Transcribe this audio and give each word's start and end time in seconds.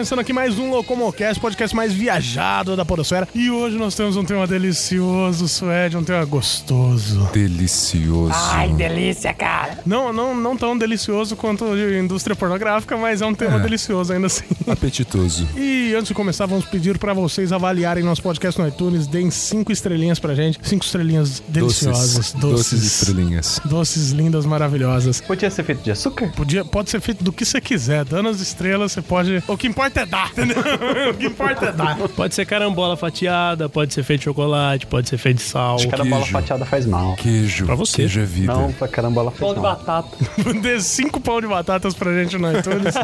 começando 0.00 0.20
aqui 0.20 0.32
mais 0.32 0.58
um 0.58 0.70
Locomocast, 0.70 1.38
podcast 1.38 1.76
mais 1.76 1.92
viajado 1.92 2.74
da 2.74 2.86
Podosfera. 2.86 3.28
E 3.34 3.50
hoje 3.50 3.76
nós 3.76 3.94
temos 3.94 4.16
um 4.16 4.24
tema 4.24 4.46
delicioso, 4.46 5.46
Suede, 5.46 5.94
um 5.94 6.02
tema 6.02 6.24
gostoso. 6.24 7.28
Delicioso. 7.34 8.32
Ai, 8.34 8.70
delícia, 8.70 9.34
cara. 9.34 9.78
Não, 9.84 10.10
não, 10.10 10.34
não 10.34 10.56
tão 10.56 10.78
delicioso 10.78 11.36
quanto 11.36 11.66
a 11.66 11.98
indústria 11.98 12.34
pornográfica, 12.34 12.96
mas 12.96 13.20
é 13.20 13.26
um 13.26 13.34
tema 13.34 13.56
É. 13.56 13.60
delicioso 13.60 14.10
ainda 14.14 14.26
assim. 14.28 14.44
Apetitoso. 14.66 15.46
E 15.54 15.92
antes 15.94 16.08
de 16.08 16.14
começar, 16.14 16.46
vamos 16.46 16.64
pedir 16.64 16.96
pra 16.96 17.12
vocês 17.12 17.52
avaliarem 17.52 18.02
nosso 18.02 18.22
podcast 18.22 18.58
no 18.58 18.66
iTunes, 18.66 19.06
deem 19.06 19.30
cinco 19.30 19.70
estrelinhas 19.70 20.18
pra 20.18 20.34
gente. 20.34 20.58
Cinco 20.62 20.82
estrelinhas 20.82 21.42
deliciosas. 21.46 22.32
Doces. 22.32 22.40
Doces 22.40 22.82
estrelinhas. 22.84 23.60
Doces 23.66 24.12
lindas, 24.12 24.46
maravilhosas. 24.46 25.20
Podia 25.20 25.50
ser 25.50 25.62
feito 25.62 25.82
de 25.82 25.90
açúcar? 25.90 26.32
Podia, 26.34 26.64
pode 26.64 26.88
ser 26.88 27.02
feito 27.02 27.22
do 27.22 27.30
que 27.30 27.44
você 27.44 27.60
quiser. 27.60 28.02
Dando 28.06 28.30
as 28.30 28.40
estrelas, 28.40 28.92
você 28.92 29.02
pode. 29.02 29.42
O 29.46 29.58
que 29.58 29.66
importa 29.66 29.89
é 29.98 30.06
dar, 30.06 30.30
entendeu? 30.30 30.56
o 31.10 31.14
que 31.14 31.26
importa 31.26 31.66
é 31.66 31.72
dar. 31.72 31.96
Pode 32.08 32.34
ser 32.34 32.46
carambola 32.46 32.96
fatiada, 32.96 33.68
pode 33.68 33.92
ser 33.92 34.02
feito 34.02 34.20
de 34.20 34.24
chocolate, 34.26 34.86
pode 34.86 35.08
ser 35.08 35.18
feito 35.18 35.38
de 35.38 35.42
sal. 35.42 35.76
Carambola 35.88 36.22
queijo. 36.22 36.32
fatiada 36.32 36.64
faz 36.64 36.86
mal. 36.86 37.14
Queijo. 37.16 37.66
Pra 37.66 37.74
você. 37.74 37.96
Queijo 37.96 38.20
é 38.20 38.24
vida. 38.24 38.52
Não, 38.52 38.72
pra 38.72 38.86
carambola 38.88 39.30
faz 39.30 39.40
Pão 39.40 39.54
de 39.54 39.60
mal. 39.60 39.76
batata. 39.76 40.16
Dê 40.62 40.80
cinco 40.80 41.20
pão 41.20 41.40
de 41.40 41.46
batatas 41.46 41.94
pra 41.94 42.12
gente 42.12 42.38
no 42.38 42.48
iTunes. 42.56 42.94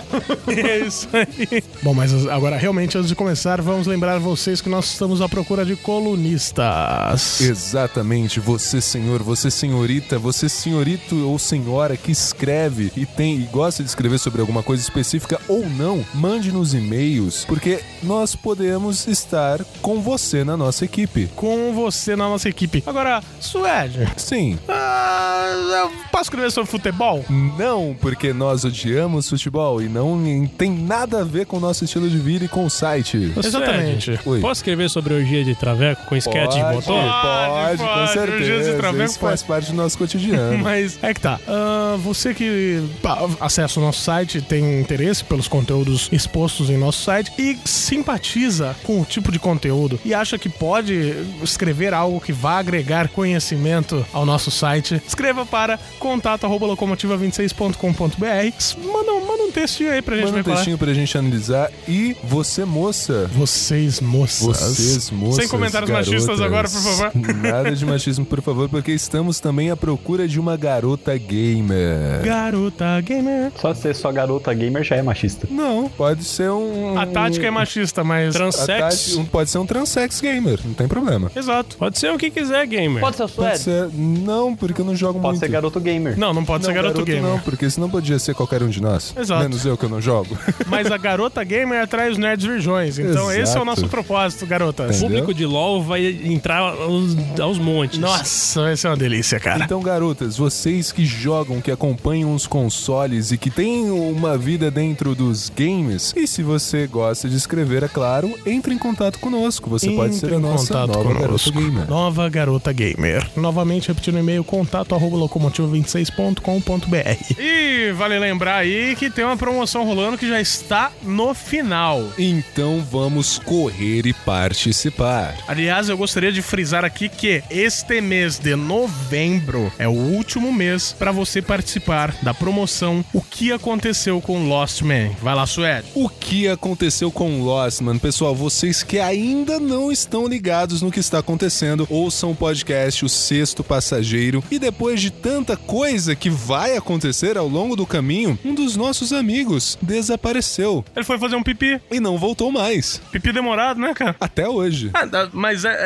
e 0.48 0.60
é 0.60 0.78
isso 0.86 1.08
aí. 1.12 1.62
Bom, 1.82 1.94
mas 1.94 2.26
agora, 2.28 2.56
realmente, 2.56 2.96
antes 2.96 3.08
de 3.08 3.14
começar, 3.14 3.60
vamos 3.60 3.86
lembrar 3.86 4.18
vocês 4.18 4.60
que 4.60 4.68
nós 4.68 4.86
estamos 4.92 5.20
à 5.20 5.28
procura 5.28 5.64
de 5.64 5.76
colunistas. 5.76 7.40
Exatamente, 7.40 8.40
você 8.40 8.80
senhor, 8.80 9.22
você 9.22 9.50
senhorita, 9.50 10.18
você 10.18 10.48
senhorito 10.48 11.26
ou 11.28 11.38
senhora 11.38 11.96
que 11.96 12.10
escreve 12.12 12.92
e 12.96 13.04
tem 13.06 13.36
e 13.36 13.42
gosta 13.44 13.82
de 13.82 13.88
escrever 13.88 14.18
sobre 14.18 14.40
alguma 14.40 14.62
coisa 14.62 14.82
específica 14.82 15.40
ou 15.48 15.68
não, 15.68 16.04
mande 16.14 16.52
nos 16.52 16.74
e-mails, 16.76 17.44
porque 17.44 17.80
nós 18.02 18.34
podemos 18.36 19.06
estar 19.06 19.60
com 19.82 20.00
você 20.00 20.44
na 20.44 20.56
nossa 20.56 20.84
equipe. 20.84 21.28
Com 21.34 21.72
você 21.74 22.14
na 22.16 22.28
nossa 22.28 22.48
equipe. 22.48 22.82
Agora, 22.86 23.22
Suede, 23.40 24.06
Sim, 24.16 24.58
ah, 24.68 25.46
eu 25.82 25.90
posso 26.10 26.24
escrever 26.24 26.50
sobre 26.50 26.70
futebol? 26.70 27.24
não 27.28 27.96
porque 28.00 28.32
nós 28.32 28.64
odiamos 28.64 29.28
futebol 29.28 29.80
e 29.82 29.88
não 29.88 30.46
tem 30.58 30.70
nada 30.70 31.20
a 31.20 31.24
ver 31.24 31.46
com 31.46 31.56
o 31.56 31.60
nosso 31.60 31.84
estilo 31.84 32.08
de 32.08 32.18
vida 32.18 32.44
e 32.44 32.48
com 32.48 32.64
o 32.64 32.70
site. 32.70 33.32
Exatamente. 33.36 34.18
Oi. 34.24 34.40
Posso 34.40 34.58
escrever 34.60 34.88
sobre 34.90 35.14
orgia 35.14 35.44
de 35.44 35.54
traveco 35.54 36.04
com 36.06 36.16
esquete 36.16 36.54
de 36.54 36.62
motor? 36.62 36.82
Pode, 37.02 37.78
Pode, 37.78 38.00
com 38.00 38.06
certeza. 38.12 38.72
De 38.72 38.76
traveco 38.76 39.04
Isso 39.10 39.18
faz 39.18 39.42
pode. 39.42 39.48
parte 39.48 39.70
do 39.70 39.76
nosso 39.76 39.96
cotidiano. 39.98 40.58
Mas 40.62 40.98
é 41.02 41.14
que 41.14 41.20
tá. 41.20 41.38
Ah, 41.46 41.96
você 41.98 42.34
que 42.34 42.82
pá, 43.02 43.18
acessa 43.40 43.78
o 43.80 43.82
nosso 43.82 44.00
site, 44.00 44.40
tem 44.40 44.80
interesse 44.80 45.24
pelos 45.24 45.48
conteúdos 45.48 46.08
expostos 46.12 46.65
em 46.72 46.76
nosso 46.78 47.02
site 47.02 47.32
e 47.38 47.56
simpatiza 47.64 48.74
com 48.84 49.00
o 49.00 49.04
tipo 49.04 49.30
de 49.32 49.38
conteúdo 49.38 49.98
e 50.04 50.12
acha 50.14 50.38
que 50.38 50.48
pode 50.48 51.14
escrever 51.42 51.92
algo 51.94 52.20
que 52.20 52.32
vá 52.32 52.58
agregar 52.58 53.08
conhecimento 53.08 54.04
ao 54.12 54.24
nosso 54.26 54.50
site, 54.50 55.00
escreva 55.06 55.44
para 55.46 55.78
contato@locomotiva26.com.br. 55.98 58.92
Manda, 58.92 59.12
um- 59.12 59.26
manda 59.26 59.42
um 59.44 59.50
textinho 59.52 59.90
aí 59.92 60.02
pra 60.02 60.16
gente 60.16 60.26
Manda 60.26 60.40
um 60.40 60.42
textinho 60.54 60.78
pra 60.78 60.92
gente 60.94 61.16
analisar. 61.16 61.70
E 61.88 62.16
você, 62.24 62.64
moça. 62.64 63.30
Vocês, 63.32 64.00
moças. 64.00 64.40
Vocês, 64.40 65.10
moças. 65.10 65.36
Sem 65.36 65.48
comentários 65.48 65.90
machistas 65.90 66.40
agora, 66.40 66.68
por 66.68 66.80
favor. 66.80 67.12
Nada 67.36 67.74
de 67.74 67.84
machismo, 67.86 68.24
por 68.24 68.40
favor, 68.42 68.68
porque 68.68 68.92
estamos 68.92 69.40
também 69.40 69.70
à 69.70 69.76
procura 69.76 70.26
de 70.28 70.38
uma 70.40 70.56
garota 70.56 71.16
gamer. 71.16 72.22
Garota 72.24 73.00
gamer. 73.00 73.52
Só 73.60 73.72
ser 73.74 73.94
só 73.94 74.10
garota 74.12 74.52
gamer 74.52 74.82
já 74.84 74.96
é 74.96 75.02
machista. 75.02 75.46
Não, 75.50 75.88
pode 75.88 76.24
ser 76.24 76.50
um. 76.56 76.98
A 76.98 77.06
tática 77.06 77.46
é 77.46 77.50
machista, 77.50 78.02
mas. 78.04 78.34
a 78.34 78.38
Transex. 78.38 78.66
tática- 78.66 79.24
pode 79.30 79.50
ser 79.50 79.58
um 79.58 79.66
transex 79.66 80.20
gamer, 80.20 80.58
não 80.64 80.74
tem 80.74 80.88
problema. 80.88 81.30
Exato. 81.34 81.76
Pode 81.76 81.98
ser 81.98 82.10
o 82.12 82.18
que 82.18 82.30
quiser, 82.30 82.66
gamer. 82.66 83.00
Pode 83.00 83.16
ser 83.16 83.24
o 83.24 83.28
Pode 83.28 83.58
ser. 83.58 83.88
Não, 83.92 84.54
porque 84.54 84.80
eu 84.80 84.84
não 84.84 84.94
jogo 84.96 85.14
Pode 85.20 85.32
muito. 85.34 85.40
ser 85.40 85.48
garoto 85.48 85.80
gamer. 85.80 86.18
Não, 86.18 86.32
não 86.32 86.44
pode 86.44 86.64
Não, 86.64 86.70
ser 86.70 86.74
garoto, 86.74 87.04
gamer. 87.04 87.22
Não, 87.22 87.38
porque 87.40 87.68
senão 87.70 87.88
podia 87.90 88.18
ser 88.18 88.34
qualquer 88.34 88.62
um 88.62 88.68
de 88.68 88.80
nós. 88.80 89.14
Exato. 89.18 89.42
Menos 89.42 89.64
eu 89.64 89.76
que 89.76 89.84
eu 89.84 89.88
não 89.88 90.00
jogo. 90.00 90.36
Mas 90.66 90.90
a 90.90 90.96
garota 90.96 91.42
gamer 91.44 91.82
atrai 91.82 92.10
os 92.10 92.18
nerds 92.18 92.46
virgões. 92.46 92.98
Então 92.98 93.30
esse 93.30 93.38
é 93.38 93.42
o 93.42 93.42
Exato. 93.42 93.64
nosso 93.64 93.88
propósito, 93.88 94.46
garotas. 94.46 94.98
O 94.98 95.02
público 95.02 95.34
de 95.34 95.44
LOL 95.44 95.82
vai 95.82 96.06
entrar 96.06 96.58
aos, 96.60 97.16
aos 97.40 97.58
montes. 97.58 97.98
Nossa, 97.98 98.62
vai 98.62 98.76
ser 98.76 98.88
uma 98.88 98.96
delícia, 98.96 99.38
cara. 99.40 99.64
Então, 99.64 99.80
garotas, 99.82 100.36
vocês 100.36 100.92
que 100.92 101.04
jogam, 101.04 101.60
que 101.60 101.70
acompanham 101.70 102.34
os 102.34 102.46
consoles 102.46 103.32
e 103.32 103.38
que 103.38 103.50
têm 103.50 103.90
uma 103.90 104.36
vida 104.38 104.70
dentro 104.70 105.14
dos 105.14 105.50
games, 105.54 106.12
e 106.16 106.26
se 106.26 106.42
você 106.46 106.86
gosta 106.86 107.28
de 107.28 107.36
escrever, 107.36 107.82
é 107.82 107.88
claro, 107.88 108.32
entre 108.46 108.72
em 108.72 108.78
contato 108.78 109.18
conosco. 109.18 109.68
Você 109.70 109.90
pode 109.90 110.14
ser 110.14 110.26
Entre 110.26 110.36
a 110.36 110.38
em 110.38 110.42
nossa 110.42 110.72
contato 110.74 110.86
nova 110.96 111.04
garota 111.14 111.26
conosco. 111.26 111.52
gamer. 111.52 111.88
Nova 111.88 112.28
garota 112.28 112.72
gamer. 112.72 113.26
Novamente 113.36 113.88
repetindo 113.88 114.14
o 114.14 114.18
e-mail 114.20 114.44
contato 114.44 114.94
arroba 114.94 115.16
locomotivo26.com.br. 115.16 117.40
E 117.40 117.92
vale 117.92 118.18
lembrar 118.18 118.56
aí 118.58 118.94
que 118.96 119.10
tem 119.10 119.24
uma 119.24 119.36
promoção 119.36 119.84
rolando 119.84 120.18
que 120.18 120.28
já 120.28 120.40
está 120.40 120.90
no 121.02 121.34
final. 121.34 122.02
Então 122.18 122.84
vamos 122.90 123.38
correr 123.38 124.06
e 124.06 124.12
participar. 124.12 125.34
Aliás, 125.48 125.88
eu 125.88 125.96
gostaria 125.96 126.32
de 126.32 126.42
frisar 126.42 126.84
aqui 126.84 127.08
que 127.08 127.42
este 127.50 128.00
mês 128.00 128.38
de 128.38 128.54
novembro 128.56 129.72
é 129.78 129.88
o 129.88 129.92
último 129.92 130.52
mês 130.52 130.94
para 130.98 131.12
você 131.12 131.40
participar 131.42 132.14
da 132.22 132.32
promoção 132.34 133.04
O 133.12 133.20
que 133.20 133.52
aconteceu 133.52 134.20
com 134.20 134.48
Lost 134.48 134.82
Man. 134.82 135.10
Vai 135.22 135.34
lá, 135.34 135.46
Suede. 135.46 135.86
O 135.94 136.08
que 136.08 136.25
aconteceu 136.50 137.10
com 137.12 137.42
Lost, 137.42 137.80
Man? 137.80 137.98
Pessoal, 137.98 138.34
vocês 138.34 138.82
que 138.82 138.98
ainda 138.98 139.60
não 139.60 139.92
estão 139.92 140.26
ligados 140.26 140.82
no 140.82 140.90
que 140.90 140.98
está 140.98 141.20
acontecendo, 141.20 141.86
ouçam 141.88 142.32
o 142.32 142.34
podcast 142.34 143.04
O 143.04 143.08
Sexto 143.08 143.62
Passageiro. 143.62 144.42
E 144.50 144.58
depois 144.58 145.00
de 145.00 145.10
tanta 145.10 145.56
coisa 145.56 146.16
que 146.16 146.28
vai 146.28 146.76
acontecer 146.76 147.38
ao 147.38 147.46
longo 147.46 147.76
do 147.76 147.86
caminho, 147.86 148.36
um 148.44 148.54
dos 148.54 148.74
nossos 148.74 149.12
amigos 149.12 149.78
desapareceu 149.80 150.84
Ele 150.96 151.04
foi 151.04 151.16
fazer 151.16 151.36
um 151.36 151.42
pipi. 151.44 151.80
e 151.90 152.00
não 152.00 152.18
voltou 152.18 152.50
mais. 152.50 153.00
Pipi 153.12 153.32
demorado, 153.32 153.80
né, 153.80 153.94
cara? 153.94 154.16
Até 154.18 154.48
hoje. 154.48 154.90
Ah, 154.94 155.28
mas 155.32 155.64
é, 155.64 155.76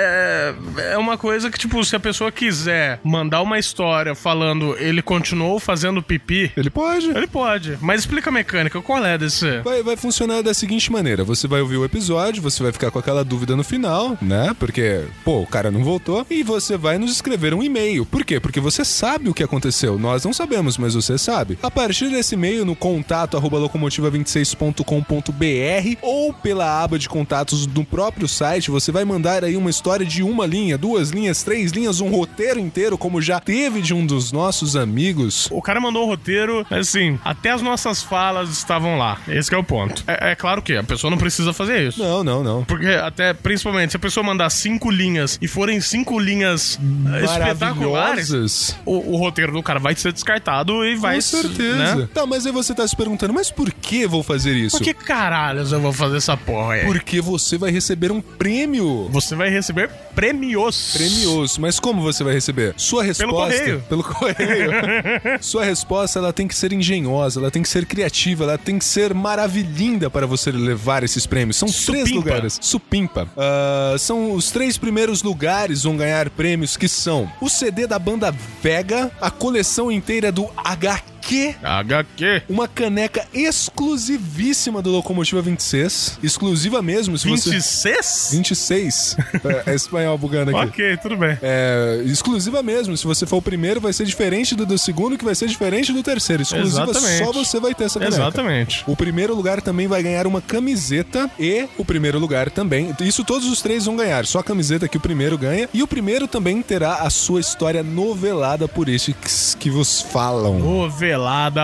é, 0.78 0.92
é 0.94 0.98
uma 0.98 1.18
coisa 1.18 1.50
que, 1.50 1.58
tipo, 1.58 1.84
se 1.84 1.94
a 1.94 2.00
pessoa 2.00 2.32
quiser 2.32 2.98
mandar 3.04 3.42
uma 3.42 3.58
história 3.58 4.14
falando 4.14 4.74
ele 4.78 5.02
continuou 5.02 5.60
fazendo 5.60 6.02
pipi, 6.02 6.50
Ele 6.56 6.70
pode. 6.70 7.10
ele 7.10 7.26
pode. 7.26 7.76
Mas 7.82 8.00
explica 8.00 8.30
a 8.30 8.32
mecânica, 8.32 8.80
qual 8.80 9.04
é 9.04 9.18
desse? 9.18 9.58
Vai, 9.60 9.82
vai 9.82 9.96
funcionar 9.96 10.29
da 10.42 10.54
seguinte 10.54 10.90
maneira: 10.90 11.22
você 11.24 11.46
vai 11.48 11.60
ouvir 11.60 11.76
o 11.76 11.84
episódio, 11.84 12.42
você 12.42 12.62
vai 12.62 12.72
ficar 12.72 12.90
com 12.90 12.98
aquela 12.98 13.24
dúvida 13.24 13.56
no 13.56 13.64
final, 13.64 14.16
né? 14.22 14.54
Porque, 14.58 15.04
pô, 15.24 15.40
o 15.40 15.46
cara 15.46 15.70
não 15.70 15.84
voltou. 15.84 16.26
E 16.30 16.42
você 16.42 16.76
vai 16.76 16.98
nos 16.98 17.10
escrever 17.10 17.54
um 17.54 17.62
e-mail. 17.62 18.06
Por 18.06 18.24
quê? 18.24 18.40
Porque 18.40 18.60
você 18.60 18.84
sabe 18.84 19.28
o 19.28 19.34
que 19.34 19.42
aconteceu. 19.42 19.98
Nós 19.98 20.24
não 20.24 20.32
sabemos, 20.32 20.78
mas 20.78 20.94
você 20.94 21.18
sabe. 21.18 21.58
A 21.62 21.70
partir 21.70 22.08
desse 22.08 22.34
e-mail, 22.34 22.64
no 22.64 22.76
contato 22.76 23.36
arroba 23.36 23.58
locomotiva26.com.br 23.58 25.98
ou 26.02 26.32
pela 26.32 26.82
aba 26.82 26.98
de 26.98 27.08
contatos 27.08 27.66
do 27.66 27.84
próprio 27.84 28.28
site, 28.28 28.70
você 28.70 28.92
vai 28.92 29.04
mandar 29.04 29.44
aí 29.44 29.56
uma 29.56 29.70
história 29.70 30.06
de 30.06 30.22
uma 30.22 30.46
linha, 30.46 30.78
duas 30.78 31.10
linhas, 31.10 31.42
três 31.42 31.72
linhas, 31.72 32.00
um 32.00 32.08
roteiro 32.08 32.58
inteiro, 32.58 32.96
como 32.96 33.20
já 33.20 33.40
teve 33.40 33.80
de 33.80 33.94
um 33.94 34.06
dos 34.06 34.32
nossos 34.32 34.76
amigos. 34.76 35.48
O 35.50 35.62
cara 35.62 35.80
mandou 35.80 36.04
o 36.04 36.06
roteiro, 36.06 36.66
assim, 36.70 37.18
até 37.24 37.50
as 37.50 37.62
nossas 37.62 38.02
falas 38.02 38.50
estavam 38.50 38.98
lá. 38.98 39.18
Esse 39.28 39.48
que 39.48 39.54
é 39.54 39.58
o 39.58 39.64
ponto. 39.64 40.04
É, 40.06 40.19
é 40.20 40.34
claro 40.34 40.60
que 40.60 40.76
a 40.76 40.82
pessoa 40.82 41.10
não 41.10 41.16
precisa 41.16 41.52
fazer 41.52 41.88
isso. 41.88 41.98
Não, 42.02 42.22
não, 42.22 42.44
não. 42.44 42.64
Porque 42.64 42.86
até, 42.88 43.32
principalmente, 43.32 43.92
se 43.92 43.96
a 43.96 44.00
pessoa 44.00 44.22
mandar 44.22 44.50
cinco 44.50 44.90
linhas 44.90 45.38
e 45.40 45.48
forem 45.48 45.80
cinco 45.80 46.18
linhas 46.18 46.78
eh, 47.14 47.24
espetaculares, 47.24 48.76
o, 48.84 49.14
o 49.14 49.16
roteiro 49.16 49.52
do 49.52 49.62
cara 49.62 49.78
vai 49.80 49.94
ser 49.94 50.12
descartado 50.12 50.84
e 50.84 50.94
vai 50.94 51.16
Com 51.16 51.20
certeza. 51.22 51.96
Né? 51.96 52.08
Tá, 52.12 52.26
mas 52.26 52.44
aí 52.44 52.52
você 52.52 52.74
tá 52.74 52.86
se 52.86 52.94
perguntando, 52.94 53.32
mas 53.32 53.50
por 53.50 53.72
que 53.72 54.06
vou 54.06 54.22
fazer 54.22 54.54
isso? 54.54 54.76
Por 54.76 54.84
que 54.84 54.92
caralhos 54.92 55.72
eu 55.72 55.80
vou 55.80 55.92
fazer 55.92 56.18
essa 56.18 56.36
porra 56.36 56.74
aí? 56.74 56.84
Porque 56.84 57.20
você 57.20 57.56
vai 57.56 57.70
receber 57.70 58.12
um 58.12 58.20
prêmio. 58.20 59.08
Você 59.10 59.34
vai 59.34 59.48
receber 59.48 59.88
prêmios. 60.14 60.92
Prêmios. 60.92 61.56
Mas 61.56 61.80
como 61.80 62.02
você 62.02 62.22
vai 62.22 62.34
receber? 62.34 62.74
Sua 62.76 63.02
resposta. 63.02 63.34
correio. 63.34 63.82
Pelo 63.88 64.04
correio. 64.04 64.70
Sua 65.40 65.64
resposta, 65.64 66.18
ela 66.18 66.32
tem 66.32 66.46
que 66.46 66.54
ser 66.54 66.74
engenhosa, 66.74 67.40
ela 67.40 67.50
tem 67.50 67.62
que 67.62 67.68
ser 67.68 67.86
criativa, 67.86 68.44
ela 68.44 68.58
tem 68.58 68.78
que 68.78 68.84
ser 68.84 69.14
maravilhinda 69.14 70.09
para 70.10 70.26
você 70.26 70.50
levar 70.50 71.02
esses 71.04 71.26
prêmios. 71.26 71.56
São 71.56 71.68
três 71.68 72.08
Supimpa. 72.08 72.14
lugares. 72.14 72.58
Supimpa. 72.60 73.28
Ah, 73.36 73.96
são 73.98 74.32
os 74.32 74.50
três 74.50 74.76
primeiros 74.76 75.22
lugares 75.22 75.84
vão 75.84 75.96
ganhar 75.96 76.28
prêmios 76.30 76.76
que 76.76 76.88
são 76.88 77.30
o 77.40 77.48
CD 77.48 77.86
da 77.86 77.98
banda 77.98 78.34
Vega, 78.62 79.10
a 79.20 79.30
coleção 79.30 79.90
inteira 79.90 80.30
do 80.32 80.48
HQ 80.56 81.19
HQ. 81.20 81.56
HQ. 81.62 82.42
Uma 82.48 82.66
caneca 82.66 83.26
exclusivíssima 83.32 84.82
do 84.82 84.90
Locomotiva 84.90 85.42
26. 85.42 86.18
Exclusiva 86.22 86.82
mesmo, 86.82 87.16
se 87.18 87.28
você... 87.28 87.50
26? 87.50 88.30
26. 88.32 89.16
é, 89.66 89.70
é 89.70 89.74
espanhol 89.74 90.16
bugando 90.16 90.56
aqui. 90.56 90.68
Ok, 90.68 90.96
tudo 90.96 91.16
bem. 91.16 91.38
É, 91.42 92.02
exclusiva 92.06 92.62
mesmo. 92.62 92.96
Se 92.96 93.06
você 93.06 93.26
for 93.26 93.36
o 93.36 93.42
primeiro, 93.42 93.80
vai 93.80 93.92
ser 93.92 94.04
diferente 94.04 94.54
do, 94.54 94.64
do 94.64 94.78
segundo, 94.78 95.16
que 95.18 95.24
vai 95.24 95.34
ser 95.34 95.46
diferente 95.46 95.92
do 95.92 96.02
terceiro. 96.02 96.42
Exclusiva 96.42 96.90
Exatamente. 96.90 97.24
só 97.24 97.32
você 97.32 97.60
vai 97.60 97.74
ter 97.74 97.84
essa 97.84 97.98
caneca. 97.98 98.16
Exatamente. 98.16 98.84
O 98.86 98.96
primeiro 98.96 99.34
lugar 99.34 99.60
também 99.60 99.86
vai 99.86 100.02
ganhar 100.02 100.26
uma 100.26 100.40
camiseta 100.40 101.30
e 101.38 101.68
o 101.76 101.84
primeiro 101.84 102.18
lugar 102.18 102.50
também. 102.50 102.94
Isso 103.00 103.24
todos 103.24 103.46
os 103.46 103.60
três 103.60 103.84
vão 103.84 103.96
ganhar. 103.96 104.24
Só 104.26 104.38
a 104.38 104.44
camiseta 104.44 104.88
que 104.88 104.96
o 104.96 105.00
primeiro 105.00 105.36
ganha. 105.36 105.68
E 105.72 105.82
o 105.82 105.86
primeiro 105.86 106.26
também 106.26 106.62
terá 106.62 106.96
a 106.96 107.10
sua 107.10 107.40
história 107.40 107.82
novelada 107.82 108.66
por 108.66 108.88
estes 108.88 109.56
que 109.58 109.70
vos 109.70 110.00
falam. 110.00 110.58
Novelada 110.58 111.09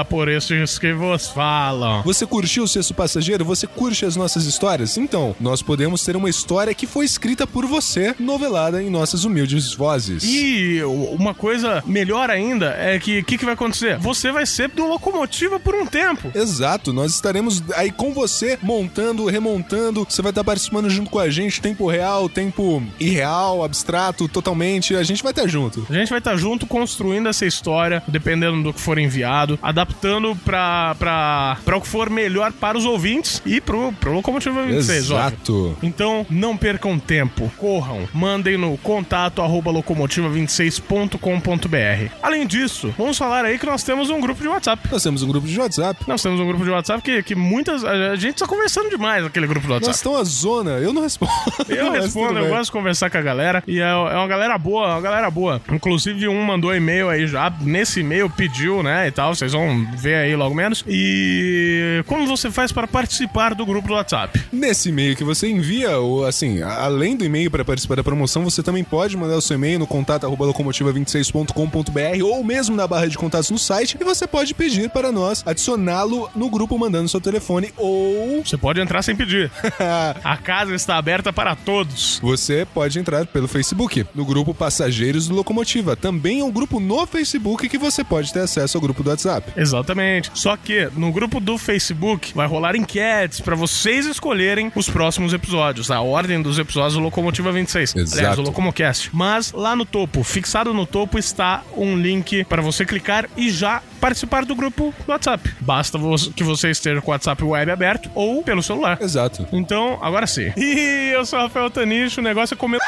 por 0.09 0.29
esses 0.29 0.79
que 0.79 0.93
vos 0.93 1.29
falam. 1.29 2.03
Você 2.03 2.27
curtiu 2.27 2.65
o 2.65 2.69
Sexto 2.69 2.95
Passageiro? 2.95 3.45
Você 3.45 3.67
curte 3.67 4.05
as 4.05 4.17
nossas 4.17 4.45
histórias? 4.45 4.97
Então, 4.97 5.37
nós 5.41 5.63
podemos 5.63 6.05
ter 6.05 6.17
uma 6.17 6.29
história 6.29 6.75
que 6.75 6.87
foi 6.87 7.05
escrita 7.05 7.47
por 7.47 7.67
você, 7.67 8.15
novelada 8.19 8.83
em 8.83 8.91
nossas 8.91 9.25
humildes 9.25 9.73
vozes. 9.75 10.25
E 10.25 10.83
uma 10.85 11.35
coisa 11.35 11.83
melhor 11.87 12.31
ainda 12.31 12.75
é 12.79 12.99
que 12.99 13.21
o 13.21 13.25
que, 13.25 13.39
que 13.39 13.45
vai 13.45 13.55
acontecer? 13.55 13.99
Você 13.99 14.33
vai 14.33 14.47
ser 14.47 14.69
do 14.69 14.87
Locomotiva 14.87 15.61
por 15.61 15.75
um 15.75 15.87
tempo. 15.87 16.31
Exato, 16.35 16.93
nós 16.93 17.15
estaremos 17.15 17.63
aí 17.75 17.91
com 17.91 18.13
você, 18.13 18.59
montando, 18.63 19.27
remontando. 19.27 20.07
Você 20.09 20.23
vai 20.23 20.31
estar 20.31 20.45
participando 20.45 20.91
junto 20.91 21.11
com 21.11 21.19
a 21.19 21.31
gente, 21.31 21.61
tempo 21.61 21.89
real, 21.89 22.29
tempo 22.29 22.83
irreal, 22.99 23.65
abstrato, 23.65 24.29
totalmente. 24.29 24.95
A 24.95 25.03
gente 25.03 25.23
vai 25.23 25.33
estar 25.33 25.47
junto. 25.47 25.87
A 25.89 25.95
gente 25.95 26.09
vai 26.09 26.19
estar 26.19 26.37
junto 26.37 26.67
construindo 26.67 27.29
essa 27.29 27.47
história, 27.47 28.03
dependendo 28.09 28.63
do 28.63 28.73
que 28.73 28.81
for 28.81 28.99
enviado, 28.99 29.27
adaptando 29.63 30.37
pra, 30.45 30.95
pra, 30.99 31.57
pra 31.65 31.77
o 31.77 31.81
que 31.81 31.89
for 31.89 32.09
melhor 32.11 32.53
para 32.53 32.77
os 32.79 32.85
ouvintes 32.85 33.43
e 33.45 33.61
pro, 33.61 33.93
pro 33.95 34.13
Locomotiva 34.15 34.63
26, 34.65 35.11
óbvio. 35.11 35.27
Exato. 35.27 35.77
Então, 35.83 36.25
não 36.31 36.57
percam 36.57 36.99
tempo. 36.99 37.51
Corram. 37.57 38.09
Mandem 38.13 38.57
no 38.57 38.77
contato 38.79 39.43
arroba 39.43 39.71
locomotiva26.com.br. 39.73 42.13
Além 42.23 42.47
disso, 42.47 42.95
vamos 42.97 43.19
falar 43.19 43.45
aí 43.45 43.59
que 43.59 43.67
nós 43.67 43.83
temos 43.83 44.11
um 44.11 44.21
grupo 44.21 44.41
de 44.41 44.49
WhatsApp. 44.49 44.89
Nós 44.91 45.03
temos 45.03 45.23
um 45.23 45.29
grupo 45.29 45.47
de 45.47 45.59
WhatsApp. 45.59 46.05
Nós 46.07 46.23
temos 46.23 46.41
um 46.41 46.47
grupo 46.47 46.65
de 46.65 46.71
WhatsApp 46.71 47.03
que, 47.03 47.23
que 47.23 47.35
muitas. 47.35 47.85
A 47.85 48.17
gente 48.17 48.37
tá 48.37 48.47
conversando 48.47 48.89
demais 48.91 49.25
naquele 49.25 49.47
grupo 49.47 49.67
do 49.67 49.73
Nós 49.75 49.83
WhatsApp. 49.83 49.97
estamos 49.97 50.21
a 50.21 50.25
zona, 50.25 50.71
eu 50.73 50.93
não 50.93 51.03
respondo. 51.03 51.33
Eu 51.69 51.91
respondo, 51.91 52.39
eu 52.39 52.49
gosto 52.49 52.67
de 52.67 52.73
conversar 52.73 53.11
com 53.11 53.19
a 53.19 53.23
galera. 53.23 53.63
E 53.67 53.81
é, 53.81 53.91
é 53.91 53.95
uma 53.95 54.27
galera 54.29 54.57
boa, 54.57 54.87
é 54.87 54.91
uma 54.93 55.01
galera 55.01 55.31
boa. 55.31 55.61
Inclusive, 55.71 56.29
um 56.29 56.43
mandou 56.43 56.75
e-mail 56.75 57.09
aí 57.09 57.27
já. 57.27 57.53
Nesse 57.61 58.01
e-mail 58.01 58.31
pediu, 58.31 58.83
né? 58.83 59.09
E 59.09 59.11
tal. 59.11 59.26
Vocês 59.29 59.53
vão 59.53 59.87
ver 59.97 60.17
aí 60.17 60.37
logo 60.37 60.55
menos. 60.55 60.85
E 60.87 62.03
como 62.07 62.27
você 62.27 62.51
faz 62.51 62.73
para 62.73 62.87
participar 62.87 63.55
do 63.55 63.65
grupo 63.67 63.89
do 63.89 63.95
WhatsApp? 63.95 64.41
Nesse 64.53 64.89
e-mail 64.89 65.17
que 65.17 65.25
você 65.25 65.49
envia, 65.49 65.99
ou 65.99 66.25
assim, 66.27 66.63
além 66.63 67.17
do 67.17 67.25
e-mail 67.25 67.51
para 67.51 67.65
participar 67.65 67.97
da 67.97 68.05
promoção, 68.05 68.45
você 68.45 68.63
também 68.63 68.85
pode 68.85 69.17
mandar 69.17 69.37
o 69.37 69.41
seu 69.41 69.57
e-mail 69.57 69.79
no 69.79 69.87
contato 69.87 70.25
arroba 70.25 70.47
locomotiva26.com.br 70.47 72.25
ou 72.25 72.45
mesmo 72.45 72.77
na 72.77 72.87
barra 72.87 73.07
de 73.09 73.17
contatos 73.19 73.51
no 73.51 73.59
site 73.59 73.97
e 74.01 74.05
você 74.05 74.27
pode 74.27 74.55
pedir 74.55 74.91
para 74.91 75.11
nós 75.13 75.43
adicioná-lo 75.47 76.29
no 76.35 76.49
grupo 76.51 76.79
mandando 76.79 77.09
seu 77.09 77.21
telefone 77.21 77.73
ou 77.77 78.43
Você 78.47 78.57
pode 78.57 78.81
entrar 78.81 79.03
sem 79.03 79.17
pedir. 79.17 79.51
A 80.25 80.37
casa 80.37 80.75
está 80.75 80.97
aberta 80.97 81.33
para 81.33 81.55
todos. 81.57 82.19
você 82.23 82.67
pode 82.73 82.99
entrar 82.99 83.27
pelo 83.27 83.49
Facebook, 83.49 84.07
no 84.15 84.25
grupo 84.25 84.55
Passageiros 84.55 85.29
do 85.29 85.35
Locomotiva. 85.35 85.97
Também 85.97 86.41
é 86.41 86.45
um 86.45 86.51
grupo 86.51 86.81
no 86.81 87.07
Facebook 87.07 87.69
que 87.69 87.79
você 87.79 88.05
pode 88.05 88.33
ter 88.33 88.41
acesso 88.41 88.77
ao 88.77 88.81
grupo 88.81 89.03
do 89.03 89.11
WhatsApp. 89.17 89.53
Exatamente. 89.57 90.31
Só 90.35 90.57
que 90.57 90.89
no 90.95 91.11
grupo 91.11 91.41
do 91.41 91.59
Facebook 91.59 92.33
vai 92.35 92.47
rolar 92.47 92.77
enquetes 92.77 93.41
para 93.41 93.57
vocês 93.57 94.07
escolherem 94.07 94.71
os 94.75 94.89
próximos 94.89 95.33
episódios, 95.33 95.91
a 95.91 96.01
ordem 96.01 96.41
dos 96.41 96.59
episódios 96.59 96.95
do 96.95 97.01
Locomotiva 97.01 97.51
26. 97.51 97.97
Exato. 97.97 98.19
Aliás, 98.19 98.37
do 98.37 98.43
Locomocast. 98.43 99.11
Mas 99.13 99.53
lá 99.53 99.75
no 99.75 99.85
topo, 99.85 100.23
fixado 100.23 100.73
no 100.73 100.87
topo, 100.87 101.19
está 101.19 101.63
um 101.77 101.97
link 101.97 102.45
para 102.45 102.63
você 102.63 102.85
clicar 102.85 103.29
e 103.37 103.51
já 103.51 103.83
participar 104.01 104.45
do 104.45 104.55
grupo 104.55 104.95
do 105.07 105.13
WhatsApp. 105.13 105.55
Basta 105.61 105.99
que 106.35 106.45
você 106.45 106.71
esteja 106.71 107.01
com 107.01 107.11
o 107.11 107.13
WhatsApp 107.13 107.43
web 107.43 107.71
aberto 107.71 108.11
ou 108.15 108.43
pelo 108.43 108.63
celular. 108.63 108.99
Exato. 109.01 109.47
Então, 109.53 109.99
agora 110.03 110.27
sim. 110.27 110.53
E 110.57 111.11
eu 111.15 111.25
sou 111.25 111.39
o 111.39 111.43
Rafael 111.43 111.71
Tanicho, 111.71 112.21
o 112.21 112.25
negócio 112.25 112.55
é 112.55 112.57
comer. 112.57 112.79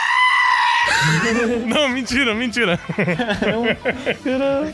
Não, 1.67 1.89
mentira, 1.89 2.35
mentira. 2.35 2.79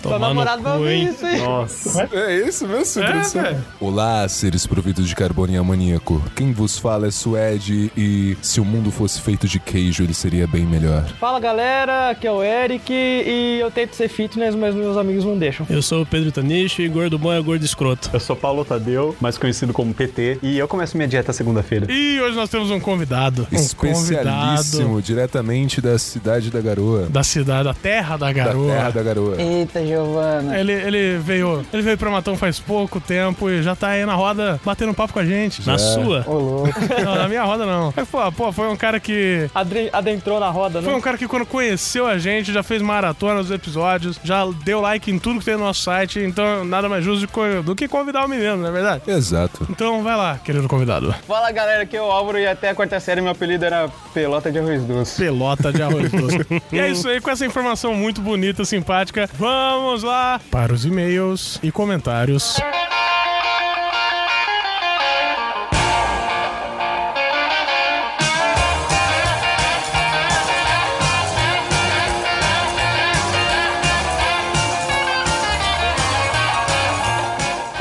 Tomar 0.02 0.19
namorado 0.19 0.62
vai 0.62 0.72
no 0.72 0.78
cu, 0.78 0.84
ouvir 0.84 1.08
isso 1.08 1.26
aí. 1.26 1.38
Nossa. 1.40 2.08
É 2.12 2.49
isso 2.49 2.66
mesmo, 2.66 3.02
É, 3.02 3.12
Cris? 3.12 3.32
velho. 3.32 3.64
Olá, 3.81 4.28
seres 4.28 4.66
providos 4.66 5.08
de 5.08 5.14
carbono 5.14 5.52
e 5.52 5.56
amoníaco. 5.56 6.22
Quem 6.34 6.52
vos 6.52 6.78
fala 6.78 7.06
é 7.08 7.11
Suede 7.11 7.90
e 7.96 8.37
se 8.43 8.61
o 8.61 8.64
mundo 8.64 8.90
fosse 8.90 9.20
feito 9.20 9.46
de 9.49 9.58
queijo, 9.58 10.02
ele 10.02 10.14
seria 10.14 10.46
bem 10.46 10.64
melhor. 10.64 11.05
Fala 11.20 11.38
galera, 11.40 12.11
aqui 12.11 12.26
é 12.26 12.32
o 12.32 12.43
Eric 12.43 12.93
e 12.93 13.58
eu 13.61 13.70
tento 13.70 13.94
ser 13.94 14.08
fitness, 14.08 14.55
mas 14.55 14.75
meus 14.75 14.96
amigos 14.96 15.25
não 15.25 15.37
deixam. 15.38 15.66
Eu 15.69 15.82
sou 15.82 16.02
o 16.02 16.06
Pedro 16.06 16.31
Tanicho 16.32 16.82
e 16.82 16.88
gordo 16.88 17.19
bom 17.19 17.32
é 17.32 17.40
gordo 17.40 17.64
escroto. 17.64 18.11
Eu 18.12 18.20
sou 18.20 18.37
Paulo 18.37 18.64
Tadeu, 18.64 19.16
mais 19.20 19.38
conhecido 19.38 19.72
como 19.72 19.93
PT, 19.94 20.38
e 20.43 20.58
eu 20.58 20.69
começo 20.69 20.96
minha 20.96 21.08
dieta 21.08 21.32
segunda-feira. 21.32 21.87
E 21.90 22.20
hoje 22.20 22.37
nós 22.37 22.49
temos 22.49 22.70
um 22.70 22.81
convidado. 22.81 23.46
Um 23.52 23.56
Especialíssimo, 23.56 24.82
convidado 24.84 25.02
diretamente 25.02 25.81
da 25.81 25.99
cidade 26.05 26.51
da 26.51 26.61
garoa. 26.61 27.06
da 27.09 27.23
cidade, 27.23 27.65
da 27.65 27.75
terra 27.75 28.17
da 28.17 28.27
Da 28.27 28.33
garoa. 28.33 28.73
terra 28.73 28.91
da 28.91 29.03
garoa. 29.03 29.37
Eita, 29.41 29.85
Giovana. 29.85 30.59
Ele, 30.59 30.73
ele 30.73 31.19
veio 31.19 31.65
ele 31.73 31.83
veio 31.83 31.99
pra 31.99 32.11
Matão 32.11 32.37
faz 32.37 32.59
pouco 32.61 33.01
tempo 33.01 33.51
e 33.51 33.62
já 33.62 33.75
tá 33.75 33.89
aí 33.89 34.05
na 34.06 34.15
roda 34.15 34.61
batendo 34.65 34.95
papo 34.95 35.12
com 35.12 35.19
a 35.19 35.25
gente. 35.25 35.67
Na 35.67 35.79
sua? 35.79 36.25
Ô, 36.27 36.35
louco. 36.39 36.69
Não, 37.05 37.15
na 37.17 37.29
minha 37.29 37.43
roda 37.45 37.65
não. 37.67 37.93
É, 37.97 38.05
pô, 38.05 38.31
pô, 38.33 38.53
foi 38.53 38.69
um 38.69 38.77
cara 38.77 38.99
que. 39.01 39.49
Adre- 39.55 39.91
Adentrou 39.93 40.39
na 40.41 40.51
roda, 40.51 40.81
Foi 40.83 40.91
não? 40.93 40.99
um 40.99 41.03
cara 41.03 41.17
que 41.19 41.27
quando 41.27 41.47
conheceu 41.47 42.07
a 42.07 42.19
gente, 42.19 42.53
já 42.53 42.62
fez 42.62 42.81
maratona 42.83 43.35
nos 43.35 43.50
episódios, 43.50 44.19
já 44.23 44.45
deu 44.65 44.81
like 44.81 45.11
em 45.11 45.19
tudo 45.19 45.39
que 45.39 45.45
tem 45.45 45.55
no 45.57 45.65
nosso 45.65 45.83
site, 45.83 46.19
então 46.21 46.65
nada 46.65 46.89
mais 46.89 47.05
justo 47.05 47.29
do 47.65 47.75
que 47.75 47.89
convidar 47.89 48.25
o 48.25 48.29
menino, 48.29 48.57
não 48.57 48.69
é 48.69 48.73
verdade? 48.73 49.03
Exato. 49.07 49.67
Então 49.71 50.03
vai 50.03 50.17
lá, 50.17 50.39
querido 50.45 50.69
convidado. 50.69 51.15
Fala 51.27 51.50
galera, 51.50 51.83
aqui 51.83 51.97
é 51.97 52.03
o 52.03 52.11
Álvaro 52.11 52.39
e 52.39 52.47
até 52.47 52.71
a 52.71 52.75
quarta 52.75 52.99
série 53.00 53.21
meu 53.21 53.33
apelido 53.33 53.65
era 53.65 53.89
Pelota 54.12 54.50
de 54.53 54.59
Arroz 54.59 54.83
Doce. 54.83 55.17
Pelota 55.23 55.73
de 55.73 55.83
arroz 55.85 56.11
doce. 56.11 56.63
e 56.73 56.79
é 56.79 56.91
isso 56.91 57.09
aí, 57.09 57.21
com 57.21 57.31
essa 57.31 57.47
informação 57.47 57.95
muito 57.95 58.21
bonita, 58.21 58.65
simpática. 58.65 59.29
Vamos 59.35 60.03
lá 60.03 60.41
para 60.51 60.73
os 60.73 60.85
e-mails 60.85 61.59
e 61.63 61.71
comentários. 61.71 62.61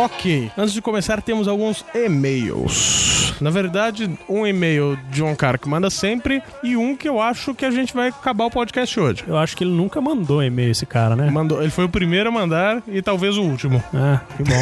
Ok, 0.04 0.52
antes 0.58 0.74
de 0.74 0.82
começar, 0.82 1.22
temos 1.22 1.48
alguns 1.48 1.86
e-mails. 1.96 3.13
Na 3.42 3.50
verdade, 3.50 4.10
um 4.28 4.46
e-mail 4.46 4.98
de 5.10 5.24
um 5.24 5.36
cara 5.36 5.58
que 5.58 5.68
manda 5.68 5.90
sempre 5.90 6.42
e 6.64 6.76
um 6.76 6.96
que 6.96 7.08
eu 7.08 7.22
acho 7.22 7.54
que 7.54 7.66
a 7.66 7.72
gente 7.72 7.94
vai 7.94 8.10
acabar 8.10 8.46
o 8.46 8.52
podcast 8.52 9.00
hoje. 9.00 9.24
Eu 9.28 9.38
acho 9.38 9.56
que 9.56 9.64
ele 9.64 9.72
nunca 9.72 10.02
mandou 10.02 10.44
e-mail, 10.44 10.72
esse 10.72 10.86
cara, 10.86 11.16
né? 11.16 11.30
Mandou, 11.30 11.62
ele 11.62 11.72
foi 11.72 11.86
o 11.86 11.90
primeiro 11.90 12.30
a 12.30 12.32
mandar 12.32 12.82
e 12.88 13.02
talvez 13.02 13.38
o 13.38 13.44
último. 13.44 13.84
Ah, 13.94 14.22
que 14.36 14.44
bom. 14.44 14.54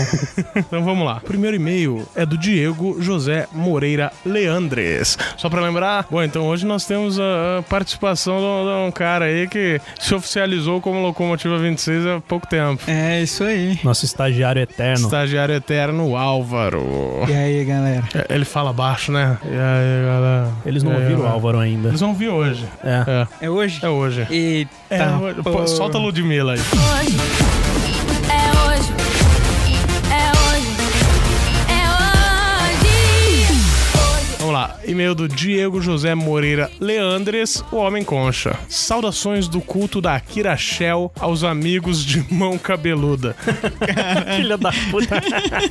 Então 0.72 0.84
vamos 0.84 1.06
lá. 1.06 1.18
O 1.18 1.28
primeiro 1.28 1.56
e-mail 1.56 2.08
é 2.16 2.26
do 2.26 2.38
Diego 2.38 3.02
José 3.02 3.48
Moreira 3.52 4.12
Leandres. 4.26 5.18
Só 5.38 5.50
pra 5.50 5.62
lembrar, 5.62 6.06
bom, 6.10 6.22
então 6.22 6.48
hoje 6.48 6.66
nós 6.66 6.86
temos 6.86 7.20
a, 7.20 7.64
participação 7.70 8.38
de 8.38 8.44
um, 8.46 8.64
de 8.64 8.88
um 8.88 8.92
cara 8.92 9.26
aí 9.26 9.48
que 9.48 9.80
se 10.00 10.14
oficializou 10.14 10.80
como 10.82 11.02
Locomotiva 11.02 11.58
26 11.58 12.06
há 12.06 12.22
pouco 12.22 12.48
tempo. 12.48 12.84
É 12.88 13.22
isso 13.22 13.44
aí. 13.44 13.80
Nosso 13.84 14.06
estagiário 14.06 14.62
eterno. 14.62 15.06
Estagiário 15.06 15.56
eterno 15.56 16.16
Álvaro. 16.16 17.26
E 17.28 17.34
aí, 17.34 17.66
galera? 17.66 18.04
É, 18.14 18.34
Ele 18.34 18.46
fala 18.46 18.61
baixo, 18.72 19.12
né? 19.12 19.38
E 19.44 19.48
aí, 19.48 20.06
galera? 20.06 20.50
Eles 20.66 20.84
não 20.84 20.92
E 20.92 20.96
aí, 20.98 21.02
ouviram 21.04 21.22
o? 21.22 21.28
Álvaro 21.28 21.60
ainda. 21.60 21.88
Eles 21.90 22.00
vão 22.00 22.14
vir 22.14 22.30
hoje. 22.30 22.66
É. 22.84 23.28
É, 23.42 23.46
É 23.46 23.50
hoje? 23.50 23.80
é 23.84 23.90
hoje. 23.90 24.28
Eita. 24.30 24.72
É, 24.90 25.08
hoje. 25.16 25.42
Pô, 25.42 25.52
pô. 25.52 25.68
solta 25.68 25.98
a 25.98 26.02
Ludmilla 26.02 26.54
aí. 26.54 26.60
hoje. 26.60 27.18
É 28.30 28.70
hoje. 28.78 28.94
E-mail 34.86 35.16
do 35.16 35.28
Diego 35.28 35.82
José 35.82 36.16
Moreira 36.16 36.70
Leandres, 36.80 37.64
o 37.72 37.78
Homem 37.78 38.04
Concha. 38.04 38.58
Saudações 38.68 39.48
do 39.48 39.62
culto 39.62 40.02
da 40.02 40.16
Akira 40.16 40.56
Shell 40.58 41.12
aos 41.20 41.44
amigos 41.44 42.04
de 42.04 42.26
mão 42.34 42.58
cabeluda. 42.58 43.36
Filha 44.36 44.58
da 44.58 44.72
puta. 44.90 45.22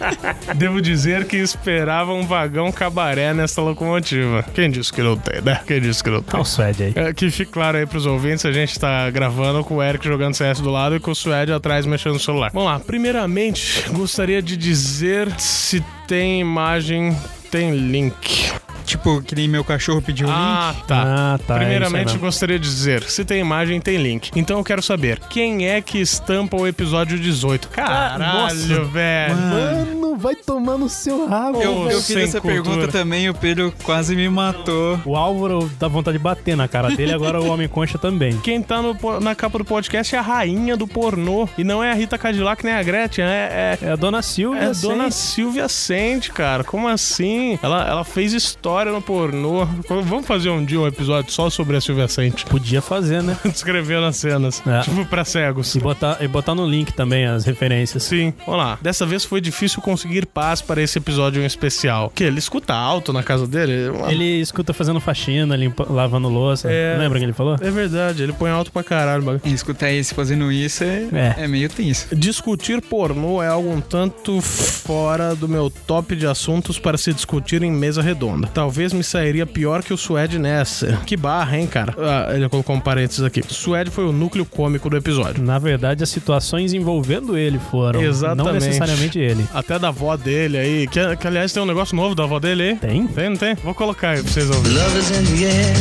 Devo 0.57 0.81
dizer 0.81 1.25
que 1.27 1.37
esperava 1.37 2.13
um 2.13 2.27
vagão 2.27 2.71
cabaré 2.73 3.33
nessa 3.33 3.61
locomotiva. 3.61 4.45
Quem 4.55 4.71
disse 4.71 4.93
que 4.93 5.03
não 5.03 5.17
tem, 5.17 5.41
né? 5.41 5.61
Quem 5.67 5.81
disse 5.81 6.03
que 6.03 6.11
não 6.11 6.23
tem? 6.23 6.35
Olha 6.35 6.43
o 6.43 6.47
Suede 6.47 6.83
aí. 6.85 6.93
É, 6.95 7.13
que 7.13 7.31
fique 7.31 7.51
claro 7.51 7.79
aí 7.79 7.87
pros 7.87 8.07
ouvintes, 8.07 8.45
a 8.45 8.53
gente 8.53 8.79
tá 8.79 9.11
gravando 9.11 9.65
com 9.65 9.77
o 9.77 9.83
Eric 9.83 10.07
jogando 10.07 10.35
CS 10.35 10.61
do 10.61 10.71
lado 10.71 10.97
e 10.97 11.01
com 11.01 11.11
o 11.11 11.15
Suede 11.15 11.53
atrás 11.53 11.87
mexendo 11.87 12.15
no 12.15 12.21
celular. 12.21 12.51
Vamos 12.53 12.71
lá, 12.71 12.81
primeiramente, 12.81 13.85
gostaria 13.91 14.43
de 14.43 14.57
dizer 14.57 15.31
se 15.39 15.85
tem 16.07 16.41
imagem, 16.41 17.17
tem 17.51 17.73
link. 17.73 18.51
Tipo, 18.85 19.23
que 19.23 19.37
nem 19.37 19.47
meu 19.47 19.63
cachorro 19.63 20.03
pediu 20.03 20.27
o 20.27 20.31
Ah, 20.33 20.73
link. 20.75 20.87
tá. 20.89 21.03
Ah, 21.35 21.39
tá, 21.47 21.55
Primeiramente, 21.59 22.07
isso 22.09 22.17
aí 22.17 22.21
gostaria 22.21 22.59
de 22.59 22.67
dizer, 22.69 23.05
se 23.05 23.25
tem 23.25 23.41
imagem, 23.41 23.81
tem 23.81 23.97
link. 23.99 24.33
Então 24.35 24.59
eu 24.59 24.65
quero 24.65 24.83
saber, 24.83 25.21
quem 25.31 25.69
é 25.69 25.81
que 25.81 25.99
estampa 26.01 26.57
o 26.57 26.67
episódio 26.67 27.17
18? 27.17 27.69
Caralho, 27.69 28.19
nossa. 28.19 28.85
velho. 28.87 29.37
Mano, 29.37 30.17
vai 30.17 30.35
tomar 30.35 30.77
no 30.77 30.89
seu 30.89 31.29
rabo. 31.29 31.63
Eu, 31.63 31.89
eu 31.89 32.03
fiz 32.03 32.17
essa 32.17 32.41
cultura. 32.41 32.63
pergunta 32.65 32.89
também 32.89 33.27
e 33.27 33.31
o 33.31 33.35
Pedro 33.35 33.73
quase 33.85 34.17
me 34.17 34.29
matou. 34.29 34.99
O 35.05 35.15
Álvaro 35.15 35.71
dá 35.79 35.87
vontade 35.87 36.19
de 36.19 36.25
bater 36.25 36.57
na 36.57 36.67
cara 36.67 36.91
dele, 36.91 37.13
agora 37.13 37.41
o 37.41 37.49
Homem 37.49 37.69
Concha 37.69 37.97
também. 37.97 38.37
Quem 38.43 38.61
tá 38.61 38.83
no 38.83 38.97
na 39.21 39.37
capa 39.37 39.59
do 39.59 39.65
podcast 39.65 40.17
é 40.17 40.19
a 40.19 40.23
rainha 40.23 40.77
do 40.77 40.89
pornô. 40.89 41.49
E 41.57 41.63
não 41.63 41.83
é 41.85 41.93
a 41.93 41.95
Rita 41.95 42.19
Cadillac 42.19 42.65
nem 42.65 42.75
a 42.75 42.83
Gretchen, 42.83 43.25
é, 43.25 43.79
é, 43.81 43.87
É 43.87 43.93
a 43.93 43.97
Dona 43.97 44.21
Silvia. 44.21 44.63
É 44.63 44.67
a 44.67 44.73
dona 44.73 45.13
Silvia 45.13 45.69
Sente, 45.69 46.33
cara. 46.33 46.65
Como 46.65 46.89
assim? 46.89 47.40
Ela, 47.63 47.87
ela 47.89 48.05
fez 48.05 48.33
história 48.33 48.93
no 48.93 49.01
pornô. 49.03 49.65
Vamos 49.89 50.27
fazer 50.27 50.51
um 50.51 50.65
dia 50.65 50.79
um 50.81 50.87
episódio 50.87 51.33
só 51.33 51.49
sobre 51.51 51.77
a 51.77 51.81
Silvia 51.81 52.09
Sente. 52.09 52.45
Podia 52.45 52.81
fazer, 52.83 53.23
né? 53.23 53.37
Descrevendo 53.45 54.05
as 54.07 54.17
cenas. 54.17 54.63
É. 54.67 54.81
Tipo, 54.81 55.05
pra 55.07 55.25
cegos. 55.25 55.75
E 55.75 55.81
botar, 55.81 56.19
e 56.21 56.29
botar 56.29 56.55
no 56.55 56.67
link 56.67 56.93
também 56.93 57.27
as 57.27 57.45
referências. 57.45 58.03
Sim, 58.03 58.33
vamos 58.47 58.61
lá. 58.61 58.79
Dessa 58.83 59.07
vez 59.07 59.25
foi 59.25 59.41
difícil 59.41 59.81
conseguir 59.81 60.27
paz 60.27 60.61
para 60.61 60.83
esse 60.83 60.99
episódio 60.99 61.43
em 61.43 61.47
especial. 61.47 62.13
Que 62.15 62.25
ele 62.25 62.39
escuta 62.39 62.75
alto 62.75 63.13
na 63.13 63.23
casa 63.23 63.47
dele? 63.47 63.91
Ele 64.09 64.41
escuta 64.41 64.73
fazendo 64.73 65.01
faxina, 65.01 65.57
limpa, 65.57 65.87
lavando 65.89 66.29
louça. 66.29 66.71
É. 66.71 66.97
Lembra 66.99 67.19
que 67.19 67.25
ele 67.25 67.33
falou? 67.33 67.57
É 67.61 67.71
verdade, 67.71 68.23
ele 68.23 68.33
põe 68.33 68.51
alto 68.51 68.71
pra 68.71 68.83
caralho. 68.83 69.41
E 69.45 69.53
escutar 69.53 69.91
esse 69.91 70.15
fazendo 70.15 70.51
isso 70.53 70.85
é, 70.85 71.09
É. 71.13 71.45
é. 71.45 71.49
meio 71.49 71.69
tenso. 71.69 72.15
Discutir 72.15 72.81
pornô 72.83 73.43
é 73.43 73.49
algo 73.49 73.71
um 73.71 73.81
tanto 73.81 74.41
fora 74.41 75.35
do 75.35 75.49
meu 75.49 75.71
top 75.71 76.15
de 76.17 76.27
assuntos 76.27 76.79
para 76.79 76.97
se 76.99 77.13
discutir 77.13 77.30
em 77.63 77.71
mesa 77.71 78.03
redonda. 78.03 78.49
Talvez 78.53 78.93
me 78.93 79.03
sairia 79.05 79.47
pior 79.47 79.83
que 79.83 79.93
o 79.93 79.97
Suede 79.97 80.39
nessa. 80.39 80.99
Que 81.07 81.17
barra, 81.17 81.59
hein, 81.59 81.67
cara? 81.67 81.95
Ah, 81.99 82.35
ele 82.35 82.49
colocou 82.49 82.75
um 82.75 82.81
parênteses 82.81 83.23
aqui. 83.23 83.43
Suede 83.47 83.91
foi 83.91 84.05
o 84.05 84.13
núcleo 84.13 84.45
cômico 84.45 84.89
do 84.91 84.97
episódio. 84.97 85.43
Na 85.43 85.59
verdade, 85.59 86.03
as 86.03 86.11
situações 86.11 86.73
envolvendo 86.73 87.37
ele 87.37 87.59
foram. 87.71 88.01
Não 88.01 88.09
Exatamente. 88.09 88.65
necessariamente 88.65 89.19
ele. 89.19 89.45
Até 89.55 89.79
da 89.79 89.89
avó 89.89 90.17
dele 90.17 90.59
aí, 90.59 90.87
que, 90.87 91.17
que 91.17 91.27
aliás 91.27 91.53
tem 91.53 91.63
um 91.63 91.67
negócio 91.67 91.95
novo 91.97 92.15
da 92.15 92.25
avó 92.25 92.39
dele 92.39 92.63
aí. 92.63 92.77
Tem? 92.77 93.07
Tem, 93.07 93.29
não 93.31 93.37
tem? 93.37 93.55
Vou 93.57 93.75
colocar 93.75 94.11
aí 94.11 94.23
pra 94.23 94.33
vocês 94.33 94.49
ouvirem. 94.51 94.79
Love 94.79 94.99
is 94.99 95.11
in 95.11 95.25
the 95.37 95.45
air. 95.47 95.75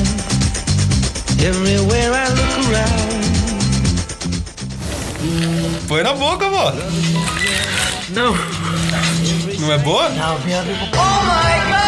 Everywhere 1.48 2.12
I 2.14 2.30
look 2.30 2.74
around. 2.74 3.20
Põe 5.88 6.04
na 6.04 6.14
boca, 6.14 6.50
vó. 6.50 6.74
No. 8.14 8.59
Não 9.60 9.74
é 9.74 9.78
boa? 9.78 10.10
Be 10.10 10.54
able 10.54 10.74
to. 10.74 10.86
Oh 10.94 11.24
my 11.26 11.70
God! 11.70 11.79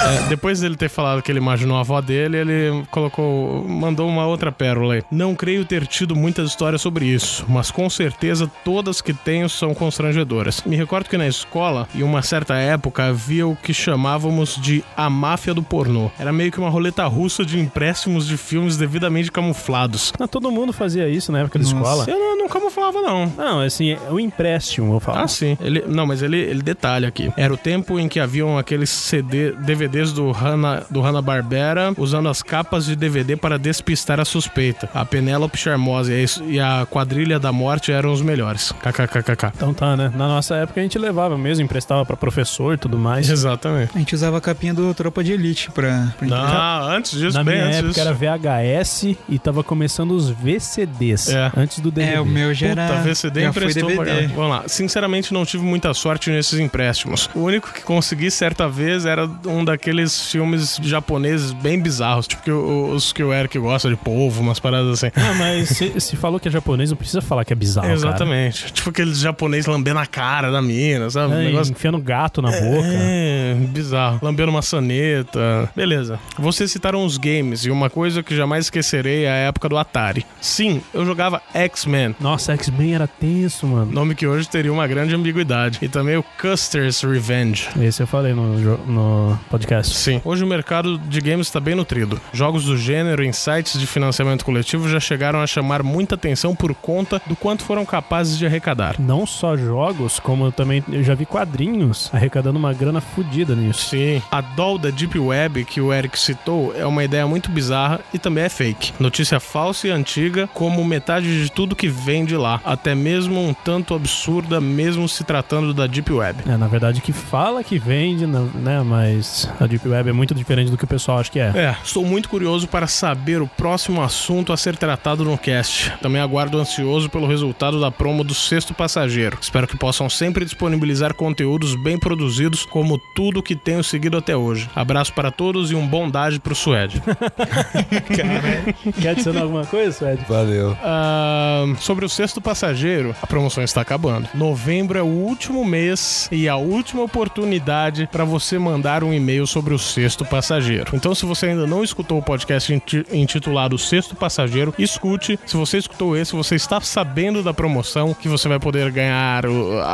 É, 0.00 0.28
depois 0.28 0.60
dele 0.60 0.76
ter 0.76 0.88
falado 0.88 1.22
que 1.22 1.30
ele 1.30 1.38
imaginou 1.38 1.76
a 1.76 1.80
avó 1.80 2.00
dele, 2.00 2.38
ele 2.38 2.84
colocou, 2.90 3.66
mandou 3.68 4.08
uma 4.08 4.26
outra 4.26 4.50
pérola 4.50 4.94
aí. 4.94 5.02
Não 5.10 5.34
creio 5.34 5.64
ter 5.64 5.86
tido 5.86 6.16
muitas 6.16 6.48
histórias 6.48 6.80
sobre 6.80 7.06
isso, 7.06 7.44
mas 7.48 7.70
com 7.70 7.88
certeza 7.90 8.50
todas 8.64 9.00
que 9.00 9.12
tenho 9.12 9.48
são 9.48 9.74
constrangedoras. 9.74 10.62
Me 10.64 10.76
recordo 10.76 11.08
que 11.08 11.16
na 11.16 11.26
escola, 11.26 11.88
em 11.94 12.02
uma 12.02 12.22
certa 12.22 12.54
época, 12.54 13.04
havia 13.04 13.46
o 13.46 13.56
que 13.56 13.74
chamávamos 13.74 14.56
de 14.56 14.84
a 14.96 15.10
máfia 15.10 15.54
do 15.54 15.62
pornô. 15.62 16.10
Era 16.18 16.32
meio 16.32 16.50
que 16.50 16.58
uma 16.58 16.70
roleta 16.70 17.04
russa 17.06 17.44
de 17.44 17.58
empréstimos 17.58 18.26
de 18.26 18.36
filmes 18.36 18.76
devidamente 18.76 19.30
camuflados. 19.30 20.12
Não, 20.18 20.26
todo 20.26 20.50
mundo 20.50 20.72
fazia 20.72 21.08
isso 21.08 21.30
na 21.32 21.40
época 21.40 21.58
da 21.58 21.64
escola. 21.64 22.04
Eu 22.08 22.18
não, 22.18 22.38
não 22.38 22.48
camuflava, 22.48 23.00
não. 23.00 23.32
Não, 23.36 23.60
assim, 23.60 23.92
é 23.92 24.10
o 24.10 24.18
empréstimo, 24.18 24.94
eu 24.94 25.00
falo. 25.00 25.18
Ah, 25.18 25.28
sim. 25.28 25.56
Ele, 25.60 25.84
não, 25.86 26.06
mas 26.06 26.22
ele, 26.22 26.38
ele 26.38 26.62
detalha 26.62 27.08
aqui. 27.08 27.32
Era 27.36 27.52
o 27.52 27.56
tempo 27.56 27.98
em 27.98 28.08
que 28.08 28.18
haviam 28.20 28.58
aqueles 28.58 28.90
CD, 28.90 29.52
DVDs 29.90 30.12
do 30.12 30.30
Hanna, 30.30 30.84
do 30.88 31.00
Hanna-Barbera 31.00 31.92
usando 31.96 32.28
as 32.28 32.42
capas 32.42 32.86
de 32.86 32.94
DVD 32.96 33.36
para 33.36 33.58
despistar 33.58 34.20
a 34.20 34.24
suspeita. 34.24 34.88
A 34.94 35.04
Penélope 35.04 35.58
Charmosa 35.58 36.12
e 36.46 36.60
a- 36.60 36.86
Quadrilha 36.88 37.38
da 37.38 37.52
Morte 37.52 37.90
eram 37.92 38.12
os 38.12 38.22
melhores. 38.22 38.72
KKKKK. 38.82 39.52
Então 39.56 39.74
tá, 39.74 39.96
né? 39.96 40.12
Na 40.14 40.28
nossa 40.28 40.54
época 40.56 40.80
a 40.80 40.82
gente 40.82 40.98
levava 40.98 41.36
mesmo, 41.36 41.64
emprestava 41.64 42.04
pra 42.06 42.16
professor 42.16 42.74
e 42.74 42.76
tudo 42.76 42.96
mais. 42.98 43.28
Exatamente. 43.28 43.90
A 43.94 43.98
gente 43.98 44.14
usava 44.14 44.38
a 44.38 44.40
capinha 44.40 44.72
do 44.72 44.92
Tropa 44.94 45.22
de 45.24 45.32
Elite 45.32 45.70
pra... 45.70 46.12
pra 46.18 46.28
Ah, 46.36 46.84
antes 46.94 47.12
disso, 47.18 47.36
Na 47.36 47.44
bem 47.44 47.54
minha 47.54 47.66
antes 47.66 47.78
época 47.78 47.92
disso. 47.92 48.00
era 48.00 48.12
VHS 48.14 49.16
e 49.28 49.38
tava 49.38 49.62
começando 49.64 50.12
os 50.12 50.30
VCDs. 50.30 51.28
É. 51.30 51.50
Antes 51.56 51.80
do 51.80 51.90
DVD. 51.90 52.16
É, 52.16 52.20
o 52.20 52.24
meu 52.26 52.54
já 52.54 52.68
Puta, 52.70 52.80
era... 52.82 53.02
VCD 53.02 53.40
já 53.42 53.52
foi 53.52 53.62
emprestou 53.62 53.90
pra 53.90 54.04
DVD. 54.04 54.10
caralho. 54.10 54.34
Vamos 54.34 54.50
lá. 54.50 54.64
Sinceramente, 54.66 55.32
não 55.34 55.44
tive 55.44 55.64
muita 55.64 55.92
sorte 55.94 56.30
nesses 56.30 56.58
empréstimos. 56.58 57.28
O 57.34 57.40
único 57.40 57.72
que 57.72 57.82
consegui 57.82 58.30
certa 58.30 58.68
vez 58.68 59.04
era 59.04 59.26
um 59.46 59.64
daqueles 59.84 60.30
filmes 60.30 60.78
japoneses 60.82 61.52
bem 61.52 61.80
bizarros. 61.80 62.26
Tipo 62.26 62.42
que 62.42 62.50
o- 62.52 62.90
os 62.92 63.12
que 63.14 63.22
o 63.24 63.32
Eric 63.32 63.58
gosta 63.58 63.88
de 63.88 63.96
polvo, 63.96 64.42
umas 64.42 64.60
paradas 64.60 64.92
assim. 65.02 65.10
Ah, 65.16 65.34
mas 65.38 65.70
se, 65.70 65.98
se 65.98 66.16
falou 66.16 66.38
que 66.38 66.48
é 66.48 66.50
japonês, 66.50 66.90
não 66.90 66.96
precisa 66.98 67.22
falar 67.22 67.44
que 67.46 67.52
é 67.52 67.56
bizarro, 67.56 67.86
cara. 67.86 67.96
Exatamente. 67.98 68.72
Tipo 68.72 68.90
aqueles 68.90 69.18
japonês 69.18 69.64
lambendo 69.66 69.98
a 69.98 70.06
cara 70.06 70.50
da 70.50 70.60
mina, 70.60 71.08
sabe? 71.08 71.32
Um 71.34 71.38
É, 71.40 71.44
negócio. 71.44 71.72
enfiando 71.72 71.98
gato 71.98 72.42
na 72.42 72.50
boca. 72.50 72.86
É, 72.92 73.54
bizarro. 73.68 74.18
Lambendo 74.22 74.52
maçaneta. 74.52 75.70
Beleza. 75.74 76.18
Vocês 76.38 76.70
citaram 76.70 77.04
os 77.04 77.16
games 77.16 77.64
e 77.64 77.70
uma 77.70 77.88
coisa 77.88 78.22
que 78.22 78.36
jamais 78.36 78.66
esquecerei 78.66 79.24
é 79.24 79.30
a 79.30 79.34
época 79.48 79.68
do 79.68 79.78
Atari. 79.78 80.26
Sim, 80.40 80.82
eu 80.92 81.06
jogava 81.06 81.40
X-Men. 81.54 82.14
Nossa, 82.20 82.52
X-Men 82.52 82.94
era 82.94 83.06
tenso, 83.06 83.66
mano. 83.66 83.90
Nome 83.90 84.14
que 84.14 84.26
hoje 84.26 84.46
teria 84.48 84.72
uma 84.72 84.86
grande 84.86 85.14
ambiguidade. 85.14 85.78
E 85.80 85.88
também 85.88 86.16
o 86.18 86.24
Custer's 86.40 87.00
Revenge. 87.02 87.68
Esse 87.80 88.02
eu 88.02 88.06
falei 88.06 88.34
no, 88.34 88.58
no 88.86 89.38
podcast. 89.50 89.69
Sim. 89.82 90.20
Hoje 90.24 90.44
o 90.44 90.46
mercado 90.46 90.98
de 90.98 91.20
games 91.20 91.46
está 91.46 91.60
bem 91.60 91.74
nutrido. 91.74 92.20
Jogos 92.32 92.64
do 92.64 92.76
gênero 92.76 93.24
em 93.24 93.32
sites 93.32 93.78
de 93.78 93.86
financiamento 93.86 94.44
coletivo 94.44 94.88
já 94.88 94.98
chegaram 94.98 95.40
a 95.40 95.46
chamar 95.46 95.82
muita 95.82 96.14
atenção 96.14 96.54
por 96.54 96.74
conta 96.74 97.20
do 97.26 97.36
quanto 97.36 97.64
foram 97.64 97.84
capazes 97.84 98.36
de 98.36 98.46
arrecadar. 98.46 98.96
Não 98.98 99.26
só 99.26 99.56
jogos, 99.56 100.18
como 100.18 100.46
eu 100.46 100.52
também 100.52 100.82
eu 100.90 101.02
já 101.02 101.14
vi 101.14 101.24
quadrinhos 101.26 102.10
arrecadando 102.12 102.58
uma 102.58 102.72
grana 102.72 103.00
fodida 103.00 103.54
nisso. 103.54 103.90
Sim. 103.90 104.22
A 104.30 104.40
doll 104.40 104.78
da 104.78 104.90
Deep 104.90 105.18
Web 105.18 105.64
que 105.64 105.80
o 105.80 105.92
Eric 105.92 106.18
citou 106.18 106.74
é 106.76 106.84
uma 106.84 107.04
ideia 107.04 107.26
muito 107.26 107.50
bizarra 107.50 108.00
e 108.12 108.18
também 108.18 108.44
é 108.44 108.48
fake. 108.48 108.92
Notícia 108.98 109.38
falsa 109.40 109.88
e 109.88 109.90
antiga, 109.90 110.48
como 110.52 110.84
metade 110.84 111.42
de 111.42 111.50
tudo 111.50 111.76
que 111.76 111.88
vem 111.88 112.24
de 112.24 112.36
lá. 112.36 112.60
Até 112.64 112.94
mesmo 112.94 113.40
um 113.40 113.54
tanto 113.54 113.94
absurda, 113.94 114.60
mesmo 114.60 115.08
se 115.08 115.24
tratando 115.24 115.72
da 115.72 115.86
Deep 115.86 116.12
Web. 116.12 116.42
É, 116.46 116.56
na 116.56 116.66
verdade, 116.66 117.00
que 117.00 117.12
fala 117.12 117.62
que 117.62 117.78
vende, 117.78 118.26
né? 118.26 118.82
Mas 118.84 119.48
a 119.60 119.66
Deep 119.66 119.86
Web 119.86 120.08
é 120.08 120.12
muito 120.12 120.34
diferente 120.34 120.70
do 120.70 120.76
que 120.78 120.84
o 120.84 120.86
pessoal 120.86 121.18
acha 121.18 121.30
que 121.30 121.38
é. 121.38 121.52
É, 121.54 121.76
estou 121.84 122.04
muito 122.04 122.30
curioso 122.30 122.66
para 122.66 122.86
saber 122.86 123.42
o 123.42 123.46
próximo 123.46 124.02
assunto 124.02 124.54
a 124.54 124.56
ser 124.56 124.74
tratado 124.76 125.22
no 125.22 125.36
cast. 125.36 125.92
Também 126.00 126.20
aguardo 126.20 126.58
ansioso 126.58 127.10
pelo 127.10 127.26
resultado 127.26 127.78
da 127.78 127.90
promo 127.90 128.24
do 128.24 128.34
Sexto 128.34 128.72
Passageiro. 128.72 129.36
Espero 129.40 129.68
que 129.68 129.76
possam 129.76 130.08
sempre 130.08 130.46
disponibilizar 130.46 131.14
conteúdos 131.14 131.74
bem 131.74 131.98
produzidos, 131.98 132.64
como 132.64 132.98
tudo 133.14 133.42
que 133.42 133.54
tenho 133.54 133.84
seguido 133.84 134.16
até 134.16 134.34
hoje. 134.34 134.68
Abraço 134.74 135.12
para 135.12 135.30
todos 135.30 135.70
e 135.70 135.74
um 135.74 135.86
bondade 135.86 136.40
pro 136.40 136.54
Suede. 136.54 137.02
Quer 138.98 139.10
adicionar 139.10 139.42
alguma 139.42 139.66
coisa, 139.66 139.92
Suede? 139.92 140.24
Valeu. 140.26 140.76
Ah, 140.82 141.66
sobre 141.78 142.06
o 142.06 142.08
Sexto 142.08 142.40
Passageiro, 142.40 143.14
a 143.20 143.26
promoção 143.26 143.62
está 143.62 143.82
acabando. 143.82 144.26
Novembro 144.32 144.98
é 144.98 145.02
o 145.02 145.06
último 145.06 145.64
mês 145.66 146.28
e 146.32 146.48
a 146.48 146.56
última 146.56 147.02
oportunidade 147.02 148.08
para 148.10 148.24
você 148.24 148.58
mandar 148.58 149.04
um 149.04 149.12
e-mail 149.12 149.46
sobre 149.50 149.74
o 149.74 149.78
Sexto 149.78 150.24
Passageiro. 150.24 150.92
Então, 150.94 151.14
se 151.14 151.26
você 151.26 151.46
ainda 151.46 151.66
não 151.66 151.82
escutou 151.84 152.18
o 152.18 152.22
podcast 152.22 152.72
inti- 152.72 153.04
intitulado 153.12 153.76
Sexto 153.78 154.14
Passageiro, 154.14 154.74
escute. 154.78 155.38
Se 155.46 155.56
você 155.56 155.78
escutou 155.78 156.16
esse, 156.16 156.34
você 156.34 156.54
está 156.54 156.80
sabendo 156.80 157.42
da 157.42 157.52
promoção 157.52 158.14
que 158.14 158.28
você 158.28 158.48
vai 158.48 158.58
poder 158.58 158.90
ganhar 158.90 159.44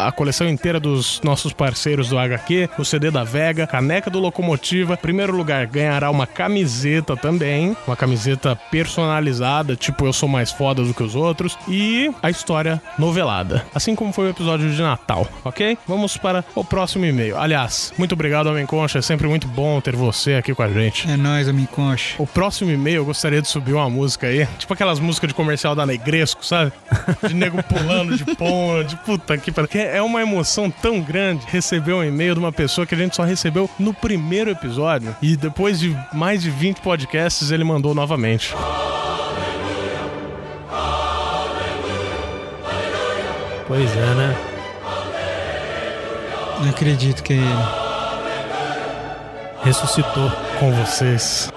a 0.07 0.13
coleção 0.13 0.49
inteira 0.49 0.79
dos 0.79 1.21
nossos 1.23 1.53
parceiros 1.53 2.09
do 2.09 2.19
HQ, 2.19 2.69
o 2.79 2.85
CD 2.85 3.11
da 3.11 3.25
Vega, 3.25 3.67
caneca 3.67 4.11
do 4.11 4.19
Locomotiva. 4.19 4.97
Primeiro 4.97 5.35
lugar, 5.37 5.67
ganhará 5.67 6.11
uma 6.11 6.27
camiseta 6.27 7.17
também, 7.17 7.77
uma 7.87 7.97
camiseta 7.97 8.57
personalizada, 8.71 9.77
tipo 9.77 10.07
eu 10.07 10.13
sou 10.13 10.29
mais 10.29 10.51
foda 10.51 10.83
do 10.83 10.93
que 10.95 11.03
os 11.03 11.15
outros, 11.15 11.57
e 11.69 12.11
a 12.23 12.31
história 12.31 12.81
novelada, 12.99 13.65
assim 13.75 13.95
como 13.95 14.13
foi 14.13 14.27
o 14.27 14.31
episódio 14.31 14.71
de 14.71 14.81
Natal, 14.83 15.27
ok? 15.45 15.77
Vamos 15.87 16.17
para 16.17 16.45
o 16.55 16.65
próximo 16.65 17.05
e-mail. 17.05 17.37
Aliás, 17.39 17.93
muito 17.99 18.13
obrigado, 18.13 18.49
Homem 18.49 18.67
Concha, 18.67 18.99
é 18.99 19.03
sempre 19.03 19.27
muito 19.29 19.46
bom 19.47 19.81
ter 19.81 19.95
você 19.95 20.35
aqui 20.35 20.55
com 20.55 20.63
a 20.63 20.69
gente. 20.69 21.11
É 21.11 21.17
nóis, 21.17 21.49
homem 21.49 21.67
concha. 21.67 22.15
O 22.19 22.27
próximo 22.27 22.71
e-mail 22.71 22.97
eu 22.97 23.05
gostaria 23.05 23.41
de 23.41 23.49
subir 23.49 23.73
uma 23.73 23.89
música 23.89 24.27
aí, 24.27 24.47
tipo 24.59 24.73
aquelas 24.73 24.99
músicas 24.99 25.29
de 25.29 25.35
comercial 25.35 25.75
da 25.75 25.87
Negresco, 25.87 26.45
sabe? 26.45 26.73
De 27.27 27.35
nego 27.35 27.63
pulando 27.63 28.17
de 28.17 28.25
ponte, 28.37 28.97
puta 29.05 29.37
que 29.39 29.51
pariu. 29.53 29.69
Que 29.69 29.79
É 29.79 30.03
uma 30.03 30.21
emoção 30.21 30.71
tão 30.71 31.01
grande 31.01 31.45
receber 31.47 31.93
um 31.93 32.05
e-mail 32.05 32.35
de 32.35 32.41
uma 32.41 32.53
pessoa 32.53 32.87
que 32.87 32.95
a 32.95 32.99
gente 32.99 33.17
só 33.17 33.23
recebeu 33.25 33.71
no 33.79 33.95
primeiro 33.95 34.51
episódio 34.51 35.15
e 35.23 35.37
depois 35.37 35.79
de 35.79 35.97
mais 36.13 36.43
de 36.43 36.51
20 36.51 36.81
podcasts 36.81 37.51
ele 37.51 37.65
mandou 37.65 37.95
novamente. 37.95 38.55
Pois 43.67 43.91
é, 43.91 44.15
né? 44.15 44.37
Não 46.61 46.71
acredito 46.71 47.23
que 47.23 47.33
é 47.33 47.37
ele. 47.37 47.86
Ressuscitou. 49.63 50.31
Com 50.59 50.73
vocês, 50.73 51.53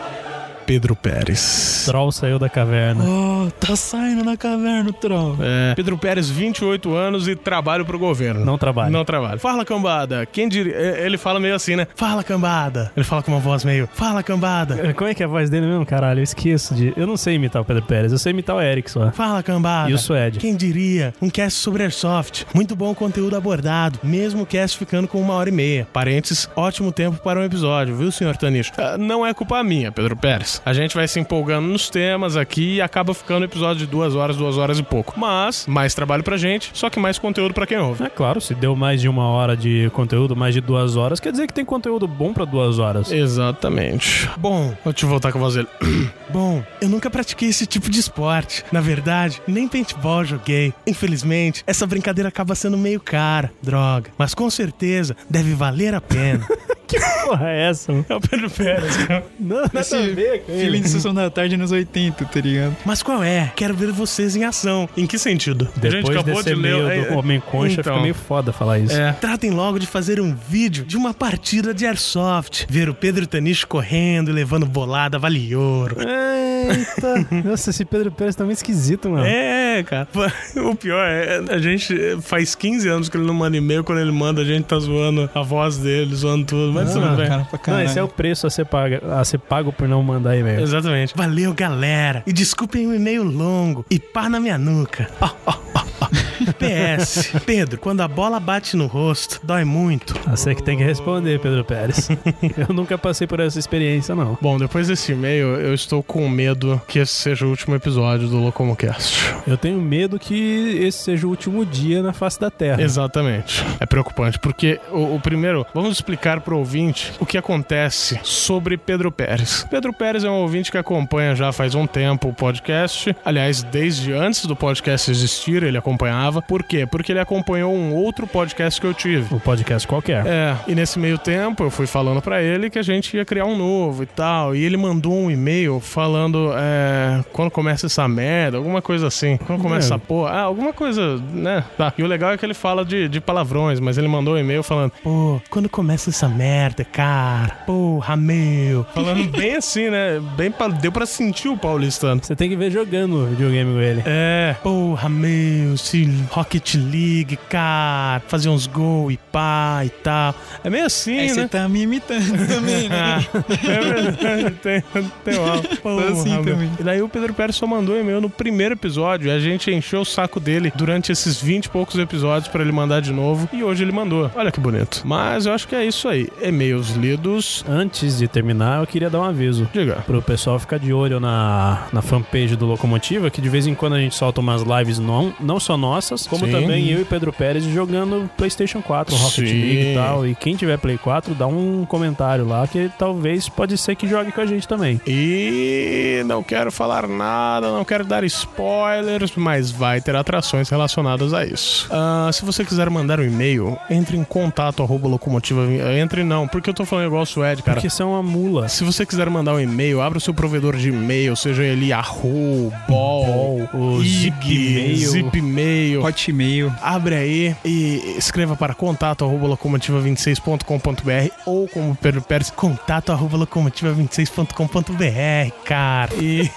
Pedro 0.65 0.95
Pérez. 0.95 1.83
Troll 1.85 2.11
saiu 2.11 2.39
da 2.39 2.49
caverna. 2.49 3.03
Oh, 3.03 3.28
tá 3.59 3.75
saindo 3.75 4.23
na 4.23 4.35
caverna 4.35 4.89
o 4.89 4.93
troll. 4.93 5.37
É, 5.41 5.73
Pedro 5.75 5.97
Pérez, 5.97 6.29
28 6.29 6.93
anos 6.93 7.27
e 7.27 7.35
trabalho 7.35 7.85
pro 7.85 7.97
governo. 7.99 8.43
Não 8.43 8.57
trabalha. 8.57 8.89
Não 8.89 9.05
trabalho. 9.05 9.39
Fala, 9.39 9.63
cambada. 9.65 10.25
Quem 10.25 10.47
diria... 10.49 10.73
é, 10.75 11.05
Ele 11.05 11.17
fala 11.17 11.39
meio 11.39 11.55
assim, 11.55 11.75
né? 11.75 11.87
Fala, 11.95 12.23
cambada. 12.23 12.91
Ele 12.95 13.03
fala 13.03 13.21
com 13.23 13.31
uma 13.31 13.39
voz 13.39 13.63
meio... 13.63 13.87
Fala, 13.93 14.21
cambada. 14.23 14.93
Como 14.93 15.09
é 15.09 15.13
que 15.13 15.23
é 15.23 15.25
a 15.25 15.29
voz 15.29 15.49
dele 15.49 15.67
mesmo? 15.67 15.85
Caralho, 15.85 16.19
eu 16.19 16.23
esqueço 16.23 16.73
de. 16.75 16.93
Eu 16.97 17.05
não 17.07 17.17
sei 17.17 17.35
imitar 17.35 17.61
o 17.61 17.65
Pedro 17.65 17.83
Pérez, 17.83 18.11
eu 18.11 18.17
sei 18.17 18.31
imitar 18.31 18.55
o 18.55 18.61
Eric 18.61 18.89
só. 18.89 19.11
Fala, 19.11 19.41
cambada. 19.43 19.89
E 19.89 19.93
o 19.93 19.97
Suede? 19.97 20.39
Quem 20.39 20.55
diria? 20.55 21.13
Um 21.21 21.29
cast 21.29 21.59
sobre 21.59 21.83
Airsoft. 21.83 22.45
Muito 22.53 22.75
bom 22.75 22.93
conteúdo 22.95 23.35
abordado. 23.35 23.99
Mesmo 24.03 24.43
o 24.43 24.45
cast 24.45 24.77
ficando 24.77 25.07
com 25.07 25.21
uma 25.21 25.33
hora 25.33 25.49
e 25.49 25.51
meia. 25.51 25.87
Parênteses, 25.93 26.49
ótimo 26.55 26.91
tempo 26.91 27.17
para 27.23 27.39
um 27.39 27.43
episódio, 27.43 27.95
viu, 27.95 28.11
senhor 28.11 28.35
Tanicho? 28.37 28.71
Ah, 28.77 28.97
não 28.97 29.25
é 29.25 29.33
culpa 29.33 29.63
minha, 29.63 29.91
Pedro 29.91 30.15
Pérez. 30.15 30.61
A 30.65 30.73
gente 30.73 30.95
vai 30.95 31.07
se 31.07 31.19
empolgando 31.19 31.67
nos 31.67 31.89
temas 31.89 32.35
aqui 32.37 32.75
e 32.75 32.81
acaba 32.81 33.13
ficando 33.13 33.28
um 33.37 33.43
episódio 33.43 33.85
de 33.85 33.91
duas 33.91 34.15
horas, 34.15 34.35
duas 34.35 34.57
horas 34.57 34.79
e 34.79 34.83
pouco. 34.83 35.13
Mas, 35.17 35.65
mais 35.67 35.93
trabalho 35.93 36.23
pra 36.23 36.37
gente, 36.37 36.71
só 36.73 36.89
que 36.89 36.99
mais 36.99 37.17
conteúdo 37.19 37.53
pra 37.53 37.67
quem 37.67 37.77
ouve. 37.77 38.03
É 38.03 38.09
claro, 38.09 38.41
se 38.41 38.53
deu 38.55 38.75
mais 38.75 39.01
de 39.01 39.07
uma 39.07 39.27
hora 39.27 39.55
de 39.55 39.89
conteúdo, 39.93 40.35
mais 40.35 40.53
de 40.53 40.61
duas 40.61 40.95
horas, 40.95 41.19
quer 41.19 41.31
dizer 41.31 41.47
que 41.47 41.53
tem 41.53 41.65
conteúdo 41.65 42.07
bom 42.07 42.33
pra 42.33 42.45
duas 42.45 42.79
horas. 42.79 43.11
Exatamente. 43.11 44.29
Bom, 44.37 44.73
vou 44.83 44.93
te 44.93 45.05
voltar 45.05 45.31
com 45.31 45.37
a 45.37 45.41
voz 45.41 45.55
dele. 45.55 45.67
Bom, 46.29 46.63
eu 46.79 46.87
nunca 46.87 47.09
pratiquei 47.09 47.49
esse 47.49 47.65
tipo 47.65 47.89
de 47.89 47.99
esporte. 47.99 48.63
Na 48.71 48.79
verdade, 48.79 49.41
nem 49.47 49.67
paintball 49.67 50.23
joguei. 50.23 50.71
Infelizmente, 50.85 51.63
essa 51.65 51.87
brincadeira 51.87 52.29
acaba 52.29 52.53
sendo 52.53 52.77
meio 52.77 52.99
cara. 52.99 53.51
Droga. 53.63 54.11
Mas 54.15 54.35
com 54.35 54.47
certeza 54.47 55.17
deve 55.27 55.53
valer 55.55 55.95
a 55.95 56.01
pena. 56.01 56.45
Que 56.89 56.99
porra 56.99 57.49
é 57.49 57.69
essa? 57.69 57.91
mano? 57.91 58.05
é 58.09 58.15
o 58.15 58.19
Pedro 58.19 58.49
Pérez, 58.49 58.97
cara. 58.97 59.25
Não, 59.39 59.61
nada 59.61 59.79
Esse 59.79 59.95
a 59.95 60.01
ver 60.01 60.41
com 60.41 60.53
de 60.53 60.89
Sessão 60.89 61.13
da 61.13 61.29
Tarde 61.29 61.55
nos 61.55 61.71
80, 61.71 62.25
tá 62.25 62.41
ligado? 62.41 62.75
Mas 62.83 63.03
qual 63.03 63.23
é? 63.23 63.51
Quero 63.55 63.75
ver 63.75 63.91
vocês 63.91 64.35
em 64.35 64.43
ação. 64.43 64.89
Em 64.97 65.05
que 65.05 65.19
sentido? 65.19 65.69
Depois 65.75 66.23
desse 66.23 66.49
e-mail 66.49 66.89
é, 66.89 67.01
do 67.05 67.13
Homem 67.15 67.39
Concha, 67.39 67.73
então. 67.73 67.93
fica 67.93 68.01
meio 68.01 68.15
foda 68.15 68.51
falar 68.51 68.79
isso. 68.79 68.95
É. 68.95 69.13
Tratem 69.13 69.51
logo 69.51 69.77
de 69.77 69.85
fazer 69.85 70.19
um 70.19 70.35
vídeo 70.35 70.83
de 70.83 70.97
uma 70.97 71.13
partida 71.13 71.73
de 71.73 71.85
airsoft. 71.85 72.65
Ver 72.67 72.89
o 72.89 72.93
Pedro 72.95 73.27
Tanicho 73.27 73.67
correndo 73.67 74.31
e 74.31 74.33
levando 74.33 74.65
bolada 74.65 75.19
vale 75.19 75.55
ouro. 75.55 75.97
Eita! 75.99 77.27
Nossa, 77.43 77.69
esse 77.69 77.85
Pedro 77.85 78.11
Pérez 78.11 78.35
tá 78.35 78.43
meio 78.43 78.53
esquisito, 78.53 79.09
mano. 79.09 79.25
É, 79.25 79.83
cara. 79.83 80.07
O 80.55 80.75
pior 80.75 81.05
é, 81.05 81.41
a 81.49 81.57
gente 81.59 82.17
faz 82.21 82.55
15 82.55 82.87
anos 82.87 83.09
que 83.09 83.17
ele 83.17 83.25
não 83.25 83.33
manda 83.33 83.55
e-mail, 83.55 83.83
quando 83.83 83.99
ele 83.99 84.11
manda, 84.11 84.41
a 84.41 84.45
gente 84.45 84.65
tá 84.65 84.79
zoando 84.79 85.29
a 85.33 85.41
voz 85.41 85.77
dele, 85.77 86.15
zoando 86.15 86.45
tudo. 86.45 86.78
Ah, 86.81 87.15
bem. 87.15 87.27
cara, 87.27 87.45
pra 87.45 87.73
Não, 87.73 87.81
esse 87.81 87.99
é 87.99 88.03
o 88.03 88.07
preço 88.07 88.47
a 88.47 88.49
ser, 88.49 88.65
paga, 88.65 89.01
a 89.19 89.23
ser 89.23 89.39
pago 89.39 89.71
por 89.71 89.87
não 89.87 90.01
mandar 90.03 90.37
e-mail. 90.37 90.61
Exatamente. 90.61 91.13
Valeu, 91.15 91.53
galera. 91.53 92.23
E 92.25 92.33
desculpem 92.33 92.87
o 92.87 92.95
e-mail 92.95 93.23
longo. 93.23 93.85
E 93.89 93.99
pá 93.99 94.29
na 94.29 94.39
minha 94.39 94.57
nuca. 94.57 95.09
Ó, 95.21 95.29
ó, 95.45 95.53
ó, 95.75 95.83
ó. 96.01 96.07
PS. 96.57 97.33
Pedro, 97.45 97.77
quando 97.79 98.01
a 98.01 98.07
bola 98.07 98.39
bate 98.39 98.75
no 98.75 98.87
rosto, 98.87 99.39
dói 99.43 99.63
muito. 99.63 100.15
Você 100.29 100.55
que 100.55 100.63
tem 100.63 100.77
que 100.77 100.83
responder, 100.83 101.39
Pedro 101.39 101.63
Pérez. 101.63 102.09
eu 102.57 102.73
nunca 102.73 102.97
passei 102.97 103.27
por 103.27 103.39
essa 103.39 103.59
experiência, 103.59 104.15
não. 104.15 104.37
Bom, 104.41 104.57
depois 104.57 104.87
desse 104.87 105.11
e-mail, 105.11 105.47
eu 105.55 105.73
estou 105.73 106.01
com 106.01 106.27
medo 106.29 106.81
que 106.87 106.99
esse 106.99 107.13
seja 107.13 107.45
o 107.45 107.49
último 107.49 107.75
episódio 107.75 108.27
do 108.27 108.37
Locomocast. 108.37 109.35
Eu 109.47 109.57
tenho 109.57 109.81
medo 109.81 110.19
que 110.19 110.79
esse 110.81 110.99
seja 110.99 111.27
o 111.27 111.29
último 111.29 111.65
dia 111.65 112.01
na 112.01 112.13
face 112.13 112.39
da 112.39 112.49
Terra. 112.49 112.81
Exatamente. 112.81 113.63
É 113.79 113.85
preocupante, 113.85 114.39
porque 114.39 114.79
o, 114.91 115.15
o 115.15 115.19
primeiro, 115.19 115.65
vamos 115.73 115.91
explicar 115.91 116.41
pro 116.41 116.57
ouvinte 116.73 117.13
o 117.19 117.25
que 117.25 117.35
acontece 117.37 118.19
sobre 118.21 118.77
Pedro 118.77 119.11
Pérez. 119.11 119.65
Pedro 119.71 119.91
Pérez 119.91 120.23
é 120.23 120.29
um 120.29 120.35
ouvinte 120.35 120.69
que 120.71 120.77
acompanha 120.77 121.35
já 121.35 121.51
faz 121.51 121.73
um 121.73 121.87
tempo 121.87 122.29
o 122.29 122.33
podcast. 122.33 123.15
Aliás, 123.25 123.63
desde 123.63 124.13
antes 124.13 124.45
do 124.45 124.55
podcast 124.55 125.09
existir, 125.09 125.63
ele 125.63 125.77
acompanhava. 125.79 126.43
Por 126.43 126.61
quê? 126.61 126.85
Porque 126.85 127.11
ele 127.11 127.19
acompanhou 127.19 127.73
um 127.73 127.95
outro 127.95 128.27
podcast 128.27 128.79
que 128.79 128.85
eu 128.85 128.93
tive. 128.93 129.33
O 129.33 129.39
podcast 129.39 129.87
qualquer. 129.87 130.25
É, 130.27 130.55
e 130.67 130.75
nesse 130.75 130.99
meio 130.99 131.17
tempo 131.17 131.63
eu 131.63 131.71
fui 131.71 131.87
falando 131.87 132.21
pra 132.21 132.39
ele 132.41 132.69
que 132.69 132.77
a 132.77 132.83
gente 132.83 133.17
ia 133.17 133.25
criar 133.25 133.45
um 133.45 133.57
novo 133.57 134.03
e 134.03 134.05
tal. 134.05 134.55
E 134.55 134.63
ele 134.63 134.77
mandou 134.77 135.13
um 135.13 135.31
e-mail 135.31 135.79
falando 135.79 136.51
é, 136.55 137.23
quando 137.33 137.49
começa 137.49 137.87
essa 137.87 138.07
merda, 138.07 138.57
alguma 138.57 138.79
coisa 138.81 139.07
assim. 139.07 139.37
Quando 139.37 139.59
começa 139.61 139.79
É. 139.79 139.87
essa 139.89 139.97
porra, 139.97 140.31
ah, 140.31 140.41
alguma 140.41 140.71
coisa, 140.71 141.17
né? 141.33 141.63
Tá. 141.77 141.91
E 141.97 142.03
o 142.03 142.07
legal 142.07 142.31
é 142.31 142.37
que 142.37 142.45
ele 142.45 142.53
fala 142.53 142.85
de, 142.85 143.07
de 143.09 143.19
palavrões, 143.19 143.79
mas 143.79 143.97
ele 143.97 144.07
mandou 144.07 144.35
um 144.35 144.37
e-mail 144.37 144.61
falando: 144.61 144.91
Pô, 145.03 145.41
quando 145.49 145.67
começa 145.69 146.09
essa 146.11 146.27
merda, 146.27 146.58
cara, 146.91 147.49
porra, 147.65 148.15
meu. 148.15 148.85
Falando 148.93 149.25
bem 149.31 149.55
assim, 149.55 149.89
né? 149.89 150.19
Bem 150.35 150.51
pa- 150.51 150.67
deu 150.67 150.91
pra 150.91 151.05
sentir 151.05 151.47
o 151.47 151.57
paulistano. 151.57 152.21
Você 152.23 152.35
tem 152.35 152.49
que 152.49 152.55
ver 152.55 152.71
jogando 152.71 153.27
videogame 153.27 153.73
com 153.73 153.79
ele. 153.81 154.03
É, 154.05 154.55
porra, 154.61 155.07
meu, 155.09 155.77
se 155.77 156.05
Rocket 156.31 156.75
League, 156.75 157.37
cara, 157.49 158.21
fazer 158.27 158.49
uns 158.49 158.67
gols 158.67 159.13
e 159.13 159.17
pá 159.31 159.81
e 159.85 159.89
tal. 159.89 160.35
É 160.63 160.69
meio 160.69 160.85
assim, 160.85 161.17
Aí 161.19 161.27
né? 161.27 161.33
você 161.33 161.47
tá 161.47 161.67
me 161.69 161.81
imitando 161.81 162.19
também, 162.47 162.89
né? 162.89 163.25
é 163.67 163.79
verdade, 164.01 164.51
tem, 164.61 164.83
tem 165.23 165.37
uma 165.39 165.57
porra, 165.81 166.09
assim 166.11 166.29
meu. 166.41 166.43
também. 166.45 166.71
E 166.79 166.83
daí 166.83 167.01
o 167.01 167.09
Pedro 167.09 167.33
Pérez 167.33 167.55
só 167.55 167.65
mandou 167.67 167.95
um 167.95 167.99
e-mail 167.99 168.21
no 168.21 168.29
primeiro 168.29 168.73
episódio. 168.75 169.27
E 169.27 169.31
a 169.31 169.39
gente 169.39 169.71
encheu 169.71 170.01
o 170.01 170.05
saco 170.05 170.39
dele 170.39 170.71
durante 170.75 171.11
esses 171.11 171.41
20 171.41 171.65
e 171.65 171.69
poucos 171.69 171.97
episódios 171.97 172.47
pra 172.49 172.61
ele 172.61 172.71
mandar 172.71 173.01
de 173.01 173.11
novo. 173.13 173.47
E 173.53 173.63
hoje 173.63 173.83
ele 173.83 173.91
mandou. 173.91 174.29
Olha 174.35 174.51
que 174.51 174.59
bonito. 174.59 175.01
Mas 175.05 175.45
eu 175.45 175.53
acho 175.53 175.67
que 175.67 175.75
é 175.75 175.85
isso 175.85 176.07
aí. 176.07 176.29
E-mails 176.49 176.89
lidos. 176.91 177.63
Antes 177.67 178.17
de 178.17 178.27
terminar, 178.27 178.81
eu 178.81 178.87
queria 178.87 179.09
dar 179.09 179.19
um 179.19 179.23
aviso. 179.23 179.67
Diga. 179.73 180.03
Pro 180.05 180.21
pessoal 180.21 180.59
ficar 180.59 180.79
de 180.79 180.91
olho 180.91 181.19
na, 181.19 181.87
na 181.93 182.01
fanpage 182.01 182.55
do 182.55 182.65
Locomotiva, 182.65 183.29
que 183.29 183.41
de 183.41 183.49
vez 183.49 183.67
em 183.67 183.73
quando 183.73 183.95
a 183.95 183.99
gente 183.99 184.15
solta 184.15 184.41
umas 184.41 184.61
lives 184.61 184.99
não, 184.99 185.33
não 185.39 185.59
só 185.59 185.77
nossas, 185.77 186.27
como 186.27 186.45
Sim. 186.45 186.51
também 186.51 186.89
eu 186.89 187.01
e 187.01 187.05
Pedro 187.05 187.31
Pérez 187.31 187.63
jogando 187.63 188.29
PlayStation 188.37 188.81
4, 188.81 189.15
Rocket 189.15 189.47
Sim. 189.47 189.61
League 189.61 189.91
e 189.91 189.93
tal. 189.95 190.27
E 190.27 190.35
quem 190.35 190.55
tiver 190.55 190.77
Play 190.77 190.97
4, 190.97 191.33
dá 191.33 191.47
um 191.47 191.85
comentário 191.85 192.45
lá 192.45 192.67
que 192.67 192.91
talvez 192.97 193.47
pode 193.47 193.77
ser 193.77 193.95
que 193.95 194.07
jogue 194.07 194.31
com 194.31 194.41
a 194.41 194.45
gente 194.45 194.67
também. 194.67 194.99
E 195.07 196.21
não 196.25 196.43
quero 196.43 196.71
falar 196.71 197.07
nada, 197.07 197.71
não 197.71 197.85
quero 197.85 198.03
dar 198.03 198.23
spoilers, 198.23 199.31
mas 199.35 199.71
vai 199.71 200.01
ter 200.01 200.15
atrações 200.15 200.69
relacionadas 200.69 201.33
a 201.33 201.45
isso. 201.45 201.87
Ah, 201.91 202.29
se 202.33 202.43
você 202.43 202.65
quiser 202.65 202.89
mandar 202.89 203.19
um 203.19 203.23
e-mail, 203.23 203.77
entre 203.89 204.17
em 204.17 204.23
contato 204.23 204.81
arroba 204.81 205.07
locomotiva. 205.07 205.61
Entre 205.99 206.23
não, 206.23 206.38
porque 206.47 206.69
eu 206.69 206.73
tô 206.73 206.85
falando 206.85 207.07
igual 207.07 207.23
o 207.23 207.25
Suede, 207.25 207.63
cara. 207.63 207.75
Porque 207.75 207.89
você 207.89 208.01
é 208.01 208.05
uma 208.05 208.23
mula. 208.23 208.67
Se 208.67 208.83
você 208.83 209.05
quiser 209.05 209.29
mandar 209.29 209.53
um 209.53 209.59
e-mail, 209.59 210.01
abra 210.01 210.17
o 210.17 210.21
seu 210.21 210.33
provedor 210.33 210.75
de 210.75 210.89
e-mail, 210.89 211.35
seja 211.35 211.63
ele 211.63 211.87
Yahoo, 211.87 212.71
Ball, 212.87 213.48
o 213.73 214.01
IG, 214.01 214.95
Zipmail. 214.95 215.09
Zipmail, 215.09 215.59
e-mail. 215.59 216.03
Hotmail. 216.03 216.73
Abre 216.81 217.15
aí 217.15 217.55
e 217.63 218.15
escreva 218.17 218.55
para 218.55 218.73
contato 218.73 219.23
arroba 219.25 219.47
locomotiva26.com.br 219.47 221.33
ou 221.45 221.67
como 221.67 221.93
Pedro 221.95 222.21
Pérez, 222.21 222.49
contato 222.49 223.11
arroba 223.11 223.37
locomotiva26.com.br, 223.39 225.51
cara. 225.65 226.13
E, 226.15 226.49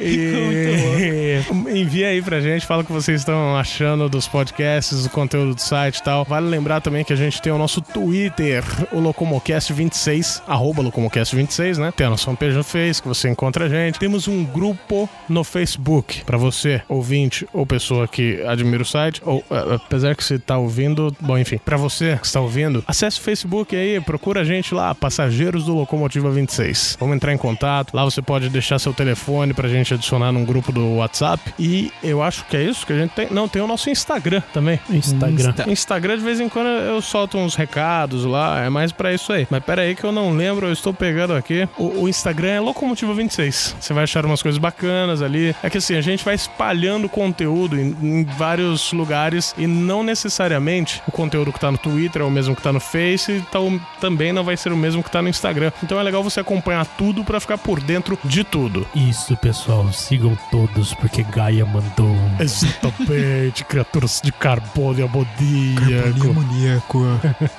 e 0.00 1.42
envia 1.68 2.08
aí 2.08 2.22
pra 2.22 2.40
gente, 2.40 2.64
fala 2.66 2.82
o 2.82 2.84
que 2.84 2.92
vocês 2.92 3.20
estão 3.20 3.56
achando 3.56 4.08
dos 4.08 4.26
podcasts, 4.28 5.04
do 5.04 5.10
conteúdo 5.10 5.54
do 5.54 5.60
site 5.60 5.98
e 5.98 6.02
tal. 6.02 6.24
Vale 6.24 6.48
lembrar 6.48 6.80
também 6.80 7.04
que 7.04 7.12
a 7.12 7.16
gente 7.16 7.42
tem 7.42 7.52
o 7.52 7.58
nosso 7.58 7.80
Twitter, 7.80 8.64
o 8.92 9.00
Locomocast26, 9.00 10.42
arroba 10.46 10.82
Locomocast26, 10.82 11.78
né? 11.78 11.92
Tem 11.94 12.06
a 12.06 12.10
nossa 12.10 12.24
fanpage 12.24 12.56
no 12.56 12.64
Face, 12.64 13.02
que 13.02 13.08
você 13.08 13.28
encontra 13.28 13.66
a 13.66 13.68
gente. 13.68 13.98
Temos 13.98 14.28
um 14.28 14.44
grupo 14.44 15.10
no 15.28 15.42
Facebook 15.52 16.24
pra 16.24 16.38
você, 16.38 16.80
ouvinte 16.88 17.46
ou 17.52 17.66
pessoa 17.66 18.08
que 18.08 18.42
admira 18.46 18.82
o 18.82 18.86
site, 18.86 19.20
ou 19.24 19.44
eh, 19.50 19.74
apesar 19.74 20.16
que 20.16 20.24
você 20.24 20.38
tá 20.38 20.56
ouvindo, 20.56 21.14
bom, 21.20 21.36
enfim, 21.36 21.58
pra 21.58 21.76
você 21.76 22.16
que 22.16 22.26
está 22.26 22.40
ouvindo, 22.40 22.82
acesse 22.86 23.20
o 23.20 23.22
Facebook 23.22 23.76
aí, 23.76 24.00
procura 24.00 24.40
a 24.40 24.44
gente 24.44 24.74
lá, 24.74 24.94
Passageiros 24.94 25.64
do 25.64 25.74
Locomotiva 25.74 26.30
26. 26.30 26.96
Vamos 26.98 27.16
entrar 27.16 27.32
em 27.32 27.36
contato. 27.36 27.94
Lá 27.94 28.04
você 28.04 28.22
pode 28.22 28.48
deixar 28.48 28.78
seu 28.78 28.94
telefone 28.94 29.52
pra 29.52 29.68
gente 29.68 29.92
adicionar 29.92 30.32
num 30.32 30.44
grupo 30.44 30.72
do 30.72 30.96
WhatsApp. 30.96 31.52
E 31.58 31.92
eu 32.02 32.22
acho 32.22 32.44
que 32.46 32.56
é 32.56 32.62
isso 32.62 32.86
que 32.86 32.92
a 32.92 32.98
gente 32.98 33.10
tem. 33.10 33.28
Não, 33.30 33.48
tem 33.48 33.60
o 33.60 33.66
nosso 33.66 33.90
Instagram 33.90 34.42
também. 34.52 34.80
Instagram. 34.88 35.54
Instagram, 35.66 36.18
de 36.18 36.24
vez 36.24 36.40
em 36.40 36.48
quando 36.48 36.68
eu 36.68 37.02
solto 37.02 37.36
uns 37.36 37.54
recados 37.54 38.24
lá, 38.24 38.64
é 38.64 38.70
mais 38.70 38.92
pra 38.92 39.12
isso 39.12 39.32
aí. 39.32 39.46
Mas 39.50 39.62
pera 39.64 39.82
aí 39.82 39.94
que 39.94 40.04
eu 40.04 40.12
não 40.12 40.34
lembro, 40.34 40.66
eu 40.66 40.72
estou 40.72 40.94
pegando 40.94 41.34
aqui. 41.34 41.68
O, 41.76 42.02
o 42.02 42.08
Instagram 42.08 42.50
é 42.50 42.60
Locomotiva 42.60 43.12
26. 43.12 43.76
Você 43.80 43.92
vai 43.92 44.04
achar 44.04 44.24
umas 44.24 44.42
coisas 44.42 44.58
bacanas 44.58 45.20
ali. 45.20 45.41
É 45.62 45.70
que 45.70 45.78
assim, 45.78 45.96
a 45.96 46.00
gente 46.00 46.24
vai 46.24 46.34
espalhando 46.34 47.08
conteúdo 47.08 47.78
em, 47.78 47.96
em 48.02 48.24
vários 48.24 48.92
lugares 48.92 49.54
e 49.56 49.66
não 49.66 50.02
necessariamente 50.02 51.02
o 51.06 51.12
conteúdo 51.12 51.52
que 51.52 51.60
tá 51.60 51.70
no 51.70 51.78
Twitter 51.78 52.22
é 52.22 52.24
o 52.24 52.30
mesmo 52.30 52.54
que 52.54 52.62
tá 52.62 52.72
no 52.72 52.80
Face, 52.80 53.32
então 53.32 53.80
também 54.00 54.32
não 54.32 54.44
vai 54.44 54.56
ser 54.56 54.72
o 54.72 54.76
mesmo 54.76 55.02
que 55.02 55.10
tá 55.10 55.22
no 55.22 55.28
Instagram. 55.28 55.72
Então 55.82 55.98
é 55.98 56.02
legal 56.02 56.22
você 56.22 56.40
acompanhar 56.40 56.84
tudo 56.86 57.24
pra 57.24 57.40
ficar 57.40 57.58
por 57.58 57.80
dentro 57.80 58.18
de 58.24 58.44
tudo. 58.44 58.86
Isso, 58.94 59.36
pessoal. 59.36 59.92
Sigam 59.92 60.36
todos, 60.50 60.94
porque 60.94 61.22
Gaia 61.22 61.64
mandou. 61.64 62.16
Exatamente, 62.38 63.64
criaturas 63.66 64.20
de 64.22 64.32
carbono 64.32 65.04
amoníaco. 65.04 66.30
Amoníaco. 66.30 67.02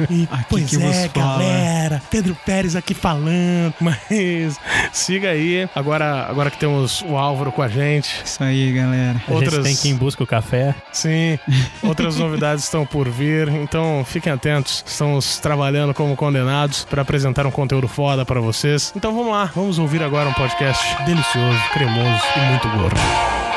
E, 0.09 0.27
Aqui 0.29 0.45
pois 0.49 0.69
que 0.69 0.83
é, 0.83 1.09
galera. 1.13 2.01
Pedro 2.09 2.35
Pérez 2.45 2.75
aqui 2.75 2.93
falando. 2.93 3.73
Mas 3.79 4.59
siga 4.91 5.29
aí. 5.29 5.67
Agora, 5.73 6.25
agora 6.27 6.51
que 6.51 6.57
temos 6.57 7.01
o 7.03 7.17
Álvaro 7.17 7.51
com 7.51 7.61
a 7.61 7.67
gente. 7.73 8.21
Isso 8.23 8.43
aí, 8.43 8.71
galera. 8.71 9.21
A 9.27 9.33
gente 9.33 9.61
tem 9.61 9.75
que 9.75 9.87
ir 9.87 9.91
em 9.91 9.95
busca 9.95 10.23
o 10.23 10.27
café. 10.27 10.75
Sim, 10.91 11.39
outras 11.81 12.17
novidades 12.17 12.63
estão 12.63 12.85
por 12.85 13.09
vir. 13.09 13.49
Então 13.49 14.03
fiquem 14.05 14.31
atentos. 14.31 14.83
Estamos 14.85 15.39
trabalhando 15.39 15.93
como 15.93 16.15
condenados 16.15 16.85
para 16.85 17.01
apresentar 17.01 17.45
um 17.45 17.51
conteúdo 17.51 17.87
foda 17.87 18.25
para 18.25 18.39
vocês. 18.39 18.93
Então 18.95 19.13
vamos 19.13 19.31
lá. 19.31 19.51
Vamos 19.55 19.79
ouvir 19.79 20.03
agora 20.03 20.29
um 20.29 20.33
podcast 20.33 21.03
delicioso, 21.05 21.59
cremoso 21.73 22.23
e 22.35 22.39
muito 22.49 22.69
gordo. 22.69 23.52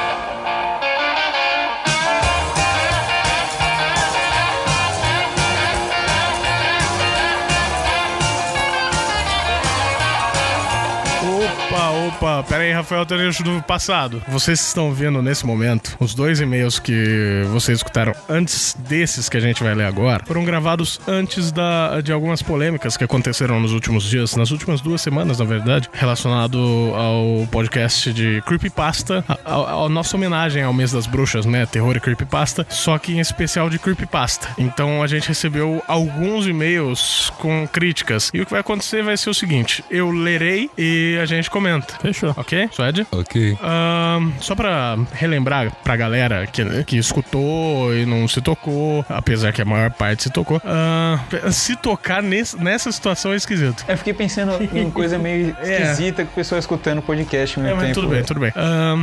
Opa, 12.06 12.44
pera 12.44 12.62
aí, 12.62 12.72
Rafael 12.72 13.04
Terejo 13.04 13.42
do 13.42 13.60
passado. 13.62 14.22
Vocês 14.28 14.60
estão 14.60 14.92
vendo 14.92 15.20
nesse 15.20 15.44
momento 15.44 15.96
os 15.98 16.14
dois 16.14 16.40
e-mails 16.40 16.78
que 16.78 17.42
vocês 17.50 17.78
escutaram 17.78 18.14
antes 18.28 18.76
desses 18.78 19.28
que 19.28 19.36
a 19.36 19.40
gente 19.40 19.62
vai 19.62 19.74
ler 19.74 19.86
agora 19.86 20.24
foram 20.24 20.44
gravados 20.44 21.00
antes 21.08 21.50
da, 21.50 22.00
de 22.00 22.12
algumas 22.12 22.42
polêmicas 22.42 22.96
que 22.96 23.02
aconteceram 23.02 23.58
nos 23.58 23.72
últimos 23.72 24.04
dias, 24.04 24.36
nas 24.36 24.52
últimas 24.52 24.80
duas 24.80 25.00
semanas, 25.00 25.38
na 25.40 25.44
verdade, 25.44 25.88
relacionado 25.92 26.58
ao 26.94 27.46
podcast 27.48 28.12
de 28.12 28.40
Creepypasta, 28.46 29.24
a, 29.44 29.54
a, 29.54 29.84
a 29.84 29.88
nossa 29.88 30.16
homenagem 30.16 30.62
ao 30.62 30.72
mês 30.72 30.92
das 30.92 31.06
bruxas, 31.06 31.44
né? 31.44 31.66
Terror 31.66 31.96
e 31.96 32.00
Creepypasta, 32.00 32.66
só 32.70 32.98
que 32.98 33.14
em 33.14 33.20
especial 33.20 33.68
de 33.68 33.78
Creepypasta. 33.78 34.48
Então 34.58 35.02
a 35.02 35.06
gente 35.08 35.26
recebeu 35.26 35.82
alguns 35.88 36.46
e-mails 36.46 37.32
com 37.38 37.66
críticas. 37.66 38.30
E 38.32 38.40
o 38.40 38.44
que 38.44 38.52
vai 38.52 38.60
acontecer 38.60 39.02
vai 39.02 39.16
ser 39.16 39.30
o 39.30 39.34
seguinte: 39.34 39.82
eu 39.90 40.10
lerei 40.10 40.70
e 40.78 41.18
a 41.20 41.26
gente 41.26 41.50
comenta. 41.50 41.95
Fechou. 42.00 42.34
Ok? 42.36 42.68
Suede? 42.72 43.06
Ok. 43.10 43.56
Só 44.40 44.54
pra 44.54 44.96
relembrar 45.12 45.70
pra 45.82 45.96
galera 45.96 46.46
que, 46.46 46.84
que 46.84 46.96
escutou 46.98 47.94
e 47.94 48.04
não 48.06 48.26
se 48.28 48.40
tocou, 48.40 49.04
apesar 49.08 49.52
que 49.52 49.62
a 49.62 49.64
maior 49.64 49.90
parte 49.90 50.24
se 50.24 50.30
tocou, 50.30 50.60
ahn, 50.64 51.18
se 51.52 51.76
tocar 51.76 52.22
nesse- 52.22 52.56
nessa 52.62 52.90
situação 52.92 53.32
é 53.32 53.36
esquisito. 53.36 53.84
Eu 53.88 53.96
fiquei 53.98 54.12
pensando 54.14 54.52
em 54.76 54.90
coisa 54.90 55.18
meio 55.18 55.56
É. 55.62 55.82
esquisita 55.82 56.24
que 56.24 56.30
o 56.30 56.34
pessoal 56.34 56.58
escutando 56.58 56.98
o 56.98 57.02
podcast 57.02 57.58
É, 57.58 57.62
mesmo 57.62 57.76
mas 57.76 57.86
tempo. 57.88 58.00
tudo 58.00 58.08
bem, 58.08 58.22
tudo 58.24 58.40
bem. 58.40 58.52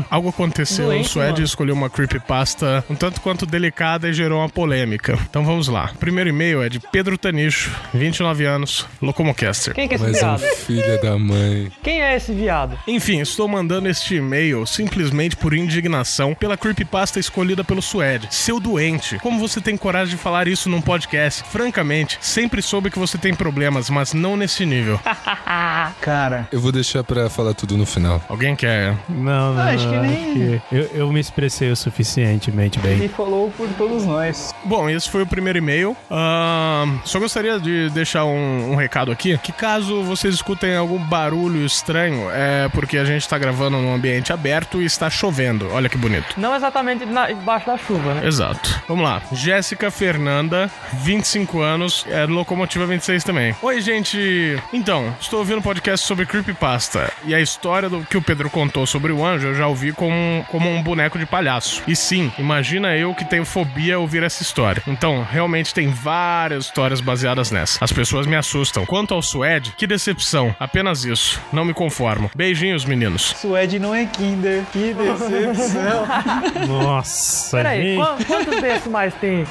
Algo 0.10 0.30
aconteceu, 0.30 0.86
Doente, 0.88 1.06
o 1.08 1.10
Suede 1.10 1.32
mano. 1.34 1.44
escolheu 1.46 1.76
uma 1.76 1.90
creepypasta 1.90 2.84
um 2.90 2.96
tanto 2.96 3.22
quanto 3.22 3.46
delicada 3.46 4.10
e 4.10 4.14
gerou 4.14 4.40
uma 4.40 4.50
polêmica. 4.50 5.18
Então 5.30 5.44
vamos 5.46 5.68
lá. 5.68 5.92
O 5.94 5.98
primeiro 5.98 6.30
e-mail 6.30 6.62
é 6.64 6.70
de 6.70 6.80
Pedro 6.80 7.18
Tanicho, 7.18 7.72
29 7.94 8.46
anos, 8.46 8.86
Locomocaster. 9.02 9.74
Quem 9.74 9.88
que 9.88 9.94
é 9.96 9.98
esse 9.98 10.04
Mas 10.06 10.22
é 10.22 10.26
um 10.26 10.36
viado? 10.38 10.56
filho 10.56 11.02
da 11.02 11.18
mãe. 11.18 11.72
Quem 11.84 12.02
é 12.02 12.16
esse 12.16 12.32
viado? 12.34 12.78
Enfim, 12.86 13.22
estou 13.22 13.48
mandando 13.48 13.88
este 13.88 14.16
e-mail 14.16 14.66
simplesmente 14.66 15.38
por 15.38 15.54
indignação 15.54 16.34
pela 16.34 16.58
creepypasta 16.58 17.18
escolhida 17.18 17.64
pelo 17.64 17.82
Suede. 17.82 18.28
Seu 18.30 18.60
doente, 18.60 19.18
como 19.20 19.40
você 19.40 19.62
tem 19.62 19.78
coragem 19.78 20.16
de 20.18 20.22
falar 20.22 20.50
isso 20.50 20.70
num 20.70 20.82
podcast? 20.82 21.44
Francamente, 21.50 22.18
sempre 22.20 22.62
soube 22.62 22.92
que 22.92 23.00
você 23.00 23.18
tem 23.18 23.34
problemas, 23.34 23.90
mas 23.90 24.14
não 24.14 24.36
nesse 24.36 24.66
nível. 24.66 25.00
Cara, 26.02 26.48
Eu 26.52 26.60
vou 26.60 26.72
deixar 26.74 27.04
pra 27.06 27.30
falar 27.30 27.54
tudo 27.54 27.78
no 27.78 27.86
final. 27.86 28.22
Alguém 28.28 28.54
quer? 28.56 28.98
Não, 29.08 29.54
não. 29.54 29.62
Ah, 29.62 29.70
acho 29.72 29.88
que 29.88 29.96
nem- 29.96 30.62
Eu, 30.72 30.84
eu 30.94 31.12
me 31.14 31.20
expressei 31.22 31.72
o 31.72 31.76
suficientemente 31.78 32.80
bem. 32.80 32.94
ele 32.94 33.08
falou 33.08 33.50
por 33.52 33.70
todos 33.78 34.04
nós. 34.06 34.54
Bom, 34.66 34.90
esse 34.90 35.10
foi 35.10 35.22
o 35.24 35.28
primeiro 35.28 35.58
e-mail. 35.58 35.96
Ahn, 36.12 36.98
só 37.06 37.18
gostaria 37.20 37.60
de 37.60 37.90
deixar 37.92 38.26
um, 38.26 38.74
um 38.74 38.76
recado 38.76 39.12
aqui: 39.12 39.38
que 39.38 39.52
caso 39.54 40.04
vocês 40.04 40.36
escutem 40.36 40.76
algum 40.76 40.98
barulho 41.00 41.66
estranho, 41.66 42.30
é 42.32 42.68
porque 42.74 42.98
a 42.98 43.06
gente 43.06 43.28
tá 43.28 43.38
gravando 43.38 43.78
num 43.78 43.94
ambiente 43.94 44.34
aberto 44.34 44.82
e 44.82 44.86
está 44.86 45.10
chovendo. 45.10 45.70
Olha 45.72 45.88
que 45.88 45.98
bonito. 45.98 46.36
Não 46.38 46.56
exatamente 46.56 47.06
na, 47.06 47.28
debaixo 47.28 47.68
da 47.68 47.78
chuva, 47.78 48.16
né? 48.16 48.28
Exato. 48.28 48.82
Vamos 48.88 49.04
lá. 49.04 49.22
Jéssica 49.32 49.90
Fernanda, 49.92 50.70
25 50.94 51.62
anos, 51.62 52.06
é 52.10 52.26
Locomotiva 52.26 52.86
26 52.86 53.24
também. 53.24 53.56
Oi, 53.62 53.82
gente. 53.82 54.62
Então, 54.72 55.16
estou 55.20 55.40
ouvindo 55.40 55.60
um 55.60 55.62
podcast 55.62 56.06
sobre 56.06 56.26
Creepypasta. 56.26 57.12
E 57.26 57.34
a 57.34 57.40
história 57.40 57.90
do 57.90 58.02
que 58.02 58.18
o 58.18 58.22
Pedro 58.22 58.50
contou 58.50 58.86
sobre 58.86 59.12
o 59.12 59.24
anjo 59.24 59.48
eu 59.48 59.56
já 59.56 59.68
ouvi 59.68 59.92
como, 59.92 60.46
como 60.50 60.70
um 60.70 60.82
boneco 60.82 61.20
de 61.20 61.26
palhaço. 61.26 61.84
E 61.88 61.96
sim, 61.96 62.32
imagina 62.38 62.96
eu 62.96 63.14
que 63.14 63.26
tenho 63.26 63.46
fobia 63.46 64.00
ouvir 64.00 64.24
essa 64.24 64.42
história. 64.42 64.82
Então, 64.88 65.24
realmente 65.30 65.74
tem 65.74 65.90
várias 65.90 66.66
histórias 66.66 67.02
baseadas 67.02 67.52
nessa. 67.52 67.84
As 67.84 67.92
pessoas 67.92 68.26
me 68.26 68.36
assustam. 68.36 68.86
Quanto 68.86 69.14
ao 69.14 69.22
Suede, 69.22 69.74
que 69.78 69.88
decepção. 69.88 70.56
Apenas 70.60 71.06
isso. 71.06 71.42
Não 71.52 71.66
me 71.66 71.74
conformo. 71.74 72.32
Beijinhos, 72.64 72.86
meninos. 72.86 73.22
Suede 73.38 73.78
não 73.78 73.94
é 73.94 74.06
Kinder. 74.06 74.64
Que 74.72 74.94
decepção. 74.94 76.06
Nossa, 76.68 77.58
Peraí, 77.58 77.84
gente. 77.84 77.98
quan- 77.98 78.18
quantos 78.26 78.62
desses 78.62 78.88
mais 78.88 79.14
tem? 79.16 79.46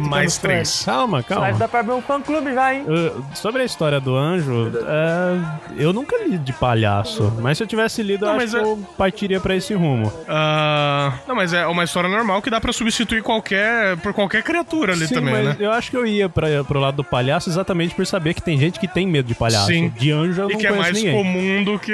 Mais 0.00 0.32
o 0.32 0.40
Suede? 0.40 0.40
três. 0.40 0.82
Calma, 0.84 1.18
Suede 1.22 1.28
calma. 1.28 1.52
dá 1.52 1.68
pra 1.68 1.80
abrir 1.80 1.92
um 1.92 2.02
fã-clube 2.02 2.52
já, 2.52 2.74
hein? 2.74 2.84
Eu- 2.88 3.22
sobre 3.32 3.62
a 3.62 3.64
história 3.64 4.00
do 4.00 4.16
anjo, 4.16 4.72
é, 4.86 5.82
eu 5.82 5.92
nunca 5.92 6.16
li 6.24 6.36
de 6.36 6.52
palhaço. 6.52 7.32
Mas 7.40 7.58
se 7.58 7.62
eu 7.62 7.66
tivesse 7.68 8.02
lido, 8.02 8.24
eu 8.24 8.28
Não, 8.32 8.36
acho 8.36 8.44
mas 8.46 8.50
que 8.54 8.56
é- 8.58 8.62
eu 8.72 8.78
partiria 8.96 9.38
pra 9.40 9.54
esse 9.54 9.72
rumo. 9.74 10.12
Ah, 10.28 11.12
não, 11.28 11.36
mas 11.36 11.52
é 11.52 11.64
uma 11.66 11.84
história 11.84 12.08
normal 12.10 12.42
que 12.42 12.50
dá 12.50 12.60
pra 12.60 12.72
substituir 12.72 13.22
qualquer 13.22 13.96
por 13.98 14.12
qualquer 14.12 14.42
criatura 14.42 14.94
ali 14.94 15.06
Sim, 15.06 15.14
também, 15.14 15.32
mas 15.34 15.44
né? 15.44 15.56
eu 15.60 15.70
acho 15.70 15.90
que 15.92 15.96
eu 15.96 16.04
ia 16.04 16.28
pra, 16.28 16.64
pro 16.64 16.80
lado 16.80 16.96
do 16.96 17.04
palhaço 17.04 17.48
exatamente 17.48 17.94
por 17.94 18.04
saber 18.04 18.34
que 18.34 18.42
tem 18.42 18.58
gente 18.58 18.80
que 18.80 18.88
tem 18.88 19.06
medo 19.06 19.26
de 19.28 19.34
palhaço. 19.36 19.66
Sim. 19.68 19.90
De 19.96 20.10
anjo 20.10 20.42
eu 20.42 20.50
E 20.50 20.52
não 20.54 20.58
que 20.60 20.66
é 20.66 20.70
conheço 20.70 20.82
mais 20.92 20.96
ninguém. 20.96 21.12
comum 21.14 21.64
do 21.64 21.78
que 21.78 21.92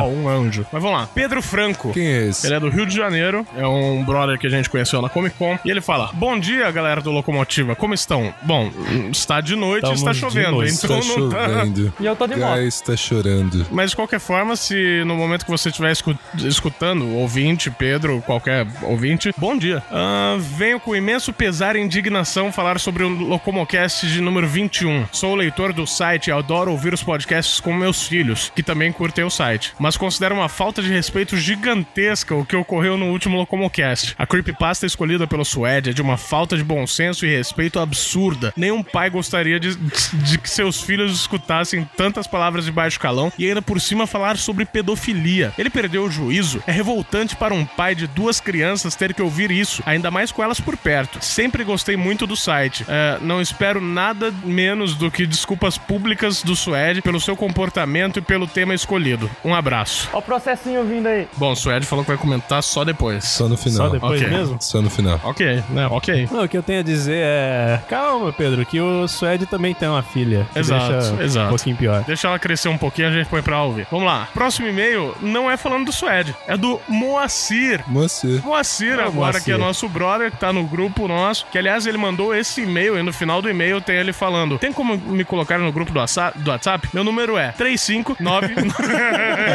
ó, 0.00 0.06
um 0.06 0.28
anjo. 0.28 0.64
Mas 0.72 0.82
vamos 0.82 0.98
lá. 1.00 1.08
Pedro 1.14 1.42
Franco. 1.42 1.92
Quem 1.92 2.06
é 2.06 2.28
esse? 2.28 2.46
Ele 2.46 2.54
é 2.54 2.60
do 2.60 2.68
Rio 2.68 2.86
de 2.86 2.96
Janeiro, 2.96 3.46
é 3.56 3.66
um 3.66 4.02
brother 4.04 4.38
que 4.38 4.46
a 4.46 4.50
gente 4.50 4.68
conheceu 4.70 5.00
na 5.02 5.08
Comic 5.08 5.36
Con. 5.36 5.58
E 5.64 5.70
ele 5.70 5.80
fala: 5.80 6.10
Bom 6.14 6.38
dia, 6.38 6.70
galera 6.70 7.00
do 7.00 7.10
Locomotiva, 7.10 7.74
como 7.74 7.94
estão? 7.94 8.32
Bom, 8.42 8.70
está 9.10 9.40
de 9.40 9.56
noite 9.56 9.84
e 9.86 9.92
Estamos 9.94 10.00
está 10.00 10.12
de 10.12 10.18
chovendo, 10.18 10.50
noite. 10.56 10.74
então 10.84 10.98
Está 10.98 11.18
não 11.20 11.28
tá. 11.30 11.36
chovendo. 11.48 11.92
E 12.00 12.06
eu 12.06 12.16
tô 12.16 12.26
de 12.26 12.36
moto. 12.36 12.58
Está 12.60 12.96
chorando. 12.96 13.66
Mas 13.70 13.90
de 13.90 13.96
qualquer 13.96 14.20
forma, 14.20 14.56
se 14.56 15.02
no 15.04 15.14
momento 15.16 15.44
que 15.44 15.50
você 15.50 15.68
estiver 15.68 15.92
escu- 15.92 16.18
escutando, 16.38 17.08
ouvinte, 17.16 17.70
Pedro, 17.70 18.22
qualquer 18.26 18.66
ouvinte, 18.82 19.32
bom 19.36 19.56
dia. 19.56 19.82
Ah, 19.90 20.36
venho 20.38 20.78
com 20.80 20.94
imenso 20.94 21.32
pesar 21.32 21.76
e 21.76 21.80
indignação 21.80 22.52
falar 22.52 22.78
sobre 22.78 23.02
o 23.04 23.08
Locomocast 23.08 24.06
de 24.06 24.20
número 24.20 24.46
21. 24.46 25.06
Sou 25.12 25.34
leitor 25.34 25.72
do 25.72 25.86
site 25.86 26.28
e 26.28 26.32
adoro 26.32 26.70
ouvir 26.70 26.92
os 26.94 27.02
podcasts 27.02 27.60
com 27.60 27.72
meus 27.72 28.06
filhos, 28.06 28.52
que 28.54 28.62
também 28.62 28.92
curtem 28.92 29.24
o 29.24 29.30
site. 29.30 29.71
Mas 29.78 29.96
considero 29.96 30.34
uma 30.34 30.48
falta 30.48 30.82
de 30.82 30.88
respeito 30.88 31.36
gigantesca 31.36 32.34
o 32.34 32.44
que 32.44 32.56
ocorreu 32.56 32.96
no 32.96 33.06
último 33.06 33.36
Locomocast. 33.36 34.14
A 34.18 34.26
creepypasta 34.26 34.86
escolhida 34.86 35.26
pelo 35.26 35.44
Suede 35.44 35.90
é 35.90 35.92
de 35.92 36.02
uma 36.02 36.16
falta 36.16 36.56
de 36.56 36.64
bom 36.64 36.86
senso 36.86 37.26
e 37.26 37.36
respeito 37.36 37.78
absurda. 37.78 38.52
Nenhum 38.56 38.82
pai 38.82 39.10
gostaria 39.10 39.58
de, 39.58 39.74
de 39.76 40.38
que 40.38 40.48
seus 40.48 40.80
filhos 40.80 41.12
escutassem 41.12 41.88
tantas 41.96 42.26
palavras 42.26 42.64
de 42.64 42.72
baixo 42.72 43.00
calão 43.00 43.32
e 43.38 43.46
ainda 43.46 43.62
por 43.62 43.80
cima 43.80 44.06
falar 44.06 44.36
sobre 44.36 44.64
pedofilia. 44.64 45.52
Ele 45.58 45.70
perdeu 45.70 46.04
o 46.04 46.10
juízo. 46.10 46.62
É 46.66 46.72
revoltante 46.72 47.36
para 47.36 47.54
um 47.54 47.64
pai 47.64 47.94
de 47.94 48.06
duas 48.06 48.40
crianças 48.40 48.94
ter 48.94 49.14
que 49.14 49.22
ouvir 49.22 49.50
isso, 49.50 49.82
ainda 49.86 50.10
mais 50.10 50.32
com 50.32 50.42
elas 50.42 50.60
por 50.60 50.76
perto. 50.76 51.22
Sempre 51.24 51.64
gostei 51.64 51.96
muito 51.96 52.26
do 52.26 52.36
site. 52.36 52.84
É, 52.88 53.18
não 53.20 53.40
espero 53.40 53.80
nada 53.80 54.32
menos 54.44 54.94
do 54.94 55.10
que 55.10 55.26
desculpas 55.26 55.78
públicas 55.78 56.42
do 56.42 56.54
Suede 56.54 57.02
pelo 57.02 57.20
seu 57.20 57.36
comportamento 57.36 58.18
e 58.18 58.22
pelo 58.22 58.46
tema 58.46 58.74
escolhido. 58.74 59.30
Um 59.44 59.54
abraço. 59.62 60.08
Ó 60.12 60.18
o 60.18 60.22
processinho 60.22 60.84
vindo 60.84 61.06
aí. 61.08 61.26
Bom, 61.36 61.52
o 61.52 61.56
Suede 61.56 61.86
falou 61.86 62.04
que 62.04 62.10
vai 62.10 62.18
comentar 62.18 62.62
só 62.62 62.84
depois. 62.84 63.24
Só 63.24 63.48
no 63.48 63.56
final. 63.56 63.86
Só 63.88 63.92
depois 63.92 64.20
Ok. 64.20 64.32
mesmo? 64.36 64.56
Só 64.60 64.82
no 64.82 64.90
final. 64.90 65.20
Ok, 65.24 65.62
né? 65.70 65.86
Ok. 65.90 66.28
Não, 66.30 66.44
o 66.44 66.48
que 66.48 66.56
eu 66.56 66.62
tenho 66.62 66.80
a 66.80 66.82
dizer 66.82 67.20
é. 67.24 67.80
Calma, 67.88 68.32
Pedro, 68.32 68.64
que 68.66 68.80
o 68.80 69.06
Suede 69.08 69.46
também 69.46 69.74
tem 69.74 69.88
uma 69.88 70.02
filha. 70.02 70.46
que 70.52 70.58
Exato, 70.58 70.92
deixa 70.92 71.22
exato. 71.22 71.46
Um 71.46 71.50
pouquinho 71.50 71.76
pior. 71.76 72.04
Deixa 72.06 72.28
ela 72.28 72.38
crescer 72.38 72.68
um 72.68 72.78
pouquinho, 72.78 73.08
a 73.08 73.12
gente 73.12 73.26
põe 73.28 73.42
pra 73.42 73.62
ouvir. 73.62 73.86
Vamos 73.90 74.06
lá. 74.06 74.28
Próximo 74.34 74.68
e-mail 74.68 75.14
não 75.20 75.50
é 75.50 75.56
falando 75.56 75.86
do 75.86 75.92
Suede, 75.92 76.34
é 76.46 76.56
do 76.56 76.80
Moacir. 76.88 77.82
Moacir, 77.86 78.98
É, 78.98 79.02
agora 79.02 79.12
Moacir. 79.12 79.42
que 79.44 79.52
é 79.52 79.56
nosso 79.56 79.88
brother, 79.88 80.30
que 80.30 80.36
tá 80.36 80.52
no 80.52 80.64
grupo 80.64 81.06
nosso, 81.08 81.46
que 81.50 81.58
aliás 81.58 81.86
ele 81.86 81.98
mandou 81.98 82.34
esse 82.34 82.62
e-mail 82.62 82.98
e 82.98 83.02
no 83.02 83.12
final 83.12 83.40
do 83.42 83.48
e-mail 83.48 83.80
tem 83.80 83.96
ele 83.96 84.12
falando: 84.12 84.58
Tem 84.58 84.72
como 84.72 84.96
me 84.96 85.24
colocar 85.24 85.58
no 85.58 85.70
grupo 85.72 85.92
do 85.92 85.98
WhatsApp? 85.98 86.38
Do 86.38 86.50
WhatsApp? 86.50 86.88
Meu 86.92 87.04
número 87.04 87.36
é 87.36 87.52
359. 87.52 88.54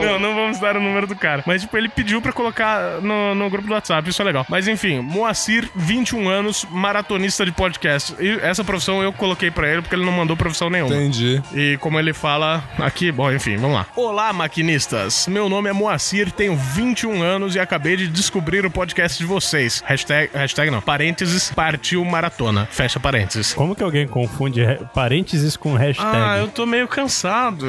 não, 0.00 0.18
não 0.18 0.34
vamos 0.34 0.58
dar 0.58 0.76
o 0.76 0.80
número 0.80 1.06
do 1.06 1.16
cara. 1.16 1.42
Mas, 1.46 1.62
tipo, 1.62 1.76
ele 1.76 1.88
pediu 1.88 2.20
pra 2.20 2.32
colocar 2.32 3.00
no, 3.00 3.34
no 3.34 3.50
grupo 3.50 3.68
do 3.68 3.74
WhatsApp, 3.74 4.08
isso 4.08 4.20
é 4.22 4.24
legal. 4.24 4.46
Mas 4.48 4.68
enfim, 4.68 5.00
Moacir, 5.00 5.68
21 5.74 6.28
anos, 6.28 6.66
maratonista 6.70 7.44
de 7.44 7.52
podcast. 7.52 8.14
E 8.18 8.38
essa 8.40 8.64
profissão 8.64 9.02
eu 9.02 9.12
coloquei 9.12 9.50
pra 9.50 9.68
ele 9.68 9.82
porque 9.82 9.94
ele 9.94 10.04
não 10.04 10.12
mandou 10.12 10.36
profissão 10.36 10.70
nenhuma. 10.70 10.94
Entendi. 10.94 11.42
E 11.54 11.76
como 11.78 11.98
ele 11.98 12.12
fala 12.12 12.62
aqui, 12.78 13.10
bom, 13.10 13.30
enfim, 13.32 13.56
vamos 13.56 13.76
lá. 13.76 13.86
Olá, 13.96 14.32
maquinistas. 14.32 15.26
Meu 15.26 15.48
nome 15.48 15.70
é 15.70 15.72
Moacir, 15.72 16.30
tenho 16.30 16.56
21 16.56 17.22
anos 17.22 17.54
e 17.54 17.60
acabei 17.60 17.96
de 17.96 18.08
descobrir 18.08 18.64
o 18.64 18.70
podcast 18.70 19.18
de 19.18 19.24
vocês. 19.24 19.82
Hashtag, 19.86 20.30
hashtag 20.34 20.70
não, 20.70 20.80
parênteses, 20.80 21.50
partiu 21.54 22.04
maratona. 22.04 22.68
Fecha 22.70 23.00
parênteses. 23.00 23.54
Como 23.54 23.74
que 23.74 23.82
alguém 23.82 24.06
confunde 24.06 24.62
parênteses 24.94 25.56
com 25.56 25.74
hashtag? 25.74 26.16
Ah, 26.16 26.38
eu 26.38 26.48
tô 26.48 26.66
meio 26.66 26.88
cansado. 26.88 27.66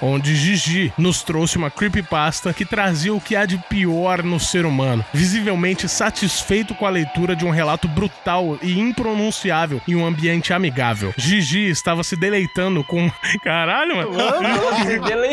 onde 0.00 0.34
Gigi 0.34 0.92
nos 0.96 1.22
trouxe 1.22 1.56
uma 1.56 1.70
creepypasta 1.70 2.52
que 2.52 2.64
trazia 2.64 3.14
o 3.14 3.20
que 3.20 3.36
há 3.36 3.46
de 3.46 3.58
pior 3.68 4.22
no 4.22 4.40
ser 4.40 4.66
humano, 4.66 5.04
visivelmente 5.12 5.88
satisfeito 5.88 6.74
com 6.74 6.86
a 6.86 6.90
leitura 6.90 7.34
de 7.36 7.44
um 7.44 7.50
relato 7.50 7.88
brutal 7.88 8.58
e 8.62 8.78
impronunciável 8.78 9.80
em 9.86 9.94
um 9.94 10.06
ambiente 10.06 10.52
amigável. 10.52 11.14
Gigi 11.16 11.68
estava 11.68 12.02
se 12.02 12.16
deleitando 12.16 12.82
com. 12.84 13.10
Caralho, 13.42 13.96
mano. 13.96 14.10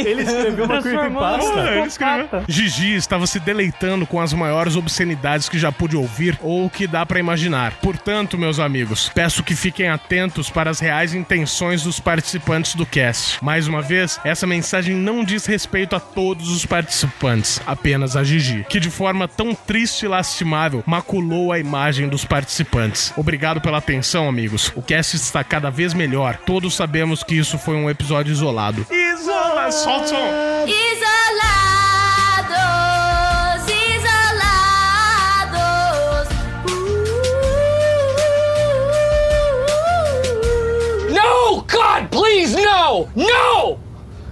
Ele 0.05 0.23
escreveu 0.23 0.65
uma 0.65 0.81
creepypasta. 0.81 1.51
Porra, 1.51 1.71
ele 1.71 1.87
escreveu. 1.87 2.43
Gigi 2.47 2.95
estava 2.95 3.27
se 3.27 3.39
deleitando 3.39 4.05
com 4.05 4.19
as 4.19 4.33
maiores 4.33 4.75
obscenidades 4.75 5.49
que 5.49 5.59
já 5.59 5.71
pude 5.71 5.95
ouvir 5.95 6.37
ou 6.41 6.69
que 6.69 6.87
dá 6.87 7.05
pra 7.05 7.19
imaginar. 7.19 7.73
Portanto, 7.81 8.37
meus 8.37 8.59
amigos, 8.59 9.09
peço 9.13 9.43
que 9.43 9.55
fiquem 9.55 9.89
atentos 9.89 10.49
para 10.49 10.69
as 10.69 10.79
reais 10.79 11.13
intenções 11.13 11.83
dos 11.83 11.99
participantes 11.99 12.75
do 12.75 12.85
cast. 12.85 13.43
Mais 13.43 13.67
uma 13.67 13.81
vez, 13.81 14.10
essa 14.23 14.47
mensagem 14.47 14.95
não 14.95 15.23
diz 15.23 15.45
respeito 15.45 15.95
a 15.95 15.99
todos 15.99 16.49
os 16.49 16.65
participantes, 16.65 17.61
apenas 17.65 18.15
a 18.15 18.23
Gigi, 18.23 18.65
que 18.69 18.79
de 18.79 18.89
forma 18.89 19.27
tão 19.27 19.53
triste 19.53 20.05
e 20.05 20.07
lastimável 20.07 20.83
maculou 20.85 21.51
a 21.51 21.59
imagem 21.59 22.07
dos 22.09 22.25
participantes. 22.25 23.13
Obrigado 23.15 23.61
pela 23.61 23.77
atenção, 23.77 24.27
amigos. 24.27 24.71
O 24.75 24.81
cast 24.81 25.15
está 25.15 25.43
cada 25.43 25.69
vez 25.69 25.93
melhor. 25.93 26.37
Todos 26.45 26.75
sabemos 26.75 27.23
que 27.23 27.35
isso 27.35 27.57
foi 27.57 27.75
um 27.75 27.89
episódio 27.89 28.31
isolado. 28.31 28.85
Isola! 28.89 29.71
Solta 29.71 30.05
o 30.05 30.07
som! 30.07 30.65
Isolados, 31.71 32.51
isolados. 35.11 35.21
No! 41.13 41.61
God, 41.61 42.09
please, 42.09 42.55
no! 42.55 43.07
No! 43.15 43.80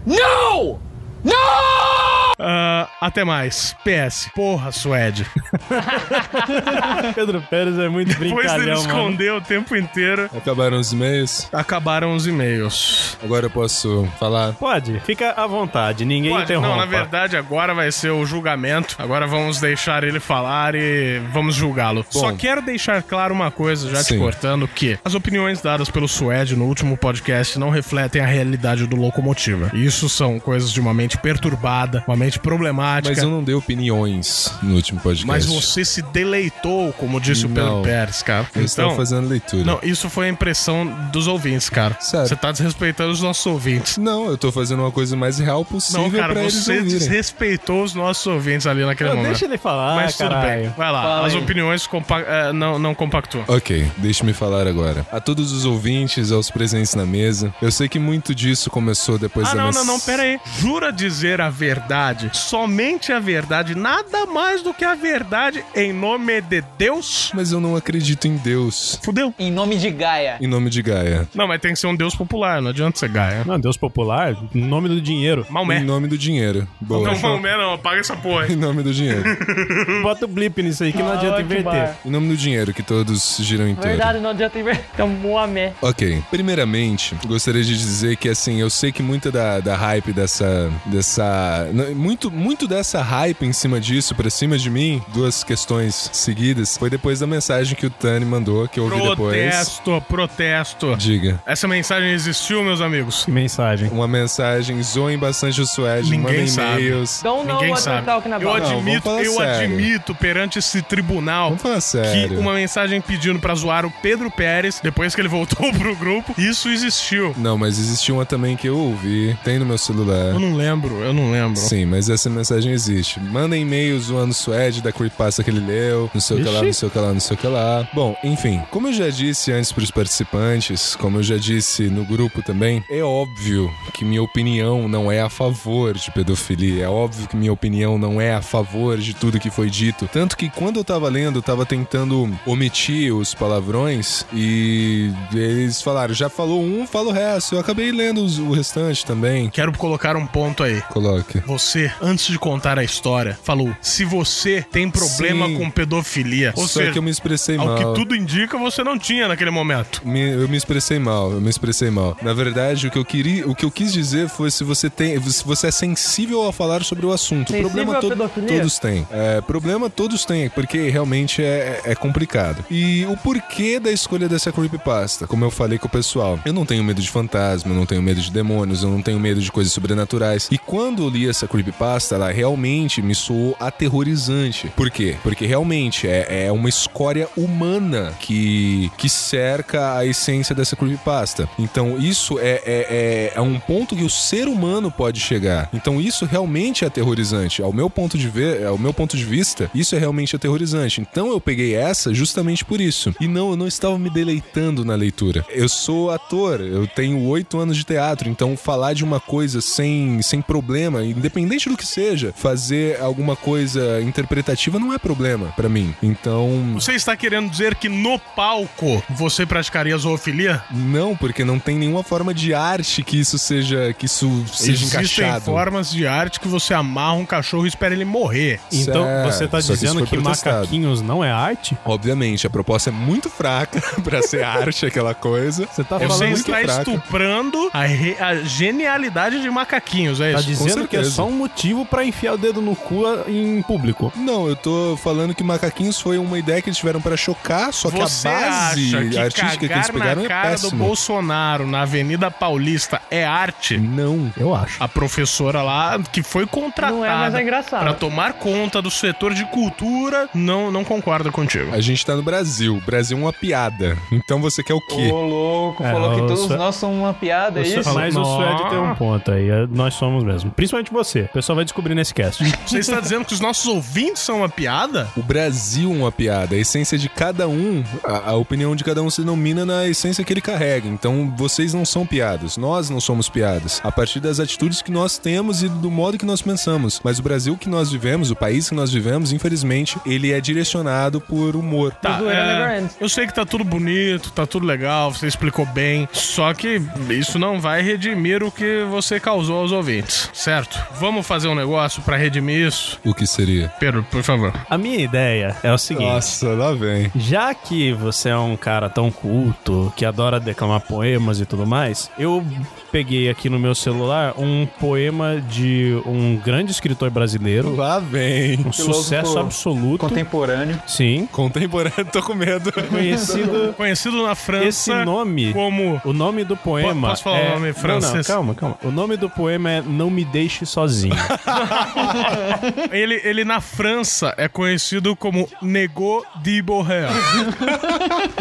No! 0.09 0.79
No! 1.23 2.28
Ah, 2.39 2.88
até 3.02 3.23
mais. 3.23 3.75
PS. 3.84 4.30
Porra, 4.34 4.71
Suede. 4.71 5.25
Pedro 7.15 7.41
Pérez 7.49 7.78
é 7.78 7.89
muito 7.89 8.10
Depois 8.17 8.30
dele 8.52 8.63
brincalhão, 8.63 8.75
mano. 8.84 8.88
esconder 8.89 9.34
o 9.34 9.41
tempo 9.41 9.75
inteiro, 9.75 10.30
Acabaram 10.36 10.78
os 10.80 10.91
e-mails. 10.93 11.49
acabaram 11.52 12.15
os 12.15 12.28
e-mails. 12.28 13.17
Agora 13.23 13.45
eu 13.45 13.49
posso 13.49 14.08
falar. 14.19 14.54
Pode, 14.54 14.99
fica 15.02 15.32
à 15.32 15.45
vontade, 15.47 16.06
ninguém 16.06 16.32
Pode, 16.32 16.43
interrompa. 16.43 16.67
não, 16.69 16.78
na 16.78 16.86
verdade, 16.86 17.36
agora 17.38 17.73
vai 17.73 17.91
ser 17.91 18.10
o 18.12 18.25
julgamento. 18.25 18.95
Agora 18.97 19.28
vamos 19.28 19.60
deixar 19.60 20.04
ele 20.04 20.19
falar 20.19 20.75
e 20.75 21.19
vamos 21.32 21.56
julgá-lo. 21.56 22.06
Só 22.10 22.32
quero 22.34 22.62
deixar 22.62 23.02
claro 23.04 23.34
uma 23.34 23.52
coisa, 23.52 23.89
já 23.89 23.99
te 24.04 24.10
Sim. 24.13 24.19
cortando, 24.19 24.67
que 24.67 24.97
as 25.04 25.15
opiniões 25.15 25.62
dadas 25.62 25.89
pelo 25.89 26.08
Suede 26.08 26.56
no 26.56 26.65
último 26.65 26.97
podcast 26.97 27.58
não 27.60 27.69
refletem 27.69 28.21
a 28.21 28.25
realidade 28.25 28.86
do 28.86 28.95
Locomotiva. 28.95 29.71
Isso 29.73 30.08
são 30.10 30.39
coisas 30.39 30.71
de 30.71 30.80
uma 30.80 30.93
mente 30.93 31.17
perturbada, 31.17 32.04
uma 32.08 32.15
mente 32.15 32.28
problemática. 32.37 33.13
Mas 33.15 33.23
eu 33.23 33.29
não 33.29 33.43
dei 33.43 33.55
opiniões 33.55 34.51
no 34.61 34.75
último 34.75 34.99
podcast. 34.99 35.25
Mas 35.25 35.45
você 35.45 35.83
se 35.83 36.01
deleitou, 36.01 36.93
como 36.93 37.19
disse 37.19 37.45
o 37.45 37.49
Pedro 37.49 37.77
Não. 37.77 37.81
Pérez, 37.81 38.21
cara. 38.21 38.47
Eu 38.55 38.63
estava 38.63 38.95
fazendo 38.95 39.27
leitura. 39.27 39.63
Não, 39.63 39.79
isso 39.81 40.09
foi 40.09 40.27
a 40.27 40.29
impressão 40.29 40.85
dos 41.11 41.27
ouvintes, 41.27 41.69
cara. 41.69 41.97
Sério. 41.99 42.27
Você 42.27 42.35
tá 42.35 42.51
desrespeitando 42.51 43.11
os 43.11 43.21
nossos 43.21 43.45
ouvintes. 43.45 43.97
Não, 43.97 44.27
eu 44.29 44.37
tô 44.37 44.51
fazendo 44.51 44.79
uma 44.81 44.91
coisa 44.91 45.15
mais 45.15 45.39
real 45.39 45.63
possível 45.65 46.03
Não, 46.03 46.11
cara, 46.11 46.33
você 46.33 46.81
desrespeitou 46.81 47.83
os 47.83 47.93
nossos 47.93 48.25
ouvintes 48.27 48.67
ali 48.67 48.85
naquele 48.85 49.09
Não, 49.09 49.17
momento. 49.17 49.31
deixa 49.31 49.45
ele 49.45 49.57
falar, 49.57 49.95
Mas 49.95 50.15
tudo 50.17 50.29
caralho. 50.29 50.61
bem. 50.63 50.73
Vai 50.77 50.91
lá. 50.91 51.01
Fala 51.01 51.27
As 51.27 51.33
aí. 51.33 51.39
opiniões 51.39 51.87
compa 51.87 52.19
eh, 52.19 52.53
não, 52.53 52.77
não 52.77 52.93
compactuam. 52.93 53.45
Ok, 53.47 53.89
deixe-me 53.97 54.33
falar 54.33 54.67
agora. 54.67 55.05
A 55.11 55.19
todos 55.19 55.51
os 55.51 55.65
ouvintes, 55.65 56.31
aos 56.31 56.49
presentes 56.51 56.93
na 56.95 57.05
mesa, 57.05 57.53
eu 57.61 57.71
sei 57.71 57.87
que 57.87 57.99
muito 57.99 58.33
disso 58.35 58.69
começou 58.69 59.17
depois 59.17 59.47
Ah, 59.47 59.51
da 59.51 59.55
não, 59.57 59.63
mens- 59.65 59.75
não, 59.75 59.85
não, 59.85 59.99
pera 59.99 60.23
aí. 60.23 60.39
Jura 60.59 60.91
dizer 60.91 61.41
a 61.41 61.49
verdade 61.49 62.18
somente 62.34 63.12
a 63.12 63.19
verdade, 63.19 63.75
nada 63.75 64.25
mais 64.25 64.62
do 64.62 64.73
que 64.73 64.84
a 64.84 64.95
verdade 64.95 65.63
em 65.75 65.93
nome 65.93 66.41
de 66.41 66.63
Deus. 66.77 67.32
Mas 67.34 67.51
eu 67.51 67.60
não 67.60 67.75
acredito 67.75 68.27
em 68.27 68.36
Deus. 68.38 68.99
Fudeu. 69.03 69.34
Em 69.38 69.51
nome 69.51 69.77
de 69.77 69.89
Gaia. 69.89 70.38
Em 70.41 70.47
nome 70.47 70.69
de 70.69 70.82
Gaia. 70.82 71.27
Não, 71.34 71.47
mas 71.47 71.62
tem 71.62 71.73
que 71.73 71.79
ser 71.79 71.88
um 71.88 71.95
Deus 71.95 72.15
popular, 72.15 72.62
não 72.62 72.69
adianta 72.69 72.99
ser 72.99 73.10
Gaia. 73.10 73.43
Não, 73.45 73.60
Deus 73.60 73.77
popular, 73.77 74.36
em 74.53 74.62
nome 74.62 74.89
do 74.89 74.99
dinheiro. 75.01 75.45
Maomé. 75.49 75.79
Em 75.79 75.84
nome 75.84 76.08
do 76.08 76.17
dinheiro. 76.17 76.67
Boa. 76.79 77.08
Não, 77.08 77.19
Maomé 77.19 77.58
não, 77.58 77.73
apaga 77.73 77.99
essa 77.99 78.15
porra 78.15 78.43
aí. 78.43 78.53
Em 78.53 78.55
nome 78.55 78.84
do 78.84 78.93
dinheiro. 78.93 79.23
Bota 80.01 80.25
o 80.25 80.27
blip 80.27 80.62
nisso 80.62 80.84
aí 80.84 80.91
que 80.91 81.01
não 81.01 81.12
adianta 81.12 81.41
inverter. 81.41 81.95
Em 82.05 82.10
nome 82.10 82.29
do 82.29 82.38
dinheiro, 82.38 82.73
que 82.73 82.84
todos 82.84 83.38
giram 83.39 83.67
em 83.67 83.75
torno. 83.75 83.89
Verdade, 83.89 84.19
não 84.19 84.32
adianta 84.32 84.60
inverter. 84.60 84.86
É 84.97 85.03
um 85.03 85.10
Moamé. 85.10 85.73
Ok. 85.82 86.21
Primeiramente, 86.29 87.15
gostaria 87.25 87.63
de 87.63 87.77
dizer 87.77 88.15
que, 88.17 88.29
assim, 88.29 88.60
eu 88.60 88.69
sei 88.69 88.91
que 88.91 89.01
muita 89.03 89.32
da, 89.32 89.60
da 89.60 89.75
hype 89.75 90.12
dessa. 90.13 90.71
dessa. 90.86 91.67
Muito, 91.99 92.31
muito 92.31 92.65
dessa 92.65 93.01
hype 93.01 93.45
em 93.45 93.51
cima 93.51 93.77
disso, 93.79 94.15
pra 94.15 94.29
cima 94.29 94.57
de 94.57 94.69
mim, 94.69 95.01
duas 95.09 95.43
questões 95.43 96.09
seguidas, 96.13 96.77
foi 96.77 96.89
depois 96.89 97.19
da 97.19 97.27
mensagem 97.27 97.75
que 97.75 97.85
o 97.85 97.89
Tani 97.89 98.25
mandou, 98.25 98.67
que 98.69 98.79
eu 98.79 98.85
ouvi 98.85 98.95
depois. 99.09 99.35
Protesto, 99.38 100.03
protesto. 100.07 100.95
Diga. 100.95 101.41
Essa 101.45 101.67
mensagem 101.67 102.12
existiu, 102.12 102.63
meus 102.63 102.79
amigos? 102.79 103.25
Que 103.25 103.31
mensagem. 103.31 103.89
Uma 103.89 104.07
mensagem, 104.07 104.81
zoem 104.81 105.17
bastante 105.17 105.59
o 105.59 105.65
Suede, 105.65 106.09
Ninguém 106.09 106.19
mandem 106.23 106.47
sabe. 106.47 106.85
e-mails. 106.88 107.21
Don't 107.21 107.45
Ninguém 107.45 107.75
sabe. 107.75 108.07
Eu. 108.09 108.39
Não, 108.39 108.53
admito, 108.53 109.01
vamos 109.03 109.25
eu 109.25 109.33
sério. 109.33 109.75
admito 109.75 110.15
perante 110.15 110.59
esse 110.59 110.81
tribunal 110.81 111.55
Vamos 111.55 111.91
falar 111.91 112.03
que 112.12 112.35
uma 112.38 112.53
mensagem 112.53 113.01
pedindo 113.01 113.39
pra 113.39 113.53
zoar 113.55 113.85
o 113.85 113.91
Pedro 114.01 114.31
Pérez, 114.31 114.79
depois 114.81 115.13
que 115.13 115.19
ele 115.19 115.27
voltou 115.29 115.69
pro 115.73 115.95
grupo, 115.97 116.33
isso 116.38 116.69
existiu. 116.69 117.35
Não, 117.38 117.57
mas 117.57 117.77
existiu 117.77 118.15
uma 118.15 118.25
também 118.25 118.55
que 118.55 118.67
eu 118.67 118.77
ouvi, 118.77 119.38
tem 119.43 119.59
no 119.59 119.65
meu 119.65 119.77
celular. 119.77 120.33
Eu 120.33 120.39
não 120.39 120.55
lembro, 120.55 121.01
eu 121.01 121.13
não 121.13 121.31
lembro. 121.31 121.59
Sim, 121.59 121.88
mas 121.89 122.10
essa 122.10 122.30
mensagem 122.30 122.71
existe. 122.71 123.19
Mandem 123.19 123.63
e-mails 123.63 124.06
zoando 124.06 124.32
o 124.32 124.34
Suede 124.34 124.82
da 124.82 124.91
creepypasta 124.91 125.43
que 125.43 125.49
ele 125.49 125.60
leu, 125.60 126.10
não 126.13 126.21
sei 126.21 126.38
o 126.38 126.43
que 126.43 126.49
lá, 126.49 126.63
não 126.63 126.73
sei 126.73 126.88
o 126.88 126.91
que 126.91 126.99
lá, 126.99 127.13
não 127.13 127.19
sei 127.19 127.36
o 127.36 127.39
que 127.39 127.47
lá. 127.47 127.89
Bom, 127.93 128.15
enfim, 128.23 128.62
como 128.71 128.88
eu 128.88 128.93
já 128.93 129.10
disse 129.10 129.52
antes 129.52 129.71
pros 129.71 129.91
participantes, 129.91 130.95
como 130.95 131.17
eu 131.17 131.23
já 131.23 131.38
disse 131.38 131.89
no 131.89 132.06
grupo 132.06 132.41
também, 132.41 132.84
é 132.89 133.02
óbvio 133.02 133.71
que 133.94 134.06
minha 134.06 134.21
opinião 134.21 134.87
não 134.87 135.12
é 135.12 135.21
a 135.21 135.29
favor 135.29 135.94
de 135.96 136.12
pedofilia, 136.12 136.85
é 136.85 136.90
óbvio 136.90 137.27
que 137.27 137.35
minha 137.35 137.52
opinião 137.52 137.98
não 137.98 138.19
é 138.19 138.33
a 138.33 138.42
favor 138.42 138.98
de 138.98 139.13
tudo 139.13 139.40
que 139.40 139.50
foi 139.50 139.69
dito. 139.69 140.08
Tanto 140.12 140.37
que 140.37 140.50
quando 140.50 140.77
eu 140.77 140.83
tava 140.83 141.10
lendo, 141.10 141.40
eu 141.40 141.44
tava 141.44 141.65
tentando 141.65 142.29
omitir 142.46 143.13
os 143.13 143.33
palavrões 143.33 144.25
e 144.33 145.12
eles 145.33 145.81
falaram, 145.81 146.13
já 146.13 146.29
falou 146.29 146.62
um, 146.62 146.85
fala 146.85 147.10
o 147.10 147.12
resto. 147.12 147.56
Eu 147.56 147.60
acabei 147.60 147.92
lendo 147.92 148.21
o 148.21 148.52
restante 148.52 149.06
também. 149.06 149.50
Quero 149.50 149.71
colocar 149.77 150.15
um 150.15 150.25
ponto 150.27 150.63
aí. 150.63 150.81
Coloque. 150.90 151.40
Você, 151.46 151.79
antes 152.02 152.27
de 152.27 152.38
contar 152.40 152.77
a 152.80 152.84
história, 152.84 153.38
falou: 153.44 153.75
se 153.82 154.04
você 154.06 154.65
tem 154.71 154.90
problema 154.90 155.48
Sim. 155.48 155.58
com 155.58 155.69
pedofilia, 155.69 156.54
ou 156.56 156.67
Só 156.67 156.80
seja, 156.80 156.92
que 156.92 156.98
eu 156.98 157.04
me 157.04 157.12
expressei 157.12 157.58
ao 157.58 157.65
mal. 157.65 157.75
que 157.77 157.84
tudo 158.00 158.15
indica, 158.15 158.58
você 158.58 158.84
não 158.84 158.98
tinha 158.98 159.27
naquele 159.27 159.52
momento. 159.52 160.02
Me- 160.06 160.32
eu 160.32 160.48
me 160.48 160.58
expressei 160.58 161.00
mal, 161.00 161.32
eu 161.32 161.42
me 161.42 161.50
expressei 161.50 161.90
mal. 161.90 162.17
Na 162.21 162.34
verdade, 162.34 162.88
o 162.88 162.92
que 162.92 162.98
eu 162.98 163.06
queria, 163.06 163.48
o 163.48 163.56
que 163.56 163.65
eu 163.65 163.71
quis 163.71 163.92
dizer 163.94 164.30
foi 164.30 164.50
se 164.52 164.63
você 164.63 164.90
tem, 164.90 165.19
se 165.30 165.44
você 165.46 165.67
é 165.67 165.71
sensível 165.71 166.48
a 166.48 166.54
falar 166.54 166.84
sobre 166.84 167.06
o 167.06 167.12
assunto. 167.12 167.52
Sensível 167.52 167.69
problema 167.69 168.00
to- 168.00 168.10
pedofilia? 168.10 168.50
todos 168.50 168.80
têm. 168.80 169.08
É, 169.12 169.42
problema 169.42 169.90
todos 169.90 170.25
têm, 170.25 170.50
porque 170.50 170.90
realmente 170.90 171.42
é, 171.44 171.82
é 171.86 171.96
complicado. 171.96 172.63
E 172.69 173.06
o 173.06 173.15
porquê 173.17 173.80
da 173.80 173.92
escolha 173.92 174.27
dessa 174.30 174.52
creepypasta? 174.52 175.27
Como 175.27 175.44
eu 175.46 175.52
falei 175.52 175.77
com 175.77 175.88
o 175.88 175.90
pessoal, 175.90 176.40
eu 176.46 176.54
não 176.54 176.65
tenho 176.65 176.84
medo 176.84 177.02
de 177.02 177.10
fantasma, 177.10 177.71
eu 177.71 177.75
não 177.75 177.86
tenho 177.86 178.02
medo 178.02 178.21
de 178.21 178.32
demônios, 178.32 178.84
eu 178.84 178.90
não 178.90 179.02
tenho 179.02 179.19
medo 179.19 179.42
de 179.42 179.52
coisas 179.52 179.71
sobrenaturais. 179.73 180.48
E 180.52 180.58
quando 180.58 181.04
eu 181.04 181.10
li 181.10 181.27
essa 181.27 181.48
creepypasta, 181.48 181.68
ela 182.11 182.31
realmente 182.31 183.01
me 183.01 183.15
soou 183.15 183.55
aterrorizante. 183.59 184.71
Por 184.75 184.89
quê? 184.89 185.15
Porque 185.23 185.45
realmente 185.45 186.07
é, 186.07 186.45
é 186.47 186.51
uma 186.51 186.69
escória 186.69 187.27
humana 187.35 188.13
que, 188.19 188.91
que 188.97 189.09
cerca 189.09 189.97
a 189.97 190.05
essência 190.05 190.55
dessa 190.55 190.75
creepypasta. 190.75 191.49
Então 191.57 191.97
isso 191.97 192.39
é, 192.39 192.61
é, 192.65 192.87
é, 192.89 193.31
é 193.35 193.41
um 193.41 193.59
ponto 193.59 193.95
que 193.95 194.03
o 194.03 194.09
ser 194.09 194.47
humano 194.47 194.91
pode 194.91 195.19
chegar. 195.19 195.69
Então 195.73 195.99
isso 195.99 196.25
realmente 196.25 196.83
é 196.83 196.87
aterrorizante. 196.87 197.61
Ao 197.61 197.73
meu 197.73 197.89
ponto 197.89 198.17
de 198.17 198.27
ver, 198.27 198.65
ao 198.65 198.77
meu 198.77 198.93
ponto 198.93 199.17
de 199.17 199.25
vista, 199.25 199.69
isso 199.73 199.95
é 199.95 199.99
realmente 199.99 200.35
aterrorizante. 200.35 201.01
Então 201.01 201.31
eu 201.31 201.39
peguei 201.39 201.75
essa 201.75 202.13
justamente 202.13 202.63
por 202.63 202.79
isso. 202.79 203.13
E 203.19 203.27
não, 203.27 203.51
eu 203.51 203.55
não 203.55 203.67
estava 203.67 203.97
me 203.97 204.09
deleitando 204.09 204.85
na 204.85 204.95
leitura. 204.95 205.45
Eu 205.49 205.67
sou 205.67 206.11
ator, 206.11 206.61
eu 206.61 206.87
tenho 206.87 207.25
oito 207.27 207.57
anos 207.57 207.77
de 207.77 207.83
teatro, 207.83 208.29
então 208.29 208.55
falar 208.55 208.93
de 208.93 209.03
uma 209.03 209.19
coisa 209.19 209.61
sem, 209.61 210.21
sem 210.21 210.41
problema, 210.41 211.03
independente 211.03 211.58
do 211.67 211.75
que 211.75 211.85
seja, 211.85 212.31
fazer 212.35 213.01
alguma 213.01 213.35
coisa 213.35 213.99
interpretativa 214.01 214.77
não 214.79 214.93
é 214.93 214.99
problema 214.99 215.47
pra 215.55 215.67
mim. 215.67 215.95
Então, 216.03 216.71
Você 216.75 216.93
está 216.93 217.17
querendo 217.17 217.49
dizer 217.49 217.73
que 217.75 217.89
no 217.89 218.19
palco 218.19 219.03
você 219.10 219.45
praticaria 219.45 219.97
zoofilia? 219.97 220.63
não, 220.71 221.15
porque 221.17 221.43
não 221.43 221.57
tem 221.57 221.77
nenhuma 221.77 222.03
forma 222.03 222.33
de 222.33 222.53
arte 222.53 223.01
que 223.03 223.19
isso 223.19 223.37
seja 223.39 223.93
que 223.97 224.05
isso 224.05 224.45
seja 224.53 224.71
Existem 224.85 224.99
encaixado. 225.01 225.45
formas 225.45 225.89
de 225.89 226.05
arte 226.05 226.39
que 226.39 226.47
você 226.47 226.73
amarra 226.73 227.13
um 227.13 227.25
cachorro 227.25 227.65
e 227.65 227.69
espera 227.69 227.93
ele 227.93 228.05
morrer. 228.05 228.60
Então 228.71 229.03
Certo, 229.03 229.31
você 229.33 229.47
tá 229.47 229.57
que 229.57 229.63
isso 229.63 229.73
dizendo 229.73 230.05
que, 230.05 230.15
protestado. 230.15 230.57
macaquinhos 230.57 231.01
não 231.01 231.23
é 231.23 231.31
arte? 231.31 231.75
Obviamente, 231.83 232.45
a 232.45 232.49
proposta 232.49 232.89
é 232.89 232.93
muito 232.93 233.29
fraca 233.29 233.81
pra 234.03 234.21
ser 234.21 234.43
arte, 234.43 234.85
aquela 234.85 235.13
coisa. 235.15 235.67
Você 235.71 235.83
tá 235.83 235.97
Você 235.97 236.07
falando 236.07 236.29
muito 236.29 236.51
está 236.51 236.60
fraca. 236.62 236.91
estuprando 236.91 237.69
a, 237.73 237.83
re- 237.85 238.17
a 238.19 238.35
genialidade 238.43 239.41
de 239.41 239.49
macaquinhos, 239.49 240.19
é 240.21 240.33
Tá 240.33 240.39
isso? 240.39 240.49
dizendo 240.49 240.87
que 240.87 240.95
é 240.97 241.03
só 241.03 241.25
um 241.27 241.31
motivo 241.50 241.85
pra 241.85 242.06
enfiar 242.06 242.33
o 242.33 242.37
dedo 242.37 242.62
no 242.62 242.75
cu 242.75 243.04
em 243.27 243.62
público. 243.63 244.13
Não, 244.15 244.47
eu 244.47 244.56
tô 244.56 244.97
falando 245.02 245.33
que 245.33 245.43
macaquinhos 245.43 246.00
foi 246.00 246.17
uma 246.17 246.37
ideia 246.37 246.62
que 246.62 246.69
eles 246.69 246.77
tiveram 246.77 247.02
pra 247.02 247.17
chocar, 247.17 247.73
só 247.73 247.89
que 247.89 247.97
Você 247.97 248.27
a 248.27 248.31
base 248.31 248.95
acha 248.95 249.06
que 249.10 249.17
artística 249.17 249.67
que 249.67 249.73
eles 249.73 249.89
pegaram 249.89 250.21
na 250.21 250.25
é 250.25 250.27
cara 250.27 250.50
do 250.56 250.62
péssima. 250.62 250.85
Bolsonaro 250.85 251.67
na 251.67 251.81
Avenida 251.81 252.29
Paulista 252.29 253.02
é 253.10 253.25
arte? 253.25 253.77
Não. 253.77 254.31
Eu 254.37 254.54
acho. 254.54 254.81
A 254.81 254.87
professora 254.87 255.62
lá, 255.63 256.00
que 256.12 256.21
foi 256.21 256.45
contratada 256.45 256.95
Não 256.95 257.04
é, 257.06 257.10
mas 257.10 257.33
é 257.33 257.41
engraçado. 257.41 257.81
pra 257.81 257.93
tomar 257.93 258.33
conta 258.33 258.81
do 258.81 258.91
setor 258.91 259.33
de 259.33 259.43
cultura, 259.45 260.29
não, 260.33 260.71
não 260.71 260.83
concorda 260.83 261.31
contigo. 261.31 261.73
A 261.73 261.81
gente 261.81 262.06
tá 262.06 262.15
no 262.15 262.21
Brasil. 262.23 262.75
O 262.77 262.81
Brasil 262.81 263.17
é 263.17 263.21
uma 263.21 263.33
piada. 263.33 263.97
Então 264.12 264.39
você 264.39 264.62
quer 264.63 264.73
o 264.73 264.81
quê? 264.81 265.10
Ô, 265.12 265.21
louco, 265.25 265.83
É, 265.83 265.91
falou 265.91 266.12
que 266.15 266.21
todos 266.21 266.50
nós 266.50 266.75
somos 266.75 266.97
uma 267.00 267.13
piada, 267.13 267.60
é 267.60 267.63
isso? 267.63 267.93
Mas 267.93 268.15
o. 268.15 268.23
Suede 268.23 268.69
tem 268.69 268.77
um 268.79 268.95
ponto 268.95 269.31
aí. 269.31 269.50
é- 269.50 269.67
Nós 269.67 269.93
somos 269.95 270.23
mesmo. 270.23 270.52
Principalmente 270.52 270.91
você. 270.91 271.29
O 271.40 271.42
pessoal 271.42 271.56
vai 271.56 271.63
descobrir 271.63 271.96
nesse 271.96 272.13
cast. 272.13 272.44
Você 272.67 272.79
está 272.79 273.00
dizendo 273.00 273.23
que 273.23 273.33
os 273.33 273.40
nossos 273.40 273.65
ouvintes 273.65 274.23
são 274.23 274.40
uma 274.40 274.50
piada? 274.50 275.08
O 275.15 275.23
Brasil 275.23 275.90
é 275.90 275.96
uma 275.96 276.12
piada. 276.12 276.54
A 276.54 276.58
essência 276.58 276.98
de 276.98 277.08
cada 277.08 277.48
um, 277.48 277.81
a, 278.04 278.31
a 278.31 278.35
opinião 278.35 278.75
de 278.75 278.83
cada 278.83 279.02
um 279.02 279.10
se 279.10 279.21
denomina 279.21 279.65
na 279.65 279.87
essência 279.87 280.21
que 280.21 280.33
ele 280.33 280.42
carrega. 280.42 280.90
Então 280.90 281.33
vocês 281.37 281.73
não 281.73 281.85
são 281.85 282.06
piadas. 282.06 282.58
Nós 282.58 282.90
não 282.90 283.00
somos 283.00 283.29
piadas. 283.29 283.79
A 283.85 283.90
partir 283.90 284.19
das 284.19 284.37
atitudes 284.37 284.81
que 284.81 284.92
nós 284.92 285.17
temos 285.17 285.63
e 285.63 285.69
do 285.69 285.90
modo 285.90 286.17
que 286.17 286.25
nós 286.25 286.42
pensamos. 286.42 287.00
Mas 287.02 287.19
o 287.19 287.23
Brasil 287.23 287.56
que 287.56 287.69
nós 287.69 287.90
vivemos, 287.90 288.31
o 288.31 288.35
país 288.35 288.67
que 288.67 288.75
nós 288.75 288.92
vivemos, 288.92 289.31
infelizmente, 289.31 289.98
ele 290.06 290.33
é 290.33 290.42
direcionado 290.42 291.21
por 291.21 291.56
humor. 291.56 291.94
Tá, 292.02 292.19
é, 292.21 292.79
ends. 292.79 292.98
eu 293.00 293.08
sei 293.08 293.25
que 293.25 293.33
tá 293.33 293.46
tudo 293.46 293.63
bonito, 293.63 294.29
tá 294.33 294.46
tudo 294.46 294.65
legal, 294.65 295.13
você 295.13 295.25
explicou 295.25 295.65
bem, 295.65 296.10
só 296.12 296.54
que 296.54 296.81
isso 297.10 297.40
não 297.40 297.62
vai 297.62 297.81
redimir 297.81 298.44
o 298.44 298.52
que 298.52 298.83
você 298.90 299.21
causou 299.21 299.60
aos 299.60 299.71
ouvintes, 299.71 300.29
certo? 300.33 300.77
Vamos 301.00 301.29
fazer 301.30 301.48
um 301.48 301.54
negócio 301.54 302.02
pra 302.02 302.17
redimir 302.17 302.67
isso? 302.67 303.00
O 303.06 303.13
que 303.13 303.27
seria? 303.27 303.71
Pedro, 303.80 304.04
por 304.10 304.23
favor. 304.23 304.52
A 304.67 304.80
minha 304.80 304.98
ideia 304.98 305.56
é 305.62 305.71
o 305.71 305.77
seguinte. 305.77 306.08
Nossa, 306.10 306.50
lá 306.50 306.73
vem. 306.73 307.12
Já 307.15 307.54
que 307.54 307.94
você 307.94 308.30
é 308.30 308.38
um 308.38 308.58
cara 308.58 308.90
tão 308.90 309.12
culto, 309.12 309.94
que 309.96 310.06
adora 310.06 310.40
declamar 310.40 310.82
poemas 310.82 311.40
e 311.40 311.46
tudo 311.46 311.67
mais, 311.67 312.10
eu 312.17 312.44
peguei 312.92 313.29
aqui 313.29 313.50
no 313.50 313.60
meu 313.60 313.73
celular 313.75 314.33
um 314.37 314.65
poema 314.79 315.42
de 315.42 316.02
um 316.06 316.35
grande 316.37 316.71
escritor 316.71 317.10
brasileiro, 317.10 317.75
Lá 317.75 318.00
vem. 318.00 318.60
um 318.65 318.71
sucesso 318.71 319.37
absoluto. 319.37 320.00
Contemporâneo. 320.08 320.81
Sim, 320.87 321.27
Contemporâneo, 321.31 322.06
tô 322.12 322.21
com 322.21 322.33
medo. 322.33 322.71
conhecido 322.90 323.73
Conhecido 323.77 324.23
na 324.23 324.35
França 324.35 324.65
esse 324.67 324.94
nome. 325.06 325.54
como 325.54 326.02
O 326.04 326.13
nome 326.13 326.44
do 326.44 326.56
poema. 326.58 327.10
Posso 327.10 327.23
falar 327.23 327.40
é... 327.40 327.50
o 327.50 327.54
nome 327.56 327.67
Não, 327.67 327.73
francês? 327.75 328.27
Não, 328.27 328.35
calma, 328.35 328.56
calma. 328.56 328.77
O 328.83 328.92
nome 328.92 329.17
do 329.17 329.29
poema 329.29 329.69
é 329.71 329.81
Não 329.81 330.10
Me 330.10 330.25
Deixe 330.25 330.65
Sozinho. 330.65 331.15
ele, 332.92 333.21
ele 333.23 333.44
na 333.44 333.62
França 333.62 334.33
é 334.37 334.48
conhecido 334.48 335.15
como 335.15 335.48
Nego 335.62 336.25
de 336.42 336.62
Borrell. 336.62 337.10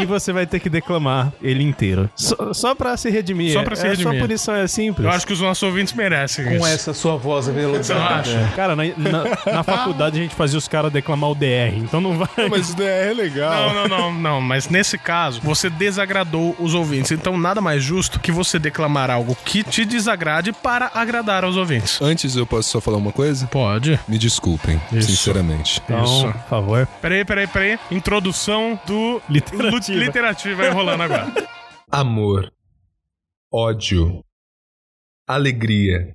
e 0.01 0.05
você 0.07 0.33
vai 0.33 0.47
ter 0.47 0.61
que 0.61 0.69
declamar 0.71 1.33
ele 1.43 1.63
inteiro. 1.63 2.09
Só, 2.15 2.53
só 2.53 2.75
pra 2.75 2.97
se 2.97 3.11
redimir. 3.11 3.53
Só 3.53 3.63
pra 3.63 3.77
se 3.77 3.87
é, 3.87 3.91
redimir. 3.91 4.13
Só 4.39 4.55
é 4.55 4.67
simples. 4.67 5.05
Eu 5.07 5.11
acho 5.13 5.27
que 5.27 5.33
os 5.33 5.41
nossos 5.41 5.63
ouvintes 5.63 5.93
merecem 5.93 6.45
Com 6.45 6.53
isso. 6.57 6.67
essa 6.67 6.95
sua 6.95 7.17
voz 7.17 7.47
Você 7.47 7.53
não 7.53 7.59
aveludada. 7.59 8.15
acha? 8.21 8.53
Cara, 8.57 8.77
na, 8.77 8.85
na- 8.85 9.53
na 9.55 9.63
faculdade 9.63 10.19
a 10.19 10.23
gente 10.23 10.35
fazia 10.35 10.57
os 10.59 10.69
caras 10.69 10.93
declamar 10.93 11.31
o 11.31 11.35
DR, 11.35 11.77
então 11.77 12.01
não 12.01 12.17
vai. 12.17 12.29
Mas 12.49 12.71
isso 12.71 12.83
é 12.83 13.13
legal. 13.13 13.75
Não, 13.75 13.75
não, 13.75 13.89
não, 13.89 14.13
não. 14.15 14.41
Mas 14.41 14.69
nesse 14.69 14.97
caso, 14.97 15.41
você 15.43 15.69
desagradou 15.69 16.55
os 16.59 16.75
ouvintes. 16.75 17.11
Então, 17.13 17.37
nada 17.37 17.61
mais 17.61 17.83
justo 17.83 18.21
que 18.21 18.31
você 18.33 18.59
declamar 18.59 19.11
algo 19.11 19.37
que 19.45 19.63
te 19.63 19.85
desagrade 19.85 20.53
para 20.53 20.91
agradar 20.95 21.45
aos 21.45 21.57
ouvintes. 21.57 22.01
Antes 22.01 22.37
eu 22.37 22.47
posso 22.47 22.71
só 22.71 22.81
falar 22.81 22.97
uma 22.99 23.13
coisa? 23.13 23.47
Pode. 23.49 23.99
Me 24.07 24.19
desculpem, 24.19 24.81
Isso. 24.93 25.11
sinceramente. 25.11 25.81
Então, 25.85 26.05
Isso. 26.05 26.33
por 26.33 26.49
favor. 26.49 26.87
Peraí, 27.01 27.25
peraí, 27.25 27.47
peraí. 27.47 27.79
Introdução 27.91 28.79
do 28.87 29.21
Literativa. 29.29 29.99
Literativa 29.99 30.63
aí 30.63 30.71
rolando 30.71 31.03
agora. 31.03 31.33
Amor, 31.91 32.51
ódio, 33.53 34.23
alegria, 35.29 36.15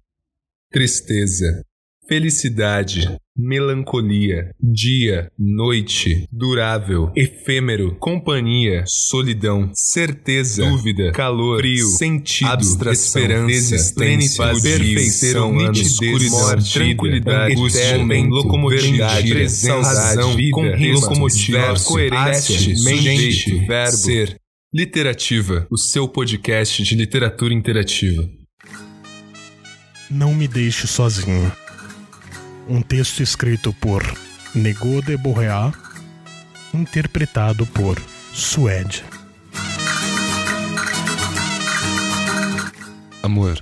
tristeza, 0.72 1.64
felicidade, 2.08 3.16
melancolia, 3.38 4.50
dia, 4.60 5.32
noite, 5.38 6.28
durável, 6.32 7.12
efêmero, 7.16 7.96
companhia, 8.00 8.84
solidão, 8.88 9.70
certeza, 9.76 10.68
dúvida, 10.68 11.12
calor, 11.12 11.60
frio, 11.60 11.86
sentido, 11.90 12.50
abstração, 12.50 13.22
esperança, 13.22 13.76
existência, 13.76 14.46
perfeição, 14.48 15.54
nitidez, 15.56 16.32
morte, 16.32 16.74
tranquilidade, 16.74 17.54
angústia, 17.54 17.98
momento, 18.00 18.30
locomotividade, 18.30 19.34
razão, 19.34 20.36
vida, 20.36 20.52
com 20.52 20.92
locomotiva, 20.94 21.76
coerência, 21.86 22.84
mente, 22.84 23.66
verbo, 23.68 23.98
ser. 23.98 24.38
Literativa, 24.74 25.68
o 25.70 25.78
seu 25.78 26.08
podcast 26.08 26.82
de 26.82 26.96
literatura 26.96 27.54
interativa. 27.54 28.28
Não 30.14 30.32
me 30.32 30.48
deixe 30.48 30.86
sozinho. 30.86 31.52
Um 32.70 32.84
texto 32.84 33.24
escrito 33.24 33.74
por 33.74 34.04
Nego 34.54 35.02
de 35.02 35.18
Bourreat, 35.18 35.76
interpretado 36.72 37.66
por 37.66 38.00
Suede. 38.32 39.04
Amor, 43.24 43.60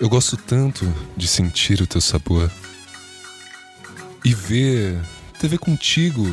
eu 0.00 0.08
gosto 0.08 0.36
tanto 0.36 0.86
de 1.16 1.26
sentir 1.26 1.80
o 1.80 1.86
teu 1.86 2.00
sabor 2.00 2.48
e 4.24 4.32
ver 4.32 5.00
TV 5.40 5.58
contigo 5.58 6.32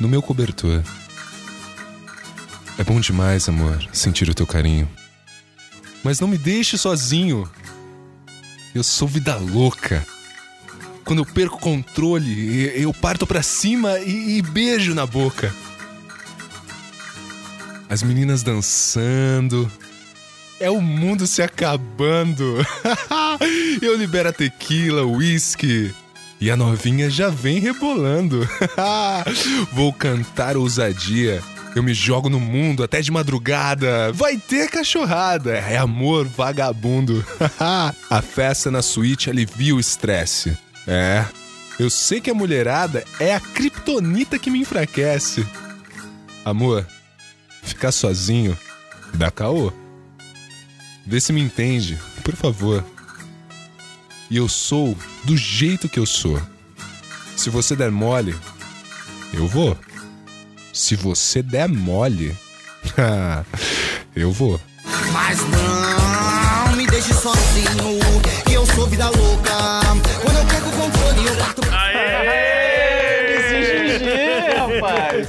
no 0.00 0.08
meu 0.08 0.22
cobertor. 0.22 0.82
É 2.78 2.82
bom 2.84 2.98
demais, 2.98 3.46
amor, 3.46 3.86
sentir 3.92 4.26
o 4.30 4.34
teu 4.34 4.46
carinho. 4.46 4.88
Mas 6.06 6.20
não 6.20 6.28
me 6.28 6.38
deixe 6.38 6.78
sozinho. 6.78 7.50
Eu 8.72 8.84
sou 8.84 9.08
vida 9.08 9.34
louca. 9.34 10.06
Quando 11.04 11.18
eu 11.18 11.26
perco 11.26 11.56
o 11.56 11.60
controle, 11.60 12.70
eu 12.80 12.94
parto 12.94 13.26
pra 13.26 13.42
cima 13.42 13.98
e, 13.98 14.38
e 14.38 14.42
beijo 14.42 14.94
na 14.94 15.04
boca. 15.04 15.52
As 17.88 18.04
meninas 18.04 18.44
dançando. 18.44 19.68
É 20.60 20.70
o 20.70 20.80
mundo 20.80 21.26
se 21.26 21.42
acabando. 21.42 22.64
eu 23.82 23.96
libero 23.96 24.28
a 24.28 24.32
tequila, 24.32 25.02
o 25.02 25.16
uísque. 25.16 25.92
E 26.40 26.52
a 26.52 26.56
novinha 26.56 27.10
já 27.10 27.30
vem 27.30 27.58
rebolando. 27.58 28.48
Vou 29.74 29.92
cantar 29.92 30.56
ousadia. 30.56 31.42
Eu 31.76 31.82
me 31.82 31.92
jogo 31.92 32.30
no 32.30 32.40
mundo 32.40 32.82
até 32.82 33.02
de 33.02 33.10
madrugada. 33.10 34.10
Vai 34.14 34.38
ter 34.38 34.70
cachorrada. 34.70 35.58
É 35.58 35.76
amor 35.76 36.26
vagabundo. 36.26 37.22
a 38.08 38.22
festa 38.22 38.70
na 38.70 38.80
suíte 38.80 39.28
alivia 39.28 39.74
o 39.74 39.78
estresse. 39.78 40.56
É. 40.86 41.26
Eu 41.78 41.90
sei 41.90 42.18
que 42.18 42.30
a 42.30 42.34
mulherada 42.34 43.04
é 43.20 43.34
a 43.34 43.40
kriptonita 43.40 44.38
que 44.38 44.48
me 44.48 44.60
enfraquece. 44.60 45.46
Amor, 46.42 46.86
ficar 47.62 47.92
sozinho 47.92 48.56
dá 49.12 49.30
caô. 49.30 49.70
Vê 51.06 51.20
se 51.20 51.30
me 51.30 51.42
entende, 51.42 52.00
por 52.24 52.34
favor. 52.34 52.82
E 54.30 54.38
eu 54.38 54.48
sou 54.48 54.96
do 55.24 55.36
jeito 55.36 55.90
que 55.90 55.98
eu 55.98 56.06
sou. 56.06 56.40
Se 57.36 57.50
você 57.50 57.76
der 57.76 57.90
mole, 57.90 58.34
eu 59.34 59.46
vou. 59.46 59.76
Se 60.76 60.94
você 60.94 61.42
der 61.42 61.66
mole, 61.70 62.36
eu 64.14 64.30
vou. 64.30 64.60
Mas 65.10 65.38
não 65.40 66.76
me 66.76 66.86
deixe 66.86 67.14
sozinho, 67.14 67.98
que 68.44 68.52
eu 68.52 68.66
sou 68.66 68.86
vida 68.86 69.06
louca. 69.06 69.80
Quando 70.22 70.36
eu 70.36 70.44
perco 70.44 70.68
o 70.68 70.72
controle, 70.72 71.26
eu 71.28 71.36
parto 71.36 71.65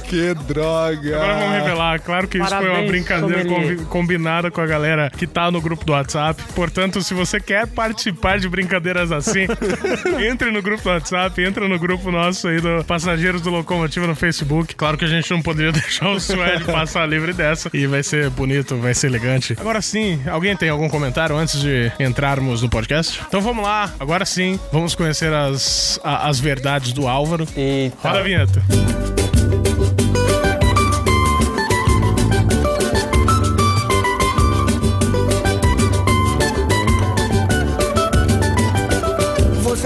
Que 0.08 0.32
droga! 0.34 1.16
Agora 1.16 1.34
vamos 1.34 1.52
revelar. 1.58 2.00
Claro 2.00 2.26
que 2.28 2.38
isso 2.38 2.48
foi 2.48 2.56
uma 2.58 2.64
Parabéns, 2.68 2.90
brincadeira 2.90 3.42
sommelier. 3.42 3.78
combinada 3.86 4.50
com 4.50 4.60
a 4.60 4.66
galera 4.66 5.10
que 5.10 5.26
tá 5.26 5.50
no 5.50 5.60
grupo 5.60 5.84
do 5.84 5.92
WhatsApp. 5.92 6.42
Portanto, 6.54 7.02
se 7.02 7.12
você 7.12 7.38
quer 7.38 7.66
participar 7.66 8.38
de 8.38 8.48
brincadeiras 8.48 9.12
assim, 9.12 9.46
entre 10.26 10.50
no 10.50 10.62
grupo 10.62 10.82
do 10.82 10.88
WhatsApp, 10.88 11.42
entra 11.42 11.68
no 11.68 11.78
grupo 11.78 12.10
nosso 12.10 12.48
aí 12.48 12.58
do 12.60 12.82
Passageiros 12.84 13.42
do 13.42 13.50
Locomotiva 13.50 14.06
no 14.06 14.14
Facebook. 14.14 14.74
Claro 14.74 14.96
que 14.96 15.04
a 15.04 15.08
gente 15.08 15.30
não 15.30 15.42
poderia 15.42 15.72
deixar 15.72 16.08
o 16.08 16.18
Suede 16.18 16.64
passar 16.64 17.06
livre 17.06 17.34
dessa. 17.34 17.68
E 17.74 17.86
vai 17.86 18.02
ser 18.02 18.30
bonito, 18.30 18.76
vai 18.76 18.94
ser 18.94 19.08
elegante. 19.08 19.54
Agora 19.60 19.82
sim, 19.82 20.20
alguém 20.26 20.56
tem 20.56 20.70
algum 20.70 20.88
comentário 20.88 21.36
antes 21.36 21.60
de 21.60 21.92
entrarmos 22.00 22.62
no 22.62 22.70
podcast? 22.70 23.20
Então 23.28 23.42
vamos 23.42 23.62
lá, 23.62 23.92
agora 24.00 24.24
sim, 24.24 24.58
vamos 24.72 24.94
conhecer 24.94 25.32
as, 25.34 26.00
a- 26.02 26.28
as 26.28 26.40
verdades 26.40 26.92
do 26.94 27.06
Álvaro. 27.06 27.46
Eita. 27.54 27.96
Roda 28.08 28.20
a 28.20 28.22
vinheta. 28.22 28.62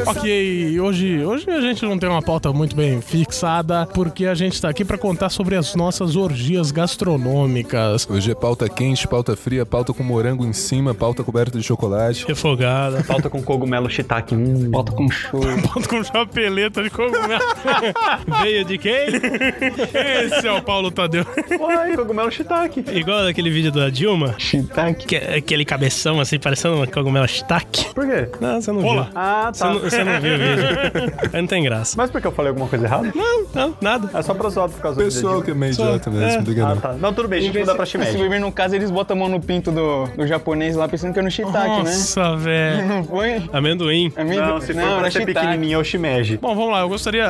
Ok, 0.06 0.78
hoje, 0.80 1.24
hoje 1.24 1.50
a 1.50 1.60
gente 1.60 1.84
não 1.84 1.98
tem 1.98 2.08
uma 2.08 2.22
pauta 2.22 2.52
muito 2.52 2.76
bem 2.76 3.00
fixada, 3.00 3.84
porque 3.86 4.26
a 4.26 4.34
gente 4.34 4.60
tá 4.62 4.68
aqui 4.68 4.84
pra 4.84 4.96
contar 4.96 5.28
sobre 5.28 5.56
as 5.56 5.74
nossas 5.74 6.14
orgias 6.14 6.70
gastronômicas. 6.70 8.08
Hoje 8.08 8.30
é 8.30 8.34
pauta 8.34 8.68
quente, 8.68 9.08
pauta 9.08 9.34
fria, 9.34 9.66
pauta 9.66 9.92
com 9.92 10.04
morango 10.04 10.46
em 10.46 10.52
cima, 10.52 10.94
pauta 10.94 11.24
coberta 11.24 11.58
de 11.58 11.64
chocolate. 11.64 12.24
Refogada. 12.28 13.02
Falta 13.02 13.28
com 13.28 13.42
cogumelo 13.42 13.90
shiitake. 13.90 14.36
Hum. 14.36 14.70
Bota 14.70 14.92
com 14.92 15.10
show. 15.10 15.40
Ponto 15.74 15.88
com 15.88 16.04
chapeleta 16.04 16.80
de 16.80 16.88
cogumelo. 16.88 17.42
Veio 18.40 18.64
de 18.64 18.78
quem? 18.78 19.08
Esse 19.08 20.46
é 20.46 20.52
o 20.52 20.62
Paulo 20.62 20.92
Tadeu. 20.92 21.26
Uai, 21.58 21.96
cogumelo 21.96 22.30
shiitake. 22.30 22.84
Igual 22.92 23.24
daquele 23.24 23.50
vídeo 23.50 23.72
da 23.72 23.90
Dilma. 23.90 24.36
Shiitake. 24.38 25.06
Que, 25.06 25.16
aquele 25.16 25.64
cabeção 25.64 26.20
assim, 26.20 26.38
parecendo 26.38 26.76
uma 26.76 26.86
cogumelo 26.86 27.26
shiitake. 27.26 27.92
Por 27.92 28.06
quê? 28.06 28.28
Não, 28.40 28.60
você 28.60 28.70
não 28.70 28.80
Rola. 28.80 29.04
viu. 29.04 29.12
Ah, 29.16 29.50
Você 29.52 29.64
tá. 29.64 29.71
Não, 29.74 29.80
você 29.80 30.04
não 30.04 30.20
viu 30.20 30.34
o 30.34 30.38
vídeo. 30.38 31.14
Aí 31.32 31.40
não 31.40 31.46
tem 31.48 31.62
graça. 31.62 31.94
Mas 31.96 32.10
por 32.10 32.20
que 32.20 32.26
eu 32.26 32.32
falei 32.32 32.50
alguma 32.50 32.68
coisa 32.68 32.84
errada? 32.86 33.12
Não, 33.14 33.44
não, 33.54 33.76
nada. 33.80 34.10
É 34.14 34.22
só 34.22 34.34
pra 34.34 34.48
zoar 34.48 34.68
por 34.68 34.80
causa 34.80 35.02
Pessoal 35.02 35.36
do 35.36 35.42
que 35.44 35.50
é 35.50 35.54
meio 35.54 35.72
idiota 35.72 36.10
mesmo, 36.10 36.40
é. 36.40 36.42
diga 36.42 36.66
Ah, 36.66 36.68
não. 36.74 36.76
tá. 36.80 36.92
Não, 36.94 37.12
tudo 37.12 37.28
bem, 37.28 37.38
a 37.40 37.42
gente 37.42 37.58
muda 37.58 37.74
pra 37.74 37.84
Se 37.86 37.92
shimeji. 37.92 38.16
viver 38.16 38.38
no 38.40 38.50
caso, 38.52 38.74
eles 38.74 38.90
botam 38.90 39.16
a 39.16 39.20
mão 39.20 39.28
no 39.28 39.40
pinto 39.40 39.70
do, 39.70 40.06
do 40.16 40.26
japonês 40.26 40.76
lá 40.76 40.88
pensando 40.88 41.12
que 41.12 41.18
é 41.18 41.22
no 41.22 41.30
shiitake, 41.30 41.68
né? 41.68 41.76
Nossa, 41.78 42.36
velho. 42.36 42.86
Não 42.92 43.04
foi? 43.04 43.42
Amendoim. 43.52 44.12
Amigo, 44.16 44.40
Não, 44.40 44.60
se 44.60 44.68
for 44.68 44.74
pra 44.82 44.82
era 44.92 45.10
ser 45.10 45.18
shiitake. 45.22 45.34
pequenininho, 45.46 45.76
é 45.76 45.80
o 45.80 45.84
shimeji. 45.84 46.36
Bom, 46.38 46.54
vamos 46.54 46.70
lá. 46.72 46.80
Eu 46.80 46.88
gostaria, 46.88 47.26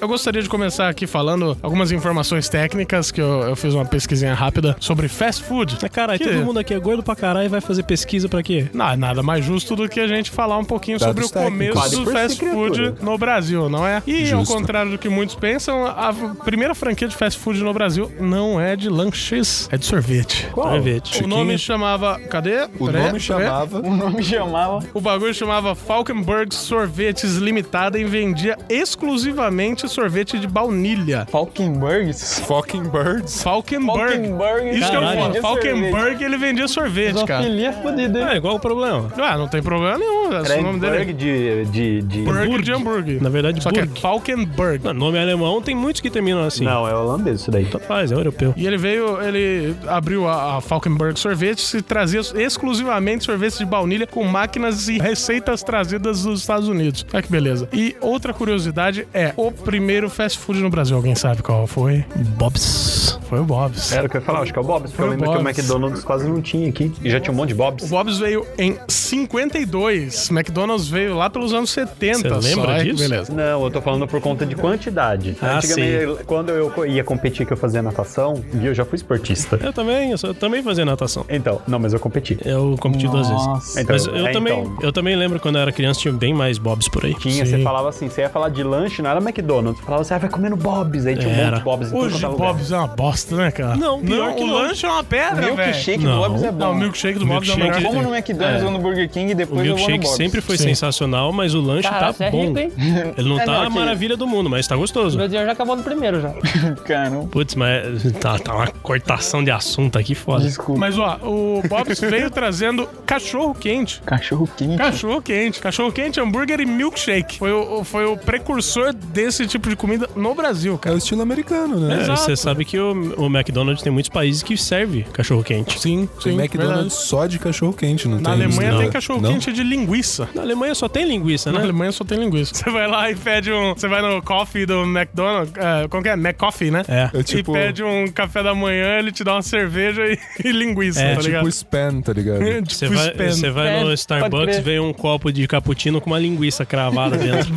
eu 0.00 0.08
gostaria 0.08 0.42
de 0.42 0.48
começar 0.48 0.88
aqui 0.88 1.06
falando 1.06 1.56
algumas 1.62 1.90
informações 1.92 2.48
técnicas 2.48 3.10
que 3.10 3.20
eu, 3.20 3.42
eu 3.42 3.56
fiz 3.56 3.74
uma 3.74 3.84
pesquisinha 3.84 4.34
rápida 4.34 4.76
sobre 4.80 5.08
fast 5.08 5.42
food. 5.44 5.78
Mas, 5.80 5.90
caralho, 5.90 6.18
Que- 6.18 6.24
todo 6.26 6.44
mundo 6.44 6.58
aqui 6.58 6.74
é 6.74 6.78
gordo 6.78 7.02
pra 7.02 7.14
caralho 7.16 7.46
e 7.46 7.48
vai 7.48 7.60
fazer 7.60 7.82
pesquisa 7.84 8.28
pra 8.28 8.42
quê? 8.42 8.66
Não, 8.72 8.96
nada 8.96 9.22
mais 9.22 9.44
justo 9.44 9.74
do 9.76 9.88
que 9.88 10.00
a 10.00 10.06
gente 10.06 10.30
falar 10.30 10.58
um 10.58 10.64
pouquinho 10.64 10.98
sobre 10.98 11.12
o 11.24 11.28
Dados 11.28 11.30
técnicos. 11.30 11.58
começo 11.58 11.71
do 11.72 12.04
Pode 12.04 12.12
fast 12.12 12.38
food 12.38 12.94
no 13.00 13.18
Brasil, 13.18 13.68
não 13.68 13.86
é? 13.86 14.02
E 14.06 14.30
ao 14.32 14.40
Justo. 14.40 14.54
contrário 14.54 14.90
do 14.92 14.98
que 14.98 15.08
muitos 15.08 15.34
pensam, 15.34 15.86
a 15.86 16.12
primeira 16.44 16.74
franquia 16.74 17.08
de 17.08 17.16
fast 17.16 17.38
food 17.38 17.62
no 17.62 17.72
Brasil 17.72 18.10
não 18.20 18.60
é 18.60 18.76
de 18.76 18.88
lanches, 18.88 19.68
é 19.70 19.76
de 19.76 19.84
sorvete. 19.84 20.48
Sorvete. 20.54 21.24
O 21.24 21.26
nome 21.26 21.58
chamava. 21.58 22.18
Cadê? 22.18 22.64
O 22.78 22.86
Peraí, 22.86 23.06
nome 23.06 23.20
chamava. 23.20 23.78
O 23.78 23.90
nome 23.94 24.22
chamava. 24.22 24.78
O 24.94 25.00
bagulho 25.00 25.34
chamava 25.34 25.74
Falkenberg 25.74 26.54
Sorvetes 26.54 27.36
Limitada 27.36 27.98
e 27.98 28.04
vendia 28.04 28.56
exclusivamente 28.68 29.88
sorvete 29.88 30.38
de 30.38 30.46
baunilha. 30.46 31.26
Falkenbergs. 31.30 32.40
Fucking 32.46 32.84
Birds. 32.84 33.42
Falkenberg. 33.42 34.28
Falkenberg. 34.28 34.78
Isso 34.78 34.90
que 34.90 34.96
eu 34.96 35.42
Falkenberg 35.42 36.24
ele 36.24 36.36
vendia 36.36 36.68
sorvete, 36.68 37.24
cara. 37.24 37.42
Zoofilia 37.42 37.72
fodida, 37.72 38.20
hein? 38.20 38.26
É, 38.30 38.36
igual 38.36 38.56
o 38.56 38.60
problema. 38.60 39.08
Ah, 39.18 39.36
não 39.36 39.48
tem 39.48 39.62
problema 39.62 39.98
nenhum. 39.98 40.40
Esse 40.40 40.52
é 40.52 40.58
o 40.58 40.62
nome 40.62 40.80
dele. 40.80 41.04
Burg 41.04 41.61
de, 41.64 42.02
de, 42.02 42.02
de... 42.02 42.22
Burger 42.22 42.62
de 42.62 42.72
hambúrguer. 42.72 43.22
Na 43.22 43.28
verdade, 43.28 43.62
Só 43.62 43.70
que 43.70 43.80
é 43.80 43.86
Burg. 43.86 44.00
Falkenberg. 44.00 44.84
Não, 44.84 44.94
nome 44.94 45.18
alemão 45.18 45.60
tem 45.60 45.74
muitos 45.74 46.00
que 46.00 46.10
terminam 46.10 46.42
assim. 46.44 46.64
Não, 46.64 46.86
é 46.86 46.94
holandês 46.94 47.40
isso 47.40 47.50
daí. 47.50 47.64
Tanto 47.64 47.86
faz, 47.86 48.12
é 48.12 48.14
europeu. 48.14 48.54
E 48.56 48.66
ele 48.66 48.76
veio, 48.76 49.20
ele 49.20 49.74
abriu 49.86 50.28
a, 50.28 50.58
a 50.58 50.60
Falkenberg 50.60 51.18
Sorvetes 51.18 51.74
e 51.74 51.82
trazia 51.82 52.20
exclusivamente 52.34 53.24
sorvetes 53.24 53.58
de 53.58 53.64
baunilha 53.64 54.06
com 54.06 54.24
máquinas 54.24 54.88
e 54.88 54.98
receitas 54.98 55.62
trazidas 55.62 56.22
dos 56.22 56.40
Estados 56.40 56.68
Unidos. 56.68 57.04
Olha 57.12 57.22
que 57.22 57.30
beleza. 57.30 57.68
E 57.72 57.96
outra 58.00 58.32
curiosidade 58.32 59.06
é 59.12 59.32
o 59.36 59.50
primeiro 59.50 60.08
fast 60.08 60.38
food 60.38 60.60
no 60.60 60.70
Brasil. 60.70 60.96
Alguém 60.96 61.14
sabe 61.14 61.42
qual 61.42 61.66
foi? 61.66 62.04
Bob's. 62.36 63.18
foi 63.28 63.40
o 63.40 63.44
Bob's. 63.44 63.92
Era 63.92 64.06
o 64.06 64.10
que 64.10 64.16
eu 64.16 64.20
ia 64.20 64.26
falar, 64.26 64.40
acho 64.40 64.52
que 64.52 64.58
é 64.58 64.62
o 64.62 64.64
Bob's, 64.64 64.90
porque 64.90 65.02
eu 65.02 65.06
o 65.06 65.10
lembro 65.10 65.30
que 65.30 65.30
o 65.30 65.42
Bob's. 65.42 65.58
McDonald's 65.58 66.04
quase 66.04 66.28
não 66.28 66.40
tinha 66.40 66.68
aqui. 66.68 66.92
E 67.02 67.10
já 67.10 67.20
tinha 67.20 67.32
um 67.32 67.36
monte 67.36 67.48
de 67.48 67.54
O 67.54 67.58
Bob's. 67.58 67.88
Bob's 67.88 68.18
veio 68.18 68.46
em 68.58 68.76
52. 68.88 70.30
McDonald's 70.30 70.88
veio 70.88 71.16
lá 71.16 71.30
pelos 71.30 71.51
anos 71.52 71.70
70. 71.70 72.28
Você 72.28 72.48
lembra 72.48 72.64
só, 72.66 72.72
é, 72.78 72.84
disso? 72.84 73.08
Beleza. 73.08 73.32
Não, 73.32 73.64
eu 73.64 73.70
tô 73.70 73.80
falando 73.80 74.06
por 74.06 74.20
conta 74.20 74.44
de 74.46 74.54
quantidade. 74.54 75.36
Ah, 75.40 75.56
Antigamente, 75.56 76.24
quando 76.24 76.50
eu 76.50 76.72
ia 76.86 77.04
competir, 77.04 77.46
que 77.46 77.52
eu 77.52 77.56
fazia 77.56 77.82
natação, 77.82 78.42
e 78.60 78.66
eu 78.66 78.74
já 78.74 78.84
fui 78.84 78.96
esportista. 78.96 79.58
Eu 79.62 79.72
também, 79.72 80.10
eu, 80.12 80.18
só- 80.18 80.28
eu 80.28 80.34
também 80.34 80.62
fazia 80.62 80.84
natação. 80.84 81.24
Então, 81.28 81.60
não, 81.66 81.78
mas 81.78 81.92
eu 81.92 82.00
competi. 82.00 82.38
Eu 82.44 82.76
competi 82.80 83.06
duas 83.08 83.28
vezes. 83.28 83.46
Nossa. 83.46 83.80
Então, 83.80 83.94
Mas 83.94 84.06
eu, 84.06 84.26
é, 84.26 84.32
também, 84.32 84.60
então. 84.60 84.78
eu 84.82 84.92
também 84.92 85.16
lembro 85.16 85.38
quando 85.40 85.56
eu 85.56 85.62
era 85.62 85.72
criança 85.72 86.00
tinha 86.00 86.12
bem 86.12 86.32
mais 86.34 86.58
bobs 86.58 86.88
por 86.88 87.04
aí. 87.04 87.14
Tinha, 87.14 87.44
Sim. 87.44 87.50
você 87.58 87.62
falava 87.62 87.88
assim, 87.88 88.08
você 88.08 88.22
ia 88.22 88.28
falar 88.30 88.48
de 88.48 88.62
lanche, 88.62 89.02
não 89.02 89.10
era 89.10 89.20
McDonald's. 89.20 89.80
Você 89.80 89.84
falava, 89.86 90.04
você 90.04 90.14
ah, 90.14 90.18
vai 90.18 90.30
comer 90.30 90.48
no 90.50 90.56
Bob's. 90.56 91.06
Aí 91.06 91.16
tinha 91.16 91.28
um 91.28 91.32
Era. 91.32 91.50
monte 91.50 91.58
de 91.58 91.64
Bob's 91.64 91.92
Hoje 91.92 92.24
é. 92.24 92.28
Bob's 92.28 92.70
é 92.72 92.76
uma 92.76 92.86
bosta, 92.86 93.36
né, 93.36 93.50
cara? 93.50 93.76
Não, 93.76 94.00
pior 94.00 94.34
que 94.34 94.42
o 94.42 94.46
não. 94.46 94.54
lanche 94.54 94.86
é 94.86 94.88
uma 94.88 95.04
pedra, 95.04 95.42
velho. 95.42 95.56
Milkshake 95.56 96.04
Não. 96.04 96.12
do 96.22 96.28
Bob's 96.28 96.42
é 96.42 96.50
Não, 96.52 96.58
bom. 96.58 96.70
o 96.72 96.74
milkshake 96.76 97.18
do 97.18 97.26
Bob's 97.26 97.48
é 97.48 97.56
Milkshake- 97.56 97.76
melhor. 97.80 97.92
Como 97.94 98.02
no 98.08 98.14
McDonald's 98.14 98.62
ou 98.64 98.70
no 98.70 98.78
Burger 98.78 99.08
King 99.10 99.30
e 99.30 99.34
O 99.34 99.36
depois 99.36 99.66
eu 99.66 99.66
vou 99.66 99.68
no 99.72 99.76
milkshake 99.76 100.04
Bob's. 100.04 100.16
sempre 100.16 100.40
foi 100.40 100.56
Sim. 100.56 100.64
sensacional, 100.64 101.32
mas 101.32 101.41
o 101.54 101.60
lanche 101.60 101.88
Cara, 101.88 102.06
tá 102.06 102.12
você 102.12 102.24
é 102.24 102.30
bom. 102.30 102.46
rico, 102.46 102.58
hein? 102.58 102.72
Ele 103.18 103.28
não 103.28 103.40
É, 103.40 103.44
tá 103.44 103.52
não, 103.52 103.62
a 103.62 103.66
que- 103.66 103.74
maravilha 103.74 104.16
do 104.16 104.26
mundo, 104.26 104.48
mas 104.48 104.66
tá 104.66 104.76
gostoso. 104.76 105.16
Meu 105.18 105.26
dinheiro 105.28 105.46
já 105.46 105.52
acabou 105.52 105.76
no 105.76 105.82
primeiro 105.82 106.20
já. 106.20 106.30
Caramba. 106.84 107.26
Putz, 107.28 107.54
mas 107.54 108.02
tá, 108.20 108.38
tá 108.38 108.54
uma 108.54 108.66
cortação 108.68 109.42
de 109.42 109.50
assunto 109.50 109.98
aqui 109.98 110.14
foda. 110.14 110.44
Desculpa. 110.44 110.78
Mas, 110.80 110.98
ó, 110.98 111.18
o 111.22 111.62
Bob's 111.68 111.98
veio 112.00 112.30
trazendo 112.30 112.86
cachorro 113.06 113.54
quente. 113.54 114.00
Cachorro 114.04 114.48
quente. 114.56 114.76
Cachorro 114.78 115.22
quente. 115.22 115.60
Cachorro 115.60 115.92
quente, 115.92 116.20
hambúrguer 116.20 116.60
e 116.60 116.66
milkshake. 116.66 117.38
Foi 117.38 117.52
o, 117.52 117.84
foi 117.84 118.04
o 118.06 118.16
precursor 118.16 118.92
desse 118.92 119.46
tipo 119.46 119.68
de 119.68 119.76
comida 119.76 120.08
no 120.14 120.34
Brasil, 120.34 120.74
É 120.74 120.78
cara. 120.78 120.94
o 120.94 120.98
estilo 120.98 121.22
americano, 121.22 121.78
né? 121.80 121.96
É, 121.98 122.00
Exato. 122.02 122.20
Você 122.20 122.36
sabe 122.36 122.64
que 122.64 122.78
o, 122.78 122.92
o 123.18 123.26
McDonald's 123.26 123.82
tem 123.82 123.92
muitos 123.92 124.08
países 124.10 124.42
que 124.42 124.56
serve 124.56 125.04
cachorro 125.12 125.42
quente. 125.42 125.78
Sim, 125.80 126.08
Tem 126.22 126.32
sim. 126.34 126.38
McDonald's 126.38 126.74
verdade. 126.82 126.94
só 127.08 127.26
de 127.26 127.38
cachorro 127.38 127.72
quente, 127.72 128.06
não 128.08 128.18
Na 128.20 128.30
tem? 128.34 128.44
Alemanha 128.44 128.72
não. 128.72 128.78
tem 128.80 128.90
cachorro 128.90 129.20
quente 129.22 129.52
de 129.52 129.62
linguiça. 129.62 130.28
Na 130.34 130.42
Alemanha 130.42 130.74
só 130.74 130.88
tem 130.88 131.04
linguiça, 131.06 131.31
Na 131.50 131.58
né? 131.58 131.64
Alemanha 131.64 131.92
só 131.92 132.04
tem 132.04 132.18
linguiça. 132.18 132.54
Você 132.54 132.70
vai 132.70 132.86
lá 132.86 133.10
e 133.10 133.14
pede 133.16 133.52
um. 133.52 133.74
Você 133.74 133.88
vai 133.88 134.02
no 134.02 134.22
coffee 134.22 134.66
do 134.66 134.82
McDonald's. 134.84 135.52
É, 135.56 135.88
como 135.88 136.02
que 136.02 136.08
é? 136.08 136.12
McCoffee, 136.14 136.70
né? 136.70 136.82
É. 136.88 137.10
É 137.12 137.22
tipo, 137.22 137.56
E 137.56 137.60
pede 137.60 137.82
um 137.82 138.06
café 138.08 138.42
da 138.42 138.54
manhã, 138.54 138.98
ele 138.98 139.12
te 139.12 139.22
dá 139.24 139.34
uma 139.34 139.42
cerveja 139.42 140.02
e, 140.06 140.18
e 140.44 140.52
linguiça, 140.52 141.00
É, 141.00 141.10
tá 141.10 141.16
tipo 141.16 141.26
ligado? 141.26 141.48
spam, 141.48 142.00
tá 142.02 142.12
ligado? 142.12 142.42
Tipo 142.62 142.72
Você 142.74 142.88
vai, 142.88 143.08
spam. 143.08 143.30
você 143.30 143.50
vai 143.50 143.68
É, 143.80 143.84
no 143.84 143.92
Starbucks, 143.92 144.58
vê 144.60 144.78
um 144.80 144.92
copo 144.92 145.32
de 145.32 145.46
cappuccino 145.46 146.00
com 146.00 146.10
uma 146.10 146.18
linguiça 146.18 146.64
cravada 146.64 147.16
dentro. 147.16 147.52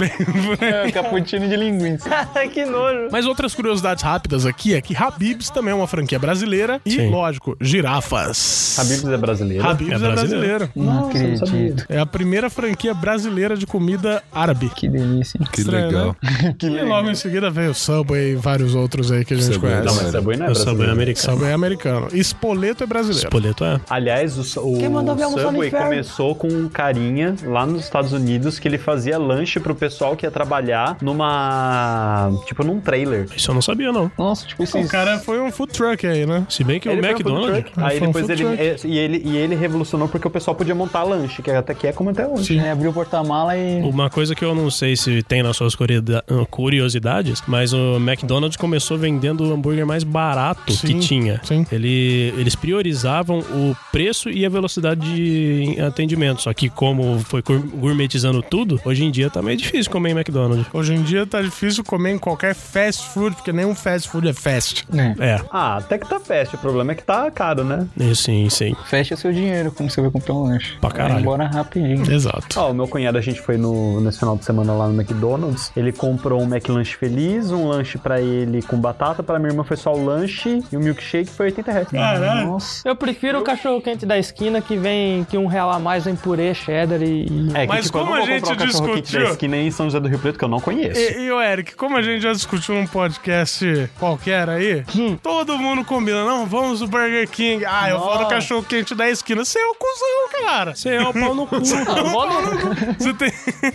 É, 0.61 0.91
cappuccino 0.91 1.47
de 1.47 1.55
linguiça. 1.55 2.09
que 2.53 2.65
nojo. 2.65 3.09
Mas 3.11 3.25
outras 3.25 3.53
curiosidades 3.53 4.03
rápidas 4.03 4.45
aqui 4.45 4.73
é 4.73 4.81
que 4.81 4.95
Habib's 4.95 5.49
também 5.49 5.71
é 5.71 5.75
uma 5.75 5.87
franquia 5.87 6.17
brasileira 6.19 6.79
e, 6.85 6.91
Sim. 6.91 7.09
lógico, 7.09 7.55
girafas. 7.61 8.77
Habib's 8.79 9.05
é 9.05 9.17
brasileiro. 9.17 9.67
Habib's 9.67 9.91
É 9.91 9.95
é 9.95 9.99
brasileiro. 9.99 10.69
brasileiro. 10.69 10.69
Não 10.75 11.07
acredito. 11.07 11.85
É 11.89 11.99
a 11.99 12.05
primeira 12.05 12.49
franquia 12.49 12.93
brasileira 12.93 13.55
de 13.57 13.64
comida 13.65 14.23
árabe. 14.33 14.69
Que 14.75 14.87
delícia. 14.87 15.37
hein? 15.39 15.47
Que 15.51 15.61
Estranho, 15.61 15.87
legal. 15.87 16.15
E 16.61 16.83
logo 16.83 17.09
em 17.09 17.15
seguida 17.15 17.49
veio 17.49 17.71
o 17.71 17.73
Subway 17.73 18.31
e 18.33 18.35
vários 18.35 18.75
outros 18.75 19.11
aí 19.11 19.23
que 19.25 19.33
a 19.33 19.37
gente 19.37 19.53
Subway, 19.53 19.71
conhece. 19.73 19.85
Não, 19.87 20.03
mas 20.03 20.11
Subway 20.11 20.37
não 20.37 20.45
é 20.47 20.53
sou 20.55 20.65
bem 20.65 20.65
brasileiro. 20.65 20.91
americano. 20.93 21.33
Subway 21.33 21.51
é 21.51 21.53
americano. 21.53 22.07
Espoleto 22.13 22.83
é 22.83 22.87
brasileiro. 22.87 23.27
Espoleto 23.27 23.63
é. 23.63 23.79
Aliás, 23.89 24.37
o, 24.37 24.41
o 24.41 25.39
Subway 25.39 25.71
começou 25.71 26.35
com 26.35 26.47
um 26.47 26.67
carinha 26.67 27.35
lá 27.43 27.65
nos 27.65 27.83
Estados 27.83 28.11
Unidos 28.13 28.59
que 28.59 28.67
ele 28.67 28.77
fazia 28.77 29.17
lanche 29.17 29.59
pro 29.59 29.75
pessoal 29.75 30.15
que 30.15 30.25
ia 30.25 30.31
trabalhar 30.31 30.97
numa. 31.01 32.31
Tipo, 32.45 32.63
num 32.63 32.79
trailer. 32.79 33.27
Isso 33.35 33.49
eu 33.51 33.55
não 33.55 33.61
sabia, 33.61 33.91
não. 33.91 34.11
Nossa, 34.17 34.45
tipo 34.45 34.61
O 34.61 34.65
esses... 34.65 34.91
cara 34.91 35.19
foi 35.19 35.39
um 35.39 35.51
food 35.51 35.73
truck 35.73 36.05
aí, 36.05 36.25
né? 36.25 36.45
Se 36.49 36.63
bem 36.63 36.79
que 36.79 36.89
Ele 36.89 37.01
o 37.01 37.03
um 37.03 37.07
McDonald's. 37.07 37.71
Aí 37.77 37.99
Foi 37.99 38.07
um 38.07 38.11
depois 38.11 38.27
food 38.27 38.43
ele, 38.43 38.61
é, 38.61 38.75
e 38.83 38.97
ele. 38.97 39.21
E 39.25 39.37
ele 39.37 39.55
revolucionou 39.55 40.07
porque 40.07 40.27
o 40.27 40.31
pessoal 40.31 40.55
podia 40.55 40.75
montar 40.75 41.03
lanche, 41.03 41.41
que 41.41 41.51
até 41.51 41.73
que 41.73 41.87
é 41.87 41.91
como 41.91 42.09
até 42.09 42.27
hoje. 42.27 42.57
É, 42.57 42.71
abriu 42.71 42.91
o 42.91 42.93
porta-mala 42.93 43.54
e... 43.57 43.81
Uma 43.83 44.09
coisa 44.09 44.33
que 44.35 44.43
eu 44.43 44.53
não 44.55 44.69
sei 44.69 44.95
se 44.95 45.21
tem 45.23 45.41
nas 45.43 45.55
suas 45.57 45.75
curiosidade- 45.75 46.25
curiosidades, 46.49 47.41
mas 47.47 47.73
o 47.73 47.95
McDonald's 47.97 48.57
começou 48.57 48.97
vendendo 48.97 49.43
o 49.49 49.53
hambúrguer 49.53 49.85
mais 49.85 50.03
barato 50.03 50.71
Sim, 50.73 50.87
que 50.87 50.99
tinha. 50.99 51.41
sim. 51.43 51.65
Ele, 51.71 52.33
eles 52.37 52.55
priorizavam 52.55 53.39
o 53.39 53.75
preço 53.91 54.29
e 54.29 54.45
a 54.45 54.49
velocidade 54.49 55.01
de 55.01 55.79
atendimento. 55.81 56.41
Só 56.41 56.53
que 56.53 56.69
como 56.69 57.19
foi 57.19 57.41
gour- 57.41 57.59
gourmetizando 57.75 58.41
tudo, 58.41 58.79
hoje 58.85 59.03
em 59.03 59.11
dia 59.11 59.29
tá 59.29 59.41
meio 59.41 59.57
difícil 59.57 59.91
comer 59.91 60.09
em 60.09 60.13
McDonald's. 60.13 60.65
Hoje 60.73 60.93
em 60.93 61.01
dia 61.03 61.25
tá 61.25 61.41
difícil 61.41 61.83
comer 61.83 62.11
em 62.15 62.17
qualquer 62.19 62.53
fast 62.55 63.09
food, 63.09 63.35
porque 63.35 63.51
nenhum 63.51 63.75
fast 63.75 64.09
food 64.09 64.27
é 64.27 64.33
fast. 64.33 64.85
É. 64.93 65.15
É, 65.35 65.41
Ah, 65.51 65.77
até 65.77 65.97
que 65.97 66.07
tá 66.07 66.19
fast. 66.19 66.55
O 66.55 66.57
problema 66.59 66.91
é 66.91 66.95
que 66.95 67.03
tá 67.03 67.29
caro, 67.31 67.63
né? 67.63 67.87
sim, 68.15 68.49
sim. 68.49 68.75
Fecha 68.85 69.15
seu 69.15 69.31
dinheiro 69.31 69.71
quando 69.71 69.89
você 69.89 70.01
vai 70.01 70.09
comprar 70.11 70.33
um 70.33 70.43
lanche. 70.43 70.73
Pra 70.79 70.89
caralho. 70.91 71.13
Vai 71.13 71.21
embora 71.21 71.47
rapidinho. 71.47 72.11
Exato. 72.11 72.59
Ó, 72.59 72.71
o 72.71 72.73
meu 72.73 72.87
cunhado, 72.87 73.17
a 73.17 73.21
gente 73.21 73.34
foi 73.41 73.57
no, 73.57 73.99
nesse 74.01 74.19
final 74.19 74.35
de 74.37 74.45
semana 74.45 74.73
lá 74.73 74.87
no 74.87 74.99
McDonald's. 74.99 75.71
Ele 75.75 75.91
comprou 75.91 76.41
um 76.41 76.45
McLanche 76.45 76.95
feliz, 76.95 77.51
um 77.51 77.67
lanche 77.67 77.97
pra 77.97 78.19
ele 78.21 78.61
com 78.61 78.77
batata. 78.77 79.23
Pra 79.23 79.37
minha 79.39 79.51
irmã 79.51 79.63
foi 79.63 79.77
só 79.77 79.93
o 79.93 80.03
lanche 80.03 80.63
e 80.71 80.77
o 80.77 80.79
milkshake 80.79 81.29
foi 81.29 81.47
80 81.47 81.71
reais. 81.71 81.87
Caralho. 81.89 82.47
Nossa. 82.47 82.87
Eu 82.87 82.95
prefiro 82.95 83.39
o 83.39 83.43
cachorro 83.43 83.81
quente 83.81 84.05
da 84.05 84.17
esquina 84.17 84.61
que 84.61 84.75
vem 84.77 85.23
que 85.25 85.37
um 85.37 85.45
real 85.47 85.69
a 85.71 85.79
mais 85.79 86.05
vem 86.05 86.15
purê, 86.15 86.53
cheddar 86.53 87.01
e. 87.01 87.25
É, 87.53 87.61
que, 87.61 87.67
Mas 87.67 87.85
tipo, 87.85 87.97
eu 87.97 88.01
como 88.03 88.15
não 88.15 88.23
a 88.23 88.25
vou 88.25 88.27
gente 88.27 88.41
comprar 88.43 88.63
o 88.63 88.67
cachorro 88.67 88.85
quente 88.87 89.01
discutiu- 89.03 89.23
da 89.25 89.31
esquina 89.31 89.57
em 89.57 89.71
São 89.71 89.85
José 89.87 89.99
do 89.99 90.07
Rio 90.07 90.19
Preto, 90.19 90.37
que 90.39 90.45
eu 90.45 90.49
não 90.49 90.59
conheço. 90.59 90.99
E, 90.99 91.25
e 91.25 91.31
o 91.31 91.41
Eric, 91.41 91.75
como 91.75 91.97
a 91.97 92.01
gente 92.01 92.21
já 92.21 92.31
discutiu 92.33 92.75
num 92.75 92.87
podcast 92.87 93.89
qualquer 93.99 94.49
aí, 94.49 94.83
todo 95.21 95.57
mundo 95.57 95.83
combina, 95.85 96.23
não, 96.25 96.45
vamos 96.45 96.81
no 96.81 96.87
Burger 96.87 97.27
King. 97.29 97.63
Ah, 97.65 97.89
eu 97.89 97.99
vou 97.99 98.09
no 98.15 98.21
Nossa. 98.21 98.29
cachorro 98.35 98.63
quente 98.63 98.93
da 98.95 99.09
esquina. 99.09 99.43
Você 99.45 99.59
é 99.59 99.65
o 99.67 99.75
cuzão, 99.75 100.45
cara. 100.45 100.75
Você 100.75 100.89
é 100.89 101.01
o 101.01 101.13
pau 101.13 101.33
no 101.35 101.47
cu. 101.47 101.55
Ah, 101.55 102.03
vou 102.03 102.27
no- 102.27 102.93
Você 102.97 103.13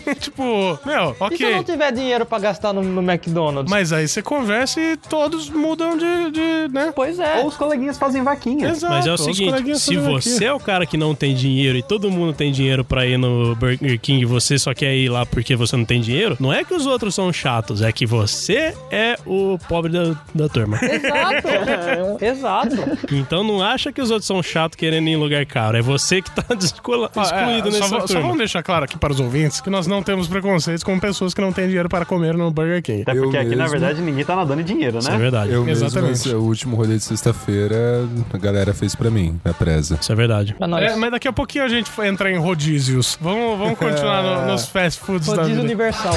tem, 0.04 0.14
tipo, 0.18 0.78
meu, 0.84 1.16
E 1.30 1.36
se 1.36 1.42
eu 1.44 1.50
não 1.50 1.58
ok. 1.60 1.64
tiver 1.64 1.92
dinheiro 1.92 2.26
pra 2.26 2.38
gastar 2.38 2.72
no, 2.72 2.82
no 2.82 3.00
McDonald's? 3.02 3.70
Mas 3.70 3.92
aí 3.92 4.06
você 4.08 4.22
conversa 4.22 4.80
e 4.80 4.96
todos 4.96 5.48
mudam 5.50 5.96
de, 5.96 6.30
de 6.30 6.68
né? 6.72 6.92
Pois 6.94 7.18
é. 7.18 7.40
Ou 7.40 7.46
os 7.46 7.56
coleguinhas 7.56 7.98
fazem 7.98 8.22
vaquinha. 8.22 8.68
Exato. 8.68 8.92
Mas 8.94 9.06
é 9.06 9.12
o 9.12 9.18
seguinte, 9.18 9.78
se 9.78 9.96
você 9.96 10.36
aqui. 10.36 10.44
é 10.44 10.52
o 10.52 10.60
cara 10.60 10.86
que 10.86 10.96
não 10.96 11.14
tem 11.14 11.34
dinheiro 11.34 11.76
e 11.78 11.82
todo 11.82 12.10
mundo 12.10 12.32
tem 12.32 12.52
dinheiro 12.52 12.84
pra 12.84 13.06
ir 13.06 13.18
no 13.18 13.54
Burger 13.56 13.98
King 14.00 14.22
e 14.22 14.24
você 14.24 14.58
só 14.58 14.72
quer 14.74 14.94
ir 14.94 15.08
lá 15.08 15.24
porque 15.26 15.54
você 15.56 15.76
não 15.76 15.84
tem 15.84 16.00
dinheiro, 16.00 16.36
não 16.40 16.52
é 16.52 16.64
que 16.64 16.74
os 16.74 16.86
outros 16.86 17.14
são 17.14 17.32
chatos, 17.32 17.82
é 17.82 17.92
que 17.92 18.06
você 18.06 18.74
é 18.90 19.16
o 19.26 19.58
pobre 19.68 19.92
da, 19.92 20.16
da 20.34 20.48
turma. 20.48 20.78
Exato. 20.82 22.18
Exato. 22.24 22.76
Então 23.14 23.42
não 23.44 23.62
acha 23.62 23.92
que 23.92 24.00
os 24.00 24.10
outros 24.10 24.26
são 24.26 24.42
chatos 24.42 24.76
querendo 24.76 25.08
ir 25.08 25.12
em 25.12 25.16
lugar 25.16 25.44
caro, 25.46 25.76
é 25.76 25.82
você 25.82 26.20
que 26.22 26.30
tá 26.30 26.54
descola- 26.54 27.10
Ah, 27.14 27.20
é, 27.20 27.22
excluído 27.22 27.72
só, 27.72 27.78
nessa 27.78 27.88
só 28.00 28.06
turma. 28.06 28.22
vamos 28.22 28.38
deixar 28.38 28.62
claro 28.62 28.84
aqui 28.84 28.96
para 28.98 29.12
os 29.12 29.20
ouvintes 29.20 29.39
que 29.62 29.70
nós 29.70 29.86
não 29.86 30.02
temos 30.02 30.28
preconceitos 30.28 30.82
com 30.84 30.98
pessoas 30.98 31.32
que 31.32 31.40
não 31.40 31.52
têm 31.52 31.66
dinheiro 31.66 31.88
para 31.88 32.04
comer 32.04 32.34
no 32.36 32.50
Burger 32.50 32.82
King. 32.82 33.02
Até 33.02 33.14
porque 33.14 33.36
Eu 33.36 33.40
aqui, 33.40 33.50
na 33.50 33.64
mesmo. 33.64 33.70
verdade, 33.70 34.02
ninguém 34.02 34.24
tá 34.24 34.36
nadando 34.36 34.60
em 34.60 34.64
dinheiro, 34.64 34.98
Isso 34.98 35.08
é 35.08 35.12
né? 35.12 35.18
verdade. 35.18 35.52
Eu 35.52 35.64
mesmo, 35.64 35.86
Exatamente. 35.86 36.12
esse- 36.14 36.34
o 36.34 36.42
último 36.42 36.76
rolê 36.76 36.96
de 36.96 37.04
sexta-feira, 37.04 38.06
a 38.32 38.38
galera 38.38 38.74
fez 38.74 38.94
pra 38.94 39.10
mim, 39.10 39.40
na 39.44 39.52
presa. 39.54 39.98
Isso 40.00 40.12
é 40.12 40.14
verdade. 40.14 40.54
É, 40.80 40.96
mas 40.96 41.10
daqui 41.10 41.28
a 41.28 41.32
pouquinho 41.32 41.64
a 41.64 41.68
gente 41.68 41.90
entra 42.02 42.30
em 42.30 42.36
rodízios. 42.38 43.16
Vamos, 43.20 43.58
vamos 43.58 43.78
continuar 43.78 44.22
no- 44.22 44.46
nos 44.52 44.66
fast 44.66 45.00
foods 45.00 45.26
da 45.28 45.34
Rodízio 45.36 45.54
vida. 45.56 45.64
universal. 45.64 46.14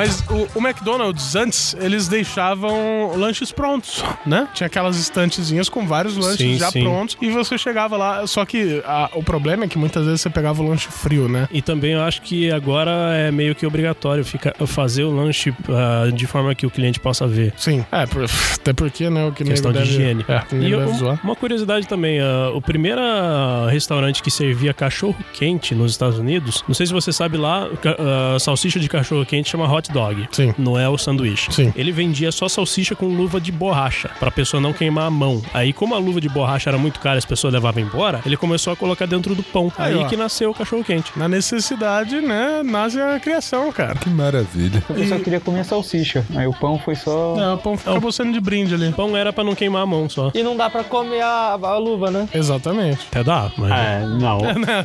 Mas 0.00 0.24
o, 0.30 0.48
o 0.58 0.66
McDonald's, 0.66 1.36
antes, 1.36 1.76
eles 1.78 2.08
deixavam 2.08 3.12
lanches 3.16 3.52
prontos, 3.52 4.02
né? 4.24 4.48
Tinha 4.54 4.66
aquelas 4.66 4.96
estantezinhas 4.98 5.68
com 5.68 5.86
vários 5.86 6.16
lanches 6.16 6.38
Sim, 6.38 6.56
já 6.58 6.70
sim. 6.70 6.82
prontos 6.82 7.18
e 7.20 7.28
você 7.28 7.58
chegava 7.58 7.98
lá. 7.98 8.26
Só 8.26 8.46
que 8.46 8.82
a- 8.86 9.10
o 9.14 9.22
problema 9.22 9.64
é 9.64 9.68
que 9.68 9.76
muitas 9.76 10.06
vezes 10.06 10.22
você 10.22 10.30
pegava 10.30 10.62
o 10.62 10.66
lanche 10.66 10.88
frio, 10.88 11.28
né? 11.28 11.46
E 11.52 11.60
também 11.60 11.92
eu 11.92 12.00
acho 12.00 12.22
que 12.22 12.50
agora 12.50 12.90
é 13.14 13.30
meio 13.30 13.54
que 13.54 13.66
obrigatório 13.66 14.24
ficar, 14.24 14.54
fazer 14.66 15.04
o 15.04 15.10
lanche 15.14 15.52
ah, 15.68 16.10
de 16.10 16.26
forma 16.26 16.54
que 16.54 16.64
o 16.64 16.70
cliente 16.70 16.98
possa 16.98 17.26
ver. 17.26 17.52
Sim. 17.58 17.84
É, 17.92 18.06
por- 18.06 18.24
até 18.54 18.72
porque, 18.72 19.10
né? 19.10 19.26
O 19.26 19.32
que 19.32 19.44
Questão 19.44 19.70
de 19.70 19.80
deve, 19.80 19.90
higiene. 19.90 20.24
É, 20.26 20.42
E 20.54 20.96
zoar. 20.96 21.20
uma 21.22 21.36
curiosidade 21.36 21.86
também, 21.86 22.20
ah, 22.20 22.52
o 22.54 22.62
primeiro 22.62 23.02
ah, 23.02 23.68
restaurante 23.70 24.22
que 24.22 24.30
servia 24.30 24.72
cachorro 24.72 25.16
quente 25.34 25.74
nos 25.74 25.90
Estados 25.92 26.18
Unidos, 26.18 26.64
não 26.66 26.74
sei 26.74 26.86
se 26.86 26.92
você 26.94 27.12
sabe 27.12 27.36
lá, 27.36 27.68
ah, 27.98 28.38
salsicha 28.38 28.80
de 28.80 28.88
cachorro 28.88 29.26
quente 29.26 29.50
chama 29.50 29.70
hot 29.70 29.89
hot 29.90 29.92
dog. 29.92 30.28
Sim. 30.32 30.54
Não 30.56 30.78
é 30.78 30.88
o 30.88 30.96
sanduíche. 30.96 31.52
Sim. 31.52 31.72
Ele 31.76 31.92
vendia 31.92 32.30
só 32.32 32.48
salsicha 32.48 32.94
com 32.94 33.06
luva 33.06 33.40
de 33.40 33.50
borracha, 33.52 34.10
pra 34.18 34.30
pessoa 34.30 34.60
não 34.60 34.72
queimar 34.72 35.04
a 35.06 35.10
mão. 35.10 35.42
Aí, 35.52 35.72
como 35.72 35.94
a 35.94 35.98
luva 35.98 36.20
de 36.20 36.28
borracha 36.28 36.70
era 36.70 36.78
muito 36.78 37.00
cara 37.00 37.16
e 37.16 37.18
as 37.18 37.24
pessoas 37.24 37.52
levavam 37.52 37.82
embora, 37.82 38.20
ele 38.24 38.36
começou 38.36 38.72
a 38.72 38.76
colocar 38.76 39.06
dentro 39.06 39.34
do 39.34 39.42
pão. 39.42 39.72
Aí, 39.76 39.98
Aí, 39.98 40.04
que 40.06 40.16
nasceu 40.16 40.50
o 40.50 40.54
cachorro 40.54 40.84
quente. 40.84 41.12
Na 41.16 41.28
necessidade, 41.28 42.20
né, 42.20 42.62
nasce 42.64 43.00
a 43.00 43.18
criação, 43.18 43.70
cara. 43.72 43.94
Que 43.96 44.08
maravilha. 44.08 44.82
Eu 44.90 45.06
só 45.06 45.18
queria 45.18 45.40
comer 45.40 45.64
salsicha. 45.64 46.24
Aí 46.34 46.46
o 46.46 46.52
pão 46.52 46.78
foi 46.78 46.94
só. 46.94 47.36
É, 47.38 47.52
o 47.54 47.58
pão 47.58 47.74
acabou 47.74 48.12
sendo 48.12 48.32
de 48.32 48.40
brinde 48.40 48.74
ali. 48.74 48.92
Pão 48.92 49.16
era 49.16 49.32
pra 49.32 49.42
não 49.44 49.54
queimar 49.54 49.82
a 49.82 49.86
mão 49.86 50.08
só. 50.08 50.30
E 50.34 50.42
não 50.42 50.56
dá 50.56 50.68
pra 50.70 50.84
comer 50.84 51.22
a, 51.22 51.58
a 51.60 51.78
luva, 51.78 52.10
né? 52.10 52.28
Exatamente. 52.32 53.06
Até 53.10 53.24
dá, 53.24 53.50
mas. 53.56 53.70
É, 53.72 54.06
não. 54.06 54.38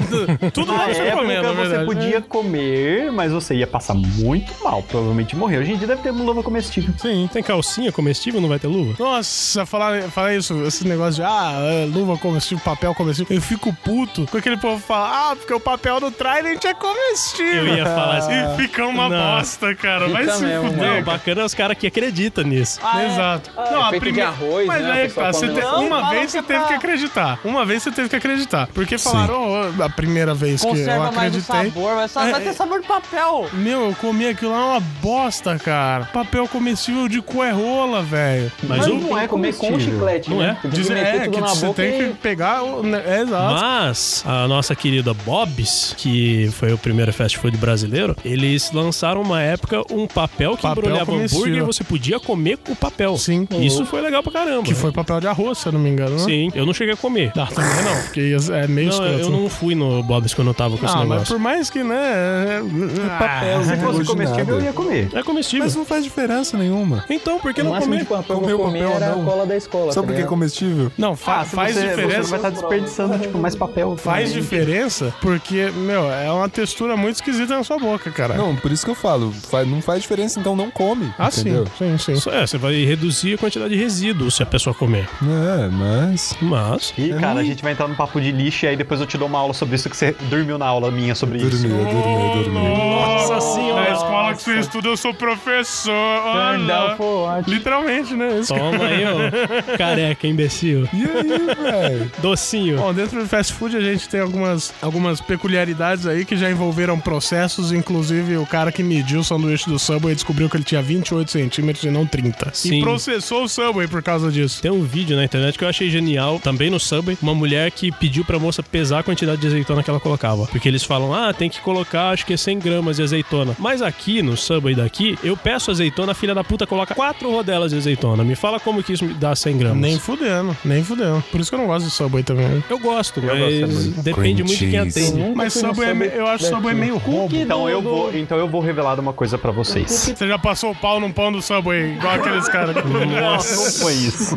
Tudo 0.51 0.67
dá 0.71 0.77
Na 0.77 0.83
pra 0.85 0.93
você 0.93 1.11
comer, 1.11 1.33
época 1.35 1.53
na 1.53 1.61
você 1.63 1.69
verdade. 1.69 1.85
podia 1.85 2.21
comer, 2.21 3.11
mas 3.11 3.31
você 3.31 3.55
ia 3.55 3.67
passar 3.67 3.93
muito 3.93 4.53
mal, 4.63 4.81
provavelmente 4.95 5.35
morrer. 5.35 5.57
Hoje 5.59 5.73
em 5.73 5.77
dia 5.77 5.87
deve 5.87 6.01
ter 6.01 6.11
luva 6.11 6.41
comestível. 6.41 6.93
Sim. 6.97 7.29
Tem 7.31 7.43
calcinha 7.43 7.91
comestível, 7.91 8.39
não 8.39 8.47
vai 8.47 8.57
ter 8.59 8.67
luva? 8.67 8.95
Nossa, 8.97 9.65
falar, 9.65 10.03
falar 10.03 10.33
isso, 10.35 10.63
esse 10.63 10.87
negócio 10.87 11.15
de 11.15 11.23
ah, 11.23 11.51
é, 11.61 11.85
luva 11.85 12.17
comestível, 12.17 12.63
papel 12.63 12.95
comestível, 12.95 13.35
eu 13.35 13.41
fico 13.41 13.73
puto 13.83 14.25
com 14.31 14.37
aquele 14.37 14.55
povo 14.57 14.81
que 14.81 14.87
fala, 14.87 15.31
ah, 15.31 15.35
porque 15.35 15.53
o 15.53 15.59
papel 15.59 15.99
do 15.99 16.11
Trident 16.11 16.63
é 16.63 16.73
comestível. 16.73 17.67
Eu 17.67 17.75
ia 17.77 17.85
falar 17.85 18.17
assim. 18.17 18.35
E 18.45 18.57
fica 18.57 18.85
uma 18.85 19.07
Não. 19.09 19.17
bosta, 19.37 19.73
cara. 19.75 20.07
Vai 20.07 20.27
se 20.29 20.43
mesmo, 20.43 20.69
fuder. 20.69 20.77
Não, 20.77 20.89
cara. 20.93 21.01
bacana 21.03 21.41
é 21.41 21.45
os 21.45 21.53
caras 21.53 21.77
que 21.77 21.87
acreditam 21.87 22.43
nisso. 22.43 22.79
Exato. 23.05 23.49
é 23.57 23.89
feito 23.91 24.11
de 24.11 24.21
arroz, 24.21 24.67
Mas 24.67 24.83
né? 24.83 24.91
aí, 24.91 25.05
A 25.07 25.09
tá, 25.09 25.31
você 25.31 25.47
te- 25.47 25.61
Não, 25.61 25.85
uma 25.87 26.09
vez 26.09 26.31
você 26.31 26.37
é 26.39 26.41
teve 26.41 26.59
pra- 26.59 26.67
que 26.67 26.73
acreditar. 26.73 27.39
Uma 27.43 27.65
vez 27.65 27.81
você 27.83 27.91
teve 27.91 28.09
que 28.09 28.15
acreditar. 28.15 28.67
Porque 28.73 28.97
falaram 28.97 29.71
oh, 29.79 29.83
a 29.83 29.89
primeira 29.89 30.33
vez 30.33 30.61
que 30.61 30.67
eu 30.67 30.71
Conserva 30.71 31.11
mais 31.11 31.33
o 31.33 31.37
acreditei. 31.39 31.71
sabor, 31.71 31.95
vai, 31.95 32.07
só, 32.07 32.19
vai 32.29 32.41
ter 32.41 32.53
sabor 32.53 32.81
de 32.81 32.87
papel. 32.87 33.49
Meu, 33.53 33.85
eu 33.89 33.95
comi 33.95 34.27
aquilo 34.27 34.51
lá 34.51 34.74
uma 34.75 34.79
bosta, 35.01 35.57
cara. 35.57 36.05
Papel 36.05 36.47
comestível 36.47 37.07
de 37.07 37.21
coerrola, 37.21 38.01
velho. 38.03 38.51
Mas, 38.63 38.79
Mas 38.79 38.87
o. 38.87 38.95
não 38.95 39.17
é 39.17 39.27
comer 39.27 39.55
com 39.55 39.79
chiclete, 39.79 40.29
Não 40.29 40.39
né? 40.39 40.49
é? 40.49 40.53
Você 40.55 40.61
tem 40.61 40.71
que 40.71 40.77
Diz, 40.77 40.89
meter 40.89 41.21
é, 41.21 41.27
que 41.29 41.39
você 41.41 41.73
tem 41.73 42.01
e- 42.01 42.07
que 42.09 42.13
pegar. 42.15 42.63
o- 42.63 42.85
É 42.95 43.21
exato. 43.21 43.53
Mas 43.53 44.23
a 44.25 44.47
nossa 44.47 44.75
querida 44.75 45.13
Bob's, 45.13 45.93
que 45.97 46.49
foi 46.53 46.73
o 46.73 46.77
primeiro 46.77 47.11
fast 47.13 47.37
food 47.37 47.57
brasileiro, 47.57 48.15
eles 48.25 48.71
lançaram 48.71 49.21
uma 49.21 49.41
época 49.41 49.81
um 49.91 50.07
papel 50.07 50.55
que 50.55 50.61
Papel 50.63 50.83
embrulhava 50.83 51.05
comestível. 51.11 51.43
hambúrguer 51.45 51.63
e 51.63 51.65
você 51.65 51.83
podia 51.83 52.19
comer 52.19 52.57
o 52.69 52.75
papel. 52.75 53.17
Sim. 53.17 53.47
Isso 53.59 53.85
foi 53.85 54.01
legal 54.01 54.21
pra 54.23 54.31
caramba. 54.31 54.63
Que 54.63 54.73
foi 54.75 54.91
papel 54.91 55.19
de 55.19 55.27
arroz, 55.27 55.57
se 55.59 55.67
eu 55.67 55.71
não 55.71 55.79
me 55.79 55.89
engano, 55.89 56.11
né? 56.17 56.19
Sim, 56.19 56.51
eu 56.53 56.65
não 56.65 56.73
cheguei 56.73 56.93
a 56.93 56.97
comer. 56.97 57.31
Ah, 57.37 57.47
também 57.47 57.83
não, 57.83 58.01
porque 58.03 58.35
é 58.53 58.67
meio 58.67 58.87
Não, 58.89 58.93
escroto. 58.95 59.19
eu 59.19 59.29
não 59.29 59.49
fui 59.49 59.75
no 59.75 60.01
Bob's 60.03 60.33
quando 60.33 60.47
eu 60.49 60.53
tava 60.53 60.77
com 60.77 60.85
esse 60.85 60.93
Ah, 60.93 60.99
mas 60.99 61.09
negócio. 61.09 61.35
por 61.35 61.39
mais 61.41 61.69
que, 61.69 61.83
né? 61.83 61.95
É, 61.95 63.17
papel, 63.19 63.63
Se 63.63 63.77
fosse 63.77 63.99
de 63.99 64.05
comestível. 64.05 64.59
Ia 64.67 64.73
comer. 64.73 65.09
É 65.13 65.23
comestível. 65.23 65.65
Mas 65.65 65.75
não 65.75 65.85
faz 65.85 66.03
diferença 66.03 66.57
nenhuma. 66.57 67.03
Então, 67.09 67.39
por 67.39 67.53
que 67.53 67.61
não 67.63 67.77
comer? 67.79 67.99
de 67.99 68.05
papel 68.05 68.39
Comer 68.39 68.57
papel, 68.57 68.91
era 68.91 69.13
a 69.13 69.23
cola 69.23 69.45
da 69.45 69.55
escola. 69.55 69.91
Só 69.91 70.01
tá 70.01 70.07
porque 70.07 70.21
é 70.21 70.25
comestível? 70.25 70.91
Não, 70.97 71.15
fa- 71.15 71.41
Ah, 71.41 71.45
faz 71.45 71.75
você, 71.75 71.81
Você 71.81 71.87
diferença. 71.89 72.29
vai 72.29 72.39
estar 72.39 72.49
desperdiçando, 72.49 73.19
tipo, 73.19 73.37
mais 73.37 73.55
papel. 73.55 73.95
Faz 73.97 74.29
também. 74.29 74.41
diferença 74.41 75.13
porque, 75.21 75.71
meu, 75.75 76.11
é 76.11 76.31
uma 76.31 76.49
textura 76.49 76.95
muito 76.97 77.15
esquisita 77.15 77.55
na 77.55 77.63
sua 77.63 77.77
boca, 77.77 78.09
cara. 78.11 78.35
Não, 78.35 78.55
por 78.55 78.71
isso 78.71 78.85
que 78.85 78.91
eu 78.91 78.95
falo. 78.95 79.33
Não 79.67 79.81
faz 79.81 80.01
diferença, 80.01 80.39
então 80.39 80.55
não 80.55 80.69
come. 80.71 81.11
ah, 81.17 81.29
entendeu? 81.31 81.65
sim, 81.77 81.97
sim, 81.97 82.15
sim. 82.19 82.29
É, 82.29 82.45
você 82.45 82.57
vai 82.57 82.73
reduzir 82.85 83.33
a 83.35 83.37
quantidade 83.37 83.73
de 83.73 83.79
resíduos 83.79 84.35
se 84.35 84.43
a 84.43 84.45
pessoa 84.45 84.73
comer. 84.73 85.07
É, 85.23 85.67
mas. 85.69 86.35
Mas. 86.41 86.93
Ih, 86.97 87.13
cara, 87.19 87.39
a 87.39 87.43
gente 87.43 87.61
vai 87.63 87.73
entrar 87.73 87.87
no 87.87 87.95
papo 87.95 88.19
de 88.19 88.31
lixo 88.31 88.65
e 88.65 88.69
aí 88.69 88.75
depois 88.75 88.99
eu 88.99 89.05
te 89.07 89.17
dou 89.17 89.27
uma 89.27 89.39
aula 89.39 89.53
sobre 89.53 89.75
isso 89.75 89.89
que 89.89 89.95
você 89.97 90.15
dormiu 90.29 90.57
na 90.57 90.65
aula 90.65 90.91
minha 90.91 91.15
sobre 91.15 91.37
isso. 91.39 91.49
Dormiu, 91.49 91.77
dormiu, 91.85 92.43
dormiu. 92.43 92.75
Nossa 92.77 93.41
senhora! 93.41 93.81
Na 93.89 93.95
escola 93.95 94.33
que 94.35 94.41
você 94.43 94.54
estuda, 94.59 94.87
eu 94.89 94.97
sou 94.97 95.13
professor. 95.13 95.91
Turn 95.91 96.67
down 96.67 96.85
Olha. 96.85 96.95
for 96.95 97.27
what? 97.27 97.49
Literalmente, 97.49 98.13
né? 98.13 98.39
Isso. 98.39 98.53
Toma 98.53 98.85
aí, 98.85 99.03
ó. 99.05 99.77
Careca, 99.77 100.27
imbecil. 100.27 100.87
E 100.93 101.03
aí, 101.03 101.55
velho? 101.55 102.11
Docinho. 102.21 102.77
Bom, 102.77 102.93
dentro 102.93 103.19
do 103.19 103.27
fast 103.27 103.53
food 103.53 103.75
a 103.75 103.81
gente 103.81 104.07
tem 104.09 104.19
algumas, 104.19 104.73
algumas 104.81 105.21
peculiaridades 105.21 106.05
aí 106.07 106.25
que 106.25 106.35
já 106.35 106.49
envolveram 106.49 106.99
processos, 106.99 107.71
inclusive 107.71 108.37
o 108.37 108.45
cara 108.45 108.71
que 108.71 108.83
mediu 108.83 109.19
o 109.19 109.23
sanduíche 109.23 109.69
do 109.69 109.77
Subway 109.77 110.15
descobriu 110.15 110.49
que 110.49 110.57
ele 110.57 110.63
tinha 110.63 110.81
28 110.81 111.31
centímetros 111.31 111.83
e 111.83 111.89
não 111.89 112.05
30. 112.05 112.51
Sim. 112.53 112.79
E 112.79 112.81
processou 112.81 113.43
o 113.43 113.49
Subway 113.49 113.87
por 113.87 114.01
causa 114.01 114.31
disso. 114.31 114.61
Tem 114.61 114.71
um 114.71 114.83
vídeo 114.83 115.15
na 115.15 115.23
internet 115.23 115.57
que 115.57 115.63
eu 115.63 115.69
achei 115.69 115.89
genial, 115.89 116.39
também 116.39 116.69
no 116.69 116.79
Subway, 116.79 117.17
uma 117.21 117.33
mulher 117.35 117.71
que 117.71 117.91
pediu 117.91 118.23
pra 118.23 118.39
moça 118.39 118.63
pesar 118.63 118.99
a 118.99 119.03
quantidade 119.03 119.41
de 119.41 119.47
azeitona 119.47 119.83
que 119.83 119.89
ela 119.89 119.99
colocava. 119.99 120.45
Porque 120.47 120.67
eles 120.67 120.83
falam, 120.83 121.13
ah, 121.13 121.33
tem 121.33 121.49
que 121.49 121.59
colocar 121.61 122.09
acho 122.09 122.25
que 122.25 122.33
é 122.33 122.37
100 122.37 122.59
gramas 122.59 122.97
de 122.97 123.03
azeitona. 123.03 123.55
Mas 123.59 123.81
aqui, 123.81 124.21
no 124.21 124.35
Subway 124.45 124.75
daqui, 124.75 125.17
eu 125.23 125.35
peço 125.35 125.71
azeitona, 125.71 126.11
a 126.11 126.15
filha 126.15 126.33
da 126.35 126.43
puta 126.43 126.65
coloca 126.67 126.93
quatro 126.95 127.31
rodelas 127.31 127.71
de 127.71 127.77
azeitona. 127.77 128.23
Me 128.23 128.35
fala 128.35 128.59
como 128.59 128.81
que 128.83 128.93
isso 128.93 129.05
me 129.05 129.13
dá 129.13 129.35
100 129.35 129.57
gramas. 129.57 129.77
Nem 129.81 129.97
fudendo, 129.99 130.55
nem 130.63 130.83
fudendo. 130.83 131.23
Por 131.31 131.39
isso 131.41 131.49
que 131.49 131.55
eu 131.55 131.59
não 131.59 131.67
gosto 131.67 131.85
de 131.85 131.91
Subway 131.91 132.23
também. 132.23 132.63
Eu 132.69 132.79
gosto, 132.79 133.19
gosto 133.21 133.35
mas 133.37 133.59
também. 133.59 134.03
depende 134.03 134.43
muito 134.43 134.57
de 134.59 134.69
quem 134.69 134.79
atende. 134.79 135.33
Mas 135.35 135.53
Subway, 135.53 135.89
é 135.89 135.93
me- 135.93 136.05
eu 136.07 136.27
acho 136.27 136.45
Subway 136.45 136.75
meio 136.75 136.97
roubo. 136.97 137.35
Então 137.35 137.67
eu, 137.69 137.81
vou, 137.81 138.15
então 138.15 138.37
eu 138.37 138.47
vou 138.47 138.61
revelar 138.61 138.99
uma 138.99 139.13
coisa 139.13 139.37
pra 139.37 139.51
vocês. 139.51 139.89
Você 140.15 140.27
já 140.27 140.37
passou 140.37 140.71
o 140.71 140.75
pau 140.75 140.99
num 140.99 141.11
pão 141.11 141.31
do 141.31 141.41
Subway, 141.41 141.93
igual 141.95 142.13
aqueles 142.15 142.47
caras. 142.47 142.75
Nossa, 142.85 143.55
não 143.55 143.71
foi 143.71 143.93
isso. 143.93 144.35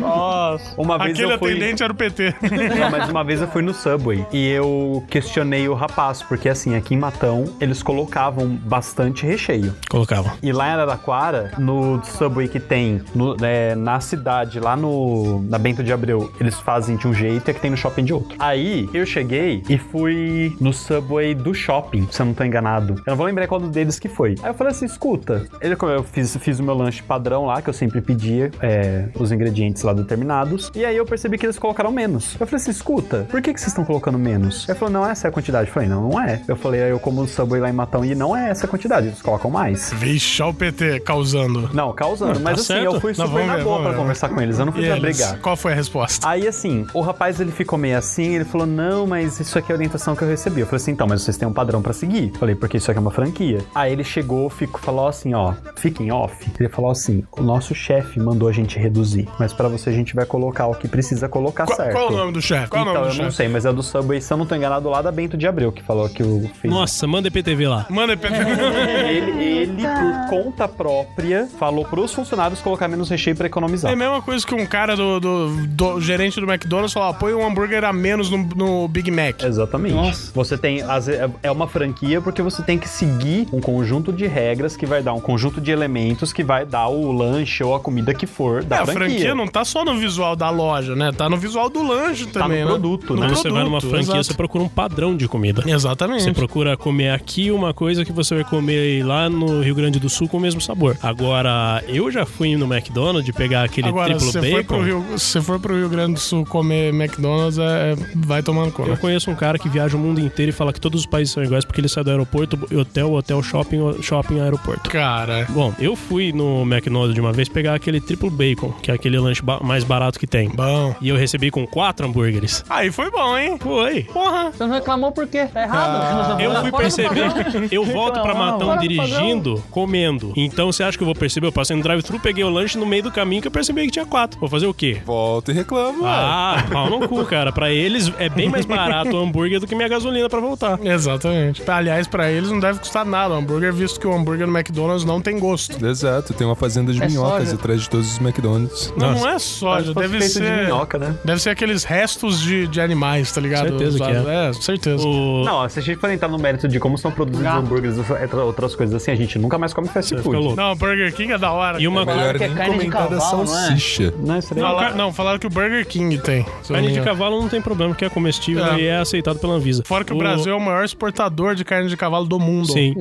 Uma 0.77 0.97
vez 0.97 1.11
Aquele 1.11 1.33
eu 1.33 1.39
fui... 1.39 1.51
atendente 1.51 1.83
era 1.83 1.91
o 1.93 1.95
PT. 1.95 2.33
Não, 2.79 2.89
mas 2.91 3.09
uma 3.09 3.23
vez 3.23 3.41
eu 3.41 3.47
fui 3.47 3.61
no 3.61 3.73
Subway 3.73 4.25
e 4.31 4.47
eu 4.49 5.03
questionei 5.09 5.67
o 5.67 5.73
rapaz, 5.73 6.21
porque 6.23 6.49
assim, 6.49 6.75
aqui 6.75 6.93
em 6.93 6.97
Matão, 6.97 7.45
eles 7.59 7.81
colocavam 7.83 8.47
bastante 8.47 9.25
recheio. 9.25 9.75
Colocava. 9.99 10.31
E 10.41 10.51
lá 10.51 10.69
em 10.69 10.71
Araraquara, 10.71 11.51
no 11.57 12.01
Subway 12.05 12.47
que 12.47 12.59
tem 12.59 13.01
no- 13.13 13.35
é, 13.41 13.75
na 13.75 13.99
cidade, 13.99 14.59
lá 14.59 14.75
no 14.75 15.41
na 15.49 15.57
Bento 15.57 15.83
de 15.83 15.91
Abreu, 15.91 16.31
eles 16.39 16.55
fazem 16.55 16.95
de 16.95 17.07
um 17.07 17.13
jeito 17.13 17.47
e 17.47 17.51
aqui 17.51 17.59
tem 17.59 17.71
no 17.71 17.77
shopping 17.77 18.05
de 18.05 18.13
outro. 18.13 18.35
Aí 18.39 18.89
eu 18.93 19.05
cheguei 19.05 19.61
e 19.67 19.77
fui 19.77 20.55
no 20.59 20.71
Subway 20.71 21.35
do 21.35 21.53
shopping, 21.53 22.07
se 22.11 22.21
eu 22.21 22.25
não 22.25 22.33
tô 22.33 22.43
enganado. 22.43 22.93
Eu 23.05 23.11
não 23.11 23.15
vou 23.17 23.25
lembrar 23.25 23.47
qual 23.47 23.59
deles 23.59 23.99
que 23.99 24.07
foi. 24.07 24.35
Aí 24.41 24.49
eu 24.49 24.53
falei 24.53 24.71
assim: 24.71 24.85
escuta, 24.85 25.45
ele, 25.61 25.75
eu 25.79 26.03
fiz, 26.03 26.35
fiz 26.37 26.59
o 26.59 26.63
meu 26.63 26.75
lanche 26.75 27.03
padrão 27.03 27.45
lá, 27.45 27.61
que 27.61 27.69
eu 27.69 27.73
sempre 27.73 27.99
pedia, 28.01 28.51
é, 28.61 29.09
os 29.19 29.31
ingredientes 29.31 29.83
lá 29.83 29.91
determinados. 29.93 30.71
E 30.75 30.85
aí 30.85 30.95
eu 30.95 31.05
percebi 31.05 31.37
que 31.37 31.45
eles 31.45 31.59
colocaram 31.59 31.91
menos. 31.91 32.35
Eu 32.39 32.47
falei 32.47 32.61
assim: 32.61 32.71
escuta, 32.71 33.27
por 33.29 33.41
que, 33.41 33.53
que 33.53 33.59
vocês 33.59 33.71
estão 33.71 33.83
colocando 33.83 34.17
menos? 34.17 34.67
Ele 34.69 34.77
falou: 34.77 34.93
não, 34.93 35.05
essa 35.05 35.27
é 35.27 35.29
a 35.29 35.31
quantidade. 35.31 35.67
Eu 35.67 35.73
falei: 35.73 35.89
não, 35.89 36.09
não 36.09 36.21
é. 36.21 36.41
Eu 36.47 36.55
falei: 36.55 36.81
eu 36.81 36.99
como 36.99 37.21
no 37.21 37.27
Subway 37.27 37.59
lá 37.61 37.69
em 37.69 37.73
Matão 37.73 38.05
e 38.05 38.15
não 38.15 38.35
é 38.35 38.49
essa 38.49 38.65
a 38.65 38.69
quantidade, 38.69 39.07
eles 39.07 39.21
colocam 39.21 39.49
mais. 39.51 39.88
Vixe, 39.95 40.41
olha 40.41 40.51
o 40.51 40.53
PT 40.53 40.99
causando. 41.01 41.69
Não, 41.73 41.93
causando. 41.93 42.39
mas 42.39 42.55
assim, 42.59 42.67
certo. 42.67 42.85
eu 42.85 42.99
fui 43.01 43.13
Não, 43.17 43.25
super 43.25 43.31
vamos 43.31 43.47
na 43.47 43.55
ver, 43.57 43.63
boa 43.63 43.81
pra 43.81 43.91
ver. 43.91 43.97
conversar 43.97 44.29
com 44.29 44.41
eles. 44.41 44.59
Eu 44.59 44.65
não 44.65 44.71
fui 44.73 44.85
eles? 44.85 44.99
brigar. 44.99 45.39
Qual 45.39 45.55
foi 45.55 45.71
a 45.71 45.75
resposta? 45.75 46.27
Aí 46.27 46.47
assim, 46.47 46.85
o 46.93 47.01
rapaz 47.01 47.39
ele 47.39 47.51
ficou 47.51 47.77
meio 47.77 47.97
assim, 47.97 48.35
ele 48.35 48.45
falou: 48.45 48.67
Não, 48.67 49.05
mas 49.07 49.39
isso 49.39 49.57
aqui 49.57 49.71
é 49.71 49.75
a 49.75 49.77
orientação 49.77 50.15
que 50.15 50.23
eu 50.23 50.27
recebi. 50.27 50.61
Eu 50.61 50.67
falei 50.67 50.77
assim: 50.81 50.91
Então, 50.91 51.07
mas 51.07 51.21
vocês 51.21 51.37
têm 51.37 51.47
um 51.47 51.53
padrão 51.53 51.81
pra 51.81 51.93
seguir. 51.93 52.31
Falei, 52.39 52.55
porque 52.55 52.77
isso 52.77 52.89
aqui 52.91 52.97
é 52.97 53.01
uma 53.01 53.11
franquia. 53.11 53.59
Aí 53.73 53.91
ele 53.91 54.03
chegou, 54.03 54.49
ficou, 54.49 54.79
falou 54.79 55.07
assim: 55.07 55.33
Ó, 55.33 55.53
fiquem 55.75 56.11
off. 56.11 56.49
Ele 56.59 56.69
falou 56.69 56.91
assim: 56.91 57.23
O 57.37 57.41
nosso 57.41 57.73
chefe 57.75 58.19
mandou 58.19 58.47
a 58.47 58.51
gente 58.51 58.77
reduzir, 58.79 59.27
mas 59.39 59.53
pra 59.53 59.67
você 59.67 59.89
a 59.89 59.93
gente 59.93 60.15
vai 60.15 60.25
colocar 60.25 60.67
o 60.67 60.75
que 60.75 60.87
precisa 60.87 61.27
colocar 61.29 61.65
Qual, 61.65 61.75
certo. 61.77 61.91
qual 61.93 62.09
é 62.09 62.11
o 62.11 62.17
nome 62.17 62.31
do 62.33 62.41
chefe? 62.41 62.69
Qual 62.69 62.83
o 62.85 62.89
Então, 62.89 63.01
nome 63.01 63.13
eu 63.13 63.17
do 63.17 63.23
não 63.23 63.31
sei, 63.31 63.47
mas 63.47 63.65
é 63.65 63.73
do 63.73 63.83
Subway, 63.83 64.21
se 64.21 64.31
eu 64.33 64.37
não 64.37 64.45
tô 64.45 64.55
enganado, 64.55 64.89
lá 64.89 65.01
da 65.01 65.11
Bento 65.11 65.37
de 65.37 65.47
Abreu, 65.47 65.71
que 65.71 65.83
falou 65.83 66.07
que 66.09 66.23
o 66.23 66.49
fez. 66.61 66.73
Nossa, 66.73 67.07
manda 67.07 67.27
IPTV 67.27 67.67
lá. 67.67 67.85
Manda 67.89 68.15
PT. 68.15 68.35
Ele, 69.09 69.43
ele, 69.43 69.78
por 69.87 70.29
conta 70.29 70.67
própria, 70.67 71.47
falou 71.59 71.85
pros 71.85 72.13
funcionários 72.13 72.61
colocar 72.61 72.87
menos 72.87 73.09
recheio 73.09 73.35
pra 73.35 73.47
economizar. 73.47 73.91
É 73.91 73.93
a 73.93 73.97
mesma 73.97 74.21
coisa 74.21 74.45
que 74.45 74.53
um 74.55 74.65
cara 74.65 74.95
do, 74.95 75.19
do- 75.19 75.67
do 75.67 76.01
gerente 76.01 76.39
do 76.39 76.49
McDonald's 76.51 76.93
falar, 76.93 77.13
põe 77.13 77.33
um 77.33 77.45
hambúrguer 77.45 77.83
a 77.83 77.93
menos 77.93 78.29
no, 78.29 78.37
no 78.55 78.87
Big 78.87 79.11
Mac. 79.11 79.43
Exatamente. 79.43 80.31
Você 80.33 80.57
tem. 80.57 80.81
as- 80.81 81.07
é- 81.07 81.29
É 81.43 81.51
uma 81.51 81.67
franquia 81.67 82.19
porque 82.21 82.41
você 82.41 82.61
tem 82.63 82.77
que 82.77 82.87
seguir 82.87 83.47
um 83.53 83.59
conjunto 83.61 84.11
de 84.11 84.25
regras 84.27 84.75
que 84.75 84.85
vai 84.85 85.01
dar 85.01 85.13
um 85.13 85.19
conjunto 85.19 85.61
de 85.61 85.71
elementos 85.71 86.33
que 86.33 86.43
vai 86.43 86.65
dar 86.65 86.87
o 86.87 87.11
lanche 87.11 87.63
ou 87.63 87.75
a 87.75 87.79
comida 87.79 88.13
que 88.13 88.25
for 88.25 88.63
da 88.63 88.77
É, 88.77 88.79
a 88.79 88.85
franquia. 88.85 89.07
franquia 89.09 89.35
não 89.35 89.47
tá 89.47 89.63
só 89.63 89.83
no 89.85 89.95
visual 89.97 90.35
da 90.35 90.49
loja, 90.49 90.95
né? 90.95 91.11
Tá 91.11 91.29
no 91.29 91.37
visual 91.37 91.69
do 91.69 91.81
lanche 91.83 92.25
Tá 92.27 92.41
também, 92.41 92.59
no 92.59 92.65
né? 92.65 92.71
produto, 92.71 93.13
No 93.13 93.21
né? 93.21 93.27
Quando 93.27 93.37
você 93.37 93.49
vai 93.49 93.63
numa 93.63 93.79
produto, 93.79 93.89
franquia, 93.91 94.13
exato. 94.19 94.23
você 94.25 94.33
procura 94.33 94.63
um 94.63 94.69
padrão 94.69 95.15
de 95.15 95.27
comida. 95.27 95.63
Exatamente. 95.65 96.23
Você 96.23 96.33
procura 96.33 96.75
comer 96.77 97.09
aqui 97.11 97.51
uma 97.51 97.73
coisa 97.73 98.03
que 98.05 98.11
você 98.11 98.35
vai 98.35 98.43
comer 98.43 99.03
lá 99.05 99.29
no 99.29 99.61
Rio 99.69 99.75
Grande 99.75 99.99
do 99.99 100.09
Sul 100.09 100.27
com 100.27 100.37
o 100.37 100.39
mesmo 100.39 100.59
sabor. 100.59 100.97
Agora, 101.01 101.83
eu 101.87 102.09
já 102.11 102.25
fui 102.25 102.55
no 102.55 102.65
McDonald's 102.71 103.33
pegar 103.35 103.63
aquele 103.63 103.87
Agora, 103.89 104.05
triplo 104.09 104.25
se 104.31 104.39
você 104.39 104.49
for, 104.51 104.57
bacon. 104.63 104.83
Rio, 104.83 105.05
se 105.17 105.25
você 105.25 105.41
for 105.41 105.59
pro 105.59 105.75
Rio 105.75 105.89
Grande 105.89 106.13
do 106.13 106.19
Sul 106.19 106.45
comer 106.45 106.93
McDonald's, 106.93 107.57
é, 107.59 107.95
vai 108.15 108.41
tomando 108.41 108.71
conta. 108.71 108.89
Eu 108.89 108.97
conheço 108.97 109.29
um 109.29 109.35
cara 109.35 109.57
que 109.59 109.69
viaja 109.69 109.95
o 109.95 109.99
mundo 109.99 110.19
inteiro 110.19 110.49
e 110.49 110.53
fala 110.53 110.73
que 110.73 110.79
todos 110.81 111.01
os 111.01 111.05
países 111.05 111.33
são 111.33 111.43
iguais 111.43 111.63
porque 111.65 111.79
ele 111.81 111.87
sai 111.89 112.03
do 112.03 112.09
aeroporto, 112.09 112.57
hotel, 112.75 113.13
hotel, 113.13 113.43
shopping, 113.43 114.01
shopping, 114.01 114.39
aeroporto. 114.39 114.89
Cara, 114.89 115.45
Bom, 115.49 115.73
eu 115.79 115.95
fui 115.95 116.31
no 116.33 116.61
McDonald's 116.63 117.13
de 117.13 117.21
uma 117.21 117.31
vez 117.31 117.47
pegar 117.49 117.75
aquele 117.75 117.99
triplo 118.01 118.29
bacon, 118.29 118.71
que 118.81 118.91
é 118.91 118.93
aquele 118.93 119.19
lanche 119.19 119.41
ba- 119.41 119.59
mais 119.61 119.83
barato 119.83 120.19
que 120.19 120.27
tem. 120.27 120.49
bom. 120.49 120.95
E 121.01 121.09
eu 121.09 121.15
recebi 121.17 121.51
com 121.51 121.65
quatro 121.67 122.05
hambúrgueres. 122.07 122.63
Aí 122.69 122.91
foi 122.91 123.09
bom, 123.11 123.37
hein? 123.37 123.57
Foi. 123.59 124.03
Porra. 124.03 124.51
Você 124.51 124.63
não 124.65 124.73
reclamou 124.73 125.11
por 125.11 125.27
quê? 125.27 125.45
Tá 125.53 125.63
errado. 125.63 126.41
Eu 126.41 126.51
Tá 126.53 126.61
fui 126.61 126.71
fora 126.71 126.87
do 126.89 126.95
perceber, 126.95 127.67
eu 127.71 127.83
volto 127.85 128.21
pra 128.21 128.33
Matão 128.33 128.77
dirigindo 128.77 129.48
comendo. 129.71 130.33
Então 130.35 130.71
você 130.71 130.83
acha 130.83 130.97
que 130.97 131.03
eu 131.03 131.05
vou 131.05 131.15
perceber? 131.15 131.47
Eu 131.47 131.51
passei 131.51 131.75
no 131.75 131.81
drive-thru, 131.83 132.19
peguei 132.19 132.43
o 132.43 132.49
lanche 132.49 132.77
no 132.77 132.85
meio 132.85 133.03
do 133.03 133.11
caminho 133.11 133.41
que 133.41 133.47
eu 133.47 133.51
percebi 133.51 133.85
que 133.85 133.91
tinha 133.91 134.05
quatro. 134.05 134.39
Vou 134.39 134.49
fazer 134.49 134.67
o 134.67 134.73
quê? 134.73 135.01
Volta 135.05 135.51
e 135.51 135.55
reclama. 135.55 135.99
Ah, 136.05 136.65
pau 136.71 136.89
no 136.89 137.07
cu, 137.07 137.25
cara. 137.25 137.51
Pra 137.51 137.71
eles 137.71 138.11
é 138.19 138.29
bem 138.29 138.49
mais 138.49 138.65
barato 138.65 139.15
o 139.15 139.19
hambúrguer 139.19 139.59
do 139.59 139.67
que 139.67 139.75
minha 139.75 139.87
gasolina 139.87 140.29
pra 140.29 140.39
voltar. 140.39 140.79
Exatamente. 140.83 141.63
Aliás, 141.69 142.07
pra 142.07 142.31
eles 142.31 142.49
não 142.51 142.59
deve 142.59 142.79
custar 142.79 143.05
nada 143.05 143.33
o 143.33 143.37
hambúrguer, 143.37 143.73
visto 143.73 143.99
que 143.99 144.07
o 144.07 144.13
hambúrguer 144.13 144.45
no 144.47 144.57
McDonald's 144.57 145.05
não 145.05 145.21
tem 145.21 145.39
gosto. 145.39 145.83
Exato, 145.85 146.33
tem 146.33 146.45
uma 146.45 146.55
fazenda 146.55 146.91
de 146.93 147.01
É 147.01 147.07
minhocas 147.07 147.45
soja. 147.49 147.55
atrás 147.55 147.81
de 147.81 147.89
todos 147.89 148.11
os 148.13 148.19
McDonald's. 148.19 148.93
Não, 148.97 149.11
Nossa. 149.11 149.19
não 149.25 149.29
é 149.29 149.39
soja, 149.39 149.93
deve 149.93 150.21
ser. 150.21 150.43
de 150.43 150.63
minhoca, 150.63 150.97
né? 150.97 151.15
Deve 151.23 151.41
ser 151.41 151.49
aqueles 151.49 151.83
restos 151.83 152.41
de, 152.41 152.67
de 152.67 152.81
animais, 152.81 153.31
tá 153.31 153.39
ligado? 153.41 153.69
Certeza 153.69 153.97
que 153.97 154.11
é. 154.11 154.49
É, 154.49 154.53
certeza. 154.53 155.07
O... 155.07 155.43
Não, 155.43 155.67
se 155.69 155.79
a 155.79 155.81
gente 155.81 155.97
for 155.99 156.09
entrar 156.09 156.27
no 156.27 156.37
mérito 156.37 156.67
de 156.67 156.79
como 156.79 156.97
são 156.97 157.11
produzidos 157.11 157.51
os 157.51 157.57
hambúrgueres 157.59 157.97
e 157.97 158.35
outras 158.35 158.75
coisas 158.75 158.95
assim, 158.95 159.11
a 159.11 159.15
gente 159.15 159.38
nunca 159.39 159.57
mais 159.57 159.73
come 159.73 159.87
fast 159.87 160.15
food. 160.21 160.55
Não, 160.55 160.75
Burger 160.75 161.13
King 161.13 161.33
é 161.33 161.37
da 161.37 161.51
hora. 161.51 161.81
E 161.81 161.87
uma 161.87 162.05
Melhor 162.05 162.37
que 162.37 162.43
é 162.43 162.49
carne 162.49 162.77
de 162.79 162.87
cavalo, 162.87 163.15
não 163.37 163.43
é? 163.43 163.67
salsicha. 163.67 164.13
Não, 164.19 164.37
isso 164.37 164.53
daí 164.53 164.63
Não, 164.63 164.81
não, 164.81 164.97
não, 164.97 165.13
falaram 165.13 165.39
que 165.39 165.47
o 165.47 165.49
Burger 165.49 165.85
King 165.87 166.17
tem. 166.19 166.45
Carne 166.67 166.91
de 166.91 167.01
cavalo 167.01 167.39
não 167.41 167.49
tem 167.49 167.61
problema, 167.61 167.91
porque 167.93 168.05
é 168.05 168.09
comestível 168.09 168.65
É. 168.65 168.79
e 168.79 168.85
é 168.85 168.97
aceitado 168.97 169.39
pela 169.39 169.53
Anvisa. 169.53 169.83
Fora 169.85 170.03
que 170.03 170.13
o, 170.13 170.17
Brasil 170.17 170.51
é 170.51 170.55
o 170.55 170.59
maior 170.59 170.83
exportador 170.83 171.55
de 171.55 171.63
carne 171.65 171.87
de 171.89 171.97
cavalo 171.97 172.25
do 172.25 172.39
mundo. 172.39 172.71
Sim. 172.71 172.93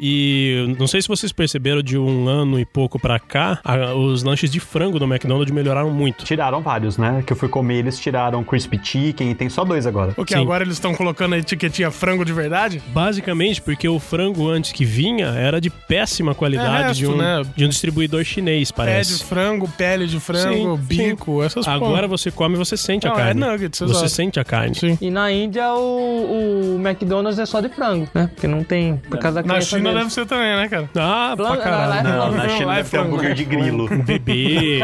E 0.00 0.74
não 0.78 0.86
sei 0.86 1.00
se 1.02 1.08
vocês 1.08 1.32
perceberam, 1.32 1.82
de 1.82 1.98
um 1.98 2.28
ano 2.28 2.58
e 2.58 2.64
pouco 2.64 2.98
pra 2.98 3.18
cá, 3.18 3.58
a- 3.64 3.94
os 3.94 4.22
lanches 4.22 4.50
de 4.50 4.60
frango 4.60 4.98
do 4.98 5.04
McDonald's 5.04 5.52
melhoraram 5.52 5.90
muito. 5.90 6.24
Tiraram 6.24 6.60
vários, 6.60 6.96
né? 6.98 7.22
Que 7.26 7.32
eu 7.32 7.36
fui 7.36 7.48
comer, 7.48 7.78
eles 7.78 7.98
tiraram 7.98 8.42
crispy 8.44 8.78
chicken 8.82 9.30
e 9.30 9.34
tem 9.34 9.48
só 9.48 9.64
dois 9.64 9.86
agora. 9.86 10.12
O 10.16 10.24
que 10.24 10.34
Sim. 10.34 10.40
agora 10.42 10.64
eles 10.64 10.74
estão 10.74 10.94
colocando 10.94 11.34
a 11.34 11.38
etiquetinha 11.38 11.90
frango 11.90 12.24
de 12.24 12.32
verdade? 12.32 12.82
Basicamente 12.88 13.60
porque 13.62 13.88
o 13.88 13.98
frango 13.98 14.48
antes 14.48 14.72
que 14.72 14.84
vinha 14.84 15.26
era 15.28 15.60
de 15.60 15.70
péssima 15.88 16.34
qualidade 16.34 16.82
É 16.82 16.86
resto, 16.88 16.98
de, 17.00 17.06
um, 17.06 17.16
né? 17.16 17.42
de 17.54 17.64
um 17.64 17.68
distribuidor 17.68 18.24
chinês, 18.24 18.70
Pé 18.70 18.82
de 18.82 18.90
parece. 18.90 19.24
frango, 19.24 19.68
pele 19.68 20.06
de 20.06 20.18
frango, 20.20 20.76
Sim, 20.76 20.82
bico, 20.82 21.42
essas 21.42 21.66
Agora 21.68 21.90
porra. 22.02 22.08
você 22.08 22.30
come 22.30 22.54
e 22.54 22.58
você 22.58 22.76
sente 22.76 23.06
Não, 23.06 23.14
a 23.14 23.20
é 23.20 23.24
carne. 23.24 23.40
nuggets, 23.40 23.78
você 23.78 23.92
exato. 23.92 24.08
sente 24.08 24.40
a 24.40 24.44
carne. 24.44 24.74
Sim. 24.74 24.98
E 25.00 25.10
na 25.10 25.30
Índia 25.32 25.72
o, 25.74 26.74
o 26.76 26.80
McDonald's 26.84 27.38
é 27.38 27.46
só 27.46 27.60
de 27.60 27.68
frango, 27.68 28.08
né? 28.14 28.28
Porque 28.34 28.46
não 28.46 28.62
tem. 28.64 28.96
Por 29.08 29.18
causa 29.18 29.42
da 29.42 29.46
Na 29.54 29.60
China 29.60 29.82
deles. 29.90 29.98
deve 29.98 30.12
ser 30.12 30.26
também, 30.26 30.56
né, 30.56 30.68
cara? 30.68 30.90
Ah, 30.96 31.32
pra 31.36 31.46
Frango, 31.46 31.62
caralho. 31.62 32.08
não, 32.08 32.16
Não, 32.18 32.30
Não, 32.32 32.36
na 32.36 32.48
China 32.48 32.72
é 32.72 32.76
deve 32.76 32.90
ter 32.90 32.98
hambúrguer 32.98 33.34
de 33.34 33.44
grilo. 33.44 33.88
Bebê. 34.04 34.80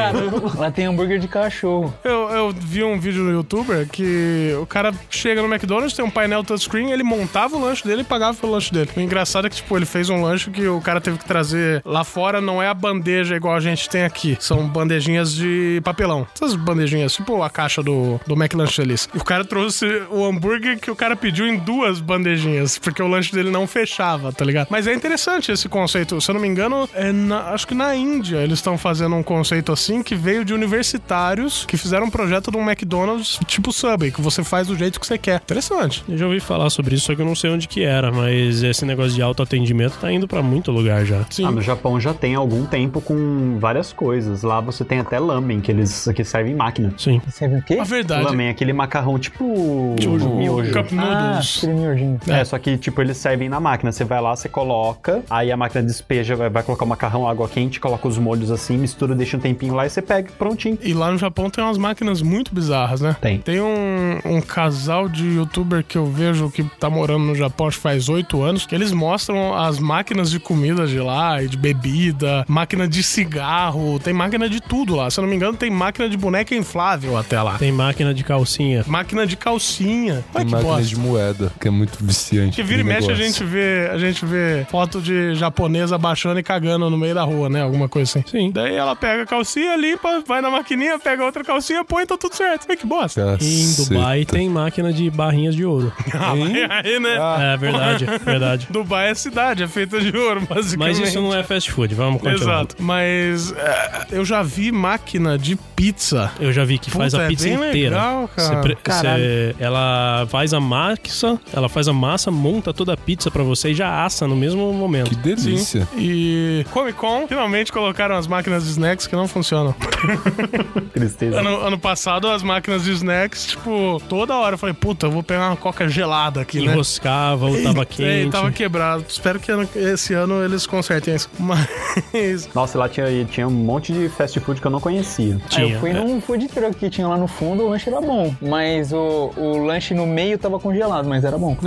Lá 0.57 0.71
tem 0.71 0.87
hambúrguer 0.87 1.19
de 1.19 1.29
cachorro. 1.29 1.93
Eu, 2.05 2.29
eu 2.31 2.53
vi 2.53 2.85
um 2.85 2.99
vídeo 2.99 3.23
no 3.23 3.31
youtuber 3.33 3.87
que 3.89 4.55
o 4.61 4.67
cara 4.67 4.93
chega 5.11 5.43
no 5.43 5.53
McDonald's, 5.53 5.95
tem 5.95 6.05
um 6.05 6.11
painel 6.11 6.45
touchscreen, 6.45 6.91
ele 6.93 7.03
montava 7.03 7.57
o 7.57 7.61
lanche 7.61 7.85
dele 7.87 8.03
e 8.03 8.05
pagava 8.05 8.37
pelo 8.37 8.53
lanche 8.53 8.73
dele. 8.73 8.89
O 8.97 9.01
engraçado 9.01 9.47
é 9.47 9.51
que, 9.51 9.57
tipo, 9.57 9.77
ele 9.77 9.87
fez 9.87 10.09
um 10.11 10.23
lanche 10.23 10.51
que 10.51 10.67
o 10.67 10.81
cara 10.81 10.92
teve 11.01 11.19
que 11.19 11.25
trazer 11.25 11.83
lá 11.85 12.05
fora, 12.05 12.41
não 12.41 12.63
é 12.63 12.69
a 12.69 12.75
bandeja 12.75 13.37
igual 13.37 13.55
a 13.55 13.61
gente 13.61 13.89
tem 13.89 14.05
aqui. 14.05 14.37
São 14.41 14.67
bandejinhas 14.69 15.35
de 15.35 15.81
papelão. 15.85 16.27
Essas 16.35 16.55
bandejinhas, 16.55 17.15
tipo 17.15 17.43
a 17.43 17.51
caixa 17.51 17.83
do, 17.83 18.21
do 18.27 18.35
McLanche 18.35 18.75
Feliz. 18.75 19.09
O 19.15 19.25
cara 19.25 19.45
trouxe 19.45 19.87
o 20.11 20.25
hambúrguer 20.25 20.79
que 20.79 20.91
o 20.91 20.97
cara 20.97 21.15
pediu 21.17 21.47
em 21.47 21.57
duas 21.59 22.01
bandejinhas, 22.01 22.79
porque 22.79 23.03
o 23.03 23.09
lanche 23.09 23.33
dele 23.33 23.51
não 23.51 23.67
fechava, 23.67 24.33
tá 24.33 24.45
ligado? 24.45 24.69
Mas 24.71 24.87
é 24.87 24.95
interessante 24.95 25.51
esse 25.53 25.69
conceito. 25.69 26.21
Se 26.21 26.31
eu 26.31 26.35
não 26.35 26.41
me 26.41 26.49
engano, 26.49 26.89
é 26.95 27.13
na- 27.13 27.51
acho 27.51 27.67
que 27.67 27.75
na 27.75 27.95
Índia 27.95 28.39
eles 28.39 28.59
estão 28.59 28.77
fazendo 28.79 29.15
um 29.17 29.23
conceito 29.23 29.73
assim 29.73 30.03
que 30.03 30.15
veio 30.15 30.45
de 30.45 30.53
universitários 30.55 31.65
que 31.67 31.77
fizeram 31.77 32.07
um 32.07 32.11
projeto 32.11 32.51
de 32.51 32.57
um 32.57 32.63
McDonald's 32.69 33.39
tipo 33.47 33.73
Subway, 33.73 34.11
que 34.11 34.21
você 34.21 34.43
faz 34.45 34.67
do 34.67 34.77
jeito 34.77 35.01
que 35.01 35.07
você 35.07 35.19
quer. 35.19 35.41
Interessante. 35.43 36.05
Eu 36.09 36.17
já 36.19 36.27
ouvi 36.27 36.41
falar 36.41 36.71
sobre 36.71 36.95
isso, 36.95 37.07
só 37.07 37.15
que 37.15 37.21
eu 37.23 37.27
não 37.27 37.35
sei 37.35 37.51
onde 37.51 37.67
que 37.69 37.83
era, 37.83 38.11
mas 38.13 38.63
esse 38.63 38.85
negócio 38.85 39.13
de 39.13 39.23
autoatendimento 39.23 39.97
tá 40.01 40.13
indo 40.13 40.27
pra 40.29 40.43
muito 40.43 40.71
lugar 40.71 40.82
já. 41.05 41.25
Sim. 41.31 41.45
Ah, 41.47 41.51
no 41.51 41.61
Japão 41.63 42.01
já 42.01 42.13
tem 42.15 42.35
algum 42.35 42.65
tempo 42.65 43.01
com 43.01 43.59
várias 43.59 43.93
coisas. 43.93 44.43
Lá 44.43 44.61
você 44.61 44.85
tem 44.85 44.99
até 45.01 45.19
lamen, 45.19 45.61
que 45.61 45.71
eles 45.71 46.09
que 46.15 46.25
servem 46.25 46.53
em 46.53 46.57
máquina. 46.57 46.93
Sim. 46.97 47.21
Sabe 47.29 47.57
o 47.57 47.63
quê? 47.63 47.79
A 47.81 47.85
verdade. 47.85 48.25
Lamen 48.25 48.47
é 48.49 48.51
aquele 48.51 48.73
macarrão 48.73 49.19
tipo 49.19 49.95
Tipo, 49.99 50.17
miojo. 50.37 50.73
Cup 50.73 50.87
Ah, 50.99 51.25
Noodles. 51.27 51.59
aquele 51.59 51.75
miojinho. 51.75 52.21
É, 52.29 52.45
só 52.45 52.59
que, 52.59 52.77
tipo, 52.79 53.01
eles 53.01 53.17
servem 53.17 53.49
na 53.49 53.61
máquina. 53.61 53.91
Você 53.93 54.05
vai 54.05 54.21
lá, 54.21 54.35
você 54.35 54.49
coloca, 54.49 55.23
aí 55.29 55.51
a 55.53 55.57
máquina 55.57 55.83
despeja, 55.83 56.35
vai, 56.37 56.49
vai 56.49 56.63
colocar 56.63 56.85
o 56.85 56.89
macarrão, 56.89 57.27
água 57.29 57.49
quente, 57.49 57.81
coloca 57.81 58.07
os 58.09 58.19
molhos 58.19 58.51
assim, 58.51 58.77
mistura, 58.79 59.15
deixa 59.15 59.37
um 59.37 59.41
tempinho 59.41 59.75
lá 59.75 59.87
e 59.87 59.91
você 59.91 60.01
pega, 60.01 60.31
prontinho. 60.39 60.79
E 60.83 60.95
lá 60.95 61.11
no 61.11 61.19
Japão 61.19 61.51
tem 61.51 61.63
umas 61.63 61.79
máquinas 61.79 62.23
muito 62.23 62.55
bizarras, 62.55 63.01
né? 63.01 63.17
Tem. 63.21 63.39
Tem 63.39 63.61
um, 63.61 64.19
um 64.25 64.41
casal 64.41 65.09
de 65.09 65.27
youtuber 65.37 65.85
que 65.85 65.99
eu 65.99 66.07
vejo 66.07 66.51
que 66.51 66.63
tá 66.79 66.89
morando 66.89 67.25
no 67.25 67.35
Japão 67.35 67.67
acho 67.67 67.77
que 67.77 67.83
faz 67.83 68.09
oito 68.09 68.43
anos, 68.43 68.65
que 68.67 68.75
eles 68.75 68.93
mostram 68.93 69.55
as 69.55 69.79
máquinas 69.79 70.31
de 70.31 70.39
comida 70.39 70.72
de 70.87 70.99
lá 70.99 71.43
e 71.43 71.49
de 71.49 71.57
bebida, 71.57 72.45
máquina 72.49 72.87
de 72.89 73.03
cigarro, 73.03 73.99
tem 73.99 74.13
máquina 74.13 74.49
de 74.49 74.61
tudo 74.61 74.97
lá. 74.97 75.11
Se 75.11 75.19
eu 75.21 75.23
não 75.23 75.29
me 75.31 75.37
engano, 75.37 75.57
tem 75.57 75.71
máquina 75.71 76.09
de 76.09 76.17
boneca 76.17 76.55
inflável 76.55 77.17
até 77.17 77.41
lá. 77.41 77.59
Tem 77.59 77.71
máquina 77.73 78.13
de 78.15 78.25
calcinha. 78.25 78.85
Máquina 78.87 79.27
de 79.27 79.37
calcinha. 79.37 80.15
Olha 80.35 80.45
Tem 80.45 80.47
que 80.47 80.53
máquina 80.53 80.73
bosta. 80.73 80.87
de 80.89 80.97
moeda, 80.97 81.53
que 81.61 81.69
é 81.69 81.71
muito 81.71 81.99
viciante. 82.05 82.57
Que 82.57 82.63
vira 82.63 82.81
e 82.81 82.85
mexe 82.85 83.11
a 83.11 83.15
gente 83.15 83.45
vê, 83.45 83.89
a 83.93 83.99
gente 83.99 84.25
vê 84.25 84.67
foto 84.71 85.01
de 85.01 85.35
japonesa 85.35 85.97
baixando 85.99 86.39
e 86.41 86.43
cagando 86.43 86.89
no 86.91 86.97
meio 86.99 87.15
da 87.15 87.23
rua, 87.23 87.49
né? 87.49 87.63
Alguma 87.63 87.89
coisa 87.89 88.11
assim. 88.19 88.25
Sim. 88.29 88.51
Daí 88.51 88.75
ela 88.75 88.95
pega 88.97 89.23
a 89.23 89.27
calcinha, 89.27 89.77
limpa, 89.77 90.23
vai 90.27 90.41
na 90.41 90.51
maquininha, 90.51 90.99
pega 90.99 91.25
outra 91.25 91.45
calcinha, 91.45 91.85
põe, 91.85 92.07
tá 92.07 92.17
tudo 92.17 92.35
certo. 92.35 92.67
Ai, 92.69 92.77
que 92.77 92.87
bosta. 92.87 93.37
E 93.41 93.63
em 93.63 93.75
Dubai 93.75 94.21
Caceta. 94.21 94.33
tem 94.37 94.49
máquina 94.49 94.93
de 94.93 95.11
barrinhas 95.11 95.55
de 95.55 95.65
ouro. 95.65 95.93
Ah, 96.15 96.37
mas 96.37 96.53
aí, 96.71 97.01
né? 97.01 97.17
É 97.53 97.57
verdade, 97.57 98.07
verdade. 98.25 98.69
Dubai 98.71 99.11
é 99.11 99.15
cidade, 99.15 99.63
é 99.63 99.67
feita 99.69 100.01
de 100.01 100.17
ouro, 100.17 100.47
basicamente. 100.65 101.01
Mas 101.01 101.09
isso 101.09 101.21
não 101.21 101.35
é 101.35 101.43
fast 101.43 101.71
food, 101.71 101.95
vamos 101.95 102.21
continuar. 102.23 102.55
Exato. 102.63 102.77
Mas 102.79 103.53
é, 103.53 104.07
eu 104.13 104.25
já 104.25 104.43
vi 104.43 104.71
máquina 104.73 105.37
de 105.39 105.57
pizza. 105.57 106.31
Eu 106.41 106.53
já 106.53 106.65
vi 106.65 106.79
que 106.79 106.91
faz 106.91 107.13
Puta, 107.13 107.23
a 107.23 107.27
é 107.27 107.29
pizza 107.29 107.45
bem 107.45 107.55
inteira. 107.55 107.97
legal, 107.97 108.29
cara. 108.35 108.77
Caralho. 108.83 109.23
você- 109.25 109.55
ela 109.59 110.27
faz 110.29 110.55
a 110.55 110.61
massa, 110.61 111.41
ela 111.53 111.69
faz 111.69 111.89
a 111.89 111.93
massa, 111.93 112.31
monta 112.31 112.73
toda 112.73 112.93
a 112.93 112.97
pizza 112.97 113.31
pra 113.31 113.43
você 113.43 113.71
e 113.71 113.75
já 113.75 114.05
assa 114.05 114.27
no 114.27 114.37
mesmo 114.37 114.73
momento. 114.73 115.11
Que 115.11 115.17
delícia. 115.17 115.89
E 115.97 116.65
Comic 116.71 116.97
Con 116.99 117.27
finalmente 117.29 117.73
colocaram 117.73 118.17
as 118.17 118.27
máquinas 118.27 118.65
de 118.65 118.71
snacks 118.71 119.07
que 119.07 119.17
não 119.17 119.27
funcionam. 119.29 119.75
Tristeza. 120.93 121.41
Ano, 121.41 121.61
ano 121.61 121.79
passado, 121.79 122.29
as 122.29 122.43
máquinas 122.43 122.85
de 122.85 122.93
snacks, 122.93 123.47
tipo, 123.49 124.01
toda 124.09 124.35
hora 124.37 124.55
eu 124.55 124.59
falei, 124.59 124.75
puta, 124.75 125.07
eu 125.07 125.11
vou 125.11 125.23
pegar 125.23 125.49
uma 125.49 125.57
coca 125.57 125.89
gelada 125.89 126.41
aqui, 126.41 126.59
né? 126.61 126.73
Enroscava 126.73 127.47
ou 127.47 127.63
tava 127.63 127.83
É, 127.83 127.85
quente. 127.85 128.31
tava 128.31 128.51
quebrado. 128.53 129.05
Espero 129.09 129.39
que 129.41 129.51
ano- 129.51 129.69
esse 129.75 130.15
ano 130.15 130.45
eles 130.53 130.67
consertem 130.67 131.15
isso. 131.15 131.29
Mas. 131.39 132.49
Nossa, 132.55 132.79
lá 132.79 132.89
tinha, 132.89 133.07
tinha 133.25 133.47
um 133.47 133.51
monte 133.51 133.93
de 133.93 134.09
fast 134.09 134.39
food 134.41 134.61
que 134.61 134.67
eu 134.67 134.71
não 134.71 134.81
conhecia. 134.81 135.39
Ah, 135.45 135.49
Tinha, 135.49 135.75
eu 135.75 135.81
fui 135.81 135.91
é. 135.91 135.95
num 135.95 136.21
food 136.21 136.49
truck 136.49 136.75
que 136.77 136.89
tinha 136.91 137.07
lá 137.07 137.17
no 137.17 137.27
fundo, 137.27 137.65
o 137.65 137.69
lanche 137.69 137.89
era 137.89 138.01
bom. 138.01 138.35
Mas 138.41 138.93
o, 138.93 139.31
o 139.37 139.65
lanche 139.65 139.95
no 139.95 140.07
meio 140.07 140.39
tava 140.39 140.59
congelado, 140.59 141.09
mas 141.09 141.25
era 141.25 141.37
bom. 141.39 141.57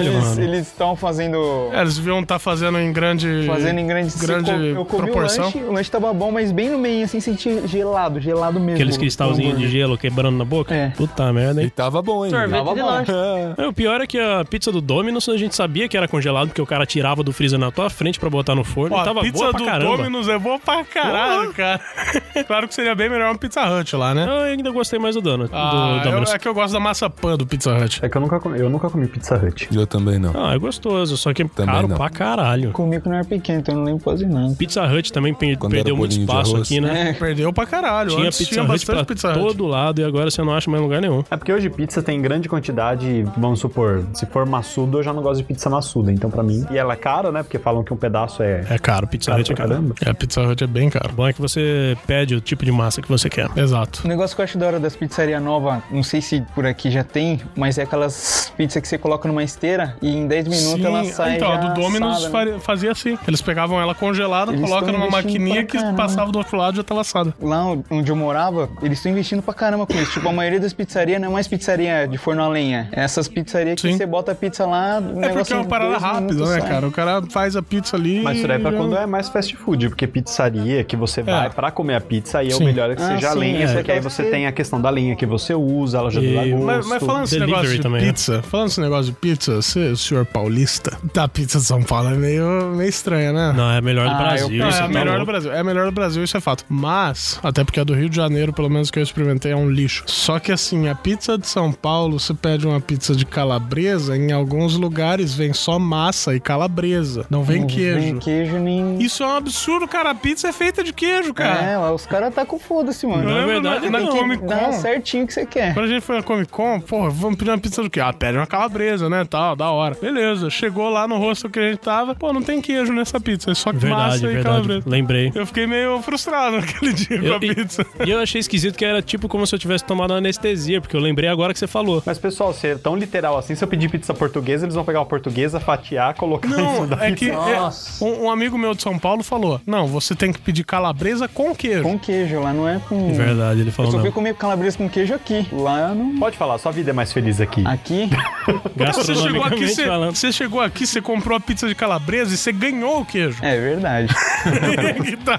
Eles 0.00 0.12
mano. 0.24 0.42
eles 0.42 0.66
estavam 0.68 0.96
fazendo. 0.96 1.70
É, 1.72 1.80
eles 1.80 1.96
deviam 1.96 2.20
estar 2.20 2.38
fazendo 2.38 2.78
em 2.78 2.92
grande. 2.92 3.44
Fazendo 3.46 3.78
em 3.78 3.86
grande, 3.86 4.12
grande 4.18 4.50
eu 4.50 4.84
comi 4.84 5.04
proporção. 5.10 5.44
o 5.44 5.46
lanche, 5.46 5.58
o 5.58 5.72
lanche 5.72 5.90
tava 5.90 6.12
bom, 6.12 6.30
mas 6.30 6.52
bem 6.52 6.70
no 6.70 6.78
meio, 6.78 7.04
assim, 7.04 7.20
senti 7.20 7.66
gelado, 7.66 8.20
gelado 8.20 8.58
mesmo. 8.58 8.74
Aqueles 8.74 8.96
cristalzinhos 8.96 9.58
de 9.58 9.68
gelo 9.68 9.96
quebrando 9.96 10.36
na 10.36 10.44
boca. 10.44 10.74
É. 10.74 10.88
Puta 10.90 11.32
merda, 11.32 11.60
E 11.60 11.64
hein? 11.66 11.72
tava 11.74 12.02
bom, 12.02 12.24
hein? 12.24 12.30
Sorvete 12.30 12.52
Tava 12.52 12.74
bom. 12.74 12.86
lanche. 12.86 13.12
É, 13.58 13.66
o 13.66 13.72
pior 13.72 14.00
é 14.00 14.06
que 14.06 14.18
a 14.18 14.44
pizza 14.44 14.70
do 14.72 14.80
Domino's 14.80 15.28
a 15.28 15.36
gente 15.36 15.54
sabia 15.54 15.88
que 15.88 15.96
era 15.96 16.08
congelado, 16.08 16.48
porque 16.48 16.62
o 16.62 16.66
cara 16.66 16.86
tirava 16.86 17.22
do 17.22 17.32
freezer 17.32 17.51
na 17.58 17.70
tua 17.70 17.88
frente 17.90 18.18
pra 18.18 18.28
botar 18.30 18.54
no 18.54 18.64
forno 18.64 18.96
Ó, 18.96 18.98
e 18.98 19.02
a 19.02 19.04
tava 19.04 19.20
pizza 19.20 19.38
boa 19.38 19.50
pra 19.50 19.58
do 19.60 19.64
caramba. 19.66 19.96
Domino's 19.96 20.28
é 20.28 20.38
boa 20.38 20.58
pra 20.58 20.84
caralho, 20.84 21.52
cara. 21.52 21.80
claro 22.46 22.68
que 22.68 22.74
seria 22.74 22.94
bem 22.94 23.08
melhor 23.08 23.28
uma 23.30 23.38
Pizza 23.38 23.62
Hut 23.68 23.94
lá, 23.96 24.14
né? 24.14 24.26
Eu 24.26 24.40
ainda 24.52 24.70
gostei 24.70 24.98
mais 24.98 25.14
do 25.14 25.20
Donut, 25.20 25.50
Ah, 25.52 25.70
do 25.98 26.04
Domino's. 26.04 26.30
eu- 26.30 26.36
é 26.36 26.38
que 26.38 26.48
eu 26.48 26.54
gosto 26.54 26.72
da 26.72 26.80
massa 26.80 27.08
pan 27.10 27.36
do 27.36 27.46
Pizza 27.46 27.72
Hut. 27.76 28.00
É 28.04 28.08
que 28.08 28.16
eu 28.16 28.20
nunca 28.20 28.38
comi, 28.40 28.58
eu 28.58 28.68
nunca 28.70 28.88
comi 28.90 29.06
Pizza 29.06 29.36
Hut. 29.36 29.68
Eu 29.72 29.86
também 29.86 30.18
não. 30.18 30.32
Ah, 30.34 30.54
é 30.54 30.58
gostoso, 30.58 31.16
só 31.16 31.32
que 31.32 31.42
é 31.42 31.48
Também 31.48 31.74
caro 31.74 31.88
não. 31.88 31.96
pra 31.96 32.10
caralho. 32.10 32.70
Comi 32.72 33.00
quando 33.00 33.14
era 33.14 33.24
pequeno, 33.24 33.60
então 33.60 33.74
eu 33.74 33.78
não 33.78 33.84
lembro 33.86 34.02
quase 34.02 34.26
nada. 34.26 34.54
Pizza 34.56 34.82
Hut 34.84 35.12
também 35.12 35.34
pe- 35.34 35.56
Quando 35.56 35.72
perdeu 35.72 35.96
muito 35.96 36.12
espaço 36.18 36.56
aqui, 36.56 36.80
né? 36.80 37.14
Perdeu 37.18 37.52
pra 37.52 37.66
caralho. 37.66 38.10
Tinha 38.10 38.26
Antes 38.26 38.38
Pizza 38.38 38.50
tinha 38.50 38.62
Hut 38.62 38.68
bastante 38.72 38.96
pra 38.96 39.04
Pizza 39.04 39.28
Hut. 39.30 39.38
todo 39.40 39.66
lado 39.66 40.00
e 40.00 40.04
agora 40.04 40.30
você 40.30 40.42
não 40.42 40.54
acha 40.54 40.70
mais 40.70 40.82
lugar 40.82 41.00
nenhum. 41.00 41.22
É 41.30 41.36
porque 41.36 41.52
hoje 41.52 41.68
pizza 41.70 42.02
tem 42.02 42.20
grande 42.22 42.48
quantidade, 42.48 43.24
vamos 43.36 43.60
supor, 43.60 44.04
se 44.14 44.26
for 44.26 44.46
maçudo, 44.46 44.98
eu 44.98 45.02
já 45.02 45.12
não 45.12 45.22
gosto 45.22 45.38
de 45.38 45.44
pizza 45.44 45.68
maçuda, 45.70 46.12
então 46.12 46.30
pra 46.30 46.42
mim. 46.42 46.64
E 46.70 46.78
ela 46.78 46.92
é 46.92 46.96
cara, 46.96 47.31
né? 47.32 47.42
Porque 47.42 47.58
falam 47.58 47.82
que 47.82 47.92
um 47.92 47.96
pedaço 47.96 48.42
é. 48.42 48.64
É 48.70 48.78
caro, 48.78 49.06
Pizza 49.06 49.34
Hut 49.34 49.52
é 49.52 49.54
caro. 49.54 49.68
caramba. 49.70 49.94
É, 50.04 50.10
a 50.10 50.14
Pizza 50.14 50.40
Hut 50.42 50.62
é 50.62 50.66
bem 50.66 50.88
O 50.88 50.90
caro. 50.90 51.12
bom 51.14 51.26
é 51.26 51.32
que 51.32 51.40
você 51.40 51.96
pede 52.06 52.34
o 52.34 52.40
tipo 52.40 52.64
de 52.64 52.72
massa 52.72 53.00
que 53.02 53.08
você 53.08 53.28
quer. 53.28 53.48
Exato. 53.56 54.02
Um 54.04 54.08
negócio 54.08 54.34
que 54.36 54.40
eu 54.42 54.44
acho 54.44 54.58
da 54.58 54.66
hora 54.66 54.80
das 54.80 54.94
pizzarias 54.96 55.42
novas, 55.42 55.82
não 55.90 56.02
sei 56.02 56.20
se 56.20 56.42
por 56.54 56.66
aqui 56.66 56.90
já 56.90 57.02
tem, 57.04 57.40
mas 57.56 57.78
é 57.78 57.82
aquelas 57.82 58.52
pizzas 58.56 58.80
que 58.82 58.88
você 58.88 58.98
coloca 58.98 59.26
numa 59.28 59.42
esteira 59.42 59.96
e 60.02 60.14
em 60.14 60.26
10 60.26 60.48
minutos 60.48 60.84
ela 60.84 61.04
sai 61.04 61.36
então, 61.36 61.52
a 61.52 61.56
do 61.56 61.80
Domino's 61.80 62.24
assada, 62.26 62.44
né? 62.52 62.58
fazia 62.60 62.92
assim. 62.92 63.18
Eles 63.26 63.40
pegavam 63.42 63.80
ela 63.80 63.94
congelada, 63.94 64.52
Eles 64.52 64.62
colocam 64.68 64.92
numa 64.92 65.08
maquininha 65.10 65.64
que 65.64 65.78
passava 65.94 66.30
do 66.30 66.38
outro 66.38 66.56
lado 66.56 66.74
e 66.74 66.76
já 66.78 66.82
tava 66.84 67.00
assada. 67.00 67.34
Lá 67.40 67.64
onde 67.90 68.10
eu 68.10 68.16
morava, 68.16 68.68
eles 68.82 68.98
estão 68.98 69.12
investindo 69.12 69.42
pra 69.42 69.54
caramba 69.54 69.86
com 69.86 69.94
isso. 69.94 70.12
Tipo, 70.12 70.28
a 70.28 70.32
maioria 70.32 70.60
das 70.60 70.72
pizzarias 70.72 71.20
não 71.20 71.28
é 71.28 71.32
mais 71.32 71.48
pizzaria 71.48 72.06
de 72.06 72.18
forno 72.18 72.42
a 72.42 72.48
lenha. 72.48 72.88
É 72.92 73.02
essas 73.02 73.28
pizzarias 73.28 73.80
que 73.80 73.90
Sim. 73.90 73.96
você 73.96 74.06
bota 74.06 74.32
a 74.32 74.34
pizza 74.34 74.66
lá, 74.66 75.00
o 75.00 75.22
É 75.24 75.28
porque 75.30 75.52
é 75.52 75.56
uma 75.56 75.64
parada 75.64 75.98
rápida, 75.98 76.34
né, 76.44 76.60
sai. 76.60 76.68
cara? 76.68 76.86
O 76.86 76.90
cara 76.92 77.21
já 77.24 77.30
faz 77.30 77.56
a 77.56 77.62
pizza 77.62 77.96
ali. 77.96 78.20
Mas 78.22 78.38
isso 78.38 78.46
daí 78.48 78.56
é 78.56 78.60
pra 78.60 78.70
já- 78.70 78.76
quando 78.76 78.96
é 78.96 79.06
mais 79.06 79.28
fast 79.28 79.56
food, 79.56 79.88
porque 79.88 80.06
pizzaria 80.06 80.84
que 80.84 80.96
você 80.96 81.22
vai 81.22 81.50
pra 81.50 81.70
comer 81.70 81.94
a 81.96 82.00
pizza, 82.00 82.38
aí 82.38 82.50
é 82.50 82.56
o 82.56 82.60
melhor 82.62 82.90
é 82.90 82.96
que 82.96 83.02
Ah, 83.02 83.08
seja 83.14 83.28
a 83.28 83.32
sim, 83.32 83.38
lenha, 83.38 83.64
é. 83.66 83.72
porque 83.74 83.92
aí 83.92 84.00
você 84.00 84.24
tem 84.24 84.46
a 84.46 84.52
questão 84.52 84.80
da 84.80 84.90
lenha 84.90 85.14
que 85.16 85.26
você 85.26 85.54
usa, 85.54 85.98
ela 85.98 86.10
já 86.10 86.20
E- 86.20 86.34
dá 86.34 86.44
gosto. 86.46 86.64
Mas, 86.64 86.86
mas 86.86 87.02
falando 87.02 87.24
esse 87.24 87.38
negócio 87.40 87.70
de 87.70 87.80
também, 87.80 88.00
né? 88.02 88.06
pizza, 88.08 88.42
falando 88.42 88.68
esse 88.68 88.80
negócio 88.80 89.12
de 89.12 89.18
pizza, 89.18 89.56
você, 89.62 89.96
senhor 89.96 90.24
paulista, 90.26 90.96
da 91.14 91.28
pizza 91.28 91.58
de 91.58 91.64
São 91.64 91.82
Paulo 91.82 92.08
é 92.10 92.14
meio, 92.14 92.72
meio 92.76 92.88
estranha, 92.88 93.32
né? 93.32 93.52
Não, 93.56 93.70
é 93.70 93.78
a 93.78 93.80
melhor 93.80 94.08
do 94.08 94.14
Ah, 94.14 94.18
Brasil. 94.18 94.50
eu- 94.56 94.58
Não, 94.58 94.66
é 94.66 94.74
a 94.78 94.82
tá 94.82 94.88
melhor 94.88 95.18
do. 95.18 95.26
Brasil. 95.26 95.52
É 95.52 95.58
a 95.60 95.64
melhor 95.64 95.86
do 95.86 95.92
Brasil, 95.92 96.22
isso 96.24 96.36
é 96.36 96.40
fato. 96.40 96.64
Mas, 96.68 97.38
até 97.42 97.64
porque 97.64 97.80
a 97.80 97.84
do 97.84 97.94
Rio 97.94 98.08
de 98.08 98.16
Janeiro, 98.16 98.52
pelo 98.52 98.68
menos 98.68 98.90
que 98.90 98.98
eu 98.98 99.02
experimentei, 99.02 99.52
é 99.52 99.56
um 99.56 99.68
lixo. 99.70 100.04
Só 100.06 100.38
que 100.38 100.52
assim, 100.52 100.88
a 100.88 100.94
pizza 100.94 101.36
de 101.38 101.46
São 101.46 101.72
Paulo, 101.72 102.18
você 102.18 102.34
pede 102.34 102.66
uma 102.66 102.80
pizza 102.80 103.14
de 103.14 103.24
calabresa, 103.24 104.16
em 104.16 104.32
alguns 104.32 104.76
lugares 104.76 105.34
vem 105.34 105.52
só 105.52 105.78
massa 105.78 106.34
e 106.34 106.40
calabresa. 106.40 107.11
Não 107.30 107.42
vem 107.42 107.60
Não 107.60 107.66
queijo. 107.66 108.00
Vem 108.00 108.18
queijo 108.18 108.58
nem. 108.58 109.00
Isso 109.02 109.22
é 109.22 109.26
um 109.26 109.36
absurdo, 109.36 109.86
cara. 109.88 110.10
A 110.10 110.14
pizza 110.14 110.48
é 110.48 110.52
feita 110.52 110.82
de 110.82 110.92
queijo, 110.92 111.32
cara. 111.34 111.62
É, 111.62 111.78
os 111.90 112.06
caras 112.06 112.34
tá 112.34 112.44
com 112.44 112.58
foda-se, 112.58 113.06
mano. 113.06 113.24
Não 113.24 113.30
é 113.30 113.34
lembro 113.44 113.52
verdade, 113.62 113.88
na, 113.90 113.98
na 113.98 114.04
não. 114.06 114.16
Comic 114.16 114.44
Con. 114.44 114.72
certinho 114.72 115.26
que 115.26 115.32
você 115.32 115.46
quer. 115.46 115.74
Quando 115.74 115.86
a 115.86 115.88
gente 115.88 116.02
foi 116.02 116.16
na 116.16 116.22
Comic 116.22 116.50
Con, 116.50 116.80
porra, 116.80 117.10
vamos 117.10 117.36
pedir 117.36 117.50
uma 117.50 117.58
pizza 117.58 117.82
do 117.82 117.90
quê? 117.90 118.00
Ah, 118.00 118.12
pede 118.12 118.36
uma 118.38 118.46
calabresa, 118.46 119.08
né? 119.08 119.24
Tal, 119.24 119.54
da 119.56 119.70
hora. 119.70 119.96
Beleza, 120.00 120.48
chegou 120.50 120.88
lá 120.88 121.06
no 121.06 121.16
rosto 121.18 121.48
que 121.48 121.58
a 121.58 121.62
gente 121.70 121.78
tava, 121.78 122.14
pô, 122.14 122.32
não 122.32 122.42
tem 122.42 122.60
queijo 122.60 122.92
nessa 122.92 123.20
pizza, 123.20 123.50
é 123.50 123.54
só 123.54 123.72
Verdade, 123.72 123.92
massa 123.94 124.16
e 124.18 124.20
verdade. 124.20 124.44
calabresa. 124.44 124.82
Lembrei. 124.86 125.32
Eu 125.34 125.46
fiquei 125.46 125.66
meio 125.66 126.00
frustrado 126.02 126.56
naquele 126.60 126.92
dia 126.92 127.18
com 127.18 127.26
Eu- 127.26 127.34
a 127.36 127.40
pizza. 127.40 127.86
E 128.06 128.10
eu 128.10 128.20
achei 128.20 128.40
esquisito 128.40 128.76
que 128.76 128.84
era 128.84 129.00
tipo 129.02 129.28
como 129.28 129.46
se 129.46 129.54
eu 129.54 129.58
tivesse 129.58 129.84
tomado 129.84 130.12
anestesia, 130.14 130.80
porque 130.80 130.96
eu 130.96 131.00
lembrei 131.00 131.28
agora 131.28 131.52
que 131.52 131.58
você 131.58 131.66
falou. 131.66 132.02
Mas, 132.04 132.18
pessoal, 132.18 132.52
se 132.52 132.66
é 132.68 132.74
tão 132.76 132.96
literal 132.96 133.36
assim, 133.38 133.54
se 133.54 133.62
eu 133.64 133.68
pedir 133.68 133.88
pizza 133.90 134.12
portuguesa, 134.14 134.64
eles 134.64 134.74
vão 134.74 134.84
pegar 134.84 135.00
uma 135.00 135.06
portuguesa, 135.06 135.58
fatiar, 135.60 136.14
colocar 136.14 136.48
em 136.48 136.52
Não, 136.52 136.74
cima 136.74 136.86
da 136.86 137.01
é 137.02 137.12
que 137.12 137.30
é, 137.30 137.70
um, 138.00 138.24
um 138.24 138.30
amigo 138.30 138.56
meu 138.58 138.74
de 138.74 138.82
São 138.82 138.98
Paulo 138.98 139.22
falou: 139.22 139.60
Não, 139.66 139.86
você 139.86 140.14
tem 140.14 140.32
que 140.32 140.38
pedir 140.40 140.64
calabresa 140.64 141.28
com 141.28 141.54
queijo. 141.54 141.82
Com 141.82 141.98
queijo, 141.98 142.40
lá 142.40 142.52
não 142.52 142.68
é 142.68 142.80
com. 142.88 143.12
Verdade, 143.14 143.60
ele 143.60 143.68
Eu 143.70 143.72
falou 143.72 143.90
só 143.92 143.98
fui 143.98 144.08
não. 144.08 144.12
comer 144.14 144.34
calabresa 144.34 144.76
com 144.78 144.88
queijo 144.88 145.14
aqui. 145.14 145.46
Lá 145.52 145.94
não. 145.94 146.18
Pode 146.18 146.36
falar, 146.36 146.58
sua 146.58 146.72
vida 146.72 146.90
é 146.90 146.92
mais 146.92 147.12
feliz 147.12 147.40
aqui. 147.40 147.64
Aqui. 147.66 148.08
Você 148.92 149.14
chegou, 149.14 149.44
aqui, 149.44 149.68
você, 149.68 149.86
você 150.10 150.32
chegou 150.32 150.60
aqui, 150.60 150.86
você 150.86 151.00
comprou 151.00 151.36
a 151.36 151.40
pizza 151.40 151.68
de 151.68 151.74
calabresa 151.74 152.34
e 152.34 152.36
você 152.36 152.50
ganhou 152.52 153.00
o 153.00 153.04
queijo. 153.04 153.38
É 153.44 153.58
verdade. 153.58 154.12
Tá- 155.24 155.38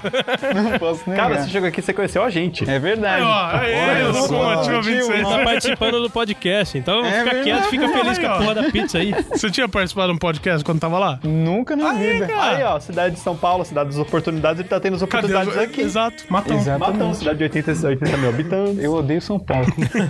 Não 0.54 0.78
posso 0.78 1.08
negar. 1.08 1.28
Cara, 1.28 1.42
você 1.42 1.50
chegou 1.50 1.68
aqui, 1.68 1.82
você 1.82 1.92
conheceu 1.92 2.22
a 2.22 2.30
gente. 2.30 2.68
É 2.68 2.78
verdade. 2.78 3.22
Aí, 3.22 3.22
ó, 3.22 3.90
aí, 3.90 4.00
eu 4.00 4.14
sou 4.14 4.28
só. 4.28 4.36
ótimo, 4.36 4.82
26. 4.82 5.28
Tá 5.28 5.44
participando 5.44 6.00
do 6.02 6.10
podcast, 6.10 6.78
então 6.78 7.04
É 7.04 7.10
fica 7.10 7.24
verdade. 7.24 7.42
quieto, 7.44 7.64
fica 7.70 7.88
feliz 7.88 8.18
com 8.18 8.26
a 8.26 8.32
Aí, 8.32 8.38
porra 8.38 8.54
da 8.54 8.70
pizza 8.70 8.98
aí. 8.98 9.14
Você 9.30 9.50
tinha 9.50 9.68
participado 9.68 10.08
de 10.08 10.14
um 10.14 10.18
podcast 10.18 10.64
quando 10.64 10.80
tava 10.80 10.98
lá? 10.98 11.18
Nunca 11.54 11.76
na 11.76 11.92
vida. 11.92 12.26
Aí, 12.36 12.62
ó, 12.64 12.78
cidade 12.80 13.14
de 13.14 13.20
São 13.20 13.36
Paulo, 13.36 13.64
cidade 13.64 13.90
das 13.90 13.98
oportunidades, 13.98 14.60
ele 14.60 14.68
tá 14.68 14.80
tendo 14.80 14.94
as 14.96 15.02
Cadê? 15.02 15.26
oportunidades 15.26 15.56
aqui. 15.62 15.80
Exato, 15.80 16.24
matão. 16.28 16.56
Exatamente. 16.56 16.92
Matão, 16.98 17.14
cidade 17.14 17.38
de 17.38 17.44
80, 17.44 17.86
80 17.88 18.16
mil 18.16 18.28
habitantes. 18.28 18.78
Eu 18.82 18.94
odeio 18.94 19.20
São 19.20 19.38
Paulo. 19.38 19.66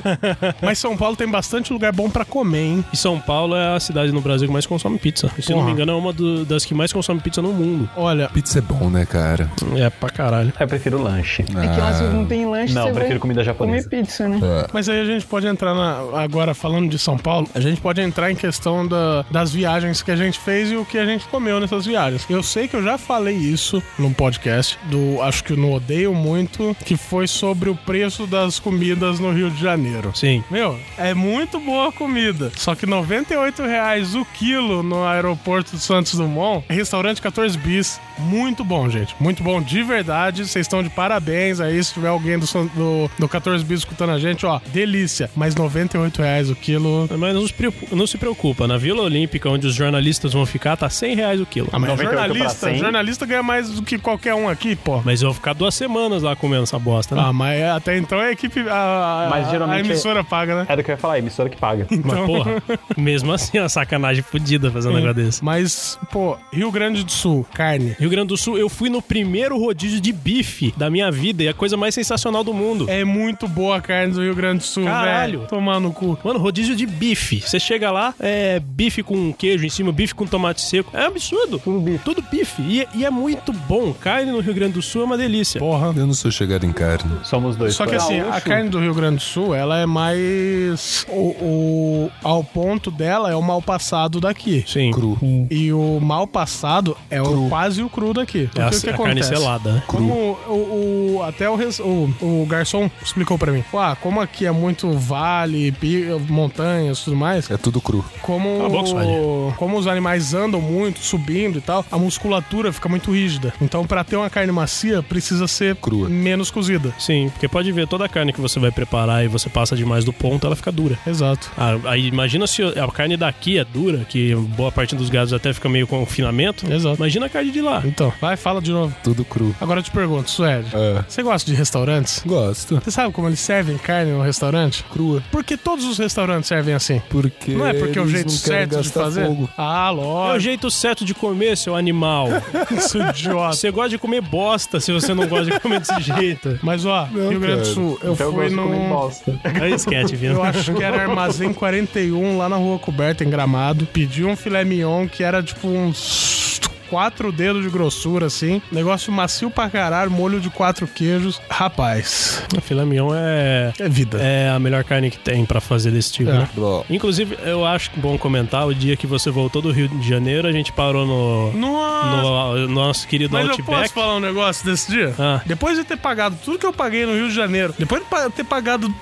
Mas 0.60 0.78
São 0.78 0.96
Paulo 0.96 1.16
tem 1.16 1.28
bastante 1.28 1.72
lugar 1.72 1.92
bom 1.92 2.08
pra 2.10 2.24
comer, 2.24 2.58
hein? 2.64 2.84
E 2.92 2.96
São 2.96 3.18
Paulo 3.20 3.54
é 3.54 3.74
a 3.76 3.80
cidade 3.80 4.12
no 4.12 4.20
Brasil 4.20 4.46
que 4.46 4.52
mais 4.52 4.66
consome 4.66 4.98
pizza. 4.98 5.30
E, 5.38 5.42
se 5.42 5.52
não 5.52 5.62
me 5.64 5.72
engano, 5.72 5.92
é 5.92 5.94
uma 5.94 6.12
do- 6.12 6.44
das 6.44 6.64
que 6.64 6.74
mais 6.74 6.92
consome 6.92 7.20
pizza 7.20 7.40
no 7.42 7.52
mundo. 7.52 7.88
Olha, 7.96 8.28
Pizza 8.28 8.58
é 8.58 8.62
bom, 8.62 8.88
né, 8.90 9.04
cara? 9.06 9.48
É 9.76 9.90
pra 9.90 10.10
caralho. 10.10 10.52
Eu 10.58 10.66
prefiro 10.68 11.00
lanche. 11.02 11.42
É 11.42 11.44
que 11.74 11.80
lá 11.80 11.92
se 11.94 12.02
não 12.04 12.24
tem 12.24 12.46
lanche, 12.46 12.74
Não, 12.74 12.82
você 12.84 12.92
prefiro 12.92 13.10
vai 13.14 13.18
comida 13.20 13.44
japonesa. 13.44 13.88
comer 13.88 14.02
pizza, 14.02 14.28
né? 14.28 14.38
mas 14.72 14.88
aí 14.88 15.00
a 15.00 15.04
gente 15.04 15.26
pode 15.26 15.46
entrar 15.46 15.74
na- 15.74 16.20
agora 16.20 16.54
falando 16.54 16.88
de 16.88 16.98
São 16.98 17.16
Paulo, 17.16 17.48
a 17.54 17.60
gente 17.60 17.80
pode 17.80 18.00
entrar 18.00 18.30
em 18.30 18.34
questão 18.36 18.86
da- 18.86 19.24
das 19.30 19.52
viagens 19.52 20.02
que 20.02 20.10
a 20.10 20.16
gente 20.16 20.38
fez 20.38 20.70
e 20.70 20.76
o 20.76 20.84
que 20.84 20.98
a 20.98 21.04
gente 21.06 21.26
comeu 21.34 21.58
nessas 21.58 21.84
viagens. 21.84 22.24
Eu 22.30 22.44
sei 22.44 22.68
que 22.68 22.76
eu 22.76 22.82
já 22.84 22.96
falei 22.96 23.34
isso 23.34 23.82
num 23.98 24.12
podcast 24.12 24.78
do, 24.84 25.20
acho 25.20 25.42
que 25.42 25.56
no 25.56 25.72
Odeio 25.72 26.14
Muito, 26.14 26.76
que 26.84 26.96
foi 26.96 27.26
sobre 27.26 27.68
o 27.68 27.74
preço 27.74 28.24
das 28.24 28.60
comidas 28.60 29.18
no 29.18 29.32
Rio 29.32 29.50
de 29.50 29.60
Janeiro. 29.60 30.12
Sim. 30.14 30.44
Meu, 30.48 30.78
é 30.96 31.12
muito 31.12 31.58
boa 31.58 31.88
a 31.88 31.92
comida. 31.92 32.52
Só 32.56 32.76
que 32.76 32.86
98 32.86 33.64
reais 33.64 34.14
o 34.14 34.24
quilo 34.24 34.84
no 34.84 35.04
aeroporto 35.04 35.74
de 35.74 35.82
Santos 35.82 36.14
Dumont. 36.14 36.64
Restaurante 36.68 37.20
14 37.20 37.58
bis. 37.58 38.00
Muito 38.16 38.62
bom, 38.64 38.88
gente. 38.88 39.16
Muito 39.18 39.42
bom 39.42 39.60
de 39.60 39.82
verdade. 39.82 40.46
Vocês 40.46 40.64
estão 40.64 40.84
de 40.84 40.90
parabéns 40.90 41.58
aí. 41.58 41.82
Se 41.82 41.94
tiver 41.94 42.10
alguém 42.10 42.38
do, 42.38 42.46
do, 42.46 43.10
do 43.18 43.28
14 43.28 43.64
bis 43.64 43.80
escutando 43.80 44.10
a 44.10 44.20
gente, 44.20 44.46
ó, 44.46 44.60
delícia. 44.72 45.28
Mas 45.34 45.56
98 45.56 46.22
reais 46.22 46.48
o 46.48 46.54
quilo. 46.54 47.08
Mas 47.18 47.34
não 47.34 47.44
se, 47.44 47.52
preocupa, 47.52 47.96
não 47.96 48.06
se 48.06 48.18
preocupa, 48.18 48.68
na 48.68 48.76
Vila 48.76 49.02
Olímpica, 49.02 49.48
onde 49.48 49.66
os 49.66 49.74
jornalistas 49.74 50.32
vão 50.32 50.46
ficar, 50.46 50.76
tá 50.76 50.88
100 50.88 51.16
reais 51.16 51.23
o 51.40 51.46
quilo. 51.46 51.68
Ah, 51.72 51.78
mas 51.78 51.90
98 51.90 52.08
pra 52.16 52.28
jornalista, 52.28 52.66
100. 52.68 52.78
jornalista 52.78 53.26
ganha 53.26 53.42
mais 53.42 53.70
do 53.70 53.82
que 53.82 53.98
qualquer 53.98 54.34
um 54.34 54.48
aqui, 54.48 54.76
pô. 54.76 55.00
Mas 55.04 55.22
eu 55.22 55.28
vou 55.28 55.34
ficar 55.34 55.52
duas 55.52 55.74
semanas 55.74 56.22
lá 56.22 56.36
comendo 56.36 56.62
essa 56.64 56.78
bosta, 56.78 57.14
né? 57.14 57.22
Ah, 57.24 57.32
mas 57.32 57.62
até 57.62 57.96
então 57.96 58.18
a 58.18 58.30
equipe. 58.30 58.60
A, 58.68 59.28
Mas 59.30 59.50
geralmente 59.50 59.82
a 59.82 59.84
emissora 59.86 60.22
paga, 60.24 60.54
né? 60.56 60.66
Era 60.68 60.80
o 60.80 60.84
que 60.84 60.90
eu 60.90 60.94
ia 60.94 60.98
falar, 60.98 61.14
a 61.14 61.18
emissora 61.18 61.48
que 61.48 61.56
paga. 61.56 61.86
Mas, 61.90 62.26
porra, 62.26 62.62
mesmo 62.96 63.32
assim, 63.32 63.58
é 63.58 63.62
uma 63.62 63.68
sacanagem 63.68 64.22
fodida 64.22 64.70
um 64.70 64.92
negócio 64.92 65.14
desse. 65.14 65.44
Mas, 65.44 65.98
pô, 66.10 66.36
Rio 66.52 66.70
Grande 66.70 67.02
do 67.02 67.10
Sul, 67.12 67.46
carne. 67.54 67.96
Rio 67.98 68.10
Grande 68.10 68.28
do 68.28 68.36
Sul, 68.36 68.58
eu 68.58 68.68
fui 68.68 68.88
no 68.88 69.00
primeiro 69.00 69.58
rodízio 69.58 70.00
de 70.00 70.12
bife 70.12 70.74
da 70.76 70.90
minha 70.90 71.10
vida 71.10 71.42
e 71.42 71.46
é 71.46 71.50
a 71.50 71.54
coisa 71.54 71.76
mais 71.76 71.94
sensacional 71.94 72.44
do 72.44 72.52
mundo. 72.52 72.88
É 72.88 73.04
muito 73.04 73.46
boa 73.48 73.76
a 73.76 73.80
carne 73.80 74.12
do 74.12 74.22
Rio 74.22 74.34
Grande 74.34 74.58
do 74.58 74.64
Sul, 74.64 74.84
Caralho. 74.84 75.38
velho. 75.40 75.48
Tomar 75.48 75.80
no 75.80 75.92
cu. 75.92 76.18
Mano, 76.24 76.38
rodízio 76.38 76.74
de 76.76 76.86
bife. 76.86 77.40
Você 77.40 77.58
chega 77.60 77.90
lá, 77.90 78.14
é 78.20 78.60
bife 78.60 79.02
com 79.02 79.32
queijo 79.32 79.64
em 79.64 79.70
cima, 79.70 79.92
bife 79.92 80.14
com 80.14 80.26
tomate 80.26 80.60
seco. 80.60 80.90
É 80.96 81.08
absurdo. 81.14 81.58
Tudo 81.58 81.80
bife. 81.80 81.98
Tudo 82.04 82.22
bife. 82.30 82.62
E, 82.62 82.86
e 82.94 83.04
é 83.04 83.10
muito 83.10 83.52
bom. 83.52 83.92
Carne 83.92 84.30
no 84.32 84.40
Rio 84.40 84.54
Grande 84.54 84.74
do 84.74 84.82
Sul 84.82 85.02
é 85.02 85.04
uma 85.04 85.16
delícia. 85.16 85.58
Porra. 85.60 85.92
Eu 85.96 86.06
não 86.06 86.14
sou 86.14 86.30
chegado 86.30 86.64
em 86.64 86.72
carne. 86.72 87.10
Somos 87.24 87.56
dois. 87.56 87.74
Só 87.74 87.86
que 87.86 87.94
assim, 87.94 88.20
a 88.20 88.40
carne 88.40 88.68
do 88.68 88.78
Rio 88.80 88.94
Grande 88.94 89.16
do 89.16 89.22
Sul, 89.22 89.54
ela 89.54 89.78
é 89.78 89.86
mais. 89.86 91.06
O, 91.08 91.20
o- 91.20 92.10
ao 92.22 92.42
ponto 92.44 92.90
dela 92.90 93.30
é 93.30 93.34
o 93.34 93.42
mal 93.42 93.60
passado 93.62 94.20
daqui. 94.20 94.64
Sim. 94.66 94.90
Cru. 94.90 95.18
E 95.50 95.72
o 95.72 95.98
mal 96.00 96.26
passado 96.26 96.96
é 97.10 97.20
o, 97.22 97.48
quase 97.48 97.82
o 97.82 97.88
cru 97.88 98.12
daqui. 98.12 98.48
É 98.56 98.62
a, 98.62 98.68
o 98.68 98.80
que 98.80 98.90
a 98.90 98.96
carne 98.96 99.22
selada, 99.22 99.72
né? 99.72 99.82
Como 99.86 100.12
o, 100.48 101.16
o- 101.18 101.22
até 101.22 101.48
o, 101.48 101.56
res- 101.56 101.80
o, 101.80 102.10
o 102.20 102.46
garçom 102.48 102.90
explicou 103.02 103.38
pra 103.38 103.52
mim. 103.52 103.62
Ah, 103.74 103.96
como 104.00 104.20
aqui 104.20 104.46
é 104.46 104.50
muito 104.50 104.90
vale, 104.92 105.72
pi- 105.72 106.06
montanhas 106.28 106.98
e 107.00 107.04
tudo 107.04 107.16
mais, 107.16 107.50
É 107.50 107.56
tudo 107.56 107.80
cru. 107.80 108.04
como, 108.22 108.64
a 108.64 108.68
boca, 108.68 109.54
como 109.56 109.76
os 109.78 109.86
animais 109.86 110.32
andam 110.34 110.60
muito, 110.60 110.93
subindo 111.00 111.58
e 111.58 111.60
tal, 111.60 111.84
a 111.90 111.98
musculatura 111.98 112.72
fica 112.72 112.88
muito 112.88 113.12
rígida. 113.12 113.52
Então, 113.60 113.86
pra 113.86 114.04
ter 114.04 114.16
uma 114.16 114.30
carne 114.30 114.52
macia, 114.52 115.02
precisa 115.02 115.46
ser 115.46 115.76
Crua. 115.76 116.08
menos 116.08 116.50
cozida. 116.50 116.92
Sim, 116.98 117.28
porque 117.30 117.48
pode 117.48 117.70
ver 117.72 117.86
toda 117.86 118.04
a 118.04 118.08
carne 118.08 118.32
que 118.32 118.40
você 118.40 118.58
vai 118.60 118.70
preparar 118.70 119.24
e 119.24 119.28
você 119.28 119.48
passa 119.48 119.76
demais 119.76 120.04
do 120.04 120.12
ponto, 120.12 120.46
ela 120.46 120.56
fica 120.56 120.70
dura. 120.72 120.98
Exato. 121.06 121.50
Ah, 121.56 121.76
aí 121.84 122.06
imagina 122.06 122.46
se 122.46 122.62
a 122.62 122.88
carne 122.92 123.16
daqui 123.16 123.58
é 123.58 123.64
dura, 123.64 124.04
que 124.08 124.34
boa 124.34 124.70
parte 124.72 124.94
dos 124.94 125.08
gados 125.10 125.32
até 125.32 125.52
fica 125.52 125.68
meio 125.68 125.86
com 125.86 125.98
confinamento. 126.00 126.70
Exato. 126.70 126.96
Imagina 126.96 127.26
a 127.26 127.28
carne 127.28 127.50
de 127.50 127.60
lá. 127.60 127.82
Então, 127.84 128.12
vai, 128.20 128.36
fala 128.36 128.60
de 128.60 128.70
novo. 128.70 128.94
Tudo 129.02 129.24
cru. 129.24 129.54
Agora 129.60 129.80
eu 129.80 129.84
te 129.84 129.90
pergunto, 129.90 130.30
Suede, 130.30 130.68
É. 130.74 131.04
você 131.08 131.22
gosta 131.22 131.50
de 131.50 131.56
restaurantes? 131.56 132.22
Gosto. 132.24 132.80
Você 132.82 132.90
sabe 132.90 133.12
como 133.12 133.28
eles 133.28 133.40
servem 133.40 133.76
carne 133.78 134.12
no 134.12 134.22
restaurante? 134.22 134.84
Crua. 134.92 135.22
Por 135.30 135.42
que 135.44 135.56
todos 135.56 135.84
os 135.84 135.98
restaurantes 135.98 136.48
servem 136.48 136.74
assim? 136.74 137.00
Porque. 137.08 137.52
Não 137.52 137.66
é 137.66 137.72
porque 137.74 137.98
é 137.98 138.02
o 138.02 138.08
jeito 138.08 138.30
certo 138.30 138.80
de 138.80 138.88
fazer? 138.90 139.26
fogo. 139.26 139.48
Ah, 139.56 139.88
É 139.88 139.90
o 139.90 139.94
lógico. 139.94 140.40
jeito 140.40 140.70
certo 140.70 140.83
de 141.04 141.14
comer, 141.14 141.56
seu 141.56 141.74
animal. 141.74 142.28
Isso 142.76 142.98
idiota. 143.00 143.54
Você 143.54 143.70
gosta 143.70 143.88
de 143.90 143.98
comer 143.98 144.20
bosta 144.20 144.80
se 144.80 144.92
você 144.92 145.14
não 145.14 145.26
gosta 145.26 145.46
de 145.52 145.60
comer 145.60 145.80
desse 145.80 146.00
jeito. 146.02 146.58
Mas 146.62 146.84
ó, 146.84 147.04
Rio 147.04 147.40
Grande 147.40 147.60
do. 147.60 147.66
Sul, 147.66 147.98
eu 148.02 148.12
Então 148.12 148.26
eu 148.26 148.32
fui 148.32 148.42
gosto 148.42 148.50
de 148.50 148.56
comer 148.62 148.78
num. 148.80 148.88
bosta. 148.88 149.40
Aí 149.62 149.72
esquete, 149.72 150.16
viu? 150.16 150.32
Eu 150.32 150.42
acho 150.42 150.74
que 150.74 150.82
era 150.82 151.00
Armazém 151.00 151.52
41 151.54 152.36
lá 152.36 152.48
na 152.48 152.56
Rua 152.56 152.78
Coberta, 152.78 153.24
em 153.24 153.30
Gramado. 153.30 153.86
Pedi 153.86 154.24
um 154.24 154.36
filé 154.36 154.64
mignon 154.64 155.06
que 155.08 155.22
era 155.22 155.42
tipo 155.42 155.68
uns 155.68 156.60
quatro 156.94 157.32
dedos 157.32 157.64
de 157.64 157.68
grossura, 157.70 158.26
assim. 158.26 158.62
Negócio 158.70 159.12
macio 159.12 159.50
pra 159.50 159.68
caralho, 159.68 160.12
molho 160.12 160.38
de 160.40 160.48
quatro 160.48 160.86
queijos. 160.86 161.40
Rapaz, 161.50 162.40
O 162.56 162.60
filé 162.60 162.84
mignon 162.84 163.10
é, 163.12 163.72
é 163.80 163.88
vida. 163.88 164.18
é 164.22 164.48
a 164.48 164.60
melhor 164.60 164.84
carne 164.84 165.10
que 165.10 165.18
tem 165.18 165.44
pra 165.44 165.60
fazer 165.60 165.90
desse 165.90 166.12
tipo, 166.12 166.30
É. 166.30 166.34
né? 166.34 166.48
Bom, 166.54 166.84
Inclusive, 166.88 167.36
eu 167.42 167.64
acho 167.66 167.90
bom 167.96 168.16
comentar, 168.16 168.64
o 168.64 168.72
dia 168.72 168.96
que 168.96 169.08
você 169.08 169.28
voltou 169.28 169.60
do 169.60 169.72
Rio 169.72 169.88
de 169.88 170.08
Janeiro, 170.08 170.46
a 170.46 170.52
gente 170.52 170.70
parou 170.72 171.04
no, 171.04 171.52
Nossa! 171.58 172.58
no 172.60 172.68
nosso 172.68 173.08
querido 173.08 173.32
Mas 173.32 173.44
eu 173.46 173.50
Outback. 173.50 173.80
posso 173.80 173.92
falar 173.94 174.16
um 174.16 174.20
negócio 174.20 174.64
desse 174.64 174.90
dia? 174.92 175.12
Ah. 175.18 175.40
Depois 175.44 175.76
de 175.76 175.82
ter 175.82 175.96
pagado 175.96 176.36
tudo 176.44 176.58
que 176.60 176.66
eu 176.66 176.72
paguei 176.72 177.04
no 177.06 177.12
Rio 177.14 177.28
de 177.28 177.34
Janeiro, 177.34 177.74
depois 177.76 178.02
de 178.04 178.30
ter 178.30 178.44
pagado 178.44 178.92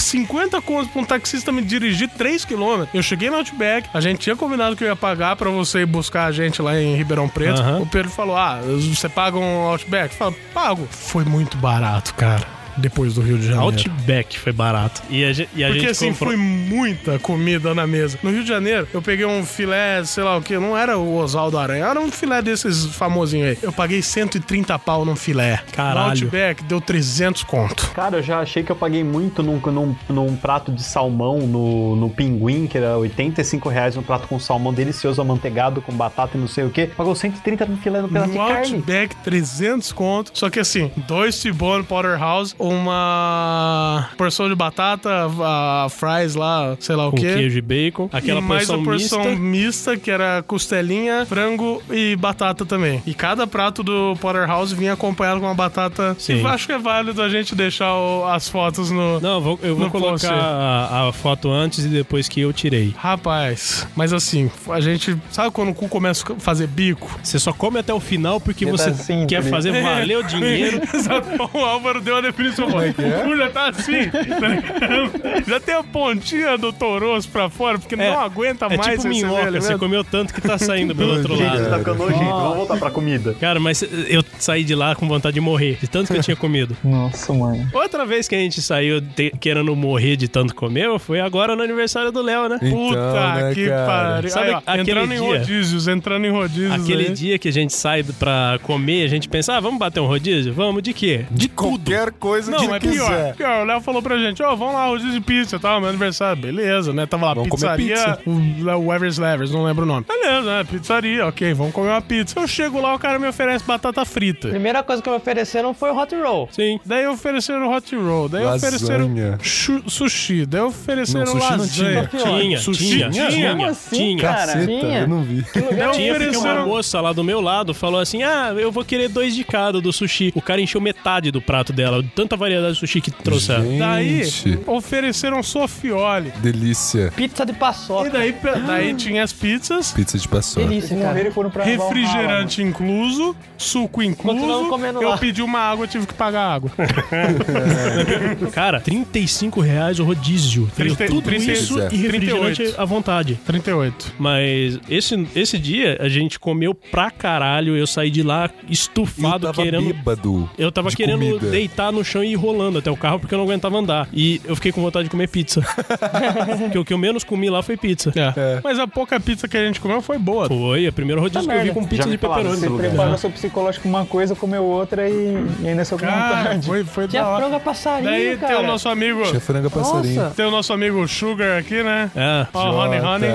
50 0.00 0.60
contos 0.62 0.90
pra 0.90 1.02
um 1.02 1.04
taxista 1.04 1.52
me 1.52 1.62
dirigir 1.62 2.08
3 2.08 2.44
km, 2.44 2.84
eu 2.92 3.02
cheguei 3.02 3.30
no 3.30 3.36
Outback, 3.36 3.88
a 3.92 4.00
gente 4.00 4.18
tinha 4.20 4.36
combinado 4.36 4.76
que 4.76 4.84
eu 4.84 4.88
ia 4.88 4.96
pagar 4.96 5.36
pra 5.36 5.50
você 5.50 5.80
ir 5.80 5.86
buscar 5.86 6.26
a 6.26 6.32
gente 6.32 6.60
lá 6.62 6.78
em 6.80 6.96
Ribeirão 6.96 7.28
Preto. 7.28 7.60
Aham. 7.60 7.80
O 7.80 7.86
Pedro 7.86 8.10
falou: 8.10 8.36
Ah, 8.36 8.60
você 8.62 9.08
paga 9.08 9.38
um 9.38 9.62
Outback? 9.62 10.12
Eu 10.12 10.18
falei, 10.18 10.38
pago. 10.52 10.88
Foi 10.90 11.24
muito 11.24 11.56
barato, 11.56 12.14
cara. 12.14 12.59
Depois 12.76 13.14
do 13.14 13.20
Rio 13.20 13.38
de 13.38 13.44
Janeiro. 13.44 13.64
Outback 13.64 14.38
foi 14.38 14.52
barato. 14.52 15.02
E 15.08 15.24
a, 15.24 15.30
e 15.30 15.64
a 15.64 15.68
Porque 15.68 15.80
gente 15.80 15.90
assim, 15.90 16.08
comprou... 16.10 16.30
foi 16.30 16.36
muita 16.36 17.18
comida 17.18 17.74
na 17.74 17.86
mesa. 17.86 18.18
No 18.22 18.30
Rio 18.30 18.42
de 18.42 18.48
Janeiro, 18.48 18.86
eu 18.92 19.02
peguei 19.02 19.26
um 19.26 19.44
filé, 19.44 20.04
sei 20.04 20.24
lá 20.24 20.36
o 20.36 20.42
que, 20.42 20.58
não 20.58 20.76
era 20.76 20.98
o 20.98 21.16
Oswaldo 21.16 21.58
Aranha, 21.58 21.86
era 21.86 22.00
um 22.00 22.10
filé 22.10 22.42
desses 22.42 22.86
famosinhos 22.86 23.50
aí. 23.50 23.58
Eu 23.62 23.72
paguei 23.72 24.02
130 24.02 24.78
pau 24.78 25.04
num 25.04 25.16
filé. 25.16 25.60
Caralho. 25.72 26.06
No 26.06 26.10
Outback 26.10 26.64
deu 26.64 26.80
300 26.80 27.42
conto. 27.44 27.90
Cara, 27.94 28.18
eu 28.18 28.22
já 28.22 28.40
achei 28.40 28.62
que 28.62 28.70
eu 28.70 28.76
paguei 28.76 29.04
muito 29.04 29.42
num, 29.42 29.58
num, 29.58 29.96
num 30.08 30.36
prato 30.36 30.72
de 30.72 30.82
salmão 30.82 31.38
no, 31.40 31.96
no 31.96 32.10
Pinguim, 32.10 32.66
que 32.66 32.78
era 32.78 32.96
85 32.98 33.68
reais 33.68 33.96
um 33.96 34.02
prato 34.02 34.28
com 34.28 34.38
salmão 34.38 34.72
delicioso, 34.72 35.20
amanteigado, 35.20 35.80
com 35.82 35.92
batata 35.92 36.36
e 36.36 36.40
não 36.40 36.48
sei 36.48 36.64
o 36.64 36.70
que. 36.70 36.86
Pagou 36.86 37.14
130 37.14 37.66
no 37.66 37.76
filé 37.76 38.00
no 38.00 38.08
pedaço 38.08 38.30
de 38.30 38.38
No 38.38 38.46
carne. 38.46 38.74
Outback, 38.76 39.16
300 39.16 39.92
conto. 39.92 40.30
Só 40.34 40.48
que 40.50 40.58
assim, 40.60 40.90
dois 41.06 41.40
T-Bone 41.40 41.84
Porterhouse, 41.84 42.54
uma 42.60 44.08
porção 44.16 44.48
de 44.48 44.54
batata, 44.54 45.08
a 45.42 45.86
fries 45.90 46.34
lá, 46.34 46.76
sei 46.80 46.96
lá 46.96 47.08
o 47.08 47.10
Com 47.10 47.16
quê. 47.18 47.34
queijo 47.34 47.58
e 47.58 47.60
bacon. 47.60 48.08
Aquela 48.12 48.40
e 48.40 48.42
mais 48.42 48.66
porção 48.66 48.80
a 48.82 48.84
porção 48.84 49.18
mista. 49.24 49.36
mista. 49.40 49.96
que 49.96 50.10
era 50.10 50.42
costelinha, 50.46 51.26
frango 51.26 51.82
e 51.90 52.16
batata 52.16 52.64
também. 52.64 53.02
E 53.06 53.14
cada 53.14 53.46
prato 53.46 53.82
do 53.82 54.14
Porterhouse 54.20 54.74
vinha 54.74 54.92
acompanhado 54.92 55.40
com 55.40 55.46
uma 55.46 55.54
batata. 55.54 56.14
Sim. 56.18 56.40
E 56.42 56.46
acho 56.46 56.66
que 56.66 56.72
é 56.72 56.78
válido 56.78 57.20
a 57.22 57.28
gente 57.28 57.54
deixar 57.54 57.94
o- 57.94 58.24
as 58.26 58.48
fotos 58.48 58.90
no. 58.90 59.20
Não, 59.20 59.34
eu 59.34 59.40
vou, 59.40 59.58
eu 59.62 59.76
vou 59.76 59.90
colocar 59.90 60.32
a, 60.32 61.08
a 61.08 61.12
foto 61.12 61.50
antes 61.50 61.84
e 61.84 61.88
depois 61.88 62.28
que 62.28 62.40
eu 62.40 62.52
tirei. 62.52 62.94
Rapaz, 62.96 63.86
mas 63.96 64.12
assim, 64.12 64.50
a 64.68 64.80
gente. 64.80 65.16
Sabe 65.30 65.50
quando 65.50 65.70
o 65.70 65.74
cu 65.74 65.88
começa 65.88 66.24
a 66.32 66.40
fazer 66.40 66.66
bico? 66.66 67.18
Você 67.22 67.38
só 67.38 67.52
come 67.52 67.78
até 67.78 67.92
o 67.92 68.00
final 68.00 68.40
porque 68.40 68.64
você 68.66 68.90
tá 68.92 69.26
quer 69.28 69.42
tá 69.42 69.50
fazer 69.50 69.82
valer 69.82 70.18
o 70.18 70.22
dinheiro. 70.24 70.80
Exato. 70.94 71.28
o 71.52 71.58
Álvaro 71.58 72.00
deu 72.00 72.16
a 72.16 72.20
definição. 72.20 72.49
O 72.58 73.24
cu 73.24 73.36
já 73.36 73.50
tá 73.50 73.68
assim. 73.68 74.08
tá 74.10 75.40
já 75.46 75.60
tem 75.60 75.74
a 75.74 75.82
pontinha 75.82 76.56
do 76.58 76.72
toroço 76.72 77.28
pra 77.28 77.48
fora, 77.48 77.78
porque 77.78 77.94
É, 77.94 78.10
não 78.10 78.20
aguenta 78.20 78.66
É 78.66 78.76
mais 78.76 78.80
tipo 78.98 78.98
esse 78.98 79.08
minhoca, 79.08 79.42
velho 79.44 79.62
você 79.62 79.68
mesmo. 79.68 79.78
comeu 79.78 80.04
tanto 80.04 80.32
que 80.34 80.40
tá 80.40 80.58
saindo 80.58 80.94
pelo 80.94 81.14
outro 81.16 81.36
Gente, 81.36 81.46
lado. 81.46 81.70
tá 81.70 81.78
ficando 81.78 81.98
nojento. 81.98 82.24
Vamos 82.24 82.56
voltar 82.56 82.76
pra 82.78 82.90
comida. 82.90 83.34
Cara, 83.40 83.60
mas 83.60 83.82
eu 84.08 84.22
saí 84.38 84.64
de 84.64 84.74
lá 84.74 84.94
com 84.94 85.06
vontade 85.08 85.34
de 85.34 85.40
morrer, 85.40 85.78
de 85.80 85.88
tanto 85.88 86.12
que 86.12 86.18
eu 86.18 86.22
tinha 86.22 86.36
comido. 86.36 86.76
Nossa, 86.84 87.32
mano. 87.32 87.68
Outra 87.72 88.04
vez 88.06 88.26
que 88.28 88.34
a 88.34 88.38
gente 88.38 88.60
saiu 88.62 89.00
te- 89.00 89.32
querendo 89.40 89.74
morrer 89.76 90.16
de 90.16 90.28
tanto 90.28 90.54
comer 90.54 90.98
foi 90.98 91.20
agora 91.20 91.54
no 91.54 91.62
aniversário 91.62 92.10
do 92.12 92.22
Léo, 92.22 92.48
né? 92.48 92.58
Então, 92.62 92.70
Puta 92.88 93.34
né, 93.34 93.54
que 93.54 93.68
pariu. 93.68 94.30
Sabe 94.30 94.48
Aí, 94.48 94.54
ó, 94.54 94.74
entrando 94.80 95.12
em 95.12 95.18
dia? 95.20 95.38
rodízios, 95.38 95.88
entrando 95.88 96.26
em 96.26 96.30
rodízios. 96.30 96.72
Aquele 96.72 97.06
aí. 97.08 97.12
dia 97.12 97.38
que 97.38 97.48
a 97.48 97.52
gente 97.52 97.72
sai 97.74 98.02
pra 98.02 98.58
comer, 98.62 99.04
a 99.04 99.08
gente 99.08 99.28
pensa, 99.28 99.54
ah, 99.56 99.60
vamos 99.60 99.78
bater 99.78 100.00
um 100.00 100.06
rodízio? 100.06 100.52
Vamos, 100.52 100.82
de 100.82 100.92
quê? 100.92 101.24
De 101.30 101.48
qualquer 101.48 102.10
coisa 102.12 102.39
Não, 102.48 102.58
que 102.58 102.64
é 102.74 102.78
pior, 102.78 103.08
quiser. 103.10 103.34
pior. 103.36 103.62
O 103.62 103.64
Léo 103.64 103.80
falou 103.80 104.02
pra 104.02 104.16
gente, 104.18 104.42
ó, 104.42 104.54
vamos 104.54 104.74
lá, 104.74 104.86
rodízio 104.86 105.12
de 105.12 105.20
pizza, 105.20 105.58
tá? 105.58 105.78
Meu 105.80 105.88
aniversário. 105.88 106.40
Beleza, 106.40 106.92
né? 106.92 107.06
Tava 107.06 107.26
lá, 107.26 107.34
Vamos 107.34 107.48
comer 107.50 107.76
pizzaria, 107.76 108.16
pizza. 108.16 108.76
o, 108.78 108.92
Evers 108.94 109.18
Levers, 109.18 109.50
não 109.50 109.64
lembro 109.64 109.84
o 109.84 109.86
nome. 109.86 110.06
Beleza, 110.08 110.42
né? 110.58 110.64
Pizzaria, 110.64 111.26
ok, 111.26 111.52
vamos 111.54 111.72
comer 111.72 111.90
uma 111.90 112.02
pizza. 112.02 112.38
Eu 112.38 112.46
chego 112.48 112.80
lá, 112.80 112.94
o 112.94 112.98
cara 112.98 113.18
me 113.18 113.28
oferece 113.28 113.64
batata 113.64 114.04
frita. 114.04 114.48
Primeira 114.48 114.82
coisa 114.82 115.02
que 115.02 115.08
me 115.10 115.16
ofereceram 115.16 115.74
foi 115.74 115.90
o 115.90 115.96
hot 115.96 116.14
roll. 116.14 116.48
Sim. 116.52 116.78
Daí 116.84 117.06
ofereceram 117.06 117.70
hot 117.72 117.94
roll, 117.96 118.28
daí 118.28 118.44
Lasanha. 118.44 118.76
ofereceram 118.76 119.38
sushi, 119.86 120.46
daí 120.46 120.60
ofereceram 120.62 121.24
Não, 121.24 121.32
sushi 121.32 121.50
não 121.50 121.58
lasanha. 121.58 122.10
Tinha, 122.40 122.58
Sushi 122.58 122.86
tinha, 122.88 123.10
tinha? 123.10 123.28
tinha, 123.28 123.50
Como 123.50 123.66
assim, 123.66 123.96
tinha. 123.96 124.18
cara? 124.18 124.40
Caceta, 124.52 124.66
Tinha. 124.66 124.98
eu 125.00 125.08
não 125.08 125.22
vi. 125.22 125.44
Daí 125.54 125.90
Tinha 125.92 126.14
porque 126.14 126.36
uma 126.36 126.66
moça 126.66 127.00
lá 127.00 127.12
do 127.12 127.22
meu 127.24 127.40
lado 127.40 127.74
falou 127.74 128.00
assim: 128.00 128.22
Ah, 128.22 128.52
eu 128.56 128.70
vou 128.72 128.84
querer 128.84 129.08
dois 129.08 129.34
de 129.34 129.44
cada 129.44 129.80
do 129.80 129.92
sushi. 129.92 130.32
O 130.34 130.42
cara 130.42 130.60
encheu 130.60 130.80
metade 130.80 131.30
do 131.30 131.40
prato 131.40 131.72
dela, 131.72 132.02
de 132.02 132.08
tanta 132.30 132.36
variedade 132.36 132.74
de 132.74 132.78
sushi 132.78 133.00
que 133.00 133.10
trouxeram. 133.10 133.64
Gente, 133.64 133.78
Daí 133.80 134.22
ofereceram 134.66 135.42
sofioli. 135.42 136.32
delícia. 136.40 137.12
Pizza 137.16 137.44
de 137.44 137.52
paçoca. 137.52 138.06
E 138.08 138.10
daí, 138.12 138.32
pe- 138.32 138.60
daí 138.66 138.94
tinha 138.94 139.24
as 139.24 139.32
pizzas, 139.32 139.92
Pizza 139.92 140.16
de 140.16 140.28
paçoca. 140.28 140.64
Delícia, 140.66 140.96
cara. 140.96 141.08
Morreram 141.08 141.32
foram 141.32 141.50
pra 141.50 141.64
refrigerante 141.64 142.62
incluso, 142.62 143.34
suco 143.58 144.00
incluso. 144.02 144.68
Comendo 144.68 145.02
Eu 145.02 145.08
lá. 145.10 145.18
pedi 145.18 145.42
uma 145.42 145.58
água, 145.58 145.86
tive 145.88 146.06
que 146.06 146.14
pagar 146.14 146.42
água. 146.54 146.70
Cara, 148.52 148.80
35 148.80 149.60
reais 149.60 149.98
o 149.98 150.04
rodízio. 150.04 150.70
Veio 150.76 150.94
30, 150.94 151.12
tudo 151.12 151.24
30, 151.24 151.52
isso 151.52 151.78
e 151.78 151.88
38. 151.88 152.12
refrigerante 152.12 152.74
à 152.78 152.84
vontade. 152.84 153.40
38. 153.46 154.14
Mas 154.18 154.78
esse, 154.88 155.26
esse 155.34 155.58
dia 155.58 155.96
a 156.00 156.08
gente 156.08 156.38
comeu 156.38 156.74
pra 156.74 157.10
caralho. 157.10 157.76
Eu 157.76 157.86
saí 157.86 158.10
de 158.10 158.22
lá 158.22 158.48
estufado, 158.68 159.46
eu 159.46 159.52
tava 159.52 159.62
querendo. 159.64 159.84
bêbado 159.92 160.50
Eu 160.58 160.70
tava 160.70 160.90
de 160.90 160.96
querendo 160.96 161.18
comida. 161.20 161.50
deitar 161.50 161.90
no 161.92 162.04
chão 162.04 162.19
e 162.24 162.32
ir 162.32 162.34
rolando 162.36 162.78
até 162.78 162.90
o 162.90 162.96
carro 162.96 163.18
porque 163.20 163.34
eu 163.34 163.38
não 163.38 163.44
aguentava 163.44 163.76
andar. 163.78 164.08
E 164.12 164.40
eu 164.44 164.54
fiquei 164.56 164.72
com 164.72 164.82
vontade 164.82 165.04
de 165.04 165.10
comer 165.10 165.28
pizza. 165.28 165.60
porque 166.60 166.78
o 166.78 166.84
que 166.84 166.92
eu 166.92 166.98
menos 166.98 167.24
comi 167.24 167.48
lá 167.50 167.62
foi 167.62 167.76
pizza. 167.76 168.12
É. 168.16 168.60
Mas 168.62 168.78
a 168.78 168.86
pouca 168.86 169.18
pizza 169.20 169.48
que 169.48 169.56
a 169.56 169.64
gente 169.64 169.80
comeu 169.80 170.00
foi 170.02 170.18
boa. 170.18 170.48
Foi, 170.48 170.86
a 170.86 170.92
primeira 170.92 171.20
rodízio 171.20 171.48
que 171.48 171.54
eu 171.54 171.62
vi 171.62 171.70
com 171.70 171.84
pizza 171.84 172.08
de 172.08 172.18
pepperoni. 172.18 172.66
lugar. 172.66 172.88
Preparou 172.88 173.18
seu 173.18 173.30
psicológico 173.30 173.88
uma 173.88 174.04
coisa, 174.04 174.34
comeu 174.34 174.64
outra 174.64 175.08
e, 175.08 175.34
e 175.62 175.68
ainda 175.68 175.84
sou 175.84 175.98
com 175.98 176.06
Cara, 176.06 176.36
vontade. 176.36 176.66
foi, 176.66 176.84
foi 176.84 177.08
Tinha 177.08 177.22
da 177.22 177.28
hora. 177.28 177.40
frango 177.42 177.56
a 177.56 177.60
passarinho, 177.60 178.10
Daí 178.10 178.36
cara. 178.36 178.54
tem 178.54 178.64
o 178.64 178.66
nosso 178.66 178.88
amigo. 178.88 179.22
Tinha 179.24 179.40
franga 179.40 179.70
passarinho. 179.70 180.22
Nossa. 180.22 180.34
Tem 180.34 180.44
o 180.46 180.50
nosso 180.50 180.72
amigo 180.72 181.06
Sugar 181.08 181.58
aqui, 181.58 181.82
né? 181.82 182.10
É, 182.14 182.46
Ó, 182.52 182.84
Honey 182.84 183.00
Honey. 183.00 183.30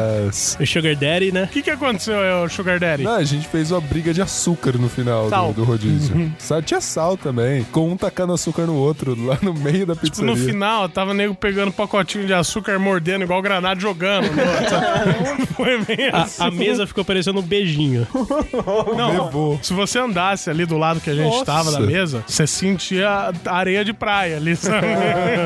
O 0.59 0.65
Sugar 0.65 0.95
Daddy, 0.95 1.31
né? 1.31 1.43
O 1.43 1.47
que, 1.47 1.61
que 1.61 1.69
aconteceu, 1.69 2.15
é, 2.15 2.43
o 2.43 2.49
Sugar 2.49 2.79
Daddy? 2.79 3.03
Não, 3.03 3.15
a 3.15 3.23
gente 3.23 3.47
fez 3.47 3.71
uma 3.71 3.81
briga 3.81 4.13
de 4.13 4.21
açúcar 4.21 4.73
no 4.77 4.89
final 4.89 5.29
do, 5.29 5.53
do 5.53 5.63
rodízio. 5.63 6.31
Sal, 6.37 6.61
tinha 6.61 6.81
sal 6.81 7.17
também. 7.17 7.63
Com 7.71 7.89
um 7.89 7.97
tacando 7.97 8.33
açúcar 8.33 8.65
no 8.65 8.74
outro, 8.75 9.15
lá 9.25 9.37
no 9.41 9.53
meio 9.53 9.85
da 9.85 9.93
Tipo, 9.95 10.07
pizzaria. 10.07 10.31
no 10.31 10.37
final, 10.37 10.87
tava 10.89 11.13
nego 11.13 11.33
pegando 11.35 11.71
pacotinho 11.71 12.25
de 12.27 12.33
açúcar, 12.33 12.77
mordendo 12.79 13.23
igual 13.23 13.41
granada 13.41 13.79
jogando. 13.79 14.25
no- 14.25 15.45
Foi 15.55 15.77
bem 15.83 16.09
A, 16.11 16.23
assim. 16.23 16.43
a 16.43 16.51
mesa 16.51 16.85
ficou 16.85 17.03
parecendo 17.05 17.39
um 17.39 17.43
beijinho. 17.43 18.05
Não, 18.97 19.25
Levou. 19.25 19.59
se 19.61 19.73
você 19.73 19.99
andasse 19.99 20.49
ali 20.49 20.65
do 20.65 20.77
lado 20.77 20.99
que 20.99 21.09
a 21.09 21.15
gente 21.15 21.25
Nossa. 21.31 21.45
tava 21.45 21.71
da 21.71 21.79
mesa, 21.79 22.23
você 22.27 22.45
sentia 22.45 23.31
areia 23.45 23.83
de 23.85 23.93
praia 23.93 24.37
ali, 24.37 24.55
sabe? 24.55 24.87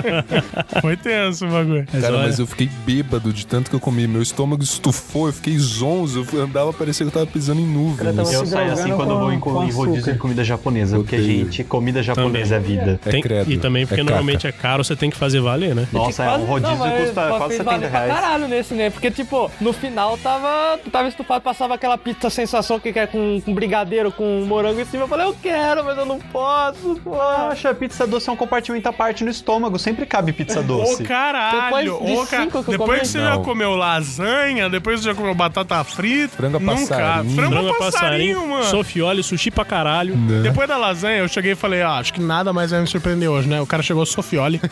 Foi 0.81 0.95
tenso 0.97 1.45
o 1.45 1.49
bagulho. 1.49 1.85
Cara, 2.01 2.17
mas 2.19 2.39
eu 2.39 2.47
fiquei 2.47 2.69
bêbado 2.85 3.31
de 3.31 3.45
tanto 3.45 3.69
que 3.69 3.75
eu 3.75 3.79
comi. 3.79 4.07
Meu 4.07 4.21
estômago 4.21 4.63
estufou, 4.63 5.27
eu 5.27 5.33
fiquei 5.33 5.57
zonzo. 5.57 6.25
Eu 6.33 6.41
andava, 6.43 6.73
parecia 6.73 7.05
que 7.05 7.09
eu 7.09 7.13
tava 7.13 7.27
pisando 7.27 7.61
em 7.61 7.65
nuvens. 7.67 8.31
Eu 8.31 8.45
saio 8.45 8.71
assim 8.73 8.83
drogando 8.89 8.95
quando 8.97 9.11
eu 9.11 9.19
vou 9.19 9.33
em, 9.33 9.39
com- 9.39 9.51
rodízio 9.69 10.13
de 10.13 10.19
comida 10.19 10.43
japonesa. 10.43 10.97
Porque, 10.97 11.21
gente, 11.21 11.63
comida 11.63 12.01
japonesa 12.01 12.55
é 12.55 12.59
vida. 12.59 12.99
É 13.05 13.18
Tem- 13.21 13.23
credo. 13.23 13.51
e 13.51 13.57
também 13.57 13.85
porque 13.85 14.01
É 14.01 14.03
normalmente 14.03 14.47
é 14.47 14.51
caro, 14.51 14.83
você 14.83 14.95
tem 14.95 15.09
que 15.09 15.17
fazer 15.17 15.39
valer, 15.39 15.75
né? 15.75 15.87
Nossa, 15.91 16.23
é, 16.23 16.31
um 16.37 16.45
rodízio 16.45 16.77
não, 16.77 16.91
custa 16.91 17.13
quase 17.29 17.37
fez 17.47 17.57
70 17.57 17.63
valer 17.65 17.89
pra 17.89 17.99
reais. 17.99 18.13
caralho 18.13 18.47
nesse, 18.47 18.73
né? 18.73 18.89
Porque, 18.89 19.11
tipo, 19.11 19.51
no 19.61 19.73
final 19.73 20.17
tava, 20.17 20.77
tu 20.83 20.89
tava 20.89 21.07
estufado, 21.07 21.41
passava 21.41 21.73
aquela 21.75 21.97
pizza 21.97 22.29
sensação 22.29 22.79
que 22.79 22.91
quer 22.93 23.07
com, 23.07 23.41
com 23.41 23.53
brigadeiro, 23.53 24.11
com 24.11 24.43
morango 24.47 24.79
em 24.81 24.85
cima. 24.85 25.03
Eu 25.03 25.07
falei, 25.07 25.25
eu 25.27 25.35
quero, 25.41 25.83
mas 25.83 25.97
eu 25.97 26.05
não 26.05 26.19
posso, 26.19 26.99
pô. 27.03 27.11
Poxa, 27.11 27.73
pizza 27.73 28.05
doce 28.07 28.29
é 28.29 28.31
um 28.31 28.35
compartimento 28.35 28.87
à 28.87 28.93
parte 28.93 29.23
no 29.23 29.29
estômago. 29.29 29.77
Sempre 29.79 30.05
cabe 30.05 30.31
pizza 30.33 30.59
Ô, 30.61 30.63
doce. 30.63 31.03
caralho! 31.03 31.61
Depois 31.61 31.83
de 31.83 31.89
ô, 32.19 32.25
ca- 32.25 32.41
cinco 32.43 32.63
que 32.63 32.71
Depois 32.71 32.89
comi? 32.89 32.99
que 33.01 33.07
você 33.07 33.17
Não. 33.19 33.25
já 33.25 33.37
comeu 33.39 33.75
lasanha, 33.75 34.69
depois 34.69 34.97
que 34.97 35.03
você 35.03 35.09
já 35.09 35.15
comeu 35.15 35.33
batata 35.35 35.83
frita, 35.83 36.35
Franga 36.37 36.59
não 36.59 36.75
passarinho. 36.75 37.07
cabe. 37.07 37.35
Frango, 37.35 37.51
Frango 37.55 37.77
passarinho, 37.77 38.47
mano. 38.47 38.63
sofiole, 38.63 39.23
sushi 39.23 39.51
pra 39.51 39.65
caralho. 39.65 40.15
Né? 40.15 40.41
Depois 40.41 40.67
da 40.67 40.77
lasanha, 40.77 41.17
eu 41.19 41.27
cheguei 41.27 41.53
e 41.53 41.55
falei, 41.55 41.81
ah, 41.81 41.93
acho 41.97 42.13
que 42.13 42.21
nada 42.21 42.51
mais 42.53 42.71
vai 42.71 42.81
me 42.81 42.87
surpreender 42.87 43.08
hoje, 43.29 43.47
né? 43.47 43.61
O 43.61 43.65
cara 43.65 43.81
chegou 43.83 44.05
sofiole. 44.05 44.59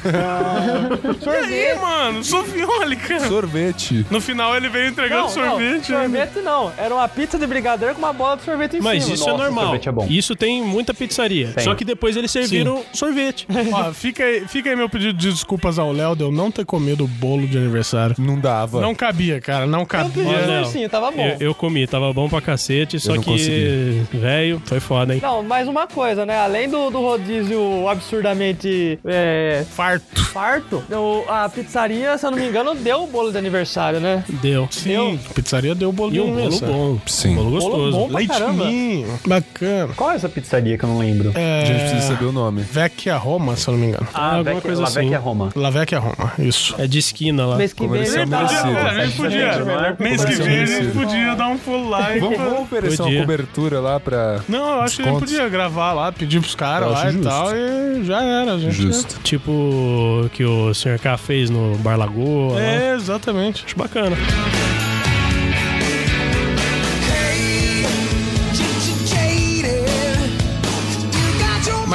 e 1.25 1.29
aí, 1.29 1.79
mano? 1.79 2.23
Sofiole, 2.23 2.95
cara. 2.95 3.27
Sorvete. 3.27 4.05
No 4.09 4.19
final 4.21 4.55
ele 4.55 4.69
veio 4.69 4.87
entregando 4.89 5.23
Não, 5.23 5.29
sorvete. 5.29 5.91
Não, 5.91 6.01
sorvete 6.01 6.39
não. 6.39 6.71
Era 6.77 6.93
uma 6.93 7.07
pizza 7.07 7.37
de 7.37 7.47
brigadeiro 7.47 7.95
com 7.95 7.99
uma 8.01 8.13
bola 8.13 8.37
de 8.37 8.43
sorvete 8.43 8.77
em 8.77 8.81
Mas 8.81 9.03
cima. 9.03 9.15
isso 9.15 9.23
é 9.27 9.31
Nossa, 9.31 9.43
normal. 9.43 9.63
sorvete 9.65 9.89
é 9.89 9.91
bom. 9.91 10.07
Isso 10.09 10.35
tem 10.35 10.61
muita 10.61 10.93
pizzaria. 10.93 11.47
Tem. 11.53 11.63
Só 11.63 11.75
que 11.75 11.83
depois 11.85 12.15
eles 12.15 12.31
serviram 12.31 12.83
sorvete. 12.93 13.47
Ó, 13.73 13.91
fica 13.93 14.23
aí, 14.23 14.47
fica 14.47 14.69
aí 14.69 14.75
meu 14.75 14.89
pedido 14.89 15.13
de 15.17 15.31
desculpas 15.31 15.79
ao 15.79 15.91
Léo 15.91 16.15
de 16.15 16.23
eu 16.23 16.31
não 16.31 16.51
ter 16.51 16.65
comido 16.65 17.03
o 17.05 17.07
bolo 17.07 17.47
de 17.47 17.57
aniversário. 17.57 18.15
Não 18.17 18.39
dava. 18.39 18.81
Não 18.81 18.93
cabia, 18.95 19.39
cara, 19.41 19.65
não 19.65 19.81
Eu 19.81 19.85
cabia. 19.85 20.11
pedi 20.11 20.27
Olha, 20.27 20.43
um 20.43 20.73
Léo, 20.73 20.89
tava 20.89 21.11
bom. 21.11 21.27
Eu, 21.39 21.47
eu 21.47 21.55
comi, 21.55 21.87
tava 21.87 22.11
bom 22.13 22.29
pra 22.29 22.41
cacete, 22.41 22.99
só 22.99 23.13
que, 23.17 23.23
consegui. 23.25 24.05
velho, 24.11 24.61
foi 24.65 24.79
foda, 24.79 25.13
hein? 25.13 25.19
Não, 25.21 25.43
mais 25.43 25.67
uma 25.67 25.87
coisa, 25.87 26.25
né? 26.25 26.37
Além 26.37 26.69
do, 26.69 26.89
do 26.89 26.99
rodízio 27.01 27.87
absurdamente 28.31 28.99
é, 29.05 29.63
Farto. 29.69 30.21
farto, 30.25 30.83
a 31.27 31.49
pizzaria, 31.49 32.17
se 32.17 32.25
eu 32.25 32.31
não 32.31 32.37
me 32.37 32.47
engano, 32.47 32.75
deu 32.75 33.03
o 33.03 33.07
bolo 33.07 33.31
de 33.31 33.37
aniversário, 33.37 33.99
né? 33.99 34.23
Deu. 34.41 34.67
Sim, 34.71 35.19
a 35.29 35.33
pizzaria 35.33 35.73
deu 35.73 35.89
o 35.89 35.91
bolo 35.93 36.11
E 36.11 36.13
de 36.15 36.21
um 36.21 36.25
bolo 36.27 36.37
aniversário. 36.39 36.73
bom. 36.75 36.99
Sim. 37.05 37.35
Bolo 37.35 37.49
Bolo 37.51 37.61
gostoso. 37.61 37.97
bom 37.97 38.09
pra 38.09 38.25
caramba. 38.27 38.63
Leitinho, 38.65 39.19
bacana. 39.25 39.93
Qual 39.95 40.11
é 40.11 40.15
essa 40.15 40.29
pizzaria 40.29 40.77
que 40.77 40.83
eu 40.83 40.89
não 40.89 40.99
lembro? 40.99 41.31
É, 41.35 41.61
A 41.61 41.65
gente 41.65 41.79
precisa 41.79 42.01
saber 42.13 42.25
o 42.25 42.31
nome. 42.31 42.61
Vecchia 42.61 43.15
Roma, 43.17 43.55
se 43.55 43.67
eu 43.67 43.73
não 43.73 43.79
me 43.79 43.87
engano. 43.87 44.07
Ah, 44.13 44.25
alguma 44.35 44.43
Vecchia- 44.43 44.61
coisa 44.61 44.81
La 44.81 44.87
assim. 44.87 44.99
Vecchia 45.01 45.19
Roma. 45.19 45.49
La 45.55 45.69
Vecchia 45.69 45.99
Roma, 45.99 46.33
isso. 46.39 46.75
É 46.77 46.87
de 46.87 46.99
esquina 46.99 47.45
lá. 47.45 47.55
Mês 47.57 47.73
que 47.73 47.87
vem. 47.87 48.01
É, 48.01 48.03
a 48.03 49.05
gente 49.05 49.17
podia. 49.17 49.95
Mês 49.99 50.25
que 50.25 50.31
vem 50.35 50.59
a 50.59 50.65
gente 50.65 50.91
podia 50.91 51.35
dar 51.35 51.47
um 51.47 51.57
pulo 51.57 51.89
lá. 51.89 52.09
Vamos, 52.19 52.37
vamos 52.37 52.59
oferecer 52.61 52.97
Podia. 52.97 53.19
uma 53.19 53.21
cobertura 53.21 53.79
lá 53.79 53.99
pra. 53.99 54.39
Não, 54.47 54.75
eu 54.75 54.81
acho 54.81 54.97
que 54.97 55.03
a 55.03 55.11
gente 55.11 55.19
podia 55.19 55.49
gravar 55.49 55.93
lá, 55.93 56.11
pedir 56.11 56.39
pros 56.39 56.55
caras 56.55 56.91
lá 56.91 56.99
acho 57.01 57.09
e 57.09 57.11
justo. 57.13 57.29
tal, 57.29 57.55
e 57.55 58.03
já 58.07 58.23
era, 58.23 58.53
a 58.53 58.59
gente. 58.59 58.73
Justo. 58.75 59.19
Tipo 59.21 59.51
o 59.51 60.29
que 60.31 60.43
o 60.43 60.73
Sr. 60.73 60.97
K 60.99 61.17
fez 61.17 61.49
no 61.49 61.77
Bar 61.77 61.97
Lagoa. 61.97 62.53
lá. 62.53 62.61
É, 62.61 62.95
exatamente. 62.95 63.63
Acho 63.65 63.77
bacana. 63.77 64.15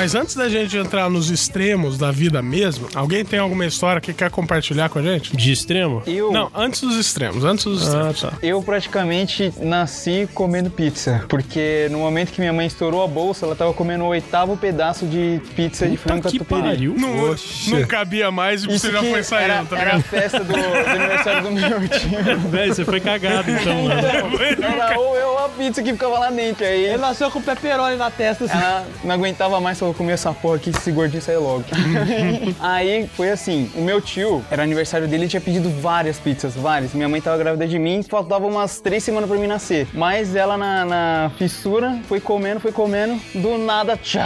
Mas 0.03 0.16
antes 0.16 0.34
da 0.34 0.48
gente 0.48 0.76
entrar 0.76 1.09
nos 1.09 1.30
extremos 1.30 1.96
da 1.96 2.11
vida 2.11 2.42
mesmo, 2.42 2.88
alguém 2.92 3.24
tem 3.24 3.38
alguma 3.38 3.64
história 3.64 4.00
que 4.00 4.12
quer 4.12 4.30
compartilhar 4.32 4.88
com 4.88 4.98
a 4.98 5.03
gente? 5.03 5.36
De 5.36 5.53
extremo? 5.53 6.03
Eu, 6.05 6.32
Não, 6.32 6.50
antes 6.53 6.80
dos 6.80 6.96
extremos, 6.96 7.44
antes 7.44 7.64
dos 7.64 7.82
Ah, 7.94 8.11
extremos. 8.11 8.20
tá. 8.20 8.32
eu 8.42 8.61
praticamente 8.64 9.53
nasci 9.61 10.28
comendo 10.34 10.70
pizza. 10.70 11.24
Porque 11.28 11.86
no 11.92 11.98
momento 11.98 12.32
que 12.32 12.40
minha 12.40 12.53
mãe 12.53 12.66
estourou 12.66 13.00
a 13.05 13.07
bolsa, 13.07 13.46
ela 13.46 13.55
tava 13.55 13.72
comendo 13.72 14.03
o 14.03 14.09
oitavo 14.09 14.57
pedaço 14.57 15.07
de 15.07 15.40
pizza 15.55 15.86
de 15.86 15.96
frango 15.96 16.28
que 16.28 16.36
catupiry. 16.40 16.62
pariu. 16.62 16.94
Não, 16.98 17.36
não 17.68 17.86
cabia 17.86 18.28
mais 18.32 18.64
e 18.64 18.70
Isso 18.74 18.86
você 18.86 18.90
já 18.92 19.03
foi 19.05 19.22
saindo, 19.22 19.53
era, 19.53 19.64
tá 19.64 19.78
era 19.78 19.90
a 19.92 19.96
ligado? 19.98 20.03
festa 20.11 20.40
do, 20.40 20.53
do 20.53 20.59
aniversário 20.90 21.42
do 21.44 21.50
meu 21.53 21.88
tio. 21.88 22.40
Velho, 22.50 22.74
você 22.74 22.84
foi 22.84 22.98
cagado 23.00 23.48
então, 23.48 23.82
mano. 23.84 24.00
Era 24.82 24.98
ou 24.98 25.16
eu 25.16 25.28
ou 25.28 25.38
a 25.44 25.48
pizza 25.48 25.80
que 25.80 25.92
ficava 25.92 26.18
lá 26.18 26.30
dentro. 26.30 26.64
Aí 26.64 26.86
Ele 26.86 26.96
nasceu 26.98 27.30
com 27.30 27.40
pepperoni 27.40 27.94
na 27.96 28.11
testa, 28.11 28.46
assim. 28.46 28.57
ela 28.57 28.84
não 29.05 29.14
aguentava 29.14 29.61
mais, 29.61 29.78
falou, 29.78 29.91
comer 29.95 30.12
essa 30.12 30.32
porra 30.32 30.57
aqui, 30.57 30.70
esse 30.70 30.90
gordinho 30.93 31.22
sair 31.22 31.36
logo. 31.36 31.64
aí 32.61 33.09
foi 33.16 33.30
assim, 33.30 33.70
o 33.74 33.82
meu 33.82 34.01
tio, 34.01 34.45
era 34.51 34.62
aniversário 34.62 35.07
dele, 35.07 35.24
ele 35.24 35.30
tinha 35.30 35.40
pedido 35.40 35.70
várias 35.80 36.18
pizzas, 36.18 36.55
várias. 36.55 36.93
Minha 36.95 37.09
mãe 37.09 37.20
tava 37.20 37.36
grávida 37.38 37.66
de 37.66 37.78
mim, 37.78 38.03
faltava 38.03 38.47
umas 38.47 38.80
três 38.80 39.03
semanas 39.05 39.28
pra 39.28 39.38
mim 39.38 39.47
nascer. 39.47 39.86
Mas 39.93 40.34
ela 40.34 40.57
na, 40.57 40.84
na 40.84 41.30
fissura 41.38 41.99
foi 42.09 42.20
comendo, 42.20 42.61
foi 42.61 42.72
comendo, 42.72 43.20
do 43.34 43.59
nada, 43.59 43.97
tchau. 43.97 44.22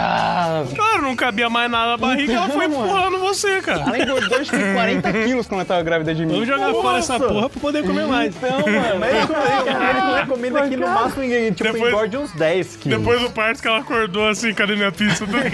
Claro, 0.75 1.01
não 1.03 1.15
cabia 1.15 1.49
mais 1.49 1.69
nada 1.69 1.91
na 1.91 1.97
barriga, 1.97 2.33
ela 2.33 2.49
foi 2.49 2.65
Então, 2.65 2.85
empurrando 2.85 3.19
você, 3.19 3.61
cara. 3.61 3.81
Ela 3.81 3.99
engordou 3.99 4.39
acho 4.39 4.51
que 4.51 4.73
40 4.73 5.13
quilos 5.13 5.47
quando 5.47 5.59
ela 5.61 5.65
tava 5.65 5.83
grávida 5.83 6.13
de 6.13 6.25
mim. 6.25 6.33
Vamos 6.33 6.47
jogar 6.47 6.71
fora 6.71 6.97
essa 6.99 7.19
porra 7.19 7.49
pra 7.49 7.61
poder 7.61 7.83
comer 7.83 8.07
mais. 8.07 8.35
Então, 8.35 8.59
mano, 8.59 9.05
Ele 9.05 10.19
recomenda 10.19 10.67
que 10.67 10.77
no 10.77 10.87
máximo 10.87 11.23
tipo, 11.53 11.63
Depois- 11.71 11.93
engorde 11.93 12.17
uns 12.17 12.31
10 12.31 12.75
quilos. 12.77 12.99
Depois 12.99 13.21
do 13.21 13.29
parto 13.29 13.61
que 13.61 13.67
ela 13.67 13.79
acordou 13.79 14.27
assim, 14.27 14.53
cadê 14.53 14.75
minha 14.75 14.91
pizza? 14.91 15.25
Tá 15.25 15.37
né? 15.37 15.49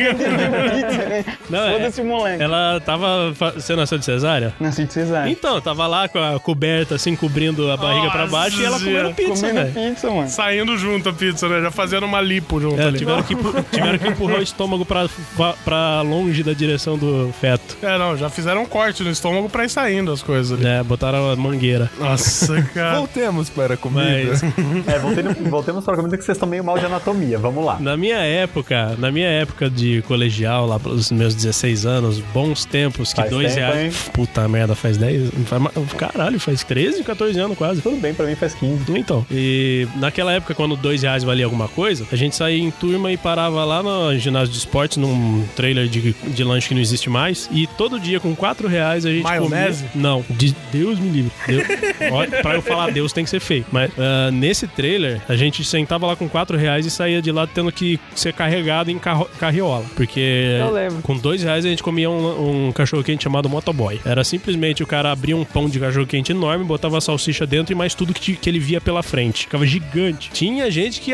Não, 1.49 1.63
é- 1.67 1.73
Foda-se 1.73 2.01
o 2.01 2.05
moleque. 2.05 2.43
Ela 2.43 2.79
tava. 2.85 3.33
Você 3.55 3.75
nasceu 3.75 3.97
de 3.97 4.05
cesárea? 4.05 4.53
Nasci 4.59 4.85
de 4.85 4.93
cesárea. 4.93 5.29
Então, 5.31 5.59
tava 5.61 5.87
lá 5.87 6.07
com 6.07 6.19
a 6.19 6.39
coberta 6.39 6.95
assim, 6.95 7.15
cobrindo 7.15 7.71
a 7.71 7.77
barriga 7.77 8.09
pra 8.11 8.27
baixo 8.27 8.61
e 8.61 8.65
ela 8.65 8.79
comendo 8.79 9.13
pizza, 9.13 9.47
Comendo 9.47 9.71
velho. 9.73 9.89
pizza, 9.89 10.09
mano. 10.09 10.29
Saindo 10.29 10.77
junto 10.77 11.09
a 11.09 11.13
pizza, 11.13 11.47
né? 11.47 11.61
Já 11.61 11.71
fazendo 11.71 12.05
uma 12.05 12.21
lipo 12.21 12.59
junto 12.59 12.79
É, 12.81 12.85
ali. 12.85 12.97
tiveram 12.99 13.23
que, 13.23 13.33
empu- 13.33 13.65
tiveram 13.71 13.97
que 13.97 14.07
empurrar 14.07 14.39
o 14.39 14.43
estômago 14.43 14.85
pra, 14.85 15.07
pra- 15.65 16.01
longe 16.01 16.43
da 16.43 16.53
direção 16.53 16.97
do 16.97 17.33
feto. 17.39 17.77
É, 17.81 17.97
não, 17.97 18.17
já 18.17 18.29
fizeram 18.29 18.63
um 18.63 18.65
corte 18.65 19.03
no 19.03 19.09
estômago 19.09 19.49
pra 19.49 19.65
ir 19.65 19.69
saindo 19.69 20.11
as 20.11 20.21
coisas 20.21 20.57
ali. 20.57 20.67
É, 20.67 20.83
botaram 20.83 21.31
a 21.31 21.35
mangueira. 21.35 21.89
Nossa, 21.99 22.61
cara. 22.73 22.97
Voltemos 22.97 23.49
para 23.49 23.73
a 23.75 23.77
comida. 23.77 24.03
Mas 24.03 24.43
É, 24.87 24.99
voltemos, 24.99 25.35
voltemos 25.49 25.83
para 25.85 25.93
a 25.93 25.97
comida 25.97 26.17
que 26.17 26.23
vocês 26.23 26.35
estão 26.35 26.47
meio 26.47 26.63
mal 26.63 26.77
de 26.77 26.85
anatomia. 26.85 27.37
Vamos 27.37 27.63
lá. 27.65 27.77
na 27.79 27.95
minha 27.97 28.17
época, 28.17 28.95
na 28.97 29.11
minha 29.11 29.27
época 29.27 29.69
de 29.69 29.92
colegial, 30.01 30.65
lá 30.65 30.79
pelos 30.79 31.11
meus 31.11 31.35
16 31.35 31.85
anos, 31.85 32.19
bons 32.33 32.65
tempos, 32.65 33.13
que 33.13 33.21
Faz 33.21 33.29
dois 33.29 33.53
tempo, 33.53 33.73
reais. 33.73 34.09
Puta 34.13 34.47
merda, 34.47 34.75
faz 34.75 34.97
10. 34.97 35.31
Faz, 35.45 35.93
caralho, 35.97 36.39
faz 36.39 36.63
13, 36.63 37.03
14 37.03 37.39
anos 37.39 37.57
quase. 37.57 37.81
Tudo 37.81 37.97
bem, 37.97 38.13
pra 38.13 38.25
mim 38.25 38.35
faz 38.35 38.53
15. 38.53 38.83
Então, 38.97 39.25
e 39.31 39.87
naquela 39.95 40.31
época, 40.33 40.53
quando 40.53 40.75
dois 40.75 41.01
reais 41.03 41.23
valia 41.23 41.45
alguma 41.45 41.67
coisa, 41.67 42.05
a 42.11 42.15
gente 42.15 42.35
saía 42.35 42.61
em 42.61 42.71
turma 42.71 43.11
e 43.11 43.17
parava 43.17 43.63
lá 43.63 43.83
no 43.83 44.17
ginásio 44.17 44.51
de 44.51 44.57
esportes, 44.57 44.97
num 44.97 45.45
trailer 45.55 45.87
de, 45.87 46.13
de 46.13 46.43
lanche 46.43 46.67
que 46.67 46.73
não 46.73 46.81
existe 46.81 47.09
mais. 47.09 47.49
E 47.51 47.67
todo 47.67 47.99
dia, 47.99 48.19
com 48.19 48.35
quatro 48.35 48.67
reais, 48.67 49.05
a 49.05 49.11
gente 49.11 49.23
Maionese? 49.23 49.83
comia... 49.85 49.91
Não, 49.95 50.25
de 50.29 50.55
Deus 50.71 50.99
me 50.99 51.09
livre. 51.09 51.31
Deus... 51.47 51.63
Pra 52.41 52.55
eu 52.55 52.61
falar 52.61 52.91
Deus 52.91 53.11
tem 53.13 53.23
que 53.23 53.29
ser 53.29 53.39
feio. 53.39 53.65
Mas 53.71 53.91
ah, 53.97 54.29
nesse 54.31 54.67
trailer, 54.67 55.21
a 55.27 55.35
gente 55.35 55.63
sentava 55.63 56.07
lá 56.07 56.15
com 56.15 56.27
quatro 56.27 56.57
reais 56.57 56.85
e 56.85 56.91
saía 56.91 57.21
de 57.21 57.31
lá 57.31 57.47
tendo 57.47 57.71
que 57.71 57.99
ser 58.15 58.33
carregado 58.33 58.91
em 58.91 58.99
carro... 58.99 59.29
carriola. 59.39 59.72
Porque 59.95 60.57
com 61.03 61.17
dois 61.17 61.43
reais 61.43 61.65
a 61.65 61.69
gente 61.69 61.83
comia 61.83 62.09
um, 62.09 62.67
um 62.67 62.71
cachorro-quente 62.71 63.23
chamado 63.23 63.49
Motoboy. 63.49 63.99
Era 64.05 64.23
simplesmente 64.23 64.83
o 64.83 64.87
cara 64.87 65.11
abria 65.11 65.35
um 65.35 65.43
pão 65.45 65.69
de 65.69 65.79
cachorro-quente 65.79 66.31
enorme, 66.31 66.63
botava 66.65 66.97
a 66.97 67.01
salsicha 67.01 67.45
dentro 67.45 67.71
e 67.73 67.75
mais 67.75 67.93
tudo 67.95 68.13
que, 68.13 68.35
que 68.35 68.49
ele 68.49 68.59
via 68.59 68.79
pela 68.81 69.01
frente. 69.03 69.41
Ficava 69.43 69.65
gigante. 69.65 70.29
Tinha 70.31 70.69
gente 70.69 71.01
que, 71.01 71.11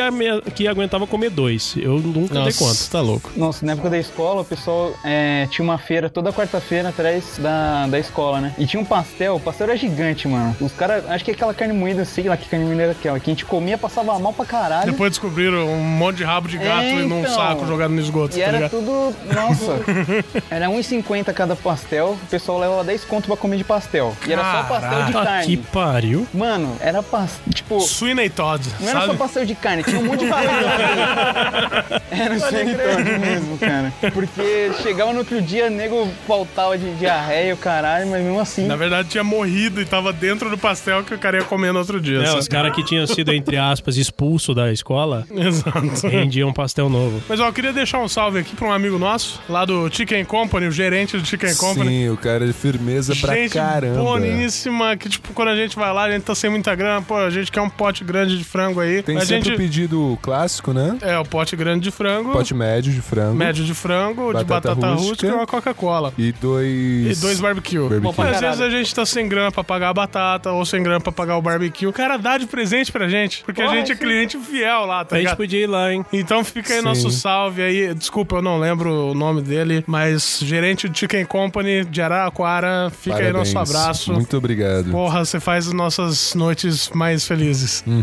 que 0.56 0.68
aguentava 0.68 1.06
comer 1.08 1.30
dois. 1.30 1.76
Eu 1.78 2.00
nunca 2.00 2.42
dei 2.44 2.54
conta. 2.54 2.80
tá 2.92 3.02
louco. 3.02 3.32
Nossa, 3.36 3.66
na 3.66 3.74
época 3.74 3.90
da 3.90 3.98
escola, 3.98 4.42
o 4.42 4.46
pessoal 4.46 4.94
é, 5.04 5.48
tinha 5.52 5.64
uma 5.64 5.78
feira 5.78 6.10
toda 6.10 6.32
quarta-feira 6.32 6.90
atrás 6.90 7.38
da, 7.40 7.88
da 7.88 8.00
escola, 8.00 8.42
né? 8.42 8.54
E 8.58 8.66
tinha 8.66 8.82
um 8.82 8.86
pastel, 8.86 9.36
o 9.36 9.40
pastel 9.40 9.68
era 9.68 9.78
gigante, 9.78 10.28
mano. 10.28 10.56
Os 10.60 10.72
caras, 10.74 11.04
acho 11.10 11.24
que 11.26 11.32
aquela 11.32 11.54
carne 11.54 11.74
moída, 11.74 12.04
sei 12.06 12.26
lá 12.26 12.38
que 12.38 12.48
carne 12.48 12.66
moída 12.66 12.84
era 12.84 12.92
aquela, 12.92 13.20
que 13.20 13.30
a 13.30 13.34
gente 13.34 13.46
comia, 13.46 13.78
passava 13.78 14.18
mal 14.20 14.34
pra 14.34 14.46
caralho. 14.46 14.92
Depois 14.92 15.12
descobriram 15.12 15.68
um 15.70 15.84
monte 15.84 16.18
de 16.18 16.24
rabo 16.24 16.48
de 16.48 16.58
gato 16.58 16.82
É, 16.84 17.02
e 17.02 17.06
num 17.06 17.22
então. 17.22 17.36
saco 17.36 17.66
jogado 17.68 17.92
no 17.92 18.00
esgoto, 18.00 18.38
E 18.38 18.42
era 18.50 18.58
ligado? 18.58 18.72
tudo. 18.72 19.16
Nossa. 19.34 19.80
era 20.50 20.68
1,50 20.68 21.34
cada 21.34 21.56
pastel. 21.56 22.18
O 22.22 22.28
pessoal 22.28 22.60
levava 22.60 22.84
10 22.84 23.06
conto 23.06 23.28
pra 23.28 23.38
comer 23.38 23.58
de 23.58 23.64
pastel. 23.64 24.16
E 24.28 24.34
era 24.34 24.42
só 24.44 24.64
pastel 24.64 25.04
de 25.06 25.14
carne. 25.14 25.46
que 25.46 25.58
pariu. 25.58 26.28
Mano, 26.34 26.76
era 26.80 27.02
pastel. 27.04 27.54
Tipo. 27.54 27.80
Sweeney 27.82 28.30
Todd, 28.30 28.66
Não 28.80 28.90
era 28.90 29.00
sabe? 29.02 29.12
só 29.12 29.18
pastel 29.18 29.46
de 29.46 29.56
carne, 29.56 29.84
tinha 29.84 30.00
um 30.00 30.06
monte 30.06 30.26
de 30.26 30.30
pastel. 30.30 30.50
era 32.12 32.34
o 32.36 32.40
Senitone 32.40 33.20
mesmo, 33.20 33.58
cara. 33.58 33.94
Porque 34.14 34.72
chegava 34.82 35.12
no 35.14 35.20
outro 35.20 35.42
dia, 35.42 35.70
nego 35.70 36.08
faltava 36.28 36.78
de 36.78 36.94
diarreia, 36.96 37.54
o 37.54 37.58
caralho, 37.58 38.08
mas 38.08 38.24
mesmo 38.24 38.40
assim. 38.40 38.66
Na 38.66 38.76
verdade, 38.76 39.10
tinha 39.10 39.24
morrido 39.24 39.82
e 39.82 39.86
tava 39.86 40.12
dentro 40.12 40.50
do 40.50 40.58
pastel 40.58 41.04
que 41.04 41.14
o 41.14 41.18
cara 41.20 41.38
ia 41.38 41.44
comer 41.44 41.72
no 41.72 41.80
outro 41.80 42.00
dia. 42.02 42.22
É, 42.22 42.26
sabe? 42.26 42.40
os 42.40 42.48
caras 42.48 42.76
que 42.76 42.84
tinham 42.84 43.06
sido, 43.08 43.32
entre 43.34 43.58
aspas, 43.58 43.98
expulso 43.98 44.54
da 44.54 44.72
escola 44.72 45.26
Exato. 45.34 46.08
rendiam 46.08 46.50
um 46.50 46.54
pastel 46.54 46.90
novo. 46.90 47.22
Mas 47.28 47.40
ó, 47.40 47.48
eu 47.48 47.54
queria 47.54 47.74
deixar 47.74 48.00
um 48.00 48.08
salve 48.08 48.39
aqui 48.40 48.56
pra 48.56 48.68
um 48.68 48.72
amigo 48.72 48.98
nosso, 48.98 49.42
lá 49.50 49.66
do 49.66 49.90
Chicken 49.92 50.24
Company, 50.26 50.68
o 50.68 50.72
gerente 50.72 51.18
do 51.18 51.26
Chicken 51.26 51.56
Company. 51.56 51.90
Sim, 51.90 52.10
o 52.10 52.18
cara 52.18 52.46
de 52.46 52.54
firmeza 52.54 53.16
pra 53.16 53.36
gente 53.36 53.54
caramba. 53.54 54.02
boníssima, 54.02 54.96
que 54.98 55.10
tipo, 55.10 55.34
quando 55.34 55.50
a 55.50 55.56
gente 55.56 55.76
vai 55.76 55.94
lá, 55.94 56.04
a 56.04 56.12
gente 56.12 56.24
tá 56.24 56.34
sem 56.36 56.50
muita 56.50 56.74
grana, 56.76 57.02
pô, 57.02 57.16
a 57.18 57.30
gente 57.30 57.52
quer 57.52 57.62
um 57.62 57.70
pote 57.70 58.04
grande 58.04 58.38
de 58.38 58.44
frango 58.44 58.80
aí. 58.80 59.02
Tem 59.04 59.18
a 59.18 59.22
sempre 59.22 59.36
gente... 59.50 59.54
o 59.54 59.58
pedido 59.58 60.20
clássico, 60.22 60.74
né? 60.74 60.98
É, 61.02 61.18
o 61.18 61.26
pote 61.26 61.56
grande 61.56 61.84
de 61.84 61.92
frango, 61.92 62.32
Pote 62.32 62.54
médio 62.54 62.92
de 62.92 63.02
frango. 63.02 63.36
médio 63.36 63.64
de 63.64 63.74
frango, 63.74 64.28
de 64.28 64.44
Batata 64.44 64.76
batata 64.76 64.88
rústica, 64.94 65.10
rústica 65.10 65.28
e 65.28 65.32
uma 65.32 65.48
Coca-Cola. 65.48 66.14
E 66.18 66.32
dois. 66.32 67.18
E 67.18 67.22
dois 67.22 67.40
barbecue. 67.40 67.80
Barbecue. 67.80 68.02
Bom, 68.02 68.24
às 68.24 68.40
vezes 68.40 68.62
a 68.62 68.70
gente 68.70 68.94
tá 68.94 69.06
sem 69.06 69.28
grana 69.28 69.52
pra 69.52 69.64
pagar 69.64 69.90
a 69.90 69.94
batata 69.94 70.52
ou 70.52 70.66
sem 70.66 70.82
grana 70.82 71.00
pra 71.00 71.12
pagar 71.12 71.38
o 71.38 71.42
barbecue. 71.42 71.88
O 71.88 71.94
cara 71.94 72.18
dá 72.18 72.38
de 72.38 72.46
presente 72.46 72.92
pra 72.92 73.08
gente, 73.08 73.44
porque 73.44 73.62
a 73.62 73.68
gente 73.68 73.92
é 73.92 73.96
cliente 73.96 74.38
fiel 74.38 74.86
lá, 74.86 75.04
tá 75.06 75.16
A 75.16 75.20
gente 75.20 75.26
ligado? 75.28 75.38
podia 75.38 75.60
ir 75.64 75.68
lá, 75.68 75.94
hein? 75.94 76.06
Então 76.14 76.44
fica 76.44 76.74
aí 76.74 76.80
Sim. 76.80 76.86
nosso 76.86 77.10
salve 77.12 77.62
aí. 77.62 77.94
Desculpa, 77.94 78.29
eu 78.38 78.42
não 78.42 78.60
lembro 78.60 79.12
o 79.12 79.14
nome 79.14 79.42
dele, 79.42 79.84
mas 79.88 80.40
gerente 80.44 80.88
do 80.88 80.98
Chicken 80.98 81.26
Company 81.26 81.86
de 81.86 82.02
Araraquara, 82.02 82.90
fica 82.92 83.16
aí 83.18 83.32
Parabéns. 83.32 83.54
nosso 83.54 83.60
abraço. 83.78 84.14
Muito 84.14 84.38
obrigado. 84.38 84.92
Porra, 84.92 85.24
você 85.26 85.40
faz 85.40 85.68
as 85.68 85.74
nossas 85.74 86.34
noites 86.36 86.90
mais 86.94 87.26
felizes. 87.28 87.84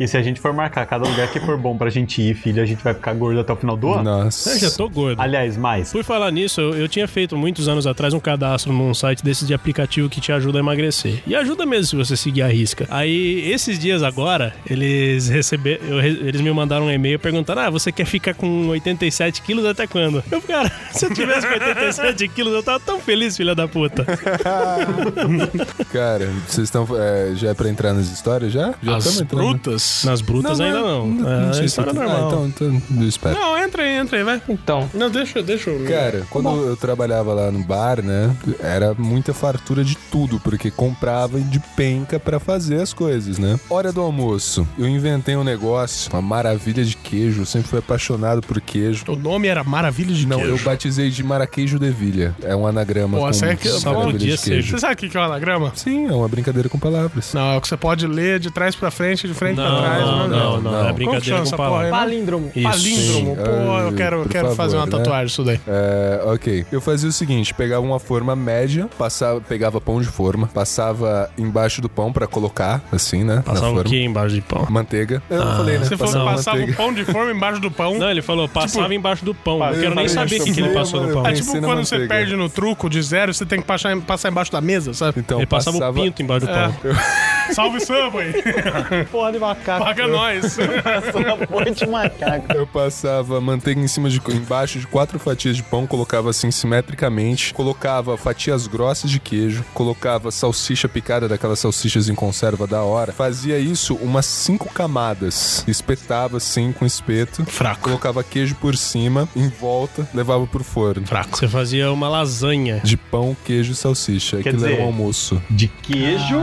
E 0.00 0.08
se 0.08 0.16
a 0.16 0.22
gente 0.22 0.40
for 0.40 0.52
marcar 0.52 0.84
cada 0.86 1.08
lugar 1.08 1.30
que 1.30 1.38
for 1.40 1.56
bom 1.56 1.76
pra 1.76 1.88
gente 1.90 2.20
ir, 2.20 2.34
filho, 2.34 2.62
a 2.62 2.66
gente 2.66 2.82
vai 2.82 2.92
ficar 2.94 3.12
gordo 3.14 3.40
até 3.40 3.52
o 3.52 3.56
final 3.56 3.76
do 3.76 3.92
ano? 3.92 4.02
Nossa. 4.02 4.50
Eu 4.50 4.58
já 4.58 4.70
tô 4.70 4.88
gordo. 4.88 5.20
Aliás, 5.20 5.56
mais. 5.56 5.92
Por 5.92 6.02
falar 6.02 6.30
nisso, 6.30 6.60
eu, 6.60 6.74
eu 6.74 6.88
tinha 6.88 7.06
feito 7.06 7.36
muitos 7.36 7.68
anos 7.68 7.86
atrás 7.86 8.12
um 8.12 8.20
cadastro 8.20 8.72
num 8.72 8.92
site 8.92 9.22
desses 9.24 9.46
de 9.46 9.54
aplicativo 9.54 10.08
que 10.08 10.20
te 10.20 10.32
ajuda 10.32 10.58
a 10.58 10.60
emagrecer. 10.60 11.22
E 11.26 11.34
ajuda 11.34 11.64
mesmo 11.64 11.84
se 11.86 11.96
você 11.96 12.16
seguir 12.16 12.42
a 12.42 12.48
risca. 12.48 12.86
Aí, 12.90 13.50
esses 13.50 13.78
dias 13.78 14.02
agora, 14.02 14.54
eles 14.68 15.28
receberam. 15.28 16.00
Eles 16.02 16.40
me 16.40 16.50
mandaram 16.52 16.86
um 16.86 16.90
e-mail 16.90 17.18
perguntando: 17.18 17.60
Ah, 17.60 17.70
você 17.70 17.92
quer 17.92 18.04
ficar 18.06 18.34
com 18.34 18.68
87 18.68 19.42
quilos 19.42 19.53
até 19.66 19.86
quando? 19.86 20.22
Eu, 20.30 20.40
cara, 20.42 20.70
se 20.92 21.06
eu 21.06 21.14
tivesse 21.14 21.46
com 21.46 21.52
87 21.54 22.28
quilos, 22.28 22.52
eu 22.54 22.62
tava 22.62 22.80
tão 22.80 23.00
feliz, 23.00 23.36
filha 23.36 23.54
da 23.54 23.68
puta. 23.68 24.04
Cara, 25.92 26.28
vocês 26.46 26.64
estão. 26.68 26.86
é, 26.98 27.32
já 27.34 27.50
é 27.50 27.54
pra 27.54 27.68
entrar 27.68 27.92
nas 27.92 28.06
histórias 28.10 28.52
já? 28.52 28.74
Já 28.82 28.96
As 28.96 29.20
brutas? 29.22 30.02
Nas 30.04 30.20
brutas 30.20 30.60
ainda 30.60 30.80
não. 30.80 31.18
É, 31.28 31.40
sei 31.44 31.50
a 31.50 31.54
se- 31.54 31.64
história 31.66 31.90
Ah, 31.90 31.94
normal. 31.94 32.26
então, 32.26 32.46
então 32.46 32.82
eu 33.02 33.08
espero. 33.08 33.34
Não, 33.38 33.58
entra 33.58 33.82
aí, 33.82 33.96
entra 33.96 34.18
aí, 34.18 34.24
vai. 34.24 34.42
Então, 34.48 34.88
Não, 34.94 35.10
deixa, 35.10 35.42
deixa 35.42 35.70
eu. 35.70 35.84
Cara, 35.88 36.26
quando 36.30 36.48
eu 36.66 36.76
trabalhava 36.76 37.32
lá 37.34 37.50
no 37.50 37.62
bar, 37.64 38.02
né, 38.02 38.34
era 38.60 38.94
muita 38.94 39.32
fartura 39.34 39.84
de 39.84 39.96
tudo, 40.10 40.40
porque 40.40 40.70
comprava 40.70 41.40
de 41.40 41.58
penca 41.76 42.18
pra 42.18 42.38
fazer 42.40 42.80
as 42.80 42.92
coisas, 42.92 43.38
né? 43.38 43.58
Hora 43.68 43.92
do 43.92 44.00
almoço, 44.00 44.66
eu 44.78 44.86
inventei 44.88 45.36
um 45.36 45.44
negócio, 45.44 46.10
uma 46.12 46.22
maravilha 46.22 46.84
de 46.84 46.96
queijo. 46.96 47.42
Eu 47.42 47.46
sempre 47.46 47.68
fui 47.68 47.78
apaixonado 47.78 48.40
por 48.42 48.60
queijo. 48.60 49.04
O 49.08 49.16
nome 49.16 49.43
era 49.48 49.62
Maravilha 49.64 50.14
de 50.14 50.26
Não, 50.26 50.38
Queijo. 50.38 50.52
eu 50.56 50.58
batizei 50.58 51.10
de 51.10 51.22
Maraqueijo 51.22 51.78
de 51.78 51.90
Vilha. 51.90 52.34
É 52.42 52.54
um 52.54 52.66
anagrama 52.66 53.18
Pô, 53.18 53.26
com 53.26 53.32
você 53.32 53.46
é 53.46 53.56
que- 53.56 53.68
só 53.68 53.94
podia 53.94 54.36
ser. 54.36 54.62
Você 54.62 54.78
sabe 54.78 54.94
o 54.94 54.96
que 55.10 55.16
é 55.16 55.20
um 55.20 55.24
anagrama? 55.24 55.72
Sim, 55.74 56.06
é 56.08 56.12
uma 56.12 56.28
brincadeira 56.28 56.68
com 56.68 56.78
palavras. 56.78 57.32
Não, 57.34 57.52
é 57.54 57.56
o 57.56 57.60
que 57.60 57.68
você 57.68 57.76
pode 57.76 58.06
ler 58.06 58.38
de 58.38 58.50
trás 58.50 58.74
pra 58.74 58.90
frente, 58.90 59.26
de 59.26 59.34
frente 59.34 59.56
pra 59.56 59.68
Não, 59.68 59.78
trás. 59.80 60.00
não, 60.04 60.28
né? 60.28 60.36
não, 60.36 60.60
não, 60.60 60.72
não. 60.72 60.88
É 60.88 60.92
brincadeira 60.92 61.42
com 61.42 61.50
palavras. 61.50 61.84
né? 61.84 61.90
Palíndromo. 61.90 62.52
Isso. 62.54 62.68
Palíndromo. 62.68 63.36
Pô, 63.36 63.42
eu 63.78 63.88
Ai, 63.88 63.94
quero, 63.94 64.28
quero 64.28 64.54
fazer 64.54 64.76
uma 64.76 64.84
favor, 64.86 64.98
né? 64.98 65.04
tatuagem 65.04 65.26
disso 65.26 65.44
daí. 65.44 65.60
É, 65.66 66.20
ok. 66.26 66.66
Eu 66.72 66.80
fazia 66.80 67.08
o 67.08 67.12
seguinte: 67.12 67.52
pegava 67.54 67.84
uma 67.84 67.98
forma 68.00 68.34
média, 68.36 68.88
passava, 68.98 69.40
pegava 69.40 69.80
pão 69.80 70.00
de 70.00 70.06
forma, 70.08 70.46
passava 70.48 71.30
embaixo 71.38 71.80
do 71.80 71.88
pão 71.88 72.12
pra 72.12 72.26
colocar, 72.26 72.82
assim, 72.92 73.24
né? 73.24 73.42
Passava 73.44 73.72
na 73.72 73.80
o 73.80 73.84
que 73.84 74.02
embaixo 74.02 74.34
de 74.34 74.40
pão? 74.40 74.66
Manteiga. 74.70 75.22
Eu 75.30 75.44
não 75.44 75.56
falei, 75.56 75.78
né? 75.78 75.84
Você 75.84 75.96
falou 75.96 76.12
que 76.28 76.34
Passava 76.34 76.62
o 76.62 76.74
pão 76.74 76.92
de 76.92 77.04
forma 77.04 77.30
embaixo 77.32 77.60
do 77.60 77.70
pão. 77.70 77.98
Não, 77.98 78.10
ele 78.10 78.22
falou, 78.22 78.48
passava 78.48 78.94
embaixo 78.94 79.24
do 79.24 79.33
pão. 79.34 79.62
Eu 79.64 79.80
quero 79.80 79.94
nem 79.94 80.04
eu 80.04 80.08
saber 80.08 80.40
o 80.40 80.44
que, 80.44 80.52
que 80.52 80.60
ele 80.60 80.70
passou 80.74 81.02
no 81.02 81.12
pão. 81.12 81.26
É 81.26 81.30
eu 81.30 81.34
tipo 81.34 81.50
quando 81.60 81.84
você 81.84 81.94
manteiga. 81.96 82.06
perde 82.14 82.36
no 82.36 82.48
truco 82.48 82.88
de 82.88 83.02
zero, 83.02 83.32
você 83.34 83.44
tem 83.44 83.60
que 83.60 83.66
passar, 83.66 83.96
passar 84.02 84.30
embaixo 84.30 84.50
da 84.52 84.60
mesa, 84.60 84.94
sabe? 84.94 85.20
Então, 85.20 85.38
Ele 85.38 85.46
passava, 85.46 85.90
o 85.90 85.94
pinto 85.94 86.22
embaixo 86.22 86.46
do 86.46 86.52
É. 86.52 86.68
pão. 86.68 86.74
Salve 87.54 87.78
Subway! 87.80 88.32
Porra 89.12 89.32
de 89.32 89.38
macaco. 89.38 89.84
Paga 89.84 90.06
nós! 90.08 90.56
Porra 91.48 91.70
de 91.70 91.86
macaco. 91.86 92.52
Eu 92.54 92.66
passava 92.66 93.40
manteiga 93.40 93.80
em 93.80 93.88
cima 93.88 94.08
de 94.08 94.20
embaixo 94.32 94.78
de 94.78 94.86
quatro 94.86 95.18
fatias 95.18 95.56
de 95.56 95.62
pão, 95.62 95.86
colocava 95.86 96.30
assim 96.30 96.50
simetricamente, 96.50 97.52
colocava 97.52 98.16
fatias 98.16 98.66
grossas 98.66 99.10
de 99.10 99.20
queijo, 99.20 99.64
colocava 99.74 100.30
salsicha 100.30 100.88
picada 100.88 101.28
daquelas 101.28 101.58
salsichas 101.58 102.08
em 102.08 102.14
conserva 102.14 102.66
da 102.66 102.82
hora. 102.82 103.12
Fazia 103.12 103.58
isso 103.58 103.94
umas 103.96 104.26
cinco 104.26 104.72
camadas, 104.72 105.64
espetava 105.68 106.38
assim 106.38 106.72
com 106.72 106.86
espeto, 106.86 107.44
Fraco. 107.44 107.80
colocava 107.82 108.22
queijo 108.24 108.54
por 108.56 108.76
cima, 108.76 109.23
em 109.36 109.48
volta, 109.48 110.08
levava 110.14 110.46
pro 110.46 110.62
forno. 110.64 111.06
Fraco. 111.06 111.36
Você 111.36 111.48
fazia 111.48 111.90
uma 111.92 112.08
lasanha. 112.08 112.80
De 112.84 112.96
pão, 112.96 113.36
queijo 113.44 113.72
e 113.72 113.74
salsicha. 113.74 114.38
Quer 114.42 114.50
Aquilo 114.50 114.64
era 114.64 114.72
dizer- 114.74 114.82
um 114.82 114.86
almoço. 114.86 115.42
De 115.50 115.68
queijo, 115.68 116.36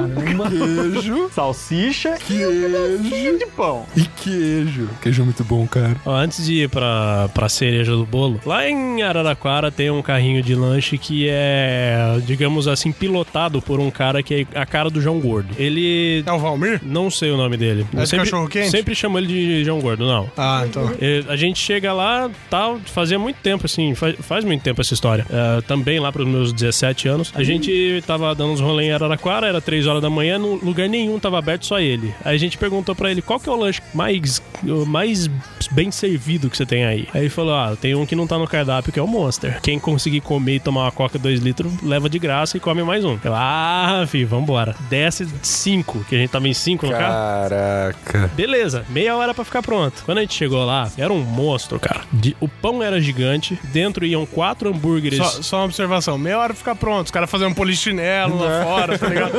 Queijo, 0.92 1.30
salsicha 1.34 2.18
queijo 2.18 3.38
de 3.38 3.46
pão. 3.56 3.86
e 3.96 4.02
queijo. 4.04 4.90
Queijo 5.02 5.22
é 5.22 5.26
muito 5.26 5.44
bom, 5.44 5.66
cara. 5.68 5.96
Ó, 6.06 6.14
antes 6.16 6.46
de 6.46 6.64
ir 6.64 6.70
pra, 6.70 7.30
pra 7.34 7.50
cereja 7.50 7.92
do 7.92 8.06
bolo, 8.06 8.40
lá 8.46 8.68
em 8.68 9.02
Araraquara 9.02 9.72
tem 9.72 9.90
um 9.90 10.02
carrinho 10.02 10.42
de 10.42 10.56
lanche 10.56 10.98
que 10.98 11.28
é, 11.30 12.20
digamos 12.26 12.68
assim, 12.68 12.92
pilotado 12.92 13.62
por 13.62 13.80
um 13.80 13.90
cara 13.92 14.22
que 14.24 14.48
é 14.54 14.60
a 14.60 14.66
cara 14.66 14.90
do 14.90 15.02
João 15.02 15.20
Gordo. 15.20 15.50
Ele. 15.58 16.24
É 16.26 16.32
o 16.32 16.40
Valmir? 16.40 16.82
Não 16.84 17.10
sei 17.10 17.32
o 17.32 17.38
nome 17.38 17.58
dele. 17.58 17.86
É 17.96 18.06
sempre, 18.06 18.26
cachorro-quente? 18.26 18.70
sempre 18.70 18.96
chamo 18.96 19.18
ele 19.18 19.28
de 19.28 19.64
João 19.64 19.80
Gordo, 19.80 20.06
não. 20.06 20.30
Ah, 20.38 20.64
então. 20.68 20.92
É, 21.00 21.24
A 21.28 21.36
gente 21.36 21.60
chega 21.60 21.94
lá, 21.94 22.30
tal, 22.50 22.71
fazia 22.86 23.18
muito 23.20 23.38
tempo, 23.38 23.66
assim, 23.66 23.94
faz, 23.96 24.16
faz 24.20 24.46
muito 24.46 24.62
tempo 24.62 24.82
essa 24.82 24.94
história. 24.94 25.26
É, 25.30 25.62
também 25.62 26.00
lá 26.00 26.12
pros 26.12 26.28
meus 26.28 26.54
17 26.54 27.08
anos. 27.08 27.32
A 27.36 27.44
gente 27.44 28.04
tava 28.06 28.34
dando 28.36 28.54
uns 28.54 28.60
rolês 28.62 28.90
em 28.90 28.94
Araraquara, 28.94 29.48
era 29.48 29.62
3 29.62 29.88
horas 29.88 30.02
da 30.02 30.10
manhã, 30.10 30.38
no 30.38 30.56
lugar 30.56 30.88
nenhum 30.90 31.20
tava 31.20 31.38
aberto, 31.40 31.66
só 31.66 31.80
ele. 31.80 32.14
Aí 32.24 32.36
a 32.36 32.40
gente 32.40 32.58
perguntou 32.58 32.96
pra 32.96 33.12
ele 33.12 33.22
qual 33.22 33.40
que 33.40 33.50
é 33.50 33.52
o 33.52 33.56
lanche 33.56 33.82
mais, 33.94 34.42
mais 34.88 35.28
bem 35.72 35.92
servido 35.92 36.50
que 36.50 36.58
você 36.58 36.66
tem 36.66 36.86
aí. 36.86 37.08
Aí 37.14 37.22
ele 37.22 37.30
falou: 37.30 37.54
Ah, 37.54 37.76
tem 37.80 37.96
um 37.96 38.06
que 38.06 38.16
não 38.16 38.28
tá 38.28 38.38
no 38.38 38.48
cardápio, 38.48 38.92
que 38.92 39.00
é 39.00 39.04
o 39.04 39.08
Monster. 39.08 39.60
Quem 39.62 39.80
conseguir 39.80 40.22
comer 40.22 40.56
e 40.56 40.60
tomar 40.60 40.84
uma 40.84 40.92
coca 40.92 41.18
2 41.18 41.40
litros, 41.40 41.72
leva 41.84 42.10
de 42.10 42.20
graça 42.20 42.58
e 42.58 42.60
come 42.60 42.84
mais 42.84 43.04
um. 43.06 43.18
Eu, 43.24 43.34
ah, 43.36 44.06
filho, 44.08 44.28
vambora. 44.28 44.76
Desce 44.90 45.28
5, 45.42 46.06
que 46.08 46.16
a 46.16 46.20
gente 46.20 46.30
tava 46.30 46.48
em 46.48 46.54
5 46.54 46.86
no 46.86 46.92
carro. 46.92 47.14
Caraca. 47.14 48.32
Beleza, 48.36 48.86
meia 48.90 49.16
hora 49.16 49.34
pra 49.34 49.44
ficar 49.44 49.62
pronto. 49.62 50.04
Quando 50.06 50.18
a 50.20 50.22
gente 50.22 50.34
chegou 50.34 50.66
lá, 50.66 50.90
era 50.98 51.12
um 51.12 51.22
monstro, 51.22 51.80
cara. 51.80 52.02
De- 52.12 52.36
o 52.40 52.48
pão 52.62 52.82
era 52.82 53.02
gigante, 53.02 53.60
dentro 53.66 54.06
iam 54.06 54.26
quatro 54.26 54.70
hambúrgueres. 54.70 55.18
Só, 55.18 55.42
só 55.42 55.58
uma 55.58 55.66
observação. 55.66 56.18
Meia 56.18 56.38
hora 56.38 56.54
pra 56.54 56.56
ficar 56.56 56.76
pronto. 56.76 57.06
Os 57.06 57.12
caras 57.12 57.30
fazendo 57.30 57.52
um 57.52 57.54
polichinelo 57.54 58.40
lá 58.40 58.64
fora, 58.64 58.98
tá 58.98 59.08
ligado? 59.08 59.34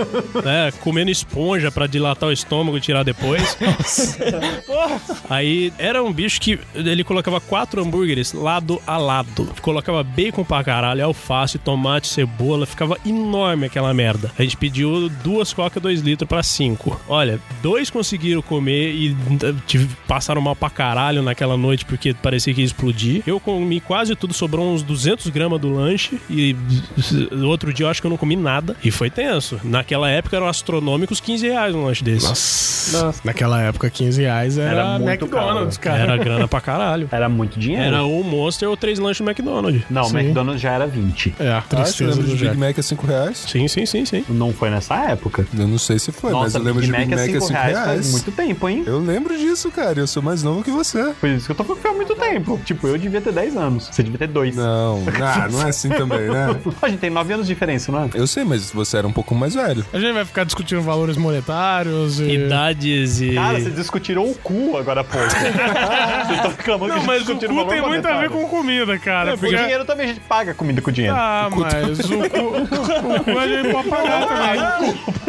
né, 0.45 0.73
comendo 0.81 1.11
esponja 1.11 1.71
pra 1.71 1.87
dilatar 1.87 2.29
o 2.29 2.33
estômago 2.33 2.77
e 2.77 2.81
tirar 2.81 3.03
depois. 3.03 3.57
Aí 5.29 5.73
era 5.79 6.03
um 6.03 6.13
bicho 6.13 6.41
que 6.41 6.59
ele 6.75 7.05
colocava 7.05 7.41
quatro 7.41 7.83
hambúrgueres 7.83 8.33
lado 8.33 8.81
a 8.87 8.97
lado. 8.97 9.53
Colocava 9.61 10.03
bacon 10.03 10.45
pra 10.45 10.65
caralho, 10.65 11.05
alface, 11.05 11.59
tomate, 11.59 12.09
cebola. 12.09 12.67
Ficava 12.67 12.97
enorme 13.05 13.67
aquela 13.67 13.93
merda. 13.95 14.33
A 14.39 14.43
gente 14.43 14.57
pediu 14.57 15.09
duas 15.23 15.53
coca, 15.53 15.79
dois 15.79 16.01
litros 16.01 16.29
pra 16.29 16.43
cinco. 16.43 17.01
Olha, 17.09 17.41
dois 17.63 17.91
conseguiram 17.91 18.43
comer 18.43 18.93
e 18.93 19.17
eh, 19.43 19.87
passaram 20.07 20.41
mal 20.41 20.57
pra 20.57 20.71
caralho 20.71 21.23
naquela 21.23 21.57
noite 21.57 21.85
porque 21.85 22.15
parecia 22.15 22.53
que 22.55 22.61
ia 22.61 22.67
explodir. 22.67 23.02
Eu 23.27 23.39
comi 23.41 23.81
quase 23.81 24.15
tudo, 24.15 24.33
sobrou 24.35 24.73
uns 24.73 24.83
200 24.83 25.29
gramas 25.29 25.61
do 25.61 25.73
lanche 25.73 26.19
e 26.31 26.55
outro 27.45 27.73
dia 27.73 27.87
eu 27.87 27.91
acho 27.91 28.01
que 28.01 28.07
eu 28.07 28.11
não 28.11 28.17
comi 28.17 28.37
nada. 28.37 28.77
E 28.83 28.91
foi 28.91 29.11
tenso. 29.11 29.61
Naquela 29.65 30.09
época 30.11 30.37
eram 30.37 30.47
astronômicos 30.49 31.21
15 31.21 31.49
reais 31.49 31.75
um 31.75 31.85
lanche 31.85 32.03
desse. 32.05 32.27
Nossa. 32.27 33.15
Naquela 33.25 33.61
época, 33.63 33.89
15 33.89 34.23
reais 34.23 34.59
era, 34.59 34.71
Era 34.71 34.99
muito 34.99 35.25
McDonald's, 35.25 35.77
cara. 35.79 35.99
Era 36.03 36.17
grana 36.17 36.49
pra 36.49 36.61
caralho. 36.61 37.09
Era 37.13 37.29
muito 37.29 37.59
dinheiro. 37.59 37.85
Era 37.87 38.03
ou 38.03 38.23
Monster 38.25 38.69
ou 38.69 38.77
três 38.77 38.99
lanches 38.99 39.21
no 39.21 39.31
McDonald's. 39.31 39.83
Não, 39.89 40.05
Sim. 40.05 40.17
o 40.17 40.19
McDonald's 40.21 40.61
já 40.63 40.73
era 40.73 40.87
20. 40.87 41.35
É, 41.39 41.49
a 41.51 41.59
Ah, 41.59 41.61
você 41.63 41.77
tristeza 41.77 42.11
lembra 42.11 42.25
do 42.27 42.37
Jack. 42.37 42.51
Big 42.51 42.57
Mac 42.61 42.79
a 42.79 42.83
5 42.83 43.07
reais? 43.07 43.45
Sim, 43.49 43.69
sim, 43.69 43.87
sim, 43.87 44.05
sim. 44.05 44.25
Não 44.29 44.53
foi 44.53 44.71
nessa 44.71 44.95
época. 45.11 45.47
Eu 45.57 45.69
não 45.69 45.79
sei 45.79 45.99
se 45.99 46.11
foi, 46.13 46.33
mas 46.33 46.43
Nossa, 46.55 46.59
eu 46.59 46.63
lembro 46.63 46.81
Big 46.81 46.93
de 46.93 46.99
Big 46.99 47.11
Mac 47.11 47.19
Mac 47.21 47.29
é 47.29 47.37
a 47.37 47.41
5 47.41 47.47
5 47.47 47.53
reais 47.53 47.73
reais. 47.79 47.87
faz 47.89 48.13
muito 48.13 48.33
tempo, 48.33 48.69
hein? 48.69 48.83
Eu 48.87 48.99
lembro 48.99 49.37
disso, 49.39 49.71
cara. 49.71 49.99
Eu 50.01 50.07
sou 50.07 50.23
mais 50.23 50.43
novo 50.43 50.63
que 50.63 50.71
você. 50.71 51.13
Por 51.21 51.29
isso 51.29 51.47
que 51.47 51.53
eu 51.53 51.57
tô 51.57 51.63
falando 51.65 51.77
que 51.79 51.83
foi 51.83 51.91
há 51.91 51.95
muito 51.95 52.15
tempo. 52.15 52.61
Tipo, 52.65 52.89
eu 52.89 52.92
devia 52.99 53.21
ter 53.21 53.33
10 53.33 53.57
anos. 53.57 53.89
Você 53.91 54.03
devia 54.03 54.19
ter 54.19 54.29
2. 54.29 54.57
Não, 54.57 55.03
ah, 55.23 55.49
não 55.51 55.63
é 55.63 55.71
assim 55.71 55.89
também, 55.89 56.29
né? 56.29 56.57
A 56.81 56.89
gente 56.89 57.01
tem 57.01 57.11
9 57.11 57.33
anos 57.33 57.47
de 57.47 57.55
diferença, 57.55 57.91
não 57.93 58.05
é? 58.05 58.11
Eu 58.15 58.27
sei, 58.27 58.45
mas 58.45 58.71
você 58.71 58.97
era 58.99 59.07
um 59.07 59.13
pouco 59.13 59.35
mais 59.35 59.55
velho. 59.55 59.85
A 59.93 59.99
gente 59.99 60.13
vai 60.13 60.25
ficar 60.25 60.45
discutindo 60.45 60.81
valores 60.83 61.17
monetários 61.17 62.21
e... 62.21 62.33
Idades 62.33 63.21
e. 63.21 63.35
Cara, 63.35 63.61
vocês 63.61 63.75
discutiram 63.75 64.25
o 64.25 64.35
cu 64.35 64.77
agora 64.77 65.01
há 65.01 65.05
pouco. 65.05 65.29
vocês 65.29 66.37
estão 66.37 66.51
reclamando 66.51 66.95
Não, 66.95 67.01
que 67.01 67.07
mas 67.07 67.29
o 67.29 67.35
cu 67.35 67.39
tem 67.39 67.49
muito 67.49 67.71
a 67.71 67.75
ver 67.75 67.81
monetário. 67.81 68.31
com 68.31 68.49
comida, 68.49 68.99
cara. 68.99 69.33
É, 69.33 69.37
porque 69.37 69.57
dinheiro 69.57 69.85
também 69.85 70.07
a 70.07 70.09
gente 70.09 70.21
paga 70.21 70.55
comida 70.55 70.81
com 70.81 70.91
dinheiro. 70.91 71.17
Ah, 71.17 71.49
mas 71.51 71.99
o 72.01 72.19
cu, 72.19 73.17
o 73.17 73.25
cu 73.25 73.39
a 73.39 73.49
gente 73.49 73.73
pode 73.73 73.89
pagar 73.89 74.27
também. 74.83 75.23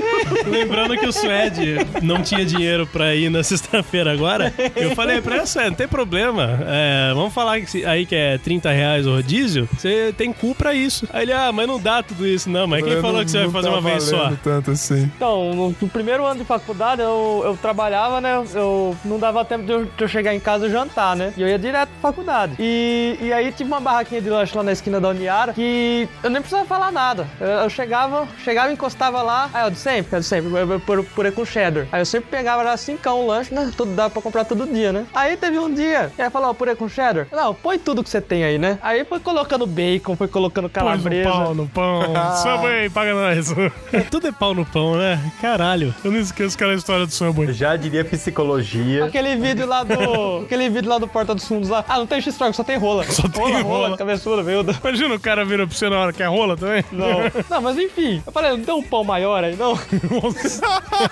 Lembrando 0.45 0.97
que 0.97 1.05
o 1.05 1.11
Suede 1.11 1.77
não 2.01 2.21
tinha 2.21 2.45
dinheiro 2.45 2.85
pra 2.87 3.15
ir 3.15 3.29
na 3.29 3.43
sexta-feira 3.43 4.11
agora, 4.11 4.53
eu 4.75 4.95
falei 4.95 5.21
pra 5.21 5.37
ele, 5.37 5.45
Suede, 5.45 5.69
não 5.69 5.75
tem 5.75 5.87
problema. 5.87 6.59
É, 6.65 7.11
vamos 7.13 7.33
falar 7.33 7.52
que 7.61 7.69
se- 7.69 7.85
aí 7.85 8.05
que 8.05 8.15
é 8.15 8.37
30 8.37 8.71
reais 8.71 9.05
o 9.07 9.11
rodízio, 9.15 9.67
você 9.77 10.13
tem 10.17 10.31
cu 10.33 10.53
pra 10.55 10.73
isso. 10.73 11.07
Aí 11.11 11.23
ele, 11.23 11.33
ah, 11.33 11.51
mas 11.51 11.67
não 11.67 11.79
dá 11.79 12.01
tudo 12.03 12.25
isso, 12.25 12.49
não. 12.49 12.67
Mas 12.67 12.83
quem 12.83 12.93
Eu 12.93 13.01
falou 13.01 13.17
não- 13.17 13.25
que 13.25 13.31
você 13.31 13.39
vai 13.39 13.49
fazer 13.51 13.67
tá 13.69 13.73
uma 13.73 13.81
vez 13.81 14.03
só? 14.03 14.31
tanto 14.43 14.71
assim. 14.71 15.03
Então, 15.15 15.53
no, 15.53 15.75
no 15.81 15.89
primeiro 15.89 16.25
ano 16.25 16.39
de 16.39 16.45
faculdade, 16.45 17.01
eu, 17.01 17.41
eu 17.45 17.57
trabalhava, 17.57 18.19
né? 18.21 18.43
Eu 18.53 18.95
não 19.05 19.19
dava 19.19 19.43
tempo 19.45 19.63
de 19.65 19.71
eu, 19.71 19.85
de 19.85 19.91
eu 20.03 20.07
chegar 20.07 20.33
em 20.33 20.39
casa 20.39 20.67
e 20.67 20.71
jantar, 20.71 21.15
né? 21.15 21.33
E 21.37 21.41
eu 21.41 21.47
ia 21.47 21.59
direto 21.59 21.89
pra 22.01 22.09
faculdade. 22.11 22.55
E, 22.59 23.17
e 23.21 23.33
aí 23.33 23.51
tive 23.51 23.69
uma 23.69 23.79
barraquinha 23.79 24.21
de 24.21 24.29
lanche 24.29 24.55
lá 24.55 24.63
na 24.63 24.71
esquina 24.71 24.99
da 24.99 25.09
Uniara 25.09 25.53
que 25.53 26.07
eu 26.23 26.29
nem 26.29 26.41
precisava 26.41 26.65
falar 26.67 26.91
nada. 26.91 27.27
Eu, 27.39 27.47
eu 27.47 27.69
chegava, 27.69 28.27
chegava, 28.43 28.71
encostava 28.71 29.21
lá. 29.21 29.49
Aí 29.53 29.65
eu 29.65 29.71
de 29.71 29.77
sempre, 29.77 30.15
eu 30.15 30.19
de 30.19 30.25
sempre, 30.25 30.51
eu- 30.51 30.71
eu- 30.73 30.79
purê 30.79 31.03
purê 31.03 31.31
com 31.31 31.45
cheddar. 31.45 31.87
Aí 31.91 32.01
eu 32.01 32.05
sempre 32.05 32.29
pegava 32.29 32.63
já 32.63 32.75
cincão 32.77 33.21
o 33.21 33.27
lanche, 33.27 33.53
né? 33.53 33.71
Tudo 33.75 33.93
dava 33.95 34.09
pra 34.09 34.21
comprar 34.21 34.45
todo 34.45 34.65
dia, 34.65 34.91
né? 34.91 35.05
Aí 35.13 35.35
teve 35.37 35.57
um 35.59 35.73
dia, 35.73 36.11
e 36.17 36.21
aí 36.21 36.29
falou, 36.29 36.49
ó, 36.49 36.53
purê 36.53 36.75
com 36.75 36.87
cheddar. 36.87 37.27
Não, 37.43 37.53
põe 37.53 37.77
tudo 37.77 38.01
que 38.01 38.09
você 38.09 38.21
tem 38.21 38.45
aí, 38.45 38.57
né? 38.57 38.79
Aí 38.81 39.03
foi 39.03 39.19
colocando 39.19 39.67
bacon, 39.67 40.15
foi 40.15 40.29
colocando 40.29 40.69
calabresa. 40.69 41.29
pau, 41.29 41.53
no 41.53 41.67
pão. 41.67 42.01
Subway, 42.41 42.89
paga 42.89 43.13
nós. 43.13 43.53
Tudo 44.09 44.27
é 44.27 44.31
pau 44.31 44.53
no 44.53 44.65
pão, 44.65 44.95
né? 44.95 45.19
Caralho. 45.41 45.93
Eu 46.05 46.11
não 46.11 46.19
esqueço 46.21 46.55
aquela 46.55 46.73
história 46.73 47.05
do 47.05 47.11
Subway. 47.11 47.51
Já 47.51 47.75
diria 47.75 48.05
psicologia. 48.05 49.03
Aquele 49.03 49.35
vídeo 49.35 49.67
lá 49.67 49.83
do. 49.83 50.43
aquele 50.45 50.69
vídeo 50.69 50.89
lá 50.89 50.97
do 50.97 51.05
Porta 51.07 51.35
dos 51.35 51.45
Fundos 51.45 51.67
lá. 51.67 51.83
Ah, 51.85 51.97
não 51.97 52.07
tem 52.07 52.21
X-Stock, 52.21 52.55
só 52.55 52.63
tem 52.63 52.77
rola. 52.77 53.03
Só 53.11 53.27
tem 53.27 53.41
rola. 53.41 53.61
rola. 53.61 53.85
rola 53.87 53.97
cabeçuda, 53.97 54.41
veio. 54.41 54.61
Imagina 54.81 55.15
o 55.15 55.19
cara 55.19 55.43
vira 55.43 55.67
pra 55.67 55.75
você 55.75 55.89
na 55.89 55.99
hora 55.99 56.13
que 56.13 56.23
é 56.23 56.27
rola 56.27 56.55
também. 56.55 56.85
Não. 56.93 57.19
não, 57.49 57.61
mas 57.61 57.77
enfim. 57.77 58.23
Eu 58.25 58.31
falei, 58.31 58.51
não 58.51 58.63
tem 58.63 58.73
um 58.73 58.83
pão 58.83 59.03
maior 59.03 59.43
aí, 59.43 59.57
não? 59.57 59.77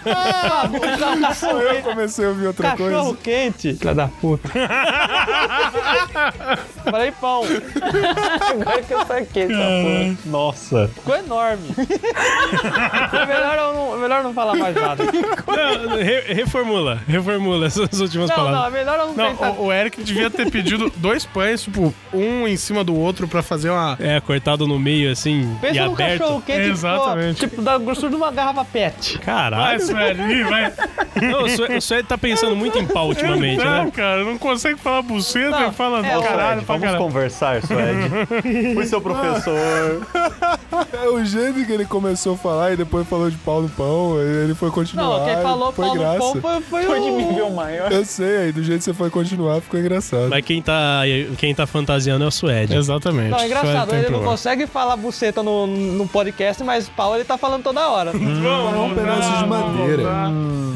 Ah, 0.05 0.69
um 0.71 1.21
cachorro 1.21 1.59
Eu 1.59 1.81
comecei 1.81 2.25
a 2.25 2.29
ouvir 2.29 2.47
outra 2.47 2.71
Cachorro 2.71 2.89
coisa. 2.89 3.17
quente. 3.21 3.73
Filha 3.73 3.93
da 3.93 4.07
puta. 4.07 4.49
Falei 6.83 7.11
pão. 7.11 7.43
Agora 8.49 8.81
que 8.81 8.93
eu 8.93 9.05
saquei 9.05 9.43
essa 9.43 9.53
porra. 9.53 10.17
Nossa. 10.25 10.87
Ficou 10.93 11.15
enorme. 11.15 11.63
é, 11.77 13.25
melhor 13.25 13.57
eu 13.57 13.73
não, 13.73 13.97
melhor 13.99 14.23
não 14.23 14.33
falar 14.33 14.55
mais 14.55 14.75
nada. 14.75 15.03
Não, 15.05 15.97
re- 15.97 16.33
reformula, 16.33 16.99
reformula 17.07 17.65
essas 17.67 17.99
últimas 17.99 18.29
Não, 18.29 18.37
não, 18.37 18.45
palavras. 18.45 18.73
é 18.73 18.77
melhor 18.79 18.99
eu 18.99 19.07
não 19.07 19.13
Não, 19.15 19.33
Não, 19.33 19.51
o, 19.53 19.65
o 19.67 19.73
Eric 19.73 20.03
devia 20.03 20.29
ter 20.29 20.49
pedido 20.49 20.91
dois 20.97 21.25
pães, 21.25 21.63
tipo, 21.63 21.93
um 22.13 22.47
em 22.47 22.57
cima 22.57 22.83
do 22.83 22.95
outro 22.95 23.27
pra 23.27 23.41
fazer 23.43 23.69
uma. 23.69 23.97
É, 23.99 24.19
cortado 24.19 24.67
no 24.67 24.79
meio, 24.79 25.11
assim, 25.11 25.41
e 25.57 25.59
Pensa 25.61 25.85
num 25.85 25.93
aberto. 25.93 26.19
cachorro 26.19 26.43
quente, 26.45 26.69
Exatamente. 26.69 27.39
tipo, 27.39 27.49
tipo, 27.51 27.61
da 27.61 27.77
grossura 27.77 28.09
de 28.09 28.15
uma 28.15 28.31
garrafa 28.31 28.65
pet. 28.65 29.17
Vai, 29.17 29.25
Caralho. 29.25 29.81
Sueli, 29.81 30.33
ih, 30.33 30.43
vai. 30.43 30.73
Não, 31.21 31.43
o 31.43 31.81
Suede 31.81 32.07
tá 32.07 32.17
pensando 32.17 32.55
muito 32.55 32.77
em 32.79 32.85
pau 32.85 33.07
ultimamente, 33.07 33.63
Não, 33.63 33.85
né? 33.85 33.91
cara, 33.91 34.23
não 34.23 34.37
consegue 34.37 34.79
falar 34.79 35.01
buceta 35.01 35.49
Não, 35.51 35.69
e 35.69 35.71
fala 35.73 36.05
é, 36.05 36.10
caralho 36.21 36.51
Suede, 36.53 36.65
vamos 36.65 36.81
caralho. 36.83 37.03
conversar, 37.03 37.61
Suede. 37.61 38.09
Fui 38.75 38.85
seu 38.85 39.01
professor. 39.01 39.57
É 40.93 41.07
o 41.09 41.23
jeito 41.23 41.65
que 41.65 41.71
ele 41.71 41.85
começou 41.85 42.35
a 42.35 42.37
falar 42.37 42.73
e 42.73 42.77
depois 42.77 43.07
falou 43.07 43.29
de 43.29 43.37
pau 43.37 43.61
no 43.61 43.69
pão, 43.69 44.17
ele 44.19 44.53
foi 44.55 44.69
continuar. 44.71 45.19
Não, 45.19 45.25
quem 45.25 45.41
falou 45.41 45.71
foi 45.71 45.85
pau 45.85 45.95
no 45.95 46.01
graça. 46.01 46.17
pão 46.19 46.41
foi, 46.41 46.61
foi, 46.61 46.83
Foi 46.83 46.99
de 47.01 47.09
o... 47.09 47.17
nível 47.17 47.49
maior. 47.51 47.91
Eu 47.91 48.05
sei, 48.05 48.37
aí 48.37 48.51
do 48.51 48.63
jeito 48.63 48.79
que 48.79 48.85
você 48.85 48.93
foi 48.93 49.09
continuar 49.09 49.61
ficou 49.61 49.79
engraçado. 49.79 50.29
Mas 50.29 50.43
quem 50.45 50.61
tá, 50.61 51.01
quem 51.37 51.53
tá 51.53 51.65
fantasiando 51.67 52.23
é 52.23 52.27
o 52.27 52.31
Suede. 52.31 52.75
Exatamente. 52.75 53.29
Não, 53.31 53.39
é 53.39 53.45
engraçado, 53.45 53.89
Sueli 53.89 53.91
ele 53.91 54.01
não 54.03 54.09
problema. 54.19 54.31
consegue 54.31 54.67
falar 54.67 54.95
buceta 54.95 55.43
no, 55.43 55.67
no 55.67 56.07
podcast, 56.07 56.63
mas 56.63 56.89
pau 56.89 57.15
ele 57.15 57.23
tá 57.23 57.37
falando 57.37 57.63
toda 57.63 57.87
hora. 57.89 58.11
É 58.11 58.15
um 58.15 58.95
pedaço 58.95 59.37
de 59.37 59.45
madeira. 59.45 60.03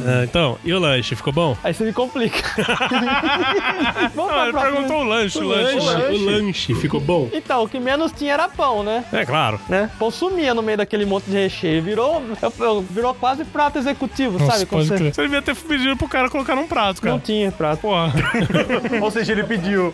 Ah, 0.07 0.23
então, 0.23 0.57
e 0.63 0.71
o 0.73 0.79
lanche, 0.79 1.15
ficou 1.15 1.33
bom? 1.33 1.57
Aí 1.63 1.73
você 1.73 1.83
me 1.83 1.93
complica. 1.93 2.43
Vamos 4.13 4.31
Não, 4.31 4.43
ele 4.43 4.51
próxima. 4.51 4.71
perguntou 4.73 4.97
o 4.99 5.03
lanche, 5.03 5.24
o 5.35 5.43
lanche. 5.43 5.77
O 5.77 6.25
lanche 6.25 6.75
ficou 6.75 6.99
bom? 6.99 7.29
Então, 7.33 7.63
o 7.63 7.69
que 7.69 7.79
menos 7.79 8.11
tinha 8.11 8.33
era 8.33 8.47
pão, 8.47 8.83
né? 8.83 9.03
É 9.11 9.25
claro. 9.25 9.59
né? 9.67 9.89
Pão 9.97 10.11
sumia 10.11 10.53
no 10.53 10.61
meio 10.61 10.77
daquele 10.77 11.05
monte 11.05 11.25
de 11.25 11.35
recheio. 11.35 11.81
Virou, 11.81 12.21
virou 12.89 13.13
quase 13.13 13.43
prato 13.45 13.77
executivo, 13.77 14.39
Nossa, 14.39 14.51
sabe? 14.53 14.65
Pode 14.65 14.87
você... 14.87 14.95
crer. 14.95 15.13
Você 15.13 15.21
devia 15.21 15.41
ter 15.41 15.55
pedido 15.55 15.95
pro 15.97 16.07
cara 16.07 16.29
colocar 16.29 16.55
num 16.55 16.67
prato, 16.67 17.01
cara. 17.01 17.13
Não 17.13 17.19
tinha 17.19 17.51
prato. 17.51 17.79
Porra. 17.81 18.13
Ou 19.01 19.11
seja, 19.11 19.31
ele 19.31 19.43
pediu. 19.43 19.91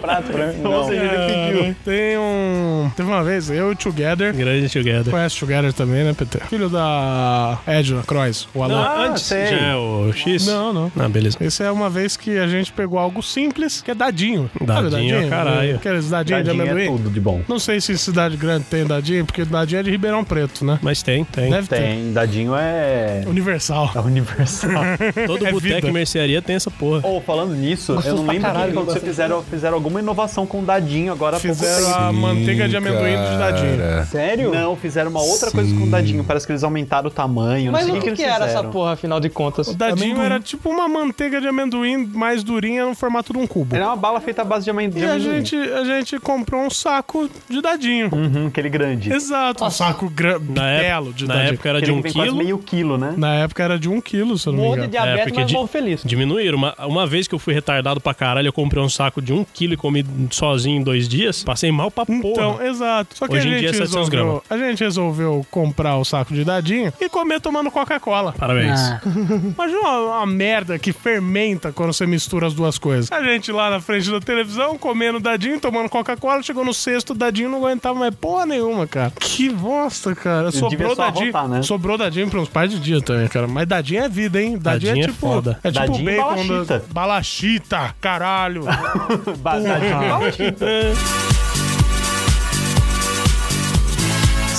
Prato 0.00 0.32
pra 0.32 0.46
mim. 0.48 0.64
Ou 0.64 0.70
Não. 0.70 0.86
seja, 0.88 1.02
ele 1.02 1.52
pediu. 1.52 1.76
Tem 1.84 2.18
um. 2.18 2.90
Teve 2.96 3.08
uma 3.08 3.22
vez, 3.22 3.50
eu 3.50 3.70
e 3.70 3.72
o 3.72 3.76
Together. 3.76 4.34
Grande 4.34 4.68
together. 4.68 5.10
Conhece 5.10 5.36
o 5.36 5.40
Together 5.40 5.72
também, 5.72 6.04
né, 6.04 6.12
PT? 6.12 6.40
Filho 6.48 6.68
da 6.68 7.58
Edna 7.66 8.02
Croix, 8.02 8.48
o 8.54 8.62
Alan. 8.62 8.82
Não, 8.82 9.02
antes 9.04 9.22
sei. 9.22 9.46
já 9.46 9.56
é 9.56 9.76
o 9.76 10.12
X? 10.12 10.46
Não, 10.46 10.72
não. 10.72 10.92
Ah, 10.98 11.08
beleza. 11.08 11.36
Esse 11.40 11.62
é 11.62 11.70
uma 11.70 11.88
vez 11.88 12.16
que 12.16 12.38
a 12.38 12.46
gente 12.46 12.65
pegou 12.72 12.98
algo 12.98 13.22
simples, 13.22 13.80
que 13.80 13.90
é 13.90 13.94
dadinho. 13.94 14.50
Dadinho 14.60 15.16
é 15.16 15.28
caralho. 15.28 15.76
Aqueles 15.76 16.10
dadinhos 16.10 16.42
de 16.42 16.46
Tadinho 16.48 16.66
é 16.66 16.70
amendoim. 16.70 16.96
tudo 16.96 17.10
de 17.10 17.20
bom. 17.20 17.40
Não 17.48 17.58
sei 17.58 17.80
se 17.80 17.96
cidade 17.98 18.36
grande 18.36 18.64
tem 18.64 18.84
dadinho, 18.86 19.24
porque 19.24 19.44
dadinho 19.44 19.80
é 19.80 19.82
de 19.82 19.90
Ribeirão 19.90 20.24
Preto, 20.24 20.64
né? 20.64 20.78
Mas 20.82 21.02
tem, 21.02 21.24
tem. 21.24 21.50
Deve 21.50 21.68
ter. 21.68 21.80
Tem, 21.80 22.12
dadinho 22.12 22.54
é... 22.56 23.22
Universal. 23.26 23.90
É 23.94 24.00
universal. 24.00 24.82
Todo 25.26 25.46
É 25.46 25.52
boteco 25.52 25.86
e 25.88 25.92
mercearia 25.92 26.42
tem 26.42 26.56
essa 26.56 26.70
porra. 26.70 27.00
Ou 27.02 27.20
falando 27.20 27.54
nisso, 27.54 27.98
eu 28.04 28.16
não 28.16 28.26
lembro 28.26 28.42
caralho, 28.42 28.68
que 28.68 28.74
quando 28.74 28.86
vocês 28.86 29.04
fizeram, 29.04 29.42
fizeram 29.42 29.74
alguma 29.74 30.00
inovação 30.00 30.46
com 30.46 30.62
dadinho 30.64 31.12
agora 31.12 31.38
Fizeram 31.38 31.94
a 31.94 32.12
manteiga 32.12 32.68
de 32.68 32.76
amendoim 32.76 33.12
de 33.12 33.38
dadinho. 33.38 33.78
cara. 33.78 34.06
Sério? 34.06 34.50
Não, 34.50 34.76
fizeram 34.76 35.10
uma 35.10 35.22
outra 35.22 35.50
coisa 35.50 35.74
com 35.74 35.88
dadinho. 35.88 36.24
Parece 36.24 36.46
que 36.46 36.52
eles 36.52 36.64
aumentaram 36.64 37.08
o 37.08 37.10
tamanho. 37.10 37.72
Mas 37.72 37.86
não 37.86 37.92
sei 37.92 37.98
o 37.98 38.02
que, 38.02 38.08
eles 38.10 38.18
que 38.18 38.24
era 38.24 38.46
fizeram. 38.46 38.60
essa 38.60 38.68
porra, 38.70 38.92
afinal 38.92 39.20
de 39.20 39.28
contas? 39.28 39.68
O 39.68 39.74
dadinho 39.74 40.20
era 40.20 40.40
tipo 40.40 40.68
uma 40.70 40.88
manteiga 40.88 41.40
de 41.40 41.46
amendoim 41.48 42.06
mais 42.06 42.42
durinha 42.56 42.86
no 42.86 42.94
formato 42.94 43.32
de 43.32 43.38
um 43.38 43.46
cubo. 43.46 43.76
Era 43.76 43.86
uma 43.86 43.96
bala 43.96 44.20
feita 44.20 44.42
à 44.42 44.44
base 44.44 44.64
de 44.64 44.70
amen- 44.70 44.88
de 44.88 44.98
E 44.98 45.04
a 45.04 45.12
amendoim. 45.12 45.44
gente, 45.44 45.56
a 45.56 45.84
gente 45.84 46.18
comprou 46.18 46.62
um 46.62 46.70
saco 46.70 47.28
de 47.48 47.60
dadinho. 47.60 48.08
Uhum, 48.12 48.46
aquele 48.46 48.68
grande. 48.70 49.12
Exato. 49.12 49.64
Um 49.64 49.70
saco 49.70 50.08
gra- 50.08 50.38
Na, 50.38 50.68
época- 50.70 50.82
belo 50.88 51.12
de 51.12 51.26
na 51.26 51.34
dadinho. 51.34 51.52
época 51.54 51.68
era 51.68 51.82
de 51.82 51.92
um 51.92 52.02
quilo. 52.02 52.36
meio 52.36 52.58
quilo, 52.58 52.96
né? 52.98 53.14
Na 53.16 53.34
época 53.34 53.62
era 53.62 53.78
de 53.78 53.88
um 53.88 54.00
quilo, 54.00 54.38
se 54.38 54.48
eu 54.48 54.52
não 54.52 54.60
me 54.60 54.64
Morro 54.66 54.80
de 54.80 54.86
engano. 54.86 55.04
diabetes, 55.04 55.24
porque 55.24 55.40
mas 55.40 55.48
di- 55.48 55.54
bom 55.54 55.66
feliz. 55.66 56.00
Diminuíram. 56.04 56.56
Uma, 56.58 56.74
uma 56.86 57.06
vez 57.06 57.28
que 57.28 57.34
eu 57.34 57.38
fui 57.38 57.52
retardado 57.52 58.00
pra 58.00 58.14
caralho, 58.14 58.48
eu 58.48 58.52
comprei 58.52 58.82
um 58.82 58.88
saco 58.88 59.20
de 59.20 59.32
um 59.32 59.44
quilo 59.44 59.74
e 59.74 59.76
comi 59.76 60.04
sozinho 60.30 60.80
em 60.80 60.82
dois 60.82 61.06
dias. 61.08 61.44
Passei 61.44 61.70
mal 61.70 61.90
pra 61.90 62.06
porra. 62.06 62.18
Então, 62.24 62.62
exato. 62.62 63.16
Só 63.18 63.26
que 63.28 63.34
Hoje 63.34 63.46
a 63.46 63.50
em 63.50 63.52
gente, 63.52 63.60
dia 63.60 63.70
é 63.70 63.72
700 63.74 64.08
resolveu, 64.08 64.42
a 64.48 64.56
gente 64.56 64.82
resolveu 64.84 65.46
comprar 65.50 65.96
o 65.96 66.04
saco 66.04 66.32
de 66.32 66.44
dadinho 66.44 66.92
e 67.00 67.08
comer 67.08 67.40
tomando 67.40 67.70
Coca-Cola. 67.70 68.34
Parabéns. 68.38 68.80
Imagina 69.54 69.80
uma, 69.80 69.98
uma 70.18 70.26
merda 70.26 70.78
que 70.78 70.92
fermenta 70.92 71.72
quando 71.72 71.92
você 71.92 72.06
mistura 72.06 72.45
as 72.46 72.54
duas 72.54 72.78
coisas. 72.78 73.10
A 73.12 73.22
gente 73.22 73.50
lá 73.52 73.70
na 73.70 73.80
frente 73.80 74.10
da 74.10 74.20
televisão, 74.20 74.76
comendo 74.78 75.20
dadinho, 75.20 75.60
tomando 75.60 75.88
Coca-Cola, 75.88 76.42
chegou 76.42 76.64
no 76.64 76.74
sexto, 76.74 77.10
o 77.10 77.14
dadinho 77.14 77.48
não 77.48 77.58
aguentava 77.58 77.98
mais 77.98 78.14
porra 78.14 78.46
nenhuma, 78.46 78.86
cara. 78.86 79.12
Que 79.18 79.48
bosta, 79.50 80.14
cara. 80.14 80.50
Sobrou 80.52 80.94
dadinho. 80.94 81.24
arrotar, 81.36 81.48
né? 81.48 81.62
Sobrou 81.62 81.98
dadinho 81.98 82.28
pra 82.28 82.40
uns 82.40 82.48
par 82.48 82.68
de 82.68 82.78
dias 82.78 83.02
também, 83.02 83.28
cara. 83.28 83.46
Mas 83.46 83.66
dadinho 83.66 84.04
é 84.04 84.08
vida, 84.08 84.40
hein? 84.40 84.58
Dadinho, 84.58 84.92
Dadinho 84.92 84.96
é 84.96 85.00
é 85.00 85.06
tipo. 85.12 85.18
foda. 85.18 85.58
É 85.62 85.70
tipo 85.70 85.86
Dadinho 85.86 86.04
bacon. 86.04 86.46
balachita. 86.46 86.78
da- 86.78 86.84
Balachita, 86.92 87.94
caralho. 88.00 88.64
Ba- 89.42 89.56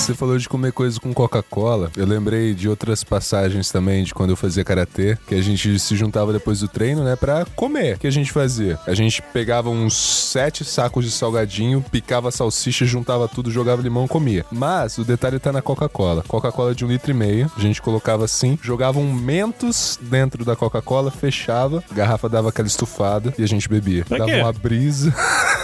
Você 0.08 0.14
falou 0.14 0.38
de 0.38 0.48
comer 0.48 0.72
coisas 0.72 0.98
com 0.98 1.12
Coca-Cola. 1.12 1.90
Eu 1.94 2.06
lembrei 2.06 2.54
de 2.54 2.66
outras 2.66 3.04
passagens 3.04 3.70
também 3.70 4.04
de 4.04 4.14
quando 4.14 4.30
eu 4.30 4.36
fazia 4.36 4.64
karatê, 4.64 5.18
que 5.26 5.34
a 5.34 5.42
gente 5.42 5.78
se 5.78 5.94
juntava 5.94 6.32
depois 6.32 6.60
do 6.60 6.66
treino, 6.66 7.04
né, 7.04 7.14
pra 7.14 7.44
comer. 7.54 7.96
O 7.96 7.98
que 7.98 8.06
a 8.06 8.10
gente 8.10 8.32
fazia? 8.32 8.78
A 8.86 8.94
gente 8.94 9.20
pegava 9.20 9.68
uns 9.68 9.94
sete 9.94 10.64
sacos 10.64 11.04
de 11.04 11.10
salgadinho, 11.10 11.84
picava 11.92 12.30
salsicha, 12.30 12.86
juntava 12.86 13.28
tudo, 13.28 13.50
jogava 13.50 13.82
limão, 13.82 14.08
comia. 14.08 14.46
Mas 14.50 14.96
o 14.96 15.04
detalhe 15.04 15.38
tá 15.38 15.52
na 15.52 15.60
Coca-Cola. 15.60 16.24
Coca-Cola 16.26 16.74
de 16.74 16.86
um 16.86 16.88
litro 16.88 17.10
e 17.10 17.14
meio, 17.14 17.52
a 17.54 17.60
gente 17.60 17.82
colocava 17.82 18.24
assim, 18.24 18.58
jogava 18.62 18.98
um 18.98 19.12
Mentos 19.12 19.98
dentro 20.00 20.42
da 20.42 20.56
Coca-Cola, 20.56 21.10
fechava, 21.10 21.84
a 21.90 21.94
garrafa 21.94 22.30
dava 22.30 22.48
aquela 22.48 22.66
estufada 22.66 23.34
e 23.38 23.42
a 23.42 23.46
gente 23.46 23.68
bebia. 23.68 24.06
Pra 24.06 24.16
dava 24.16 24.30
quê? 24.30 24.40
uma 24.40 24.52
brisa. 24.54 25.14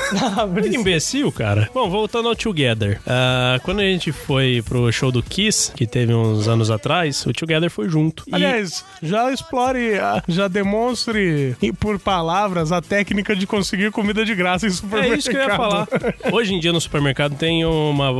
Que 0.63 0.77
imbecil, 0.77 1.33
cara. 1.33 1.69
Bom, 1.73 1.89
voltando 1.89 2.29
ao 2.29 2.37
Together. 2.37 3.01
Ah, 3.07 3.59
quando 3.65 3.81
a 3.81 3.85
gente 3.85 4.13
foi 4.13 4.34
pro 4.67 4.91
show 4.93 5.11
do 5.13 5.23
Kiss, 5.23 5.73
que 5.75 5.87
teve 5.87 6.13
uns 6.15 6.49
anos 6.49 6.71
atrás, 6.71 7.25
o 7.27 7.33
Together 7.33 7.71
foi 7.71 7.89
junto. 7.89 8.25
E- 8.27 8.35
Aliás, 8.35 8.85
já 9.03 9.33
explore, 9.33 9.95
ah, 9.99 10.23
já 10.29 10.49
demonstre 10.49 11.57
e 11.61 11.73
por 11.73 11.99
palavras 11.99 12.73
a 12.73 12.81
técnica 12.81 13.35
de 13.35 13.47
conseguir 13.47 13.91
comida 13.91 14.25
de 14.25 14.35
graça 14.35 14.67
em 14.67 14.71
supermercado. 14.71 15.15
É 15.15 15.19
isso 15.19 15.31
que 15.31 15.37
eu 15.37 15.41
ia 15.43 15.57
falar. 15.57 15.89
Hoje 16.33 16.55
em 16.55 16.61
dia 16.61 16.73
no 16.73 16.81
supermercado 16.81 17.37
tem 17.37 17.65
uma. 17.65 18.11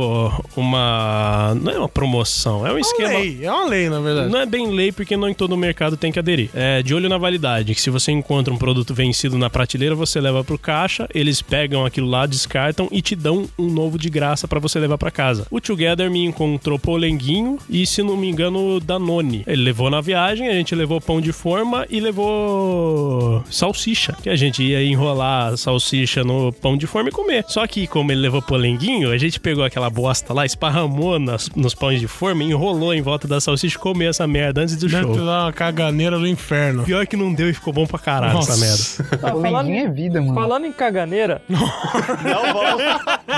uma 0.55 1.55
não 1.61 1.71
é 1.71 1.77
uma 1.79 1.89
promoção, 1.89 2.65
é 2.65 2.71
um 2.73 2.77
É 2.77 2.81
esquema. 2.81 3.09
lei, 3.19 3.39
é 3.43 3.51
uma 3.51 3.65
lei, 3.65 3.89
na 3.89 3.99
verdade. 3.99 4.31
Não 4.31 4.39
é 4.39 4.45
bem 4.45 4.71
lei, 4.71 4.91
porque 4.91 5.15
não 5.17 5.29
em 5.29 5.33
todo 5.33 5.55
mercado 5.57 5.97
tem 5.97 6.11
que 6.11 6.19
aderir. 6.19 6.49
É 6.53 6.81
de 6.81 6.93
olho 6.93 7.09
na 7.09 7.17
validade, 7.17 7.73
que 7.75 7.81
se 7.81 7.89
você 7.89 8.11
encontra 8.11 8.53
um 8.53 8.57
produto 8.57 8.93
vencido 8.93 9.37
na 9.37 9.49
prateleira, 9.49 9.95
você 9.95 10.19
leva 10.19 10.43
pro 10.43 10.57
caixa, 10.57 11.07
eles 11.13 11.41
pegam 11.41 11.85
aquilo 11.85 12.07
lá, 12.07 12.25
descartam 12.25 12.87
e 12.91 13.01
te 13.01 13.15
dão 13.15 13.47
um 13.57 13.69
novo 13.69 13.97
de 13.97 14.09
graça 14.09 14.47
pra 14.47 14.59
você 14.59 14.79
levar 14.79 14.97
pra 14.97 15.11
casa. 15.11 15.45
O 15.51 15.59
Together 15.61 16.04
me 16.09 16.25
encontrou 16.25 16.77
polenguinho 16.79 17.57
e, 17.69 17.85
se 17.85 18.01
não 18.03 18.15
me 18.17 18.29
engano, 18.29 18.79
Danone. 18.79 19.43
Ele 19.47 19.63
levou 19.63 19.89
na 19.89 20.01
viagem, 20.01 20.47
a 20.47 20.53
gente 20.53 20.73
levou 20.75 20.99
pão 21.01 21.19
de 21.21 21.31
forma 21.31 21.85
e 21.89 21.99
levou 21.99 23.43
salsicha, 23.49 24.15
que 24.21 24.29
a 24.29 24.35
gente 24.35 24.63
ia 24.63 24.83
enrolar 24.83 25.53
a 25.53 25.57
salsicha 25.57 26.23
no 26.23 26.51
pão 26.53 26.77
de 26.77 26.87
forma 26.87 27.09
e 27.09 27.11
comer. 27.11 27.45
Só 27.47 27.65
que, 27.67 27.87
como 27.87 28.11
ele 28.11 28.21
levou 28.21 28.41
polenguinho, 28.41 29.11
a 29.11 29.17
gente 29.17 29.39
pegou 29.39 29.63
aquela 29.63 29.89
bosta 29.89 30.33
lá, 30.33 30.45
esparramou 30.45 31.19
nas- 31.19 31.49
nos 31.55 31.73
pães 31.73 31.99
de 31.99 32.07
forma, 32.07 32.43
e 32.43 32.47
enrolou 32.51 32.93
em 32.93 33.01
volta 33.01 33.27
da 33.27 33.39
salsicha 33.39 33.77
e 33.77 33.79
comeu 33.79 34.09
essa 34.09 34.27
merda 34.27 34.61
antes 34.61 34.75
do 34.75 34.87
Deve 34.87 35.03
show. 35.03 35.15
uma 35.15 35.51
caganeira 35.53 36.17
do 36.17 36.27
inferno. 36.27 36.83
Pior 36.83 37.05
que 37.07 37.15
não 37.15 37.33
deu 37.33 37.49
e 37.49 37.53
ficou 37.53 37.73
bom 37.73 37.85
pra 37.85 37.99
caralho 37.99 38.33
Nossa. 38.33 38.51
essa 38.53 38.61
merda. 38.65 39.15
Tá, 39.25 39.29
falando, 39.29 39.43
Polenguinho 39.43 39.85
é 39.85 39.89
vida, 39.89 40.21
mano. 40.21 40.33
falando 40.35 40.65
em 40.65 40.71
caganeira, 40.71 41.41
Não 41.49 41.59
vamos, 42.53 42.83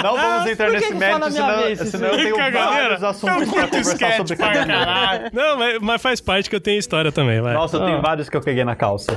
não 0.04 0.16
vamos 0.16 0.52
entrar 0.52 0.72
nesse 0.72 0.94
mérito, 0.94 1.32
senão, 1.32 1.58
vez, 1.64 1.80
senão 1.90 2.08
eu 2.08 2.18
tenho 2.18 2.36
Eu 2.58 3.48
curto 3.48 3.70
conversar 3.70 3.94
sketch 3.94 4.18
sobre 4.18 4.36
pra 4.36 4.54
caralho. 4.66 5.30
Não, 5.34 5.58
mas, 5.58 5.80
mas 5.80 6.02
faz 6.02 6.22
parte 6.22 6.50
que 6.50 6.56
eu 6.56 6.62
tenho 6.62 6.80
história 6.80 7.12
também, 7.12 7.42
vai. 7.42 7.54
Nossa, 7.54 7.78
eu 7.78 7.86
tenho 7.86 8.02
vários 8.02 8.30
que 8.30 8.38
eu 8.38 8.42
peguei 8.42 8.64
na 8.64 8.76
calça. 8.76 9.12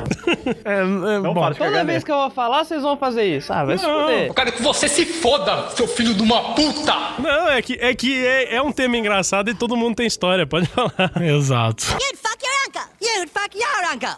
É, 0.64 0.80
é, 0.80 0.84
Não 0.84 1.34
bom, 1.34 1.40
para 1.40 1.52
de 1.54 1.58
toda 1.58 1.84
vez 1.84 2.04
que 2.04 2.10
eu 2.10 2.16
vou 2.16 2.30
falar, 2.30 2.64
vocês 2.64 2.82
vão 2.82 2.96
fazer 2.96 3.24
isso. 3.24 3.52
Ah, 3.52 3.64
vai 3.64 3.78
se 3.78 3.86
Não. 3.86 4.00
fuder. 4.06 4.26
Eu 4.28 4.34
quero 4.34 4.52
que 4.52 4.62
você 4.62 4.88
se 4.88 5.04
foda, 5.04 5.68
seu 5.70 5.86
filho 5.88 6.14
de 6.14 6.22
uma 6.22 6.54
puta! 6.54 6.94
Não, 7.18 7.48
é 7.48 7.62
que, 7.62 7.74
é, 7.80 7.94
que 7.94 8.26
é, 8.26 8.56
é 8.56 8.62
um 8.62 8.72
tema 8.72 8.96
engraçado 8.96 9.50
e 9.50 9.54
todo 9.54 9.76
mundo 9.76 9.96
tem 9.96 10.06
história, 10.06 10.46
pode 10.46 10.66
falar. 10.66 10.90
Exato. 11.20 11.84
You'd 11.92 12.18
fuck 12.18 12.38
your 12.42 12.52
uncle. 12.66 12.82
You'd 13.00 13.30
fuck 13.30 13.56
your 13.56 13.92
uncle. 13.92 14.16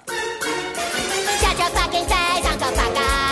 Shut 1.40 1.58
your 1.58 1.70
fucking 1.70 2.06
face, 2.06 2.46
Uncle 2.52 2.72
Fucker. 2.72 3.22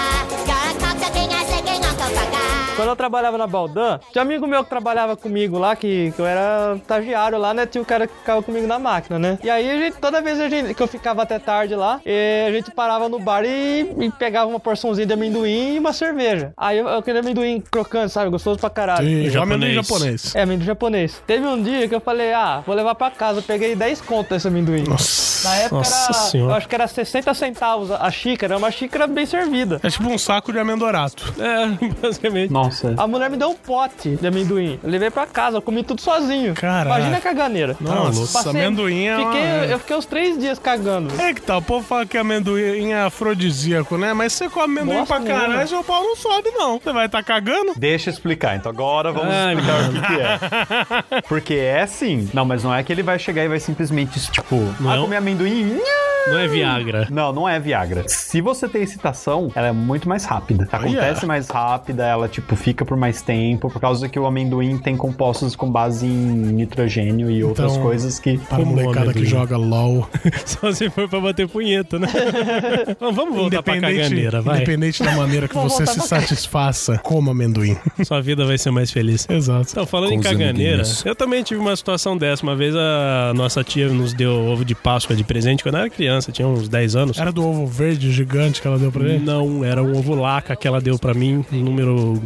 You're 0.46 0.70
a 0.70 0.74
cocksucking 0.78 1.32
ass 1.32 1.50
licking 1.50 1.84
Uncle 1.84 2.06
Fucker. 2.16 2.49
Quando 2.80 2.88
eu 2.88 2.96
trabalhava 2.96 3.36
na 3.36 3.46
Baldan, 3.46 4.00
tinha 4.10 4.22
amigo 4.22 4.46
meu 4.46 4.64
que 4.64 4.70
trabalhava 4.70 5.14
comigo 5.14 5.58
lá, 5.58 5.76
que, 5.76 6.14
que 6.16 6.18
eu 6.18 6.24
era 6.24 6.76
estagiário 6.76 7.36
lá, 7.36 7.52
né? 7.52 7.66
Tinha 7.66 7.82
o 7.82 7.84
cara 7.84 8.06
que 8.06 8.14
ficava 8.14 8.42
comigo 8.42 8.66
na 8.66 8.78
máquina, 8.78 9.18
né? 9.18 9.38
E 9.44 9.50
aí, 9.50 9.70
a 9.70 9.76
gente, 9.76 9.98
toda 9.98 10.22
vez 10.22 10.40
a 10.40 10.48
gente, 10.48 10.72
que 10.72 10.82
eu 10.82 10.86
ficava 10.86 11.22
até 11.22 11.38
tarde 11.38 11.74
lá, 11.74 12.00
a 12.02 12.50
gente 12.50 12.70
parava 12.70 13.06
no 13.06 13.18
bar 13.18 13.44
e, 13.44 13.82
e 14.00 14.10
pegava 14.12 14.48
uma 14.48 14.58
porçãozinha 14.58 15.06
de 15.06 15.12
amendoim 15.12 15.74
e 15.74 15.78
uma 15.78 15.92
cerveja. 15.92 16.54
Aí 16.56 16.78
eu, 16.78 16.88
eu 16.88 17.02
queria 17.02 17.20
amendoim 17.20 17.60
crocante, 17.60 18.14
sabe? 18.14 18.30
Gostoso 18.30 18.58
pra 18.58 18.70
caralho. 18.70 19.06
Sim, 19.06 19.28
japonês. 19.28 19.36
amendoim 19.36 19.74
japonês. 19.74 20.34
É, 20.34 20.42
amendoim 20.42 20.64
japonês. 20.66 21.22
Teve 21.26 21.46
um 21.46 21.62
dia 21.62 21.86
que 21.86 21.94
eu 21.94 22.00
falei, 22.00 22.32
ah, 22.32 22.62
vou 22.66 22.74
levar 22.74 22.94
pra 22.94 23.10
casa. 23.10 23.40
Eu 23.40 23.42
peguei 23.42 23.76
10 23.76 24.00
conto 24.00 24.30
desse 24.30 24.48
amendoim. 24.48 24.84
Nossa. 24.84 25.46
Na 25.46 25.56
época 25.56 25.76
Nossa 25.76 26.04
era, 26.04 26.12
senhora. 26.14 26.52
eu 26.52 26.56
acho 26.56 26.68
que 26.68 26.74
era 26.74 26.86
60 26.86 27.34
centavos 27.34 27.90
a 27.90 28.10
xícara, 28.10 28.56
uma 28.56 28.70
xícara 28.70 29.06
bem 29.06 29.26
servida. 29.26 29.80
É 29.82 29.90
tipo 29.90 30.08
um 30.08 30.16
saco 30.16 30.50
de 30.50 30.58
amendorato. 30.58 31.34
É, 31.38 31.66
basicamente. 32.00 32.50
Nossa. 32.50 32.69
A 32.96 33.06
mulher 33.06 33.30
me 33.30 33.36
deu 33.36 33.50
um 33.50 33.54
pote 33.56 34.16
de 34.16 34.26
amendoim. 34.26 34.78
Eu 34.82 34.88
levei 34.90 35.10
pra 35.10 35.26
casa, 35.26 35.58
eu 35.58 35.62
comi 35.62 35.82
tudo 35.82 36.00
sozinho. 36.00 36.54
Caraca. 36.54 36.86
Imagina 36.98 37.16
a 37.16 37.20
caganeira. 37.20 37.76
Nossa, 37.80 38.50
amendoim 38.50 39.04
é 39.06 39.16
uma- 39.16 39.32
fiquei, 39.32 39.72
Eu 39.74 39.78
fiquei 39.78 39.96
uns 39.96 40.06
três 40.06 40.38
dias 40.38 40.58
cagando. 40.58 41.12
É 41.20 41.32
que 41.34 41.42
tá, 41.42 41.56
o 41.56 41.62
povo 41.62 41.86
fala 41.86 42.06
que 42.06 42.16
amendoim 42.18 42.90
é 42.92 43.02
afrodisíaco, 43.02 43.96
né? 43.96 44.12
Mas 44.12 44.32
você 44.32 44.48
come 44.48 44.80
amendoim 44.80 44.98
Nossa, 45.00 45.14
pra 45.14 45.24
caralho, 45.24 45.68
seu 45.68 45.84
pau 45.84 46.02
não 46.02 46.16
sobe, 46.16 46.50
não. 46.50 46.78
Você 46.78 46.92
vai 46.92 47.06
estar 47.06 47.22
cagando? 47.22 47.72
Deixa 47.76 48.10
eu 48.10 48.12
explicar. 48.14 48.56
Então 48.56 48.70
agora 48.70 49.12
vamos 49.12 49.32
Ai, 49.34 49.54
explicar 49.54 49.80
o 49.80 49.92
que, 49.92 50.00
que 50.06 51.14
é. 51.18 51.22
Porque 51.28 51.54
é 51.54 51.82
assim. 51.82 52.28
Não, 52.32 52.44
mas 52.44 52.64
não 52.64 52.74
é 52.74 52.82
que 52.82 52.92
ele 52.92 53.02
vai 53.02 53.18
chegar 53.18 53.44
e 53.44 53.48
vai 53.48 53.60
simplesmente, 53.60 54.20
tipo, 54.30 54.56
Não 54.80 54.90
ah, 54.90 54.96
é 54.96 55.00
comer 55.00 55.16
amendoim. 55.16 55.78
Não 56.26 56.38
é 56.38 56.46
Viagra. 56.46 57.06
Não, 57.10 57.32
não 57.32 57.48
é 57.48 57.58
Viagra. 57.58 58.04
Se 58.06 58.40
você 58.42 58.68
tem 58.68 58.82
excitação, 58.82 59.50
ela 59.54 59.68
é 59.68 59.72
muito 59.72 60.08
mais 60.08 60.24
rápida. 60.26 60.68
Acontece 60.70 61.24
mais 61.24 61.48
rápida, 61.48 62.04
ela, 62.06 62.28
tipo, 62.28 62.49
fica 62.56 62.84
por 62.84 62.96
mais 62.96 63.22
tempo, 63.22 63.70
por 63.70 63.80
causa 63.80 64.08
que 64.08 64.18
o 64.18 64.26
amendoim 64.26 64.78
tem 64.78 64.96
compostos 64.96 65.54
com 65.56 65.70
base 65.70 66.06
em 66.06 66.10
nitrogênio 66.10 67.30
e 67.30 67.42
outras 67.44 67.72
Então, 67.72 67.82
coisas 67.82 68.18
que. 68.18 68.38
Para 68.38 68.56
a 68.56 68.60
Como 68.60 68.72
molecada 68.76 69.12
que 69.12 69.24
joga 69.24 69.56
LOL. 69.56 70.08
Só 70.46 70.72
se 70.72 70.88
for 70.90 71.08
pra 71.08 71.20
bater 71.20 71.48
punheta, 71.48 71.98
né? 71.98 72.08
Bom, 72.98 73.12
Vamos 73.12 73.36
voltar 73.36 73.62
pra 73.62 73.80
caganeira, 73.80 74.40
vai. 74.40 74.56
independente 74.56 75.02
da 75.02 75.12
maneira 75.16 75.46
que 75.48 75.54
você 75.54 75.86
se 75.86 76.00
satisfaça, 76.00 76.98
coma 76.98 77.32
amendoim. 77.32 77.76
Sua 78.04 78.20
vida 78.20 78.44
vai 78.44 78.58
ser 78.58 78.70
mais 78.70 78.90
feliz. 78.90 79.26
Exato. 79.28 79.68
Então, 79.70 79.86
falando 79.86 80.10
Com 80.10 80.16
em 80.16 80.20
caganeira, 80.20 80.82
eu 81.04 81.14
também 81.14 81.42
tive 81.42 81.60
uma 81.60 81.74
situação 81.76 82.16
dessa. 82.16 82.42
Uma 82.42 82.56
vez 82.56 82.74
a 82.76 83.32
nossa 83.34 83.62
tia 83.62 83.88
nos 83.88 84.12
deu 84.12 84.32
ovo 84.32 84.64
de 84.64 84.74
Páscoa 84.74 85.14
de 85.14 85.24
presente 85.24 85.62
quando 85.62 85.74
eu 85.76 85.80
era 85.82 85.90
criança, 85.90 86.32
tinha 86.32 86.46
uns 86.48 86.68
10 86.68 86.96
anos. 86.96 87.18
Era 87.18 87.32
do 87.32 87.46
ovo 87.46 87.66
verde 87.66 88.10
gigante 88.10 88.60
que 88.60 88.66
ela 88.66 88.78
deu 88.78 88.90
pra 88.90 89.04
ele? 89.04 89.24
Não, 89.24 89.64
era 89.64 89.82
um 89.82 89.96
ovo 89.96 90.14
laca 90.14 90.56
que 90.56 90.66
ela 90.66 90.80
deu 90.80 90.98
pra 90.98 91.12
mim, 91.14 91.44
número 91.50 92.20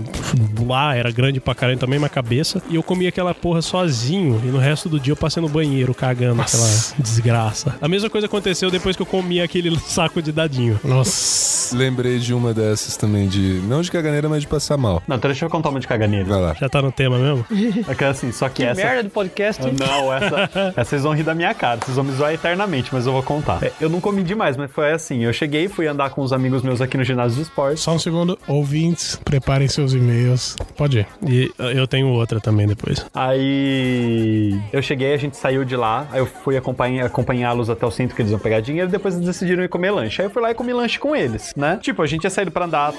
lá, 0.66 0.94
era 0.96 1.10
grande 1.10 1.40
pra 1.40 1.54
caralho 1.54 1.78
também, 1.78 1.98
uma 1.98 2.08
cabeça. 2.08 2.62
E 2.68 2.76
eu 2.76 2.82
comi 2.82 3.06
aquela 3.06 3.34
porra 3.34 3.60
sozinho, 3.62 4.40
e 4.44 4.48
no 4.48 4.58
resto 4.58 4.88
do 4.88 4.98
dia 4.98 5.12
eu 5.12 5.16
passei 5.16 5.40
no 5.42 5.48
banheiro 5.48 5.94
cagando 5.94 6.36
Nossa. 6.36 6.56
aquela 6.92 7.02
desgraça. 7.02 7.76
A 7.80 7.88
mesma 7.88 8.08
coisa 8.08 8.26
aconteceu 8.26 8.70
depois 8.70 8.96
que 8.96 9.02
eu 9.02 9.06
comi 9.06 9.40
aquele 9.40 9.76
saco 9.86 10.20
de 10.22 10.32
dadinho. 10.32 10.78
Nossa. 10.84 11.76
Lembrei 11.76 12.18
de 12.18 12.32
uma 12.34 12.52
dessas 12.54 12.96
também, 12.96 13.28
de. 13.28 13.60
Não 13.66 13.80
de 13.82 13.90
caganeira, 13.90 14.28
mas 14.28 14.42
de 14.42 14.46
passar 14.48 14.76
mal. 14.76 15.02
Não, 15.06 15.16
então 15.16 15.28
deixa 15.30 15.44
eu 15.44 15.50
contar 15.50 15.70
uma 15.70 15.80
de 15.80 15.86
caganeira. 15.86 16.24
Vai 16.26 16.40
lá. 16.40 16.54
Já 16.54 16.68
tá 16.68 16.80
no 16.82 16.92
tema 16.92 17.18
mesmo? 17.18 17.44
É 17.88 17.94
que 17.94 18.04
assim, 18.04 18.30
só 18.32 18.48
que, 18.48 18.56
Que 18.56 18.64
essa. 18.64 18.80
merda 18.82 19.02
de 19.04 19.08
podcast. 19.10 19.62
hein? 19.66 19.74
Não, 19.78 20.12
essa, 20.12 20.50
essa 20.76 20.94
vocês 20.94 21.02
vão 21.02 21.12
rir 21.14 21.22
da 21.24 21.34
minha 21.34 21.52
cara, 21.54 21.80
vocês 21.84 21.96
vão 21.96 22.04
me 22.04 22.12
zoar 22.12 22.32
eternamente, 22.32 22.90
mas 22.92 23.06
eu 23.06 23.12
vou 23.12 23.22
contar. 23.22 23.62
É, 23.62 23.72
eu 23.80 23.88
não 23.88 24.00
comi 24.00 24.22
demais, 24.22 24.56
mas 24.56 24.70
foi 24.70 24.92
assim: 24.92 25.24
eu 25.24 25.32
cheguei, 25.32 25.68
fui 25.68 25.86
andar 25.86 26.10
com 26.10 26.20
os 26.22 26.32
amigos 26.32 26.62
meus 26.62 26.80
aqui 26.80 26.96
no 26.96 27.04
ginásio 27.04 27.36
de 27.36 27.42
esportes. 27.42 27.82
Só 27.82 27.92
um 27.94 27.98
segundo. 27.98 28.38
Ouvintes, 28.46 29.18
preparem 29.24 29.66
seus 29.68 29.92
e-mails. 30.04 30.56
Pode 30.76 30.98
ir. 31.00 31.06
E 31.26 31.52
eu 31.74 31.86
tenho 31.86 32.08
outra 32.08 32.40
também 32.40 32.66
depois. 32.66 33.04
Aí 33.14 34.58
eu 34.72 34.82
cheguei, 34.82 35.12
a 35.14 35.16
gente 35.16 35.36
saiu 35.36 35.64
de 35.64 35.76
lá, 35.76 36.06
aí 36.12 36.18
eu 36.20 36.26
fui 36.26 36.56
acompanhar- 36.56 37.06
acompanhá-los 37.06 37.70
até 37.70 37.84
o 37.86 37.90
centro 37.90 38.14
que 38.14 38.22
eles 38.22 38.30
iam 38.32 38.38
pegar 38.38 38.60
dinheiro, 38.60 38.88
depois 38.90 39.14
eles 39.14 39.26
decidiram 39.26 39.62
ir 39.64 39.68
comer 39.68 39.90
lanche. 39.90 40.20
Aí 40.20 40.26
eu 40.26 40.30
fui 40.30 40.42
lá 40.42 40.50
e 40.50 40.54
comi 40.54 40.72
lanche 40.72 40.98
com 40.98 41.14
eles, 41.16 41.52
né? 41.56 41.78
Tipo, 41.80 42.02
a 42.02 42.06
gente 42.06 42.20
tinha 42.20 42.30
saído 42.30 42.50
pra 42.50 42.64
andar 42.66 42.92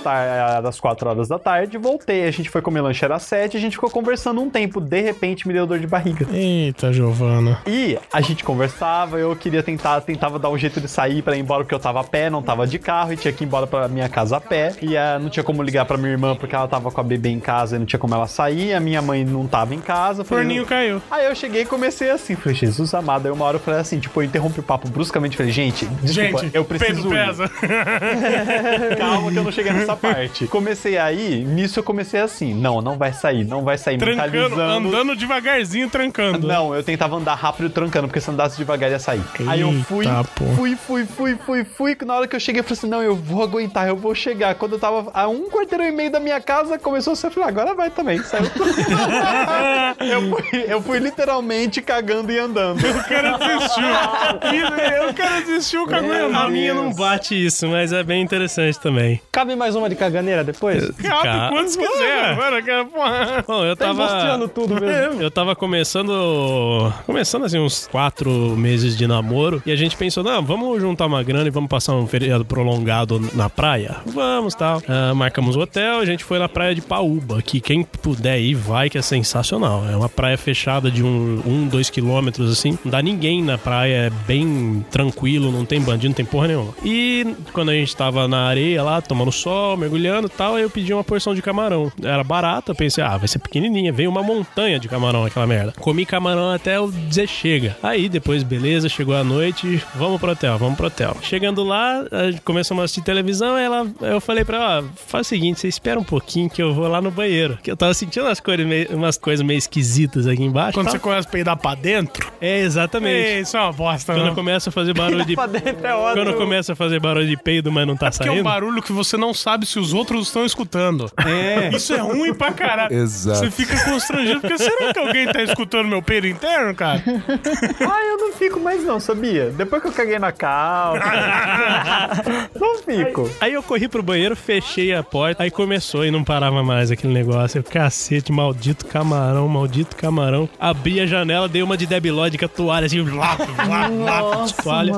às 0.64 0.80
4 0.80 1.10
horas 1.10 1.28
da 1.28 1.38
tarde, 1.40 1.78
voltei, 1.78 2.26
a 2.26 2.32
gente 2.32 2.50
foi 2.50 2.62
comer 2.62 2.82
lanche, 2.82 3.04
era 3.04 3.16
às 3.16 3.24
7, 3.24 3.58
a 3.58 3.60
gente 3.60 3.74
ficou 3.74 3.90
conversando 3.90 4.42
um 4.42 4.50
tempo, 4.50 4.80
de 4.82 5.02
repente 5.02 5.48
me 5.48 5.54
deu 5.54 5.66
dor 5.68 5.80
de 5.80 5.88
barriga. 5.88 6.26
Eita, 6.34 6.92
Giovana. 6.92 7.60
E 7.68 7.98
a 8.12 8.22
gente 8.22 8.44
conversava, 8.44 9.18
eu 9.20 9.36
queria 9.36 9.62
tentar, 9.64 10.02
tentava 10.02 10.40
dar 10.40 10.50
um 10.50 10.58
jeito 10.58 10.80
de 10.82 10.88
sair 10.88 11.22
pra 11.22 11.36
ir 11.36 11.42
embora 11.42 11.64
porque 11.64 11.76
eu 11.76 11.80
tava 11.80 12.02
a 12.02 12.04
pé, 12.04 12.30
não 12.30 12.42
tava 12.42 12.66
de 12.68 12.80
carro 12.80 13.14
e 13.14 13.18
tinha 13.18 13.34
que 13.34 13.44
ir 13.44 13.48
embora 13.48 13.68
pra 13.68 13.88
minha 13.88 14.10
casa 14.10 14.38
a 14.38 14.42
pé. 14.42 14.74
E 14.82 14.96
ah, 14.98 15.20
não 15.20 15.30
tinha 15.30 15.44
como 15.44 15.62
ligar 15.62 15.86
pra 15.86 15.98
minha 15.98 16.12
irmã 16.12 16.36
porque 16.36 16.56
ela 16.56 16.68
tava 16.68 16.92
com 16.96 17.02
a 17.02 17.04
bebê 17.04 17.30
em 17.30 17.40
casa 17.40 17.76
e 17.76 17.80
não 17.80 17.86
tinha 17.86 18.00
como 18.00 18.16
ela 18.16 18.28
sair. 18.28 18.74
A 18.74 18.80
minha 18.80 19.02
mãe 19.02 19.24
não 19.24 19.46
tava 19.46 19.76
em 19.76 19.82
casa. 19.82 20.24
Falei, 20.24 20.44
Forninho 20.44 20.66
caiu. 20.66 21.02
Aí 21.12 21.26
eu 21.26 21.36
cheguei 21.36 21.62
e 21.64 21.66
comecei 21.66 22.10
assim, 22.10 22.36
falei, 22.36 22.56
Jesus 22.56 22.94
amado. 22.94 23.28
Aí 23.28 23.32
uma 23.32 23.46
hora 23.46 23.58
eu 23.58 23.62
falei 23.62 23.80
assim, 23.80 24.00
tipo, 24.00 24.22
eu 24.22 24.26
interrompi 24.26 24.60
o 24.60 24.64
papo 24.64 24.90
bruscamente, 24.90 25.38
falei, 25.38 25.52
gente, 25.52 25.86
desculpa, 26.02 26.44
Gente, 26.44 26.56
eu 26.56 26.66
preciso 26.66 27.10
pesa. 27.10 27.50
Calma 28.98 29.32
que 29.32 29.38
eu 29.38 29.44
não 29.44 29.52
cheguei 29.52 29.74
nessa 29.74 29.96
parte. 29.96 30.48
Comecei 30.48 30.98
aí, 30.98 31.44
nisso 31.44 31.80
eu 31.80 31.84
comecei 31.84 32.20
assim, 32.20 32.54
não, 32.54 32.82
não 32.82 32.98
vai 32.98 33.14
sair, 33.14 33.44
não 33.44 33.64
vai 33.64 33.78
sair, 33.78 33.98
trancando, 33.98 34.32
mentalizando. 34.32 34.88
andando 34.88 35.16
devagarzinho, 35.16 35.90
trancando. 35.90 36.48
Não, 36.48 36.74
eu 36.74 36.84
tentava 36.84 37.16
andar 37.16 37.36
rápido 37.36 37.70
trancando, 37.70 38.08
porque 38.08 38.22
se 38.22 38.32
andasse 38.32 38.58
devagar 38.58 38.90
ia 38.90 39.00
sair. 39.00 39.22
Aí 39.48 39.62
eu 39.62 39.74
fui, 39.84 40.06
Eita, 40.06 40.24
pô. 40.36 40.46
fui, 40.56 40.76
fui, 40.76 41.06
fui, 41.06 41.36
fui, 41.36 41.64
fui. 41.64 41.98
Na 42.06 42.16
hora 42.16 42.28
que 42.28 42.36
eu 42.36 42.40
cheguei, 42.40 42.60
eu 42.60 42.64
falei 42.64 42.78
assim: 42.78 42.88
não, 42.88 43.02
eu 43.02 43.16
vou 43.16 43.44
aguentar, 43.44 43.88
eu 43.88 43.96
vou 43.96 44.14
chegar. 44.14 44.56
Quando 44.56 44.74
eu 44.74 44.80
tava 44.80 45.12
a 45.14 45.28
um 45.28 45.50
quarteirão 45.50 45.86
e 45.86 45.92
meio 45.92 46.12
da 46.12 46.20
minha 46.20 46.40
casa, 46.40 46.78
começou 46.86 47.14
a 47.14 47.16
ser, 47.16 47.28
eu 47.28 47.32
falei, 47.32 47.50
agora 47.50 47.74
vai 47.74 47.90
também. 47.90 48.22
Saiu. 48.24 48.46
eu, 50.00 50.30
fui, 50.30 50.66
eu 50.68 50.82
fui 50.82 51.00
literalmente 51.00 51.82
cagando 51.82 52.32
e 52.32 52.38
andando. 52.38 52.80
O 52.80 53.04
cara 53.10 53.38
desistiu. 53.38 53.86
O 55.10 55.14
cara 55.14 55.40
desistiu, 55.42 55.86
cagou 55.88 56.12
A 56.36 56.48
minha 56.50 56.74
não 56.74 56.92
bate 56.94 57.34
isso, 57.46 57.68
mas 57.68 57.92
é 57.94 58.04
bem 58.04 58.22
interessante 58.22 58.80
também. 58.80 59.22
Cabe 59.32 59.56
mais 59.56 59.76
uma 59.76 59.88
de 59.90 59.96
caganeira 59.96 60.44
depois? 60.44 60.90
Cabe 60.92 61.24
Cara, 61.24 61.50
quantos 61.50 61.76
quiser. 61.76 62.26
Agora, 62.32 62.62
cara, 62.62 62.86
porra. 62.86 63.44
Bom, 63.48 63.66
eu 63.66 63.76
Tá 63.76 63.86
tava. 63.88 64.04
embosteando 64.04 64.48
tudo 64.48 64.76
mesmo. 64.76 65.22
Eu 65.26 65.32
tava 65.32 65.56
começando. 65.56 66.92
Começando 67.06 67.46
assim, 67.46 67.58
uns 67.60 67.88
quatro 67.88 68.30
meses 68.58 68.96
de 68.98 69.08
namoro. 69.08 69.62
E 69.66 69.72
a 69.72 69.76
gente 69.76 69.96
pensou, 69.96 70.24
não, 70.24 70.44
vamos 70.44 70.80
juntar 70.82 71.06
uma 71.08 71.24
grana 71.24 71.48
e 71.48 71.52
vamos 71.52 71.70
passar 71.70 71.94
um 71.94 72.06
feriado 72.08 72.46
prolongado 72.46 73.20
na 73.34 73.50
praia? 73.50 73.98
Vamos 74.06 74.54
tal. 74.54 74.82
Ah, 74.88 75.14
marcamos 75.16 75.56
o 75.56 75.60
hotel, 75.62 76.00
a 76.00 76.06
gente 76.06 76.24
foi 76.24 76.38
na 76.40 76.50
praia 76.50 76.75
de 76.76 76.82
Paúba, 76.82 77.42
que 77.42 77.60
quem 77.60 77.84
puder 77.84 78.40
ir 78.40 78.56
vai, 78.56 78.90
que 78.90 78.98
é 78.98 79.02
sensacional. 79.02 79.88
É 79.88 79.96
uma 79.96 80.10
praia 80.10 80.38
fechada 80.38 80.92
de 80.92 81.04
um, 81.04 81.42
um 81.46 81.68
dois 81.68 81.90
quilômetros, 81.90 82.52
assim. 82.52 82.78
Não 82.84 82.92
dá 82.92 83.02
ninguém 83.02 83.44
na 83.44 83.58
praia, 83.58 83.96
é 83.96 84.10
bem 84.28 84.86
tranquilo, 84.92 85.52
não 85.52 85.66
tem 85.66 85.82
bandido, 85.82 86.10
não 86.10 86.16
tem 86.16 86.26
porra 86.26 86.48
nenhuma. 86.48 86.74
E 86.84 87.36
quando 87.54 87.70
a 87.70 87.74
gente 87.74 87.96
tava 87.96 88.28
na 88.28 88.44
areia 88.46 88.84
lá, 88.84 89.02
tomando 89.02 89.32
sol, 89.32 89.78
mergulhando 89.78 90.28
e 90.28 90.30
tal, 90.30 90.58
eu 90.60 90.70
pedi 90.70 90.94
uma 90.94 91.04
porção 91.04 91.34
de 91.34 91.42
camarão. 91.42 91.92
Era 92.02 92.24
barata, 92.24 92.72
eu 92.72 92.76
pensei, 92.76 93.04
ah, 93.04 93.18
vai 93.18 93.28
ser 93.28 93.40
pequenininha. 93.40 93.92
Veio 93.92 94.10
uma 94.10 94.24
montanha 94.24 94.80
de 94.80 94.88
camarão 94.88 95.26
aquela 95.26 95.48
merda. 95.48 95.74
Comi 95.80 96.06
camarão 96.06 96.52
até 96.52 96.78
eu 96.78 96.92
dizer 96.92 97.28
chega. 97.28 97.78
Aí 97.82 98.10
depois, 98.10 98.44
beleza, 98.44 98.90
chegou 98.90 99.16
a 99.16 99.24
noite, 99.24 99.82
vamos 99.96 100.20
pro 100.20 100.32
hotel, 100.32 100.58
vamos 100.58 100.76
pro 100.76 100.88
hotel. 100.88 101.16
Chegando 101.22 101.64
lá, 101.64 102.04
começamos 102.44 102.82
a 102.82 102.86
assistir 102.86 103.02
televisão, 103.02 103.58
ela, 103.58 103.88
eu 104.02 104.20
falei 104.20 104.44
pra 104.44 104.58
ela, 104.58 104.86
faz 105.08 105.28
o 105.28 105.30
seguinte, 105.30 105.60
você 105.60 105.68
espera 105.68 106.00
um 106.00 106.04
pouquinho 106.04 106.50
que 106.50 106.62
eu 106.62 106.65
vou 106.74 106.88
lá 106.88 107.02
no 107.02 107.12
banheiro. 107.12 107.58
Que 107.62 107.72
eu 107.72 107.78
tava 107.78 107.94
sentindo 107.94 108.26
umas 108.26 108.40
coisas 108.40 108.66
meio, 108.66 108.88
umas 108.96 109.18
coisas 109.18 109.46
meio 109.46 109.58
esquisitas 109.58 110.28
aqui 110.28 110.44
embaixo. 110.44 110.74
Quando 110.74 110.86
tal. 110.86 110.94
você 110.94 111.00
começa 111.00 111.28
a 111.28 111.32
peidar 111.32 111.58
pra 111.58 111.76
dentro, 111.76 112.26
É, 112.42 112.60
exatamente. 112.60 113.28
Ei, 113.28 113.40
isso 113.42 113.56
é 113.58 113.62
uma 113.62 113.72
bosta, 113.74 114.14
Quando 114.14 114.26
não. 114.28 114.36
começa 114.36 114.70
a 114.70 114.72
fazer 114.74 114.94
barulho 114.94 115.24
de. 115.26 115.36
Pra 115.36 115.46
dentro 115.48 115.86
é 115.86 115.94
ótimo. 115.96 116.26
Quando 116.26 116.38
começa 116.38 116.74
a 116.74 116.76
fazer 116.76 117.00
barulho 117.00 117.28
de 117.28 117.38
peido, 117.38 117.72
mas 117.72 117.86
não 117.88 117.96
tá 117.96 118.10
Porque 118.12 118.24
é 118.28 118.32
um 118.32 118.36
saindo. 118.36 118.44
barulho 118.46 118.82
que 118.82 118.92
você 118.92 119.18
não 119.18 119.34
sabe 119.34 119.66
se 119.66 119.80
os 119.80 119.94
outros 119.94 120.28
estão 120.28 120.46
escutando. 120.46 121.10
É. 121.26 121.76
Isso 121.76 121.94
é 121.94 122.00
ruim 122.00 122.34
pra 122.34 122.52
caralho. 122.52 122.94
Exato. 122.94 123.40
Você 123.40 123.52
fica 123.52 123.78
constrangido, 123.86 124.40
porque 124.42 124.58
será 124.58 124.94
que 124.94 125.00
alguém 125.00 125.28
tá 125.28 125.42
escutando 125.44 125.88
meu 125.88 126.02
peido 126.02 126.28
interno, 126.28 126.74
cara? 126.76 127.04
ah, 127.06 128.06
eu 128.06 128.18
não 128.18 128.34
fico 128.34 128.60
mais 128.60 128.84
não, 128.84 129.00
sabia? 129.00 129.50
Depois 129.52 129.82
que 129.82 129.88
eu 129.88 129.92
caguei 129.94 130.20
na 130.20 130.32
calça. 130.32 131.00
não 132.60 132.78
fico. 132.80 133.30
Aí 133.40 133.54
eu 133.54 133.64
corri 133.64 133.88
pro 133.88 134.04
banheiro, 134.04 134.36
fechei 134.36 134.94
a 134.94 135.04
porta, 135.04 135.44
aí 135.44 135.52
começou 135.52 136.06
e 136.06 136.12
não 136.12 136.24
parava 136.24 136.55
mais 136.64 136.92
aquele 136.92 137.14
negócio. 137.14 137.58
Eu, 137.60 137.64
cacete, 137.64 138.32
maldito 138.32 138.86
camarão, 138.86 139.48
maldito 139.48 139.96
camarão. 139.96 140.48
Abri 140.60 141.00
a 141.00 141.06
janela, 141.06 141.48
dei 141.48 141.62
uma 141.64 141.78
de 141.78 141.86
debilóide 141.86 142.38
com 142.38 142.46
a 142.46 142.48
toalha 142.48 142.86
assim, 142.86 143.02
lá, 143.02 143.38
lá, 143.68 143.88
lá, 143.88 144.46
toalha. 144.64 144.94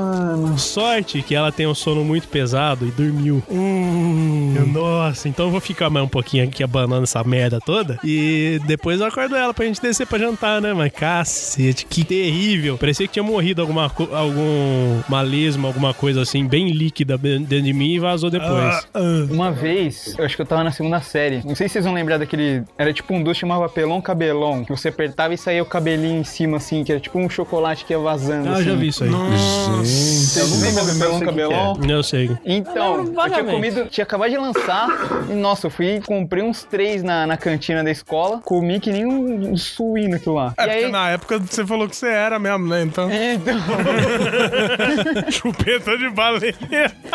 Sorte 0.58 1.22
que 1.22 1.36
ela 1.36 1.52
tem 1.52 1.68
um 1.68 1.76
sono 1.76 2.04
muito 2.04 2.28
pesado 2.28 2.86
e 2.88 2.92
dormiu. 2.92 3.42
Eu, 3.50 4.66
nossa, 4.68 5.28
então 5.30 5.46
eu 5.46 5.52
vou 5.52 5.60
ficar 5.62 5.90
mais 5.90 6.06
um 6.06 6.10
pouquinho 6.10 6.44
aqui 6.44 6.64
abanando 6.64 7.04
essa 7.04 7.24
merda 7.24 7.60
toda. 7.60 8.00
E 8.04 8.60
depois 8.66 9.00
eu 9.00 9.08
acordo 9.08 9.36
ela 9.36 9.54
pra 9.54 9.66
gente 9.66 9.82
descer 9.82 10.08
pra 10.08 10.18
jantar, 10.20 10.62
né? 10.62 10.74
Mas 10.74 10.92
cacete, 10.92 11.86
que 11.86 12.04
terrível. 12.04 12.78
Parecia 12.78 13.08
que 13.08 13.14
tinha 13.14 13.24
morrido 13.24 13.62
alguma 13.62 13.90
co- 13.90 14.10
algum 14.14 15.02
malismo, 15.10 15.68
alguma 15.68 15.94
coisa 15.94 16.22
assim, 16.22 16.46
bem 16.46 16.72
líquida 16.72 17.18
dentro 17.18 17.62
de 17.62 17.74
mim 17.74 17.94
e 17.94 18.00
vazou 18.00 18.30
depois. 18.30 18.88
Uma 19.30 19.52
vez, 19.52 20.16
eu 20.18 20.26
acho 20.26 20.36
que 20.36 20.42
eu 20.42 20.46
tava 20.46 20.64
na 20.64 20.72
segunda 20.72 21.02
série, 21.02 21.42
Não 21.48 21.56
sei 21.56 21.68
se 21.68 21.74
vocês 21.74 21.86
vão 21.86 21.94
lembrar 21.94 22.18
daquele. 22.18 22.64
Era 22.78 22.94
tipo 22.94 23.14
um 23.14 23.24
doce 23.24 23.36
que 23.36 23.42
chamava 23.42 23.70
Pelon 23.70 24.02
Cabelon. 24.02 24.64
Que 24.66 24.72
você 24.72 24.90
apertava 24.90 25.34
e 25.34 25.38
saía 25.38 25.62
o 25.62 25.66
cabelinho 25.66 26.20
em 26.20 26.24
cima, 26.24 26.58
assim, 26.58 26.84
que 26.84 26.92
era 26.92 27.00
tipo 27.00 27.18
um 27.20 27.30
chocolate 27.30 27.86
que 27.86 27.94
ia 27.94 28.00
vazando. 28.00 28.50
Ah, 28.50 28.54
assim. 28.54 28.64
já 28.64 28.76
vi 28.76 28.88
isso 28.88 29.04
aí. 29.04 29.10
Gente. 29.10 29.88
Vocês 29.88 30.62
lembram 30.62 30.86
do 30.86 31.00
Pelon 31.00 31.16
o 31.16 31.20
que 31.20 31.26
Cabelon? 31.26 31.76
Eu 31.90 32.04
sei. 32.04 32.38
Então, 32.46 32.98
eu, 32.98 33.04
tinha 33.06 33.16
vagamente. 33.16 33.56
comido, 33.56 33.86
tinha 33.90 34.04
acabado 34.04 34.30
de 34.32 34.38
lançar. 34.38 34.88
E, 35.30 35.34
nossa, 35.34 35.68
eu 35.68 35.72
fui, 35.72 36.02
comprei 36.06 36.44
uns 36.44 36.64
três 36.64 37.04
na, 37.04 37.26
na 37.26 37.38
cantina 37.38 37.84
da 37.84 37.92
escola. 37.92 38.40
Comi 38.44 38.80
que 38.80 38.92
nem 38.92 39.06
um, 39.06 39.52
um 39.52 39.58
suíno 39.58 40.16
aquilo 40.16 40.36
lá. 40.36 40.54
É 40.58 40.64
e 40.64 40.68
porque 40.68 40.86
aí. 40.86 40.92
na 40.92 41.10
época 41.10 41.40
você 41.40 41.66
falou 41.66 41.88
que 41.88 41.96
você 41.96 42.08
era 42.08 42.38
mesmo, 42.40 42.68
né? 42.68 42.84
Então, 42.84 43.10
É, 43.10 43.34
então, 43.36 43.56
chupeta 45.32 45.98
de 45.98 46.10
baleia. 46.10 46.56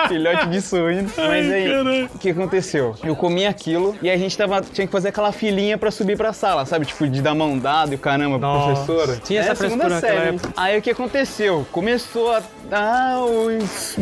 filhote 0.08 0.46
de 0.48 0.60
suíno. 0.60 1.10
Mas 1.16 1.50
aí, 1.50 2.04
o 2.04 2.18
que 2.18 2.30
aconteceu? 2.30 2.94
Eu 3.02 3.14
comi 3.16 3.46
aquilo 3.46 3.96
e 4.02 4.10
a 4.12 4.16
gente 4.18 4.36
tava, 4.36 4.60
tinha 4.60 4.86
que 4.86 4.92
fazer 4.92 5.08
aquela 5.08 5.32
filinha 5.32 5.76
pra 5.78 5.90
subir 5.90 6.16
pra 6.16 6.32
sala, 6.32 6.64
sabe? 6.66 6.86
Tipo, 6.86 7.06
de 7.08 7.20
dar 7.22 7.34
mão 7.34 7.58
dada 7.58 7.92
e 7.92 7.96
o 7.96 7.98
caramba 7.98 8.38
pra 8.38 8.48
Nossa, 8.48 8.84
professora. 8.84 9.20
tinha 9.24 9.40
essa 9.40 9.52
É, 9.52 9.54
segunda 9.54 10.00
série. 10.00 10.38
Aí 10.56 10.78
o 10.78 10.82
que 10.82 10.90
aconteceu? 10.90 11.66
Começou 11.72 12.32
a. 12.32 12.42
Ah, 12.74 13.16
o, 13.18 13.48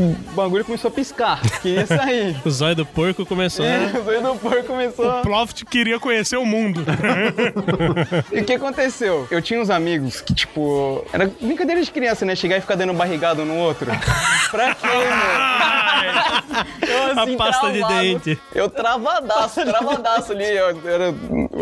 o 0.01 0.17
bagulho 0.35 0.65
começou 0.65 0.89
a 0.91 0.93
piscar. 0.93 1.41
Queria 1.61 1.87
sair. 1.87 2.37
O 2.45 2.51
zóio 2.51 2.77
do 2.77 2.87
porco 2.87 3.27
começou, 3.27 3.65
É, 3.65 3.79
né? 3.79 3.93
o 4.01 4.05
zóio 4.05 4.23
do 4.23 4.35
porco 4.37 4.63
começou 4.65 5.11
a... 5.11 5.21
Ploft 5.23 5.65
queria 5.65 5.99
conhecer 5.99 6.37
o 6.37 6.45
mundo. 6.47 6.85
E 8.33 8.41
o 8.41 8.45
que 8.45 8.53
aconteceu? 8.53 9.27
Eu 9.31 9.43
tinha 9.43 9.61
uns 9.61 9.71
amigos 9.71 10.21
que, 10.21 10.33
tipo, 10.35 11.05
era 11.13 11.31
brincadeira 11.41 11.83
de 11.83 11.91
criança, 11.91 12.25
né? 12.25 12.35
Chegar 12.37 12.57
e 12.59 12.61
ficar 12.61 12.75
dando 12.77 12.93
barrigado 12.95 13.45
no 13.45 13.57
outro. 13.57 13.91
pra 14.51 14.75
quê, 14.75 14.87
mano? 14.87 16.41
Eu, 16.87 17.21
assim, 17.23 17.35
A 17.35 17.39
pasta 17.39 17.73
de 17.73 17.79
travado. 17.79 18.01
dente. 18.01 18.39
Eu 18.55 18.69
travadaço, 18.71 19.65
travadaço 19.65 20.00
ali. 20.09 20.45
Eu, 20.45 20.69
era, 20.89 21.15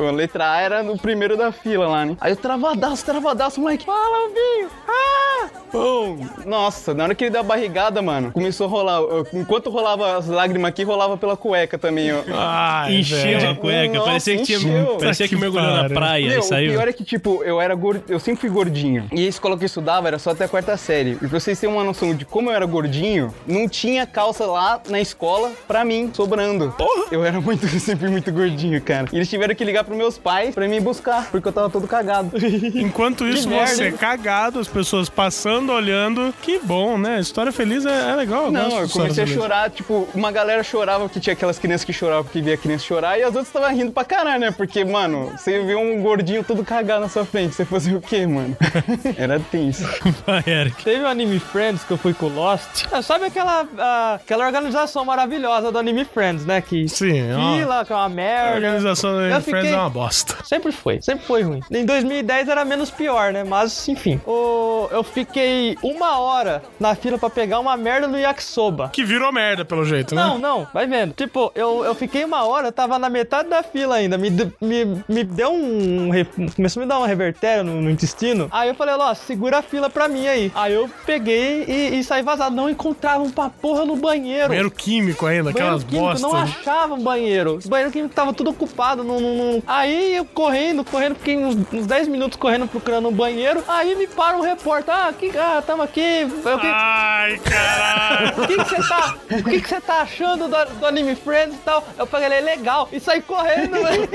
a 0.09 0.11
letra 0.13 0.51
A 0.53 0.61
era 0.61 0.83
no 0.83 0.97
primeiro 0.99 1.37
da 1.37 1.51
fila 1.53 1.87
lá, 1.89 2.05
né? 2.07 2.17
Aí 2.21 2.33
eu 2.33 2.37
travadaço, 2.37 3.05
travadaço, 3.05 3.61
moleque. 3.61 3.85
Fala, 3.85 4.29
Vinho! 4.29 4.69
Ah! 4.89 5.49
Pum! 5.71 6.19
Nossa, 6.47 6.95
na 6.95 7.05
hora 7.05 7.15
que 7.15 7.25
ele 7.25 7.31
deu 7.31 7.41
a 7.41 7.45
barrigada, 7.45 8.01
mano, 8.01 8.33
começou 8.33 8.67
a 8.67 8.71
rolar. 8.71 9.01
enquanto 9.35 9.69
rolava 9.71 10.17
as 10.17 10.27
lágrimas 10.27 10.69
aqui, 10.71 10.83
rolava 10.83 11.17
pela 11.19 11.37
cueca 11.37 11.77
também, 11.79 12.11
ó. 12.13 12.23
Ai, 12.33 12.97
Encheu 12.97 13.19
velho. 13.19 13.51
a 13.51 13.55
cueca. 13.55 13.93
Nossa, 13.95 14.07
parecia 14.07 14.37
que, 14.39 14.43
tinha, 14.45 14.59
encheu. 14.59 14.97
parecia 14.97 15.29
que 15.29 15.35
Que 15.35 15.41
mergulhou 15.41 15.71
na 15.71 15.89
praia 15.91 16.29
Meu, 16.29 16.41
e 16.41 16.43
saiu. 16.43 16.71
o 16.71 16.75
pior 16.75 16.89
é 16.89 16.93
que, 16.93 17.05
tipo, 17.05 17.43
eu 17.45 17.61
era 17.61 17.75
gordo, 17.75 18.03
eu 18.09 18.19
sempre 18.19 18.41
fui 18.41 18.49
gordinho. 18.51 19.07
E 19.13 19.27
a 19.27 19.29
escola 19.29 19.57
que 19.59 19.65
eu 19.65 19.67
estudava 19.67 20.09
era 20.09 20.19
só 20.19 20.31
até 20.31 20.45
a 20.45 20.49
quarta 20.49 20.75
série. 20.77 21.13
E 21.13 21.17
pra 21.17 21.29
vocês 21.29 21.61
terem 21.61 21.75
uma 21.75 21.85
noção 21.85 22.15
de 22.15 22.25
como 22.25 22.51
eu 22.51 22.55
era 22.55 22.65
gordinho, 22.65 23.33
não 23.47 23.69
tinha 23.69 24.07
calça 24.07 24.47
lá 24.47 24.81
na 24.89 25.01
escola 25.01 25.53
pra 25.67 25.85
mim, 25.85 26.11
sobrando. 26.15 26.75
Eu 27.11 27.25
era 27.25 27.41
muito, 27.41 27.67
sempre 27.79 28.09
muito 28.09 28.28
gordinho, 28.31 28.81
cara. 28.81 29.09
E 29.13 29.17
eles 29.17 29.29
tiveram 29.29 29.55
que 29.55 29.65
ligar 29.65 29.85
pros 29.85 29.97
meus 29.97 30.19
pais 30.19 30.55
pra 30.55 30.67
me 30.69 30.81
buscar, 30.81 31.31
porque 31.31 31.49
eu 31.49 31.53
tava 31.53 31.71
todo 31.71 31.87
cagado. 31.87 32.33
Enquanto 32.75 33.27
isso, 33.27 33.49
merda, 33.49 33.75
você 33.75 33.89
hein? 33.89 33.93
cagado, 33.93 34.59
as 34.59 34.69
pessoas 34.69 35.09
passando, 35.09 35.73
olhando. 35.73 36.35
Que 36.43 36.59
bom, 36.59 36.99
né? 36.99 37.21
História 37.21 37.53
feliz 37.53 37.85
é, 37.87 38.11
é 38.11 38.15
legal. 38.15 38.51
Não, 38.51 38.81
eu 38.81 38.89
comecei 38.89 39.25
a 39.25 39.27
felizes. 39.27 39.35
chorar, 39.35 39.71
tipo, 39.71 40.09
uma 40.15 40.31
galera 40.31 40.63
chorava 40.63 41.09
que 41.09 41.21
tinha 41.21 41.33
aquelas 41.33 41.59
crianças 41.59 41.85
que 41.85 41.93
choravam 41.93 42.25
porque 42.25 42.41
via 42.41 42.57
criança 42.57 42.85
chorar, 42.85 43.19
e 43.19 43.23
as 43.23 43.29
outras 43.29 43.47
estavam 43.47 43.71
rindo 43.75 43.93
pra 43.93 44.05
caralho, 44.05 44.41
né? 44.41 44.51
Porque, 44.51 44.85
mano, 44.85 45.33
você 45.37 45.63
vê 45.63 45.75
um 45.75 46.01
gordinho 46.03 46.43
todo 46.45 46.65
cagado 46.65 47.01
na 47.01 47.09
sua 47.09 47.25
frente, 47.25 47.55
você 47.55 47.65
fazer 47.65 47.95
o 47.95 48.01
quê, 48.01 48.27
mano? 48.27 48.57
Era 49.17 49.39
tenso. 49.41 49.83
Vai, 50.27 50.43
Eric. 50.47 50.83
Teve 50.85 51.03
o 51.03 51.07
Anime 51.07 51.39
Friends 51.39 51.85
que 51.85 51.93
eu 51.93 51.97
fui 51.99 52.15
com 52.15 52.27
o 52.27 52.35
Lost. 52.35 52.85
Ah, 52.91 53.03
sabe 53.03 53.27
aquela, 53.27 53.67
ah, 53.79 54.19
aquela 54.23 54.47
organização 54.47 55.05
maravilhosa 55.05 55.71
do 55.71 55.79
Anime 55.79 56.05
Friends, 56.05 56.45
né? 56.45 56.61
Que 56.61 56.89
Sim, 56.89 57.33
ó. 57.33 57.57
fila, 57.57 57.85
que 57.85 57.93
é 57.93 57.97
uma 57.97 58.09
A 58.19 58.25
merda. 58.25 58.55
organização 58.57 59.13
da 59.17 59.23
Eu 59.23 59.41
Friends 59.41 59.45
fiquei- 59.45 59.73
é 59.73 59.77
uma 59.77 59.91
bosta. 59.91 60.37
Sempre 60.45 60.73
foi, 60.73 61.01
sempre 61.03 61.25
foi 61.27 61.43
ruim. 61.43 61.61
Em 61.71 61.85
2010 61.85 62.49
era 62.49 62.65
menos 62.65 62.91
pior, 62.91 63.33
né? 63.33 63.45
Mas, 63.45 63.89
enfim. 63.89 64.21
O... 64.27 64.89
Eu 64.91 65.03
fiquei 65.03 65.77
uma 65.83 66.19
hora 66.19 66.63
na 66.81 66.95
fila 66.95 67.19
pra 67.19 67.29
pegar 67.31 67.59
uma 67.61 67.77
merda 67.77 68.07
no 68.09 68.19
yakisoba. 68.19 68.89
Que 68.93 69.05
virou 69.05 69.33
merda, 69.33 69.65
pelo 69.65 69.85
jeito, 69.85 70.15
né? 70.15 70.23
Não, 70.23 70.39
não, 70.39 70.67
vai 70.73 70.87
vendo. 70.87 71.13
Tipo, 71.15 71.53
eu, 71.55 71.85
eu 71.85 71.95
fiquei 71.95 72.25
uma 72.25 72.45
hora, 72.45 72.73
tava 72.73 72.99
na 72.99 73.09
metade 73.11 73.49
da 73.49 73.63
fila 73.63 73.97
ainda. 73.97 74.17
Me, 74.19 74.31
me, 74.61 75.05
me 75.09 75.25
deu 75.25 75.53
um. 75.53 76.11
Começou 76.57 76.81
a 76.81 76.85
me 76.85 76.89
dar 76.89 76.99
uma 76.99 77.07
revertéria 77.07 77.63
no, 77.63 77.81
no 77.83 77.91
intestino. 77.91 78.49
Aí 78.51 78.69
eu 78.69 78.75
falei, 78.75 78.95
ó, 78.95 79.15
segura 79.15 79.59
a 79.59 79.63
fila 79.63 79.89
pra 79.91 80.09
mim 80.09 80.27
aí. 80.27 80.51
Aí 80.55 80.73
eu 80.75 80.89
peguei 81.05 81.65
e, 81.69 81.99
e 81.99 82.05
saí 82.05 82.23
vazado. 82.23 82.55
Não 82.55 82.69
encontrava 82.71 83.23
um 83.23 83.31
pra 83.31 83.49
porra 83.51 83.85
no 83.85 83.97
banheiro. 83.97 84.49
Banheiro 84.49 84.71
químico 84.71 85.27
ainda, 85.27 85.51
Banheiro 85.53 85.59
aquelas 85.77 85.85
químico, 85.85 86.05
bostas. 86.05 86.23
não 86.23 86.35
achava 86.37 86.95
um 86.95 87.03
banheiro. 87.03 87.59
Banheiro 87.67 87.93
químico 87.93 88.08
tava 88.09 88.33
tudo 88.33 88.51
ocupado. 88.51 89.03
Não- 89.05 89.63
Aí 89.67 90.17
eu 90.17 90.25
correndo, 90.25 90.85
correndo, 90.85 91.17
fiquei 91.17 91.37
uns, 91.37 91.57
uns 91.73 91.87
10 91.87 92.09
minutos 92.09 92.39
correndo 92.39 92.67
procurando 92.69 93.09
um 93.09 93.13
banheiro. 93.13 93.63
Aí 93.69 93.95
me 93.95 94.07
para 94.07 94.37
um 94.37 94.41
repórter. 94.41 94.95
Ah, 94.95 95.13
que, 95.13 95.37
ah 95.37 95.63
tamo 95.67 95.83
aqui. 95.83 96.01
Eu, 96.45 96.59
que, 96.59 96.67
Ai, 96.67 97.39
caralho. 97.39 98.43
o 98.43 98.47
que 98.47 98.57
que 98.57 98.65
você 98.65 98.89
tá, 98.89 99.15
o 99.31 99.43
que 99.45 99.61
que 99.61 99.69
você 99.69 99.81
tá 99.81 100.01
achando 100.01 100.49
do, 100.49 100.79
do 100.81 100.87
Anime 100.87 101.15
Friends 101.15 101.55
e 101.57 101.59
tal? 101.59 101.85
Eu 101.99 102.07
falei, 102.07 102.27
ele 102.27 102.35
é 102.37 102.41
legal. 102.41 102.89
E 102.93 103.01
saí 103.01 103.21
correndo, 103.23 103.73
velho. 103.83 104.09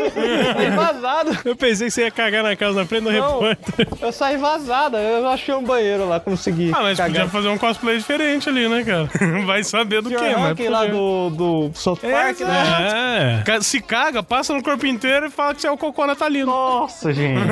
Saí 0.53 0.69
vazado. 0.71 1.37
Eu 1.45 1.55
pensei 1.55 1.87
que 1.87 1.91
você 1.91 2.01
ia 2.03 2.11
cagar 2.11 2.43
na 2.43 2.55
casa 2.55 2.79
na 2.79 2.85
frente 2.85 3.03
do 3.03 3.11
Não. 3.11 3.39
repórter. 3.41 3.87
Eu 4.01 4.11
saí 4.11 4.37
vazada. 4.37 4.97
Eu 4.99 5.27
achei 5.27 5.53
um 5.53 5.63
banheiro 5.63 6.07
lá, 6.07 6.19
consegui. 6.19 6.71
Ah, 6.73 6.81
mas 6.81 6.99
podia 6.99 7.13
cagar. 7.13 7.29
fazer 7.29 7.47
um 7.49 7.57
cosplay 7.57 7.97
diferente 7.97 8.49
ali, 8.49 8.67
né, 8.67 8.83
cara? 8.83 9.09
Vai 9.45 9.63
saber 9.63 10.01
do 10.01 10.09
que, 10.09 10.15
mas 10.15 10.59
lá 10.69 10.79
podia. 10.79 10.93
do, 10.93 11.29
do 11.29 11.71
South 11.73 11.97
Park, 11.97 12.39
né? 12.41 13.43
É. 13.45 13.61
Se 13.61 13.79
caga, 13.83 14.23
passa 14.23 14.53
no 14.53 14.63
corpo 14.63 14.85
inteiro 14.85 15.27
e 15.27 15.29
fala 15.29 15.53
que 15.53 15.61
você 15.61 15.67
é 15.67 15.71
o 15.71 15.77
cocô 15.77 16.05
natalino. 16.05 16.47
Nossa, 16.47 17.13
gente. 17.13 17.39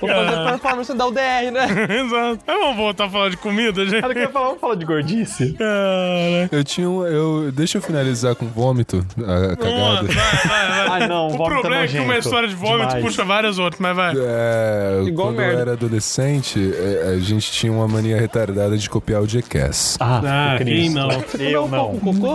Vou 0.00 0.08
fazer 0.08 0.50
performance 0.50 0.94
da 0.94 1.06
UDR, 1.06 1.50
né? 1.52 1.66
Exato. 2.00 2.40
Mas 2.46 2.56
vamos 2.58 2.76
voltar 2.76 3.04
a 3.04 3.10
falar 3.10 3.28
de 3.30 3.36
comida, 3.36 3.84
gente. 3.84 4.00
Cara, 4.00 4.18
eu 4.18 4.30
falar, 4.30 4.46
vamos 4.46 4.60
falar 4.60 4.74
de 4.76 4.84
gordice? 4.84 5.52
Cara. 5.54 6.48
Eu 6.50 6.64
tinha 6.64 6.88
um. 6.88 7.06
Eu, 7.06 7.52
deixa 7.52 7.78
eu 7.78 7.82
finalizar 7.82 8.34
com 8.34 8.46
vômito, 8.46 9.04
a, 9.18 9.52
a 9.52 9.56
cagada. 9.56 10.02
Vai, 10.08 10.66
vai, 10.68 10.88
vai. 10.88 11.00
Ai, 11.02 11.08
não, 11.08 11.26
O 11.28 11.30
vômito 11.30 11.60
problema 11.60 11.84
é 11.84 11.88
que 11.88 11.98
uma 11.98 12.16
história 12.18 12.48
de 12.48 12.54
vômito 12.54 12.88
Demais. 12.88 13.04
puxa 13.04 13.24
várias 13.24 13.58
outras, 13.58 13.80
mas 13.80 13.96
vai. 13.96 14.14
É, 14.16 15.02
Igual 15.06 15.28
quando 15.28 15.36
merda. 15.38 15.52
eu 15.54 15.60
era 15.60 15.72
adolescente, 15.72 16.72
é, 16.74 17.14
a 17.14 17.18
gente 17.18 17.50
tinha 17.52 17.72
uma 17.72 17.86
mania 17.88 18.18
retardada 18.18 18.76
de 18.76 18.88
copiar 18.88 19.22
o 19.22 19.26
Jackass. 19.26 19.96
Ah, 20.00 20.54
Ah, 20.54 20.58
quem 20.62 20.90
não? 20.90 21.08
Eu 21.38 21.68
não. 21.68 21.92
Um 21.92 21.98
cocô? 22.00 22.34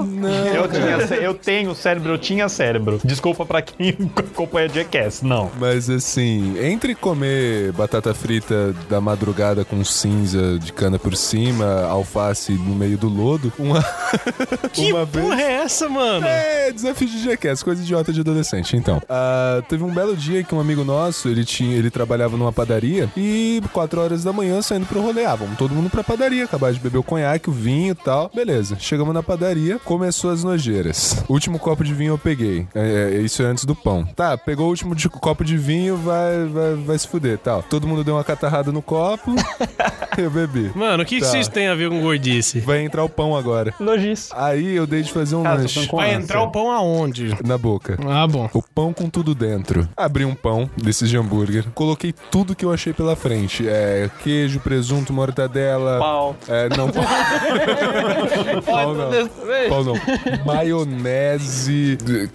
Eu, 0.53 0.67
tinha, 0.67 1.17
eu 1.17 1.33
tenho 1.33 1.73
cérebro, 1.79 2.13
eu 2.13 2.17
tinha 2.17 2.47
cérebro. 2.49 2.99
Desculpa 3.03 3.45
pra 3.45 3.61
quem 3.61 3.97
acompanha 4.15 4.69
Jackass, 4.69 5.21
não. 5.21 5.49
Mas 5.59 5.89
assim, 5.89 6.55
entre 6.63 6.95
comer 6.95 7.71
batata 7.73 8.13
frita 8.13 8.73
da 8.89 8.99
madrugada 9.01 9.63
com 9.65 9.83
cinza 9.83 10.59
de 10.59 10.71
cana 10.73 10.99
por 10.99 11.15
cima, 11.15 11.83
alface 11.85 12.51
no 12.53 12.75
meio 12.75 12.97
do 12.97 13.07
lodo, 13.07 13.51
uma, 13.57 13.83
Que 14.73 14.91
uma 14.91 15.05
porra 15.05 15.35
vez. 15.35 15.39
é 15.39 15.53
essa, 15.63 15.89
mano? 15.89 16.25
É, 16.25 16.71
desafio 16.71 17.07
de 17.07 17.23
Jackass, 17.23 17.63
coisa 17.63 17.81
idiota 17.81 18.11
de 18.13 18.19
adolescente. 18.21 18.75
Então, 18.75 19.01
ah, 19.09 19.61
teve 19.67 19.83
um 19.83 19.93
belo 19.93 20.15
dia 20.15 20.43
que 20.43 20.53
um 20.53 20.59
amigo 20.59 20.83
nosso, 20.83 21.27
ele 21.27 21.43
tinha, 21.45 21.75
ele 21.77 21.89
trabalhava 21.89 22.37
numa 22.37 22.51
padaria 22.51 23.09
e 23.15 23.61
4 23.73 24.01
horas 24.01 24.23
da 24.23 24.33
manhã 24.33 24.61
saindo 24.61 24.85
pro 24.85 25.01
rolê. 25.01 25.25
Ah, 25.25 25.35
vamos 25.35 25.57
todo 25.57 25.73
mundo 25.73 25.89
pra 25.89 26.03
padaria, 26.03 26.43
acabar 26.45 26.71
de 26.73 26.79
beber 26.79 26.97
o 26.97 27.03
conhaque, 27.03 27.49
o 27.49 27.53
vinho 27.53 27.91
e 27.91 27.95
tal. 27.95 28.29
Beleza, 28.33 28.77
chegamos 28.79 29.13
na 29.13 29.23
padaria, 29.23 29.79
começou 29.79 30.31
as 30.31 30.43
nojeiras. 30.43 31.23
O 31.27 31.33
último 31.33 31.59
copo 31.69 31.83
de 31.83 31.93
vinho 31.93 32.13
eu 32.13 32.17
peguei. 32.17 32.67
É, 32.73 33.11
é, 33.13 33.21
isso 33.21 33.43
é 33.43 33.45
antes 33.45 33.63
do 33.65 33.75
pão. 33.75 34.03
Tá, 34.15 34.35
pegou 34.37 34.65
o 34.65 34.69
último 34.69 34.95
de- 34.95 35.07
copo 35.09 35.43
de 35.45 35.55
vinho, 35.57 35.95
vai, 35.97 36.45
vai, 36.45 36.73
vai 36.75 36.97
se 36.97 37.07
fuder, 37.07 37.37
tal. 37.37 37.61
Todo 37.63 37.87
mundo 37.87 38.03
deu 38.03 38.15
uma 38.15 38.23
catarrada 38.23 38.71
no 38.71 38.81
copo, 38.81 39.35
eu 40.17 40.31
bebi. 40.31 40.71
Mano, 40.75 41.03
o 41.03 41.05
que, 41.05 41.15
que 41.17 41.21
Tá. 41.21 41.27
vocês 41.27 41.47
têm 41.47 41.67
a 41.67 41.75
ver 41.75 41.89
com 41.89 42.01
gordice? 42.01 42.59
Vai 42.59 42.81
entrar 42.83 43.03
o 43.03 43.09
pão 43.09 43.35
agora. 43.35 43.73
Nojice. 43.79 44.29
Aí 44.35 44.75
eu 44.75 44.87
dei 44.87 45.03
de 45.03 45.11
fazer 45.11 45.35
um 45.35 45.43
tô 45.43 45.49
lanche 45.49 45.85
com 45.87 45.97
Vai 45.97 46.09
ânsia. 46.09 46.23
entrar 46.23 46.41
o 46.41 46.51
pão 46.51 46.71
aonde? 46.71 47.37
na 47.45 47.57
boca. 47.57 47.97
Ah, 48.07 48.25
bom. 48.27 48.49
O 48.53 48.61
pão 48.63 48.91
com 48.91 49.09
tudo 49.09 49.35
dentro. 49.35 49.87
Abri 49.95 50.25
um 50.25 50.33
pão 50.33 50.69
desses 50.75 51.07
de 51.09 51.17
hambúrguer. 51.17 51.65
Coloquei 51.75 52.13
tudo 52.31 52.55
que 52.55 52.65
eu 52.65 52.71
achei 52.73 52.93
pela 52.93 53.15
frente. 53.15 53.67
É, 53.67 54.09
queijo, 54.23 54.59
presunto, 54.59 55.13
mortadela. 55.13 55.99
Pau. 55.99 56.35
É, 56.47 56.67
não, 56.75 56.89
pau. 56.91 57.03
pau 58.65 58.93
não. 58.95 59.09
Pau 59.69 59.83
não. 59.83 60.45
Maionese, 60.45 61.48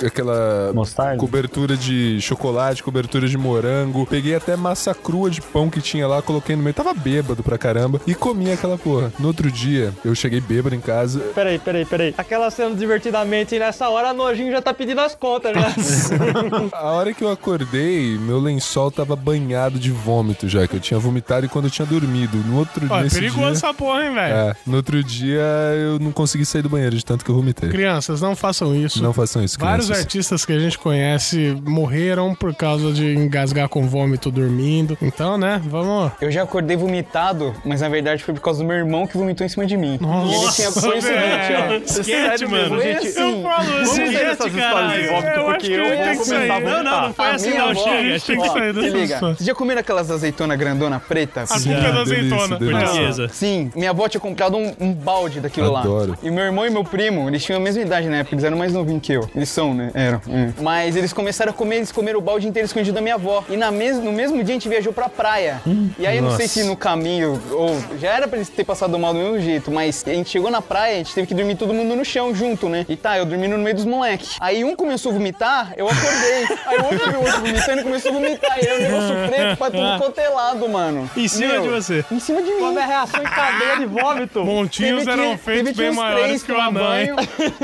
aquela 0.06 0.72
Mostarda? 0.74 1.18
cobertura 1.18 1.76
de 1.76 2.20
chocolate, 2.20 2.82
cobertura 2.82 3.28
de 3.28 3.36
morango. 3.36 4.06
Peguei 4.06 4.34
até 4.34 4.56
massa 4.56 4.94
crua 4.94 5.30
de 5.30 5.40
pão 5.40 5.70
que 5.70 5.80
tinha 5.80 6.06
lá, 6.06 6.22
coloquei 6.22 6.56
no 6.56 6.62
meio, 6.62 6.74
tava 6.74 6.94
bêbado 6.94 7.42
pra 7.42 7.58
caramba 7.58 8.00
e 8.06 8.14
comi 8.14 8.50
aquela 8.52 8.78
porra. 8.78 9.12
No 9.18 9.28
outro 9.28 9.50
dia, 9.50 9.92
eu 10.04 10.14
cheguei 10.14 10.40
bêbado 10.40 10.74
em 10.74 10.80
casa. 10.80 11.20
Peraí, 11.34 11.58
peraí, 11.58 11.84
peraí. 11.84 12.14
Aquela 12.16 12.50
cena 12.50 12.74
divertidamente 12.74 13.54
e 13.54 13.58
nessa 13.58 13.88
hora 13.88 14.10
a 14.10 14.14
nojinho 14.14 14.50
já 14.52 14.60
tá 14.62 14.72
pedindo 14.72 15.00
as 15.00 15.14
contas, 15.14 15.54
né? 15.54 15.74
A 16.72 16.90
hora 16.92 17.12
que 17.12 17.22
eu 17.22 17.30
acordei, 17.30 18.18
meu 18.18 18.38
lençol 18.40 18.90
tava 18.90 19.16
banhado 19.16 19.78
de 19.78 19.90
vômito 19.90 20.48
já, 20.48 20.66
que 20.66 20.74
eu 20.76 20.80
tinha 20.80 20.98
vomitado 20.98 21.46
e 21.46 21.48
quando 21.48 21.66
eu 21.66 21.70
tinha 21.70 21.86
dormido. 21.86 22.36
No 22.38 22.58
outro 22.58 22.86
Ó, 22.90 22.98
é 22.98 23.04
nesse 23.04 23.16
perigoso 23.16 23.40
dia, 23.40 23.50
essa 23.52 23.74
porra, 23.74 24.04
hein, 24.04 24.14
velho? 24.14 24.34
É, 24.34 24.56
no 24.66 24.76
outro 24.76 25.02
dia 25.02 25.42
eu 25.76 25.98
não 25.98 26.12
consegui 26.12 26.44
sair 26.44 26.62
do 26.62 26.68
banheiro 26.68 26.96
de 26.96 27.04
tanto 27.04 27.24
que 27.24 27.30
eu 27.30 27.34
vomitei. 27.34 27.68
Crianças, 27.70 28.20
não 28.20 28.34
façam 28.34 28.74
isso. 28.74 29.02
Não 29.04 29.12
façam 29.12 29.42
isso, 29.44 29.58
Vários 29.58 29.86
crianças. 29.86 30.04
artistas 30.04 30.44
que 30.46 30.52
a 30.52 30.58
gente 30.58 30.78
conhece 30.78 31.56
morreram 31.66 32.34
por 32.34 32.54
causa 32.54 32.92
de 32.92 33.14
engasgar 33.14 33.68
com 33.68 33.86
vômito 33.86 34.30
dormindo. 34.30 34.96
Então, 35.02 35.36
né, 35.36 35.60
vamos. 35.64 36.12
Eu 36.20 36.30
já 36.30 36.42
acordei 36.42 36.76
vomitado, 36.76 37.54
mas 37.64 37.80
na 37.80 37.88
verdade 37.88 38.22
foi 38.24 38.34
por 38.34 38.40
causa 38.40 38.62
do 38.62 38.66
meu 38.66 38.76
irmão 38.76 39.06
que 39.06 39.16
vomitou 39.16 39.44
em 39.44 39.48
cima 39.48 39.66
de 39.66 39.76
mim. 39.76 39.98
Nossa, 40.00 40.32
e 40.32 40.34
ele 40.34 40.52
tinha 40.52 40.72
foi 40.72 40.98
o 40.98 41.02
seguinte, 41.02 41.52
ó. 41.58 42.00
Esquete, 42.00 42.46
mano. 42.46 42.80
Gente, 42.80 43.06
assim, 43.08 43.20
Eu 43.36 43.42
falo 43.42 43.64
Vamos 43.64 43.90
assim, 43.90 44.06
gente, 44.06 44.14
histórias 44.30 44.54
de 44.54 44.60
caralho. 44.60 45.08
vômito, 45.10 45.28
Eu 45.28 45.44
porque 45.44 45.56
acho 45.56 45.66
que 45.66 45.72
eu 45.72 45.84
tem 45.84 46.04
vou 46.14 46.22
que 46.22 46.24
sair. 46.24 46.48
Não, 46.64 46.82
não, 46.82 47.02
não 47.02 47.14
foi 47.14 47.24
A 47.26 47.34
assim, 47.34 47.50
não. 47.58 47.74
Chega, 47.74 48.20
Tem 48.20 48.40
que 48.40 48.48
sair 48.48 48.72
dessa 48.72 48.86
liga, 48.88 49.14
história. 49.14 49.34
vocês 49.36 49.46
já 49.46 49.54
comeram 49.54 49.80
aquelas 49.80 50.10
azeitonas 50.10 50.58
grandona 50.58 51.00
preta? 51.00 51.42
A 51.42 51.46
culpa 51.46 51.68
é 51.70 51.92
da 51.92 52.00
azeitona. 52.02 52.58
Portuguesa. 52.58 53.28
Sim, 53.28 53.70
minha 53.74 53.90
avó 53.90 54.08
tinha 54.08 54.20
comprado 54.20 54.56
um, 54.56 54.72
um 54.80 54.92
balde 54.92 55.40
daquilo 55.40 55.74
Adoro. 55.76 56.12
lá. 56.12 56.18
E 56.22 56.30
meu 56.30 56.44
irmão 56.44 56.66
e 56.66 56.70
meu 56.70 56.84
primo, 56.84 57.28
eles 57.28 57.44
tinham 57.44 57.58
a 57.60 57.62
mesma 57.62 57.82
idade 57.82 58.08
na 58.08 58.16
época, 58.18 58.34
eles 58.34 58.44
eram 58.44 58.56
mais 58.56 58.72
novinhos 58.72 58.93
que 59.00 59.12
eu. 59.12 59.28
Eles 59.34 59.48
são, 59.48 59.74
né? 59.74 59.90
Eram. 59.94 60.20
é. 60.30 60.50
Mas 60.62 60.96
eles 60.96 61.12
começaram 61.12 61.50
a 61.50 61.54
comer, 61.54 61.76
eles 61.76 61.92
comeram 61.92 62.18
o 62.18 62.22
balde 62.22 62.46
inteiro 62.46 62.66
escondido 62.66 62.94
da 62.94 63.00
minha 63.00 63.14
avó. 63.14 63.44
E 63.48 63.56
na 63.56 63.70
mes 63.70 63.98
no 63.98 64.12
mesmo 64.12 64.36
dia 64.42 64.54
a 64.54 64.58
gente 64.58 64.68
viajou 64.68 64.92
pra 64.92 65.08
praia. 65.08 65.60
e 65.98 66.06
aí 66.06 66.16
eu 66.16 66.22
não 66.22 66.36
sei 66.36 66.48
se 66.48 66.62
no 66.64 66.76
caminho, 66.76 67.40
ou 67.50 67.76
já 67.98 68.10
era 68.12 68.28
pra 68.28 68.36
eles 68.36 68.48
ter 68.48 68.64
passado 68.64 68.98
mal 68.98 69.12
do 69.12 69.18
mesmo 69.18 69.40
jeito, 69.40 69.70
mas 69.70 70.04
a 70.06 70.10
gente 70.10 70.30
chegou 70.30 70.50
na 70.50 70.60
praia, 70.62 70.94
a 70.94 70.98
gente 70.98 71.14
teve 71.14 71.26
que 71.26 71.34
dormir 71.34 71.56
todo 71.56 71.72
mundo 71.74 71.94
no 71.96 72.04
chão 72.04 72.34
junto, 72.34 72.68
né? 72.68 72.84
E 72.88 72.96
tá, 72.96 73.18
eu 73.18 73.24
dormindo 73.26 73.56
no 73.56 73.62
meio 73.62 73.74
dos 73.76 73.84
moleques. 73.84 74.36
Aí 74.40 74.64
um 74.64 74.76
começou 74.76 75.10
a 75.10 75.14
vomitar, 75.14 75.72
eu 75.76 75.86
acordei. 75.88 76.58
aí 76.66 76.78
o 76.78 76.84
outro 76.84 77.10
viu 77.10 77.20
o 77.20 77.24
outro 77.24 77.40
vomitando 77.40 77.80
e 77.80 77.84
começou 77.84 78.10
a 78.10 78.14
vomitar. 78.14 78.58
E 78.62 78.68
aí 78.68 78.78
o 78.78 78.82
negócio 78.82 79.14
preto 79.28 79.56
pra 79.56 79.70
tudo 79.70 79.98
quanto 79.98 80.18
é 80.20 80.24
mano. 80.74 81.10
Em 81.16 81.28
cima 81.28 81.52
Meu, 81.54 81.62
de 81.62 81.68
você. 81.68 82.04
Em 82.10 82.18
cima 82.18 82.42
de 82.42 82.50
mim. 82.50 82.58
Quando 82.58 82.78
é 82.78 82.86
reação 82.86 83.20
em 83.20 83.24
cadeia 83.26 83.78
de 83.78 83.86
vômito. 83.86 84.44
Montinhos 84.44 85.04
Teve 85.04 85.16
que- 85.16 85.24
eram 85.26 85.38
feitos 85.38 85.72
bem 85.72 85.92
maiores 85.92 86.42
que 86.42 86.52
o 86.52 86.72
banho. 86.72 87.16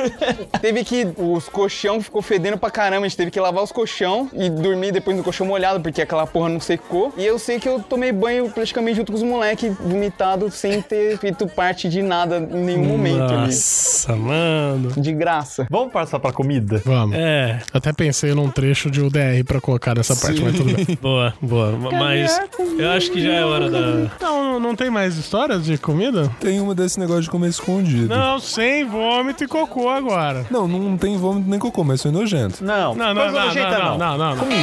teve 0.61 0.85
que. 0.85 1.09
Os 1.21 1.49
colchão 1.49 2.01
ficou 2.01 2.23
fedendo 2.23 2.57
pra 2.59 2.71
caramba. 2.71 3.05
A 3.05 3.09
gente 3.09 3.17
teve 3.17 3.31
que 3.31 3.39
lavar 3.41 3.63
os 3.63 3.71
colchão 3.73 4.29
e 4.33 4.49
dormir 4.49 4.93
depois 4.93 5.17
no 5.17 5.23
colchão 5.23 5.47
molhado, 5.47 5.81
porque 5.81 6.01
aquela 6.03 6.27
porra 6.27 6.49
não 6.49 6.61
secou. 6.61 7.13
E 7.17 7.25
eu 7.25 7.39
sei 7.39 7.59
que 7.61 7.69
eu 7.69 7.81
tomei 7.81 8.13
banho 8.13 8.51
praticamente 8.51 8.97
junto 8.97 9.13
com 9.13 9.19
os 9.19 9.25
moleques, 9.25 9.75
vomitado, 9.79 10.51
sem 10.51 10.81
ter 10.83 11.19
feito 11.19 11.47
parte 11.47 11.89
de 11.89 12.03
nada 12.03 12.39
em 12.39 12.65
nenhum 12.65 12.85
momento 12.85 13.23
ali. 13.23 13.47
Nossa, 13.47 14.17
mano. 14.17 14.91
De 14.97 15.13
graça. 15.13 15.67
Vamos 15.71 15.93
passar 15.93 16.19
pra 16.19 16.33
comida? 16.33 16.81
Vamos. 16.85 17.17
É, 17.17 17.61
Até 17.73 17.93
pensei 17.93 18.35
num 18.35 18.51
trecho 18.51 18.91
de 18.91 19.01
UDR 19.01 19.45
pra 19.47 19.61
colocar 19.61 19.95
nessa 19.95 20.17
parte, 20.17 20.41
mas 20.43 20.55
tudo 20.57 20.75
bem. 20.75 20.87
boa, 21.01 21.35
boa. 21.41 21.73
Mas 21.93 22.41
eu 22.79 22.91
acho 22.91 23.11
que 23.11 23.21
já 23.23 23.33
é 23.33 23.45
hora 23.45 23.71
da. 23.71 24.11
Não, 24.21 24.59
não 24.61 24.75
tem 24.75 24.91
mais 24.91 25.17
histórias 25.17 25.65
de 25.65 25.77
comida? 25.79 26.31
Tem 26.41 26.61
uma 26.61 26.75
desse 26.75 26.99
negócio 26.99 27.23
de 27.23 27.31
comer 27.31 27.49
escondido. 27.49 28.09
Não, 28.09 28.39
sem 28.39 28.85
vômito 28.87 29.45
e 29.45 29.47
cocô 29.49 29.89
agora. 29.89 30.47
Não, 30.51 30.67
não 30.67 30.97
tem 30.97 31.10
vômito 31.17 31.49
nem 31.49 31.59
cocô, 31.59 31.85
mas 31.85 32.03
foi 32.03 32.11
nojento. 32.11 32.65
Não, 32.65 32.95
Não, 32.95 33.15
não, 33.15 33.23
coisa 33.23 33.39
não, 33.39 33.47
nojenta 33.47 33.79
não, 33.79 33.99
não, 33.99 34.19
não, 34.19 34.37
não. 34.37 34.45
Tem 34.47 34.59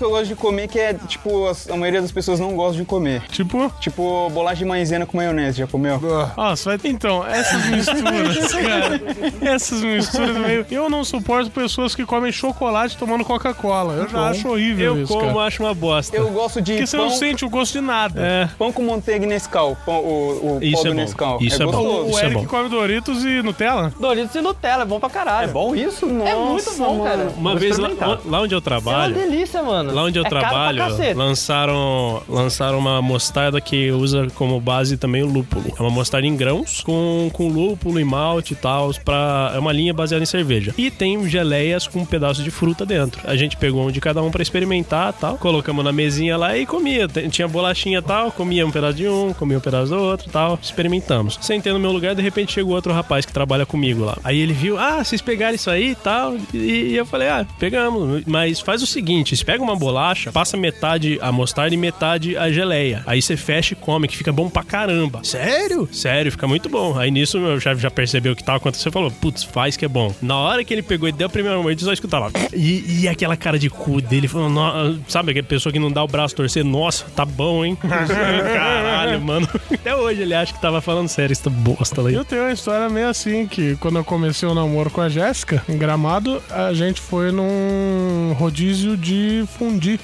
que 0.00 0.04
eu 0.04 0.10
gosto 0.10 0.26
de 0.28 0.34
comer 0.34 0.66
que 0.68 0.78
é, 0.78 0.94
tipo, 0.94 1.46
a 1.70 1.76
maioria 1.76 2.00
das 2.00 2.10
pessoas 2.10 2.40
não 2.40 2.54
gosta 2.56 2.76
de 2.78 2.84
comer. 2.84 3.22
Tipo, 3.30 3.70
Tipo, 3.80 4.28
bolacha 4.30 4.56
de 4.56 4.64
maisena 4.64 5.04
com 5.06 5.16
maionese, 5.16 5.58
já 5.58 5.66
comeu? 5.66 6.00
nossa, 6.36 6.76
vai... 6.76 6.90
então, 6.90 7.24
essas 7.26 7.64
misturas, 7.66 8.52
cara, 8.52 9.00
essas 9.54 9.82
misturas 9.82 10.36
meio... 10.38 10.66
Eu 10.70 10.88
não 10.88 11.04
suporto 11.04 11.50
pessoas 11.50 11.94
que 11.94 12.04
comem 12.06 12.32
chocolate 12.32 12.96
tomando 12.96 13.24
Coca-Cola. 13.24 13.94
Eu 13.94 14.08
já 14.08 14.28
acho 14.28 14.48
horrível 14.48 14.96
Eu 14.96 15.02
isso, 15.02 15.12
como, 15.12 15.34
cara. 15.34 15.46
acho 15.46 15.62
uma 15.62 15.74
bosta. 15.74 16.16
Eu 16.16 16.28
gosto 16.30 16.60
de 16.62 16.72
Porque 16.72 16.86
você 16.86 16.96
pão, 16.96 17.06
não 17.06 17.12
sente 17.14 17.44
o 17.44 17.50
gosto 17.50 17.72
de 17.72 17.80
nada. 17.80 18.20
É, 18.20 18.48
pão 18.58 18.72
com 18.72 18.82
manteiga 18.84 19.24
e 19.24 19.28
Nescau. 19.28 19.76
Pão, 19.84 19.96
o 20.00 20.58
o 20.60 20.62
Isso 20.62 20.76
pó 20.76 20.80
é 20.80 20.90
do 20.90 20.94
bom. 20.94 21.00
Nescau. 21.00 21.38
Isso 21.40 21.62
é 21.62 21.66
bom. 21.66 21.72
gostoso. 21.72 22.04
O 22.06 22.10
Isso 22.10 22.18
é 22.20 22.24
Eric 22.26 22.40
bom. 22.42 22.46
come 22.46 22.68
Doritos 22.68 23.24
e 23.24 23.42
Nutella? 23.42 23.92
Doritos 23.98 24.34
e 24.34 24.40
Nutella, 24.40 24.82
é 24.82 24.86
bom 24.86 24.98
pra 25.00 25.10
caralho. 25.10 25.50
É 25.50 25.52
bom 25.52 25.74
isso? 25.74 26.06
É 26.06 26.34
muito 26.34 26.72
bom, 26.76 27.04
cara. 27.04 27.30
uma 27.36 27.50
Vou 27.50 27.58
vez 27.60 27.78
lá, 27.78 27.88
lá 28.24 28.40
onde 28.40 28.54
eu 28.54 28.58
É 28.58 28.60
uma 28.60 28.62
trabalho. 28.62 29.14
delícia, 29.14 29.62
mano. 29.62 29.89
Lá 29.92 30.04
onde 30.04 30.18
eu 30.18 30.24
é 30.24 30.28
trabalho, 30.28 30.82
lançaram, 31.14 32.22
lançaram 32.28 32.78
uma 32.78 33.02
mostarda 33.02 33.60
que 33.60 33.90
usa 33.90 34.28
como 34.34 34.60
base 34.60 34.96
também 34.96 35.22
o 35.22 35.26
lúpulo. 35.26 35.74
É 35.78 35.82
uma 35.82 35.90
mostarda 35.90 36.26
em 36.26 36.36
grãos 36.36 36.80
com, 36.80 37.30
com 37.32 37.48
lúpulo 37.48 37.98
e 37.98 38.04
malte 38.04 38.52
e 38.52 38.56
tal. 38.56 38.90
Pra, 39.04 39.52
é 39.54 39.58
uma 39.58 39.72
linha 39.72 39.92
baseada 39.92 40.22
em 40.22 40.26
cerveja. 40.26 40.74
E 40.76 40.90
tem 40.90 41.28
geleias 41.28 41.86
com 41.86 42.00
um 42.00 42.04
pedaço 42.04 42.42
de 42.42 42.50
fruta 42.50 42.86
dentro. 42.86 43.20
A 43.24 43.36
gente 43.36 43.56
pegou 43.56 43.86
um 43.86 43.90
de 43.90 44.00
cada 44.00 44.22
um 44.22 44.30
pra 44.30 44.42
experimentar 44.42 45.12
tal. 45.12 45.36
Colocamos 45.38 45.84
na 45.84 45.92
mesinha 45.92 46.36
lá 46.36 46.56
e 46.56 46.64
comia. 46.64 47.06
Tinha 47.30 47.48
bolachinha 47.48 47.98
e 47.98 48.02
tal. 48.02 48.32
Comia 48.32 48.66
um 48.66 48.70
pedaço 48.70 48.96
de 48.96 49.08
um, 49.08 49.32
comia 49.32 49.58
um 49.58 49.60
pedaço 49.60 49.90
do 49.90 49.98
outro 49.98 50.28
e 50.28 50.30
tal. 50.30 50.58
Experimentamos. 50.62 51.38
Sentei 51.40 51.72
no 51.72 51.78
meu 51.78 51.92
lugar, 51.92 52.14
de 52.14 52.22
repente 52.22 52.52
chegou 52.52 52.74
outro 52.74 52.92
rapaz 52.92 53.26
que 53.26 53.32
trabalha 53.32 53.66
comigo 53.66 54.04
lá. 54.04 54.16
Aí 54.24 54.38
ele 54.38 54.52
viu, 54.52 54.78
ah, 54.78 55.02
vocês 55.02 55.20
pegaram 55.20 55.54
isso 55.54 55.70
aí 55.70 55.90
e 55.90 55.94
tal. 55.94 56.36
E, 56.54 56.90
e 56.90 56.96
eu 56.96 57.06
falei, 57.06 57.28
ah, 57.28 57.46
pegamos. 57.58 58.22
Mas 58.26 58.60
faz 58.60 58.82
o 58.82 58.86
seguinte: 58.86 59.34
pega 59.44 59.62
uma 59.62 59.74
bolacha, 59.80 60.30
passa 60.30 60.56
metade 60.56 61.18
a 61.20 61.32
mostarda 61.32 61.74
e 61.74 61.78
metade 61.78 62.36
a 62.36 62.50
geleia. 62.52 63.02
Aí 63.06 63.20
você 63.20 63.36
fecha 63.36 63.72
e 63.72 63.76
come, 63.76 64.06
que 64.06 64.16
fica 64.16 64.32
bom 64.32 64.48
pra 64.48 64.62
caramba. 64.62 65.20
Sério? 65.24 65.88
Sério, 65.92 66.30
fica 66.30 66.46
muito 66.46 66.68
bom. 66.68 66.98
Aí 66.98 67.10
nisso 67.10 67.38
meu 67.40 67.58
chefe 67.58 67.80
já 67.82 67.90
percebeu 67.90 68.32
o 68.32 68.36
que 68.36 68.44
tava 68.44 68.58
acontecendo 68.58 68.90
e 68.90 68.92
falou: 68.92 69.10
putz, 69.10 69.42
faz 69.42 69.76
que 69.76 69.84
é 69.84 69.88
bom. 69.88 70.14
Na 70.22 70.36
hora 70.36 70.62
que 70.62 70.72
ele 70.74 70.82
pegou 70.82 71.08
e 71.08 71.12
deu 71.12 71.26
a 71.26 71.30
primeira 71.30 71.56
mordida, 71.58 71.84
só 71.86 71.92
escutava. 71.92 72.30
E, 72.54 73.00
e 73.02 73.08
aquela 73.08 73.36
cara 73.36 73.58
de 73.58 73.68
cu 73.70 74.00
dele, 74.00 74.28
falando, 74.28 74.52
"No- 74.54 75.00
sabe 75.08 75.30
aquela 75.30 75.46
pessoa 75.46 75.72
que 75.72 75.78
não 75.78 75.90
dá 75.90 76.04
o 76.04 76.06
braço 76.06 76.34
torcer? 76.36 76.64
Nossa, 76.64 77.06
tá 77.16 77.24
bom, 77.24 77.64
hein? 77.64 77.76
Caralho, 77.82 79.20
mano. 79.20 79.48
Até 79.72 79.94
hoje 79.96 80.22
ele 80.22 80.34
acha 80.34 80.52
que 80.52 80.60
tava 80.60 80.80
falando 80.80 81.08
sério, 81.08 81.32
essa 81.32 81.48
bosta 81.50 82.02
lá. 82.02 82.10
Eu 82.10 82.24
tenho 82.24 82.42
uma 82.42 82.52
história 82.52 82.88
meio 82.88 83.08
assim, 83.08 83.46
que 83.46 83.76
quando 83.76 83.96
eu 83.96 84.04
comecei 84.04 84.48
o 84.48 84.54
namoro 84.54 84.90
com 84.90 85.00
a 85.00 85.08
Jéssica, 85.08 85.62
em 85.68 85.76
Gramado, 85.78 86.42
a 86.50 86.72
gente 86.72 87.00
foi 87.00 87.30
num 87.32 88.34
rodízio 88.38 88.96
de 88.96 89.44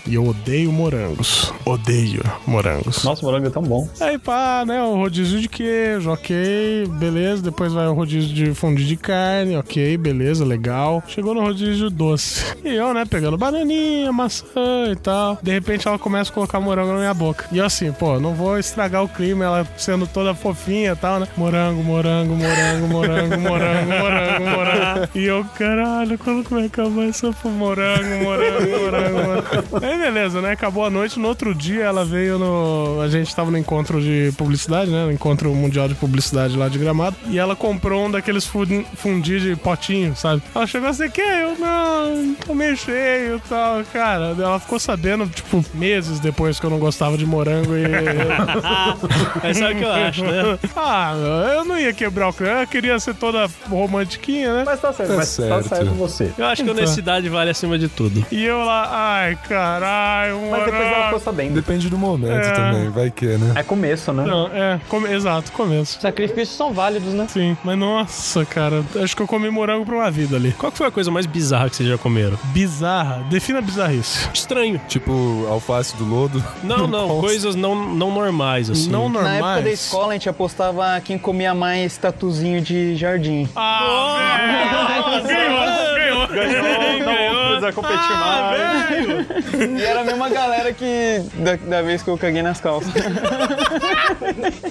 E 0.06 0.14
eu 0.14 0.26
odeio 0.26 0.70
morangos. 0.70 1.52
Odeio 1.64 2.22
morangos. 2.46 3.02
Nossa, 3.04 3.22
o 3.22 3.24
morango 3.24 3.46
é 3.46 3.50
tão 3.50 3.62
bom. 3.62 3.88
Aí 4.00 4.18
pá, 4.18 4.64
né, 4.66 4.82
o 4.82 4.94
rodízio 4.96 5.40
de 5.40 5.48
queijo, 5.48 6.10
ok, 6.10 6.86
beleza. 6.98 7.42
Depois 7.42 7.72
vai 7.72 7.86
o 7.86 7.94
rodízio 7.94 8.34
de 8.34 8.54
fundi 8.54 8.86
de 8.86 8.96
carne, 8.96 9.56
ok, 9.56 9.96
beleza, 9.96 10.44
legal. 10.44 11.02
Chegou 11.08 11.34
no 11.34 11.40
rodízio 11.40 11.90
doce. 11.90 12.44
E 12.64 12.74
eu, 12.74 12.92
né, 12.94 13.04
pegando 13.04 13.36
bananinha, 13.36 14.12
maçã 14.12 14.90
e 14.90 14.96
tal. 14.96 15.38
De 15.42 15.50
repente 15.50 15.88
ela 15.88 15.98
começa 15.98 16.30
a 16.30 16.34
colocar 16.34 16.60
morango 16.60 16.92
na 16.92 16.98
minha 16.98 17.14
boca. 17.14 17.46
E 17.50 17.58
eu 17.58 17.64
assim, 17.64 17.90
pô, 17.92 18.20
não 18.20 18.34
vou 18.34 18.58
estragar 18.58 19.02
o 19.02 19.08
clima, 19.08 19.44
ela 19.44 19.66
sendo 19.76 20.06
toda 20.06 20.34
fofinha 20.34 20.92
e 20.92 20.96
tal, 20.96 21.20
né? 21.20 21.28
Morango, 21.36 21.82
morango, 21.82 22.34
morango, 22.34 22.86
morango, 22.86 23.38
morango, 23.38 23.90
morango, 23.90 24.44
morango. 24.44 25.08
E 25.14 25.24
eu, 25.24 25.44
caralho, 25.56 26.18
quando 26.18 26.44
que 26.44 26.54
vai 26.54 26.66
acabar 26.66 27.04
essa 27.08 27.32
morango, 27.44 28.24
morango, 28.24 28.68
morango, 28.80 29.18
morango. 29.18 29.55
Aí 29.82 29.98
beleza, 29.98 30.40
né? 30.40 30.52
Acabou 30.52 30.84
a 30.84 30.90
noite. 30.90 31.18
No 31.18 31.28
outro 31.28 31.54
dia 31.54 31.84
ela 31.84 32.04
veio 32.04 32.38
no. 32.38 33.00
A 33.02 33.08
gente 33.08 33.34
tava 33.34 33.50
no 33.50 33.58
encontro 33.58 34.00
de 34.00 34.32
publicidade, 34.36 34.90
né? 34.90 35.04
No 35.06 35.12
encontro 35.12 35.52
mundial 35.54 35.88
de 35.88 35.94
publicidade 35.94 36.56
lá 36.56 36.68
de 36.68 36.78
gramado. 36.78 37.16
E 37.28 37.38
ela 37.38 37.54
comprou 37.56 38.06
um 38.06 38.10
daqueles 38.10 38.46
fun- 38.46 38.84
fundi 38.96 39.40
de 39.40 39.56
potinho, 39.56 40.14
sabe? 40.16 40.42
Ela 40.54 40.66
chegou 40.66 40.88
assim, 40.88 41.08
que 41.10 41.20
eu 41.20 41.56
não, 41.58 42.34
tô 42.46 42.54
meio 42.54 42.76
cheio 42.76 43.36
e 43.36 43.48
tal. 43.48 43.82
Cara, 43.92 44.34
ela 44.38 44.58
ficou 44.60 44.78
sabendo, 44.78 45.26
tipo, 45.28 45.64
meses 45.74 46.20
depois 46.20 46.58
que 46.60 46.66
eu 46.66 46.70
não 46.70 46.78
gostava 46.78 47.16
de 47.16 47.26
morango 47.26 47.74
e. 47.76 47.84
Mas 49.42 49.58
sabe 49.58 49.74
o 49.74 49.78
que 49.78 49.84
eu 49.84 49.92
acho, 49.92 50.24
né? 50.24 50.58
ah, 50.76 51.14
eu 51.54 51.64
não 51.64 51.78
ia 51.78 51.92
quebrar 51.92 52.28
o 52.28 52.32
crânio, 52.32 52.62
eu 52.62 52.66
queria 52.66 52.98
ser 52.98 53.14
toda 53.14 53.48
romantiquinha, 53.68 54.52
né? 54.54 54.62
Mas 54.66 54.80
tá 54.80 54.92
certo, 54.92 55.10
Tá 55.10 55.16
mas 55.16 55.36
tá 55.36 55.42
certo. 55.42 55.68
certo 55.68 55.90
você. 55.94 56.32
Eu 56.36 56.46
acho 56.46 56.62
que 56.64 56.68
a 56.68 56.72
honestidade 56.72 57.28
vale 57.28 57.50
acima 57.50 57.78
de 57.78 57.88
tudo. 57.88 58.24
E 58.30 58.44
eu 58.44 58.58
lá, 58.64 58.88
ai, 58.90 59.35
caralho, 59.36 60.40
Mas 60.50 60.64
depois 60.64 60.82
ela 60.82 60.90
mano. 60.90 61.04
ficou 61.04 61.20
sabendo. 61.20 61.54
Depende 61.54 61.88
do 61.88 61.98
momento 61.98 62.32
É. 62.46 62.50
também, 62.52 62.88
vai 62.90 63.10
que, 63.10 63.26
né? 63.26 63.52
É 63.54 63.62
começo, 63.62 64.12
né? 64.12 64.24
Não, 64.24 64.46
é, 64.48 64.80
come- 64.88 65.12
exato, 65.12 65.52
começo. 65.52 66.00
Sacrifícios 66.00 66.56
são 66.56 66.72
válidos, 66.72 67.12
né? 67.14 67.26
Sim, 67.28 67.56
mas 67.64 67.78
nossa, 67.78 68.44
cara, 68.44 68.82
acho 69.02 69.14
que 69.16 69.22
eu 69.22 69.26
comi 69.26 69.48
morango 69.50 69.84
pra 69.84 69.94
uma 69.96 70.10
vida 70.10 70.36
ali. 70.36 70.52
Qual 70.52 70.70
que 70.72 70.78
foi 70.78 70.86
a 70.86 70.90
coisa 70.90 71.10
mais 71.10 71.26
bizarra 71.26 71.68
que 71.70 71.76
vocês 71.76 71.88
já 71.88 71.98
comeram? 71.98 72.38
Bizarra, 72.44 73.24
defina 73.30 73.60
bizarrice. 73.60 74.28
Estranho. 74.32 74.80
Tipo, 74.88 75.46
alface 75.50 75.96
do 75.96 76.04
lodo. 76.04 76.42
Não, 76.62 76.86
não, 76.88 77.20
coisas 77.20 77.54
não, 77.54 77.74
não 77.74 78.10
normais, 78.10 78.70
assim. 78.70 78.88
Não 78.90 79.08
Na 79.08 79.20
época 79.20 79.30
da 79.40 79.40
normais. 79.54 79.80
escola, 79.80 80.08
a 80.10 80.12
gente 80.12 80.28
apostava 80.28 81.00
quem 81.04 81.18
comia 81.18 81.54
mais 81.54 81.96
tatuzinho 81.96 82.60
de 82.60 82.96
jardim. 82.96 83.48
Ah, 83.56 85.20
ganhou, 85.26 86.28
ganhou, 86.28 86.28
ganhou. 86.28 87.34
Não 87.34 87.35
precisa 87.72 87.72
competir 87.72 88.16
mais. 88.16 89.80
E 89.80 89.84
era 89.84 90.00
a 90.00 90.04
mesma 90.04 90.28
galera 90.28 90.72
que 90.72 91.22
da, 91.34 91.56
da 91.56 91.82
vez 91.82 92.02
que 92.02 92.08
eu 92.08 92.16
caguei 92.18 92.42
nas 92.42 92.60
calças. 92.60 92.92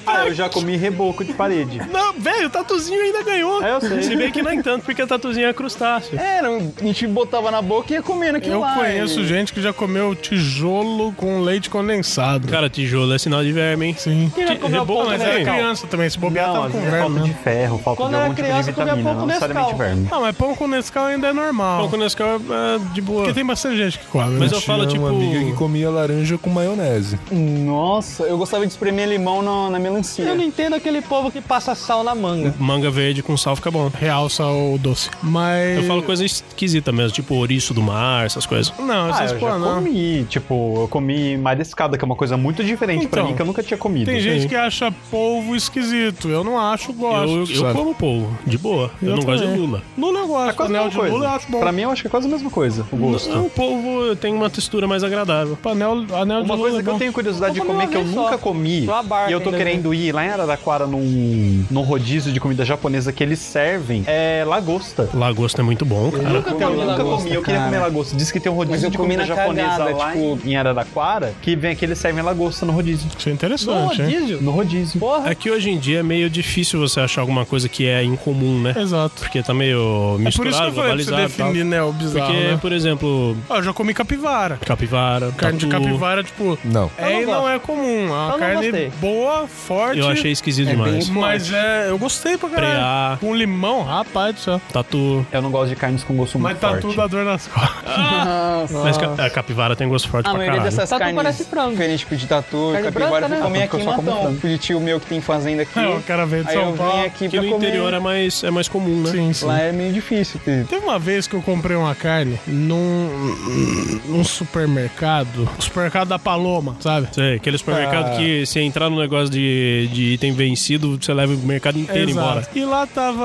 Ah, 0.06 0.26
eu 0.28 0.34
já 0.34 0.50
comi 0.50 0.76
reboco 0.76 1.24
de 1.24 1.34
parede. 1.34 1.82
Não, 1.92 2.14
velho, 2.14 2.48
o 2.48 2.50
tatuzinho 2.50 3.02
ainda 3.02 3.24
ganhou. 3.24 3.64
É, 3.64 3.72
eu 3.74 3.82
sei. 3.82 4.04
Se 4.04 4.16
bem 4.16 4.32
que 4.32 4.42
nem 4.42 4.62
tanto, 4.62 4.86
porque 4.86 5.02
a 5.02 5.08
tatuzinha 5.08 5.48
é 5.48 5.54
crustáceo. 5.54 6.18
Era, 6.20 6.50
a 6.50 6.84
gente 6.84 7.08
botava 7.08 7.50
na 7.52 7.62
boca 7.62 7.92
e 7.92 7.96
ia 7.96 8.02
comendo 8.04 8.38
aquilo 8.38 8.56
Eu 8.56 8.60
lá. 8.60 8.76
conheço 8.76 9.22
e- 9.22 9.28
gente 9.28 9.52
que 9.54 9.62
já 9.62 9.74
comeu 9.74 10.16
tijolo 10.16 11.12
com 11.14 11.42
leite 11.42 11.70
condensado. 11.70 12.48
Cara, 12.48 12.70
tijolo 12.70 13.14
é 13.14 13.18
sinal 13.18 13.44
de 13.44 13.52
verme, 13.52 13.88
hein? 13.88 13.96
Sim. 13.98 14.32
Quem 14.36 14.48
já 14.48 14.56
comeu 14.56 14.82
Reboco, 14.82 15.06
Mas 15.10 15.22
era 15.22 15.34
Nescau? 15.40 15.54
criança 15.56 15.88
também, 15.88 16.10
se 16.10 16.20
bobear 16.20 16.48
Não, 16.48 16.54
tava 16.56 16.70
com 16.70 16.78
é 16.78 16.82
verme 16.82 17.00
falta 17.00 17.14
de 17.16 17.20
mesmo. 17.22 17.36
ferro, 17.44 17.78
falta 17.80 18.02
Quando 18.02 18.10
de 18.12 18.16
eu 18.16 18.22
algum 18.22 18.34
era 18.34 18.36
tipo 18.36 18.46
de 18.48 18.52
criança, 18.52 18.70
eu 18.70 18.74
comia 18.74 18.86
vitamina, 18.96 19.10
pouco 19.10 19.20
não 19.20 19.28
necessariamente 19.28 19.72
Nescau. 19.72 19.88
verme. 19.88 20.08
Ah, 20.12 20.20
mas 20.20 20.36
pão 20.36 20.56
com 20.56 20.68
Nescau 20.68 21.06
ainda 21.06 21.28
é 21.28 21.34
normal. 21.34 21.80
Pão 21.82 21.90
com 21.90 21.98
Nescau 21.98 22.28
é, 22.28 22.36
é 22.36 22.80
de 22.94 23.02
boa. 23.02 23.20
Porque 23.24 23.34
tem 23.34 23.46
bastante 23.46 23.78
gente 23.78 24.00
que 24.00 24.06
come. 24.08 24.38
Mas 24.40 24.52
né? 24.52 24.58
eu 24.58 24.62
falo, 24.62 24.86
Tinha 24.86 25.00
tipo... 25.00 25.06
uma 25.06 25.10
amiga 25.16 25.44
que 25.46 25.54
comia 25.54 25.90
laranja 25.90 26.38
com 26.38 26.50
maionese. 26.50 27.20
Nossa, 27.32 28.24
eu 28.24 28.38
gostava 28.38 28.66
de 28.66 28.72
espremer 28.72 29.08
limão 29.08 29.42
na, 29.42 29.70
na 29.72 29.80
melancia. 29.80 30.24
Eu 30.26 30.36
não 30.36 30.44
entendo 30.44 30.76
aquele 30.76 31.02
povo 31.02 31.32
que 31.32 31.42
passa 31.42 31.74
sal 31.76 32.04
na 32.04 32.14
manga. 32.16 32.54
Manga 32.60 32.90
verde 32.92 33.22
com 33.24 33.36
sal 33.38 33.56
fica 33.56 33.72
bom. 33.72 33.90
Realça 33.94 34.46
o 34.46 34.78
doce. 34.78 35.10
Mas. 35.22 35.78
Eu 35.78 35.84
falo 35.84 36.04
coisa 36.04 36.24
esquisita 36.26 36.92
mesmo, 36.92 37.12
tipo 37.12 37.34
ouriço 37.36 37.74
do 37.74 37.82
mar, 37.82 38.26
essas 38.26 38.46
coisas. 38.46 38.74
Não, 38.80 39.06
Ah, 39.06 39.10
essas 39.10 39.32
eu 39.34 39.40
pô, 39.40 39.48
já 39.48 39.58
não. 39.58 39.76
comi, 39.76 40.26
tipo, 40.30 40.74
eu 40.84 40.88
comi 40.88 41.38
mariscada, 41.38 41.98
que 41.98 42.04
é 42.04 42.08
uma 42.08 42.16
coisa 42.16 42.38
muito 42.38 42.64
diferente 42.64 43.08
pra 43.08 43.22
Então, 43.22 43.30
mim, 43.32 43.36
que 43.36 43.42
eu 43.42 43.46
nunca 43.46 43.64
tinha 43.64 43.78
comido. 43.78 44.06
Tem 44.06 44.20
gente 44.20 44.48
que 44.48 44.56
acha 44.56 44.92
polvo 45.12 45.56
esquisito. 45.56 46.30
Eu 46.30 46.44
não 46.44 46.60
acho, 46.60 46.94
gosto. 46.94 47.52
Eu, 47.52 47.68
eu 47.68 47.74
como 47.74 47.94
polvo, 47.96 48.38
de 48.46 48.58
boa. 48.58 48.92
Eu, 49.02 49.10
Eu 49.10 49.16
não 49.18 49.24
gosto 49.24 49.40
de 49.42 49.46
também. 49.48 49.60
lula. 49.66 49.82
Lula 49.98 50.20
eu 50.20 50.28
gosto. 50.28 50.50
É 50.50 50.54
quase 50.54 50.74
a 50.74 50.76
Anel 50.76 50.86
mesma 50.86 50.90
de 50.92 50.98
coisa. 50.98 51.14
lula 51.14 51.26
eu 51.26 51.36
acho 51.36 51.52
bom. 51.52 51.60
Pra 51.60 51.72
mim, 51.72 51.82
eu 51.82 51.92
acho 51.92 52.02
que 52.02 52.08
é 52.08 52.12
quase 52.12 52.28
a 52.28 52.30
mesma 52.30 52.50
coisa, 52.50 52.75
o 52.92 52.98
gosto. 52.98 53.30
Não, 53.30 53.46
o 53.46 53.50
polvo 53.50 54.16
tem 54.16 54.34
uma 54.34 54.50
textura 54.50 54.88
mais 54.88 55.04
agradável. 55.04 55.58
Anel, 55.66 56.06
anel 56.14 56.40
de 56.44 56.46
Uma 56.46 56.56
lula 56.56 56.58
coisa 56.70 56.80
é 56.80 56.84
que 56.84 56.90
eu 56.90 56.98
tenho 56.98 57.14
curiosidade 57.14 57.54
de 57.54 57.60
Eu 57.60 57.66
comer 57.66 57.88
que 57.88 57.96
eu 57.98 58.04
vez 58.04 58.16
nunca 58.16 58.32
só. 58.32 58.38
comi 58.38 58.82
barca 58.86 59.30
e 59.30 59.34
eu 59.34 59.42
tô 59.42 59.52
querendo 59.52 59.94
ir 59.94 60.12
lá 60.14 60.26
em 60.26 60.30
Araraquara 60.30 60.86
num, 60.88 61.66
num 61.70 61.82
rodízio 61.82 62.32
de 62.32 62.40
comida 62.40 62.64
japonesa 62.66 63.12
que 63.12 63.24
eles 63.24 63.40
servem 63.40 64.04
é 64.08 64.44
lagosta. 64.46 65.10
Lagosta 65.14 65.62
é 65.62 65.64
muito 65.64 65.86
bom, 65.86 66.12
cara. 66.12 66.30
Nunca 66.30 66.52
comi 66.52 66.64
Eu 66.64 66.70
comi 66.70 66.82
nunca 66.82 66.92
lagosta, 67.04 67.24
comi, 67.24 67.36
eu 67.36 67.42
queria 67.42 67.60
cara. 67.60 67.70
comer 67.72 67.82
lagosta. 67.84 68.16
Diz 68.16 68.32
que 68.32 68.40
tem 68.40 68.52
um 68.52 68.56
rodízio 68.56 68.88
eu 68.88 68.92
de 68.92 68.98
comi 68.98 69.16
comida 69.16 69.26
japonesa 69.26 69.70
cagada, 69.70 69.96
lá 69.96 70.12
tipo- 70.12 70.40
em, 70.48 70.56
Araraquara 70.56 71.34
que 71.42 71.56
vem 71.56 71.72
aqui 71.72 71.86
eles 71.86 71.98
servem 71.98 72.24
lagosta 72.24 72.66
no 72.66 72.72
rodízio. 72.74 73.08
Isso 73.18 73.28
é 73.28 73.32
No 73.32 73.36
interessante, 73.36 74.02
hein? 74.02 74.14
rodízio? 74.14 74.42
No 74.42 74.52
rodízio. 74.52 75.00
Porra. 75.00 75.30
É 75.30 75.36
que 75.36 75.50
hoje 75.52 75.70
em 75.70 75.78
dia 75.78 76.00
é 76.00 76.04
meio 76.04 76.30
difícil 76.30 76.80
você 76.80 77.00
achar 77.00 77.22
alguma 77.22 77.46
coisa 77.46 77.68
que 77.70 77.86
é 77.88 78.04
incomum, 78.04 78.60
né? 78.62 78.74
Exato. 78.78 79.22
Porque 79.22 79.42
tá 79.44 79.54
meio 79.54 80.18
É 80.20 80.24
por 80.24 80.28
isso 80.30 80.40
que 80.42 80.48
misturado, 80.48 80.70
eu 80.70 80.74
falei 80.74 80.74
pra 80.74 81.04
você 81.04 81.10
globalizado 81.10 81.34
tal. 81.38 81.48
definir, 81.48 81.66
né, 81.66 81.82
o 81.84 81.92
bizarro, 81.92 82.26
Porque, 82.28 82.42
né? 82.48 82.58
Por 82.66 82.74
exemplo, 82.74 83.38
Ah, 83.48 83.58
eu 83.58 83.64
já 83.64 83.72
comi 83.74 83.94
capivara. 83.94 84.58
capivara, 84.66 85.32
Carne 85.38 85.60
de 85.60 85.68
tatu, 85.68 85.84
capivara, 85.84 86.24
tipo, 86.24 86.58
Não. 86.66 86.90
é 86.98 87.12
não 87.14 87.22
e 87.22 87.26
não 87.28 87.48
é 87.50 87.60
comum. 87.60 88.08
É 88.08 88.12
uma 88.12 88.34
Eu 88.34 88.40
carne 88.40 88.92
boa, 89.00 89.48
forte. 89.48 90.00
Eu 90.00 90.10
achei 90.10 90.32
esquisito 90.32 90.68
É 90.70 90.72
demais. 90.72 91.08
bem- 91.08 91.22
Mas 91.22 91.54
é, 91.54 91.90
eu 91.92 91.98
gostei 92.00 92.40
pra 92.40 92.50
caralho. 92.50 92.72
Preá. 92.74 93.18
Com 93.22 93.36
limão, 93.36 93.84
rapaz 93.84 94.34
do 94.34 94.42
céu. 94.42 94.62
Tatu. 94.74 95.24
Eu 95.32 95.42
não 95.44 95.52
gosto 95.52 95.70
de 95.70 95.76
carnes 95.76 96.04
com 96.04 96.16
gosto 96.16 96.40
Mas 96.40 96.54
muito 96.54 96.68
forte. 96.68 96.82
tudo 96.82 96.96
dá 96.96 97.06
dor 97.06 97.24
nas 97.24 97.46
costas. 97.54 97.98
Nossa. 98.26 98.80
Mas 98.84 99.20
a 99.20 99.30
capivara 99.30 99.76
tem 99.76 99.88
gosto 99.88 100.10
forte 100.10 100.26
A 100.26 100.30
pra 100.32 100.38
maioria 100.40 100.58
caralho. 100.62 100.76
dessas 100.76 100.90
Tatu 100.90 101.00
carnes 101.02 101.16
parece 101.16 101.44
frango. 101.46 101.72
diferentes, 101.72 102.00
tipo 102.00 102.16
de 102.16 102.26
tatu, 102.26 102.70
Carne 102.74 102.88
capivara, 102.88 103.28
branca, 103.28 103.36
eu 103.44 103.50
fui 103.50 103.58
né? 103.60 103.64
aqui 103.66 103.76
eu 103.76 103.80
em 103.80 103.84
só 103.84 103.94
como 103.94 104.12
Matão. 104.12 104.34
de 104.34 104.58
tio 104.58 104.80
meu 104.80 105.00
que 105.00 105.06
tem 105.06 105.22
fazenda 105.22 105.62
aqui. 105.62 105.80
o 105.80 106.02
cara 106.02 106.26
veio 106.26 106.44
de 106.46 106.52
São 106.52 106.70
eu 106.70 106.74
Paulo. 106.74 107.06
aqui 107.06 107.30
Que 107.30 107.38
no 107.40 107.46
interior 107.46 107.94
é 107.94 108.00
mais, 108.00 108.44
é 108.44 108.50
mais 108.50 108.68
comum, 108.68 109.04
né? 109.04 109.12
Sim, 109.12 109.32
sim. 109.34 109.46
Lá 109.46 109.60
é 109.62 109.72
meio 109.72 109.94
difícil. 109.94 110.40
ter. 110.44 110.66
Teve 110.66 110.84
uma 110.84 110.98
vez 110.98 111.28
que 111.28 111.36
eu 111.36 111.42
comprei 111.44 111.78
uma 111.78 111.94
carne 111.94 112.40
num, 112.56 114.00
num 114.08 114.24
supermercado, 114.24 115.50
o 115.58 115.62
supermercado 115.62 116.08
da 116.08 116.20
Paloma, 116.20 116.76
sabe? 116.80 117.08
Sei, 117.12 117.36
aquele 117.36 117.58
supermercado 117.58 118.14
Ah. 118.14 118.18
que 118.18 118.46
se 118.46 118.60
entrar 118.60 118.90
no 118.90 119.00
negócio 119.00 119.30
de, 119.30 119.90
de 119.92 120.14
item 120.14 120.34
vencido, 120.34 120.98
você 121.00 121.14
leva 121.14 121.34
o 121.34 121.38
mercado 121.38 121.78
inteiro 121.80 122.10
Exato. 122.10 122.28
embora. 122.28 122.48
E 122.56 122.66
lá 122.66 122.88
tava 122.88 123.24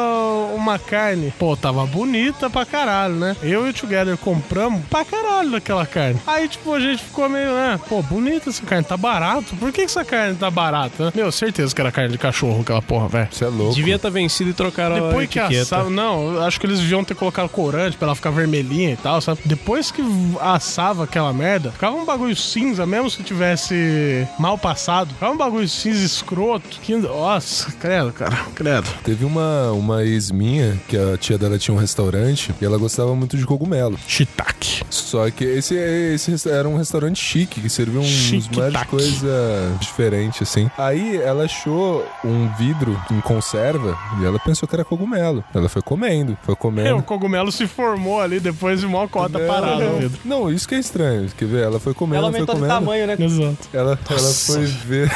uma 0.54 0.78
carne, 0.78 1.32
pô, 1.38 1.56
tava 1.56 1.84
bonita 1.86 2.48
pra 2.50 2.64
caralho, 2.64 3.14
né? 3.14 3.36
Eu 3.42 3.66
e 3.66 3.70
o 3.70 3.72
Together 3.74 4.16
compramos 4.16 4.82
pra 4.88 5.04
caralho 5.04 5.50
daquela 5.52 5.86
carne. 5.86 6.20
Aí, 6.26 6.48
tipo, 6.48 6.72
a 6.74 6.80
gente 6.80 7.02
ficou 7.02 7.28
meio, 7.28 7.52
né? 7.52 7.78
Pô, 7.88 8.02
bonita 8.02 8.50
essa 8.50 8.62
carne, 8.64 8.84
tá 8.84 8.96
barato. 8.96 9.54
Por 9.56 9.72
que, 9.72 9.80
que 9.80 9.84
essa 9.86 10.04
carne 10.04 10.34
tá 10.36 10.50
barata? 10.50 11.06
né? 11.06 11.12
Meu, 11.14 11.30
certeza 11.32 11.74
que 11.74 11.80
era 11.80 11.92
carne 11.92 12.12
de 12.12 12.18
cachorro, 12.18 12.60
aquela 12.62 12.82
porra, 12.82 13.08
velho. 13.08 13.28
Você 13.30 13.44
é 13.44 13.48
louco. 13.48 13.74
Devia 13.74 13.96
estar 13.96 14.10
vencido 14.10 14.50
e 14.50 14.52
trocaram 14.52 14.96
a 14.96 15.00
Depois 15.08 15.28
que 15.28 15.38
assava. 15.38 15.88
Não, 15.90 16.34
eu 16.34 16.42
acho 16.42 16.58
que 16.60 16.66
eles 16.66 16.80
deviam 16.80 17.04
ter 17.04 17.14
colocado 17.14 17.48
corante 17.48 17.96
pra 17.96 18.06
ela 18.08 18.14
ficar 18.14 18.30
vermelhinha 18.30 18.92
e 18.92 18.96
tal, 18.96 19.19
sabe? 19.20 19.40
Depois 19.44 19.90
que 19.90 20.02
assava 20.40 21.04
aquela 21.04 21.32
merda, 21.32 21.70
ficava 21.72 21.96
um 21.96 22.04
bagulho 22.04 22.34
cinza, 22.36 22.86
mesmo 22.86 23.10
se 23.10 23.22
tivesse 23.22 24.26
mal 24.38 24.56
passado. 24.58 25.12
Ficava 25.14 25.32
um 25.32 25.36
bagulho 25.36 25.68
cinza 25.68 26.04
escroto. 26.04 26.78
Que, 26.80 26.96
nossa, 26.96 27.70
credo, 27.72 28.12
cara, 28.12 28.36
credo. 28.54 28.88
Teve 29.04 29.24
uma, 29.24 29.72
uma 29.72 30.04
ex 30.04 30.30
minha, 30.30 30.78
que 30.88 30.96
a 30.96 31.16
tia 31.16 31.38
dela 31.38 31.58
tinha 31.58 31.74
um 31.74 31.78
restaurante, 31.78 32.54
e 32.60 32.64
ela 32.64 32.78
gostava 32.78 33.14
muito 33.14 33.36
de 33.36 33.44
cogumelo. 33.46 33.98
Shiitake. 34.06 34.82
Só 34.90 35.30
que 35.30 35.44
esse, 35.44 35.74
esse 35.74 36.48
era 36.48 36.68
um 36.68 36.76
restaurante 36.76 37.22
chique, 37.22 37.60
que 37.60 37.68
servia 37.68 38.00
uns 38.00 38.48
mais 38.56 38.82
coisa 38.84 39.72
diferente, 39.80 40.42
assim. 40.42 40.70
Aí 40.78 41.16
ela 41.16 41.44
achou 41.44 42.06
um 42.24 42.48
vidro 42.58 43.00
em 43.10 43.20
conserva 43.20 43.96
e 44.20 44.24
ela 44.24 44.38
pensou 44.38 44.68
que 44.68 44.74
era 44.74 44.84
cogumelo. 44.84 45.44
Ela 45.54 45.68
foi 45.68 45.82
comendo, 45.82 46.36
foi 46.42 46.52
É, 46.52 46.54
o 46.54 46.56
comendo. 46.56 47.02
cogumelo 47.02 47.50
se 47.52 47.66
formou 47.66 48.20
ali 48.20 48.40
depois 48.40 48.80
de 48.80 48.86
mó 48.86 49.06
cota 49.10 49.38
parada, 49.40 49.84
não, 49.84 49.98
Pedro. 49.98 50.18
não, 50.24 50.50
isso 50.50 50.68
que 50.68 50.74
é 50.74 50.78
estranho. 50.78 51.28
Quer 51.36 51.46
ver? 51.46 51.62
Ela 51.64 51.80
foi 51.80 51.92
comendo, 51.94 52.22
Ela 52.24 52.30
foi 52.30 52.40
aumentou 52.40 52.54
de 52.54 52.60
comendo. 52.60 52.80
tamanho, 52.80 53.06
né? 53.06 53.16
Exato. 53.18 53.68
Ela, 53.72 53.98
ela 54.08 54.20
foi 54.32 54.64
ver. 54.66 55.10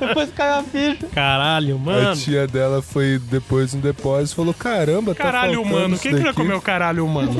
Depois 0.00 0.30
caiu 0.34 0.54
a 0.54 0.62
ficha. 0.62 1.06
Caralho, 1.12 1.76
A 1.76 1.78
mano. 1.78 2.16
tia 2.16 2.46
dela 2.46 2.82
foi 2.82 3.20
depois 3.30 3.74
no 3.74 3.80
depósito 3.80 4.32
e 4.32 4.36
falou: 4.36 4.54
Caramba, 4.54 5.14
tá 5.14 5.24
Caralho 5.24 5.54
faltando 5.56 5.76
humano. 5.76 5.94
isso 5.94 6.02
Quem 6.02 6.12
que 6.12 6.18
já 6.18 6.24
daqui." 6.26 6.36
comeu 6.36 6.60
caralho 6.60 7.04
humano? 7.04 7.34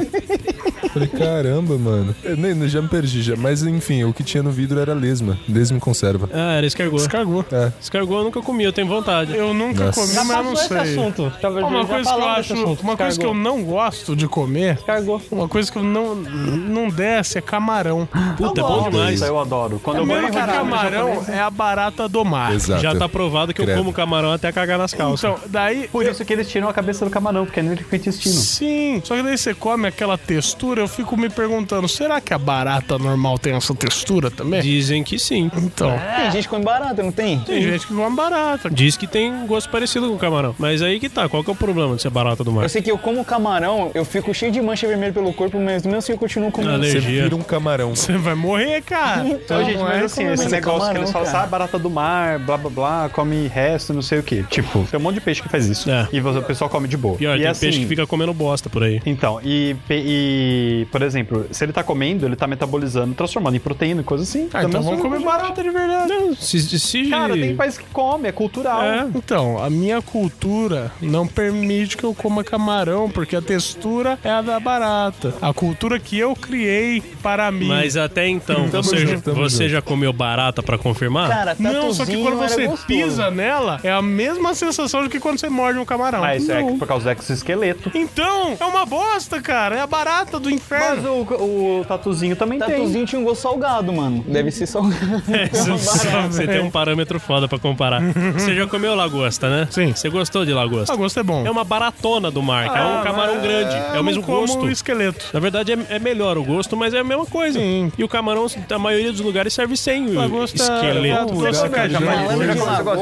Falei, 0.92 1.08
caramba, 1.08 1.76
mano. 1.76 2.14
Eu 2.22 2.36
nem, 2.36 2.68
já 2.68 2.80
me 2.80 2.88
perdi 2.88 3.22
já. 3.22 3.36
Mas 3.36 3.62
enfim, 3.62 4.04
o 4.04 4.12
que 4.12 4.22
tinha 4.22 4.42
no 4.42 4.50
vidro 4.50 4.78
era 4.80 4.94
lesma. 4.94 5.38
Lesma 5.48 5.78
conserva. 5.78 6.28
Ah, 6.32 6.52
era 6.54 6.66
escargot. 6.66 6.96
Descargou. 6.98 7.44
É. 7.52 7.72
Escargot 7.80 8.14
eu 8.18 8.24
nunca 8.24 8.40
comi, 8.40 8.64
eu 8.64 8.72
tenho 8.72 8.86
vontade. 8.88 9.34
Eu 9.36 9.52
nunca 9.52 9.86
Nossa. 9.86 10.00
comi, 10.00 10.12
Já 10.14 10.24
mas 10.24 10.36
eu 10.38 10.44
não 10.44 10.56
sei. 10.56 10.78
assunto. 10.78 11.32
Já, 11.40 11.50
Uma 11.50 11.86
coisa 11.86 12.10
que 12.14 12.20
eu 12.20 12.28
acho, 12.28 12.54
uma 12.82 12.96
coisa 12.96 13.18
que 13.20 13.26
eu 13.26 13.34
não 13.34 13.62
gosto 13.62 14.16
de 14.16 14.26
comer, 14.26 14.47
Cargou. 14.86 15.20
uma 15.30 15.48
coisa 15.48 15.70
que 15.70 15.78
eu 15.78 15.82
não 15.82 16.14
não 16.14 16.88
desce 16.88 17.38
é 17.38 17.40
camarão. 17.40 18.08
Puta, 18.36 18.60
é 18.60 18.64
bom 18.64 18.90
demais. 18.90 19.14
Isso 19.16 19.24
eu 19.24 19.38
adoro. 19.38 19.80
Quando 19.82 19.98
eu 19.98 20.06
vou 20.06 20.16
em 20.16 20.22
Mesmo 20.22 20.36
que 20.38 20.46
camarão 20.46 21.24
é 21.28 21.40
a 21.40 21.50
barata 21.50 22.08
do 22.08 22.24
mar. 22.24 22.52
Exato. 22.54 22.82
Já 22.82 22.94
tá 22.94 23.08
provado 23.08 23.52
que 23.54 23.62
eu 23.62 23.76
como 23.76 23.92
camarão 23.92 24.32
até 24.32 24.50
cagar 24.52 24.78
nas 24.78 24.92
calças. 24.94 25.30
Então, 25.30 25.38
daí 25.48 25.88
Por 25.88 26.04
isso 26.06 26.24
que 26.24 26.32
eles 26.32 26.48
tiram 26.48 26.68
a 26.68 26.72
cabeça 26.72 27.04
do 27.04 27.10
camarão, 27.10 27.44
porque 27.44 27.60
é 27.60 27.62
nele 27.62 27.76
que 27.78 27.84
fica 27.84 27.96
o 27.96 27.98
intestino. 27.98 28.34
Sim, 28.34 29.02
só 29.04 29.16
que 29.16 29.22
daí 29.22 29.36
você 29.36 29.54
come 29.54 29.88
aquela 29.88 30.16
textura, 30.18 30.80
eu 30.80 30.88
fico 30.88 31.16
me 31.16 31.28
perguntando, 31.28 31.88
será 31.88 32.20
que 32.20 32.32
a 32.34 32.38
barata 32.38 32.98
normal 32.98 33.38
tem 33.38 33.54
essa 33.54 33.74
textura 33.74 34.30
também? 34.30 34.60
Dizem 34.60 35.02
que 35.02 35.18
sim. 35.18 35.50
Então, 35.56 35.98
Tem 36.16 36.30
gente 36.32 36.44
que 36.44 36.48
come 36.48 36.64
barata, 36.64 37.02
não 37.02 37.12
tem? 37.12 37.38
tem 37.40 37.62
gente 37.62 37.86
que 37.86 37.94
come 37.94 38.16
barata. 38.16 38.70
Diz 38.70 38.96
que 38.96 39.06
tem 39.06 39.32
um 39.32 39.46
gosto 39.46 39.68
parecido 39.70 40.08
com 40.08 40.16
camarão. 40.18 40.54
Mas 40.58 40.82
aí 40.82 40.98
que 41.00 41.08
tá, 41.08 41.28
qual 41.28 41.42
que 41.44 41.50
é 41.50 41.52
o 41.52 41.56
problema 41.56 41.96
de 41.96 42.02
ser 42.02 42.10
barata 42.10 42.42
do 42.44 42.52
mar? 42.52 42.62
Eu 42.64 42.68
sei 42.68 42.82
que 42.82 42.90
eu 42.90 42.98
como 42.98 43.24
camarão, 43.24 43.90
eu 43.94 44.04
fico 44.04 44.32
cheio 44.38 44.52
de 44.52 44.60
mancha 44.60 44.86
vermelha 44.86 45.12
pelo 45.12 45.32
corpo, 45.32 45.58
mas 45.58 45.84
mesmo 45.84 45.98
assim 45.98 46.12
eu 46.12 46.18
continuo 46.18 46.50
comendo. 46.50 46.78
Você 46.78 46.90
Alergia. 46.98 47.22
vira 47.24 47.36
um 47.36 47.42
camarão. 47.42 47.94
Você 47.94 48.16
vai 48.16 48.34
morrer, 48.34 48.82
cara. 48.82 49.26
Então, 49.26 49.64
gente, 49.64 49.76
não 49.78 49.84
mas 49.84 50.02
é 50.02 50.04
assim, 50.04 50.22
como- 50.22 50.34
esse 50.34 50.46
é 50.46 50.48
negócio 50.48 50.60
que 50.80 50.80
camarão, 50.80 51.00
eles 51.00 51.10
falam, 51.12 51.26
cara. 51.32 51.44
ah, 51.44 51.46
barata 51.46 51.78
do 51.78 51.90
mar, 51.90 52.38
blá 52.38 52.56
blá 52.56 52.70
blá, 52.70 53.08
come 53.12 53.46
resto, 53.48 53.92
não 53.92 54.02
sei 54.02 54.18
o 54.18 54.22
quê. 54.22 54.44
Tipo, 54.50 54.84
tem 54.90 54.98
um 54.98 55.02
monte 55.02 55.14
de 55.16 55.20
peixe 55.20 55.42
que 55.42 55.48
faz 55.48 55.66
isso. 55.66 55.90
É. 55.90 56.08
E 56.12 56.20
você- 56.20 56.38
o 56.38 56.42
pessoal 56.42 56.70
come 56.70 56.86
de 56.88 56.96
boa. 56.96 57.16
Pior, 57.16 57.36
e 57.36 57.40
tem 57.40 57.48
assim, 57.48 57.60
peixe 57.60 57.80
que 57.80 57.86
fica 57.86 58.06
comendo 58.06 58.32
bosta 58.32 58.68
por 58.70 58.82
aí. 58.82 59.00
Então, 59.04 59.40
e, 59.42 59.74
pe- 59.86 60.02
e 60.04 60.86
por 60.90 61.02
exemplo, 61.02 61.46
se 61.50 61.64
ele 61.64 61.72
tá 61.72 61.82
comendo, 61.82 62.24
ele 62.26 62.36
tá 62.36 62.46
metabolizando, 62.46 63.14
transformando 63.14 63.56
em 63.56 63.60
proteína 63.60 64.00
e 64.00 64.04
coisa 64.04 64.22
assim. 64.24 64.48
Ah, 64.54 64.64
então 64.64 64.82
vamos 64.82 65.00
comer 65.00 65.20
barata 65.20 65.62
de 65.62 65.70
verdade. 65.70 66.08
Não, 66.12 66.34
se, 66.34 66.60
se, 66.78 67.08
Cara, 67.08 67.34
tem 67.34 67.56
país 67.56 67.76
que 67.78 67.84
come, 67.92 68.28
é 68.28 68.32
cultural. 68.32 68.82
É. 68.82 69.06
Então, 69.14 69.62
a 69.62 69.68
minha 69.70 70.00
cultura 70.02 70.92
não 71.00 71.26
permite 71.26 71.96
que 71.96 72.04
eu 72.04 72.14
coma 72.14 72.44
camarão, 72.44 73.08
porque 73.10 73.34
a 73.36 73.42
textura 73.42 74.18
é 74.28 74.32
a 74.32 74.42
da 74.42 74.60
barata. 74.60 75.34
A 75.40 75.52
cultura 75.52 75.98
que 75.98 76.18
eu 76.18 76.34
criei 76.36 77.00
para 77.22 77.50
mim. 77.50 77.66
Mas 77.68 77.96
até 77.96 78.28
então, 78.28 78.68
Tamo 78.68 78.82
você, 78.82 79.06
junto, 79.06 79.32
você 79.34 79.64
junto. 79.64 79.68
já 79.70 79.82
comeu 79.82 80.12
barata 80.12 80.62
pra 80.62 80.76
confirmar? 80.76 81.28
Cara, 81.28 81.56
Não, 81.58 81.92
só 81.94 82.04
que 82.04 82.12
tatuzinho 82.12 82.22
quando 82.22 82.38
você 82.38 82.68
pisa 82.86 83.30
nela, 83.30 83.80
é 83.82 83.90
a 83.90 84.02
mesma 84.02 84.54
sensação 84.54 85.02
de 85.02 85.08
que 85.08 85.18
quando 85.18 85.38
você 85.38 85.48
morde 85.48 85.78
um 85.78 85.84
camarão. 85.84 86.20
Mas 86.20 86.42
isso 86.42 86.52
é 86.52 86.60
Não. 86.62 86.78
por 86.78 86.86
causa 86.86 87.14
do 87.14 87.20
exoesqueleto. 87.20 87.90
Então, 87.94 88.56
é 88.58 88.64
uma 88.64 88.84
bosta, 88.84 89.40
cara. 89.40 89.76
É 89.76 89.80
a 89.80 89.86
barata 89.86 90.38
do 90.38 90.50
Mas 90.50 90.54
inferno. 90.58 91.10
o, 91.12 91.80
o 91.80 91.84
tatuzinho 91.86 92.36
também 92.36 92.58
tem. 92.58 92.68
Tatuzinho 92.68 93.06
tinha 93.06 93.20
um 93.20 93.24
gosto 93.24 93.42
salgado, 93.42 93.92
mano. 93.92 94.24
Deve 94.26 94.50
ser 94.50 94.66
salgado. 94.66 95.22
Você 96.30 96.46
tem 96.46 96.60
um 96.60 96.70
parâmetro 96.70 97.18
foda 97.18 97.48
pra 97.48 97.58
comparar. 97.58 98.00
Você 98.34 98.54
já 98.54 98.66
comeu 98.66 98.94
lagosta, 98.94 99.48
né? 99.48 99.68
Sim. 99.70 99.92
Você 99.92 100.08
gostou 100.08 100.44
de 100.44 100.52
lagosta? 100.52 100.92
A 100.92 100.96
gosto 100.96 101.18
é 101.18 101.22
bom. 101.22 101.46
É 101.46 101.50
uma 101.50 101.64
baratona 101.64 102.30
do 102.30 102.42
mar, 102.42 102.70
que 102.70 102.78
é 102.78 102.82
um 102.82 103.02
camarão 103.02 103.40
grande. 103.40 103.74
É 103.94 104.00
o 104.00 104.04
mesmo 104.04 104.17
como 104.22 104.40
gosto. 104.40 104.60
o 104.60 104.70
esqueleto. 104.70 105.26
Na 105.32 105.40
verdade, 105.40 105.72
é, 105.72 105.78
é 105.96 105.98
melhor 105.98 106.36
o 106.38 106.44
gosto, 106.44 106.76
mas 106.76 106.94
é 106.94 106.98
a 107.00 107.04
mesma 107.04 107.26
coisa. 107.26 107.58
Sim. 107.58 107.92
E 107.98 108.04
o 108.04 108.08
camarão, 108.08 108.46
a 108.70 108.78
maioria 108.78 109.10
dos 109.12 109.20
lugares, 109.20 109.52
serve 109.52 109.76
sem 109.76 110.06
o 110.08 110.14
Lagosta- 110.14 110.62
esqueleto. 110.62 111.34
Lagosta- 111.34 111.68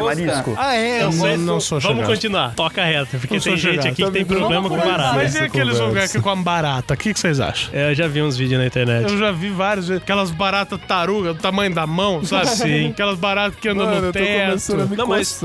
marisco? 0.03 0.55
Ah, 0.59 0.75
é? 0.77 1.03
Eu 1.03 1.13
Mas 1.13 1.41
não 1.41 1.61
sou 1.61 1.81
Vamos 1.81 1.97
chegado. 1.99 2.11
continuar. 2.15 2.55
Toca 2.55 2.85
reto, 2.85 3.19
porque 3.19 3.35
Não 3.35 3.41
tem 3.43 3.57
gente 3.57 3.61
chegado. 3.71 3.87
aqui 3.89 4.05
que 4.05 4.11
tem 4.11 4.25
problema 4.25 4.69
com 4.69 4.77
barata. 4.77 5.13
Mas 5.15 5.35
e 5.35 5.39
aqueles 5.39 5.79
lugares 5.79 6.13
que 6.13 6.21
comem 6.21 6.45
barata? 6.45 6.95
O 6.95 6.97
que, 6.97 7.13
que 7.13 7.21
vocês 7.21 7.41
acham? 7.41 7.71
É, 7.73 7.91
eu 7.91 7.95
já 7.95 8.07
vi 8.09 8.23
uns 8.23 8.37
vídeos 8.37 8.61
na 8.61 8.67
internet. 8.67 9.11
Eu 9.11 9.19
já 9.19 9.31
vi 9.33 9.51
vários, 9.51 9.91
aquelas 9.91 10.31
baratas 10.31 10.79
taruga 10.87 11.35
do 11.35 11.41
tamanho 11.41 11.75
da 11.75 11.87
mão, 11.87 12.25
sabe? 12.25 12.47
Sim. 12.57 12.89
Aquelas 12.91 13.19
baratas 13.19 13.59
que 13.59 13.69
andam 13.69 13.87
Mano, 13.87 14.07
no 14.07 14.13
teto. 14.13 14.77
Não, 14.97 15.07
mas 15.07 15.41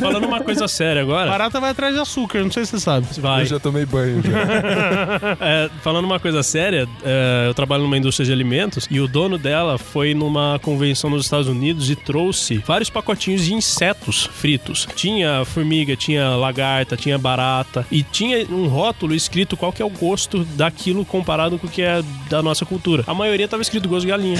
falando 0.00 0.24
uma 0.26 0.40
coisa 0.40 0.66
séria 0.68 1.02
agora. 1.02 1.30
Barata 1.30 1.60
vai 1.60 1.70
atrás 1.70 1.94
de 1.94 2.00
açúcar, 2.00 2.40
não 2.42 2.50
sei 2.50 2.64
se 2.64 2.72
você 2.72 2.80
sabe. 2.80 3.06
Vai. 3.18 3.42
Eu 3.42 3.46
já 3.46 3.58
tomei 3.60 3.84
banho 3.86 4.22
já. 4.22 4.30
É, 5.40 5.70
falando 5.82 6.04
uma 6.04 6.18
coisa 6.18 6.42
séria, 6.42 6.88
é, 7.04 7.46
eu 7.48 7.54
trabalho 7.54 7.82
numa 7.82 7.96
indústria 7.96 8.24
de 8.26 8.32
alimentos 8.32 8.86
e 8.90 9.00
o 9.00 9.06
dono 9.06 9.38
dela 9.38 9.78
foi 9.78 10.14
numa 10.14 10.58
convenção 10.62 11.10
nos 11.10 11.24
Estados 11.24 11.48
Unidos 11.48 11.90
e 11.90 11.96
trouxe 11.96 12.58
vários 12.58 12.90
pacotinhos 12.90 13.44
de 13.44 13.54
insetos 13.54 14.24
fritos. 14.26 14.86
Tinha 14.94 15.44
formiga, 15.44 15.96
tinha 15.96 16.30
lagarta, 16.30 16.96
tinha 16.96 17.18
barata 17.18 17.86
e 17.90 18.02
tinha 18.02 18.46
um 18.50 18.66
rótulo 18.66 19.14
escrito 19.14 19.56
qual 19.56 19.72
que 19.72 19.82
é 19.82 19.84
o 19.84 19.90
gosto 19.90 20.44
daquilo 20.56 21.04
comparado 21.04 21.58
com 21.58 21.66
o 21.66 21.70
que 21.70 21.82
é 21.82 22.02
da 22.28 22.42
nossa 22.42 22.64
cultura. 22.64 23.04
A 23.06 23.14
maioria 23.14 23.48
tava 23.48 23.62
escrito 23.62 23.88
gosto 23.88 24.02
de 24.02 24.08
galinha. 24.08 24.38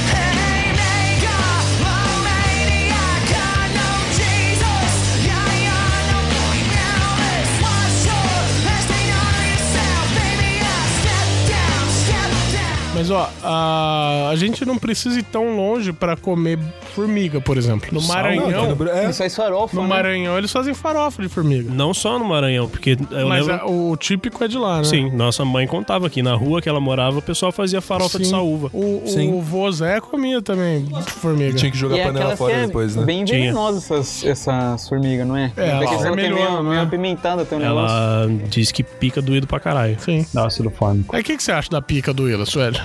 Mas 12.97 13.11
ó, 13.11 13.31
a, 13.45 14.31
a 14.31 14.37
gente 14.37 14.65
não 14.65 14.79
precisa 14.79 15.19
ir 15.19 15.23
tão 15.25 15.55
longe 15.55 15.93
pra 15.93 16.17
comer 16.17 16.59
formiga, 16.97 17.41
por 17.41 17.57
exemplo. 17.59 17.89
No 17.93 18.01
Não, 18.01 18.09
Maranhão, 18.09 18.75
no- 18.75 18.89
é, 18.89 19.11
Isso 19.11 19.19
faz 19.19 19.37
farofa, 19.37 19.77
no 19.77 19.83
né? 19.83 19.89
Maranhão 19.89 20.39
eles 20.39 20.51
fazem 20.51 20.73
farofa 20.75 21.23
de 21.23 21.29
formiga. 21.29 21.71
Não 21.71 21.93
só 21.95 22.19
no 22.19 22.25
Maranhão, 22.25 22.69
porque 22.69 22.97
eu 23.11 23.29
Mas 23.29 23.47
lembro... 23.47 23.65
a- 23.65 23.71
o 23.71 23.97
típico 23.97 24.43
é 24.43 24.49
de 24.49 24.57
lá, 24.59 24.79
né? 24.79 24.85
Sim, 24.85 25.11
nossa 25.11 25.45
mãe 25.45 25.67
contava 25.67 26.07
aqui 26.07 26.23
na 26.23 26.35
rua 26.35 26.61
que 26.63 26.69
ela 26.69 26.81
morava, 26.81 27.19
o 27.19 27.23
pessoal 27.23 27.53
fazia 27.53 27.81
farofa 27.81 28.19
de 28.19 28.25
Sim. 28.25 28.31
saúva. 28.31 28.71
O, 28.73 29.03
Sim. 29.07 29.33
o 29.35 29.41
vô 29.43 29.71
Zé 29.71 30.01
comia 30.01 30.41
também 30.41 30.85
de 30.87 31.03
formiga. 31.13 31.55
tinha 31.57 31.71
que 31.71 31.77
jogar 31.77 31.97
E 31.97 32.01
é 32.01 32.05
panela 32.07 32.37
fora 32.37 32.53
é 32.55 32.67
depois, 32.67 32.97
né? 32.97 33.05
bem 33.05 33.25
Tinha. 33.25 33.39
venenosas 33.41 33.85
essas, 33.91 34.25
essas 34.25 34.89
formigas, 34.89 35.27
não 35.27 35.37
é? 35.37 35.53
É, 35.57 35.69
ela 35.69 35.85
ela 35.85 35.89
tem 35.91 35.99
vermelhona, 36.03 36.51
meio, 36.51 36.63
né? 36.63 36.71
meio 36.71 36.83
apimentada 36.83 37.43
até 37.43 37.57
o 37.57 37.59
negócio. 37.59 37.97
Ela 37.97 38.29
diz 38.49 38.73
que 38.73 38.83
pica 38.83 39.21
doído 39.21 39.47
pra 39.47 39.61
caralho. 39.61 39.97
Sim. 40.01 40.25
Dá 40.33 40.47
ácido 40.47 40.71
fórmico. 40.71 41.15
Aí 41.15 41.21
o 41.21 41.25
que, 41.25 41.37
que 41.37 41.43
você 41.43 41.53
acha 41.53 41.69
da 41.71 41.83
pica 41.83 42.13
do 42.15 42.25
Willa, 42.25 42.47
Sueli? 42.47 42.79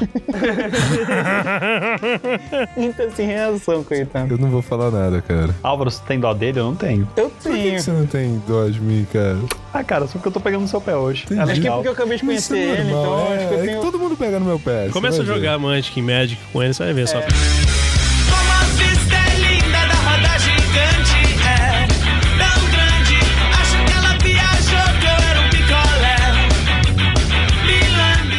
Então, 2.77 3.09
sem 3.15 3.27
reação, 3.27 3.83
coitado. 4.05 4.33
Eu 4.33 4.37
não 4.37 4.49
vou 4.49 4.61
falar 4.61 4.91
nada, 4.91 5.21
cara. 5.21 5.55
Álvaro, 5.63 5.89
você 5.89 6.01
tem 6.07 6.19
dó 6.19 6.33
dele? 6.33 6.59
Eu 6.59 6.65
não 6.65 6.75
tenho. 6.75 7.07
Eu 7.15 7.29
Por 7.29 7.51
que, 7.51 7.57
tenho. 7.57 7.75
que 7.75 7.81
você 7.81 7.91
não 7.91 8.05
tem 8.05 8.41
dó 8.47 8.67
de 8.67 8.79
mim, 8.79 9.05
cara? 9.11 9.37
Ah, 9.73 9.83
cara, 9.83 10.05
só 10.07 10.13
porque 10.13 10.27
eu 10.27 10.31
tô 10.31 10.39
pegando 10.39 10.61
no 10.61 10.67
seu 10.67 10.81
pé 10.81 10.95
hoje. 10.95 11.25
É 11.31 11.39
Acho 11.39 11.61
que 11.61 11.67
é 11.67 11.71
porque 11.71 11.87
eu 11.87 11.93
acabei 11.93 12.17
de 12.17 12.23
conhecer 12.23 12.57
é 12.57 12.79
ele, 12.79 12.89
então 12.89 13.31
é, 13.31 13.35
acho 13.35 13.47
que 13.47 13.53
eu 13.53 13.59
é 13.59 13.65
tenho... 13.65 13.81
todo 13.81 13.99
mundo 13.99 14.15
pega 14.15 14.39
no 14.39 14.45
meu 14.45 14.59
pé. 14.59 14.89
Começa 14.89 15.21
a 15.21 15.25
jogar 15.25 15.57
Magic 15.57 16.01
Magic 16.01 16.41
com 16.51 16.61
ele, 16.61 16.73
você 16.73 16.83
vai 16.83 16.93
ver 16.93 17.07
só. 17.07 17.19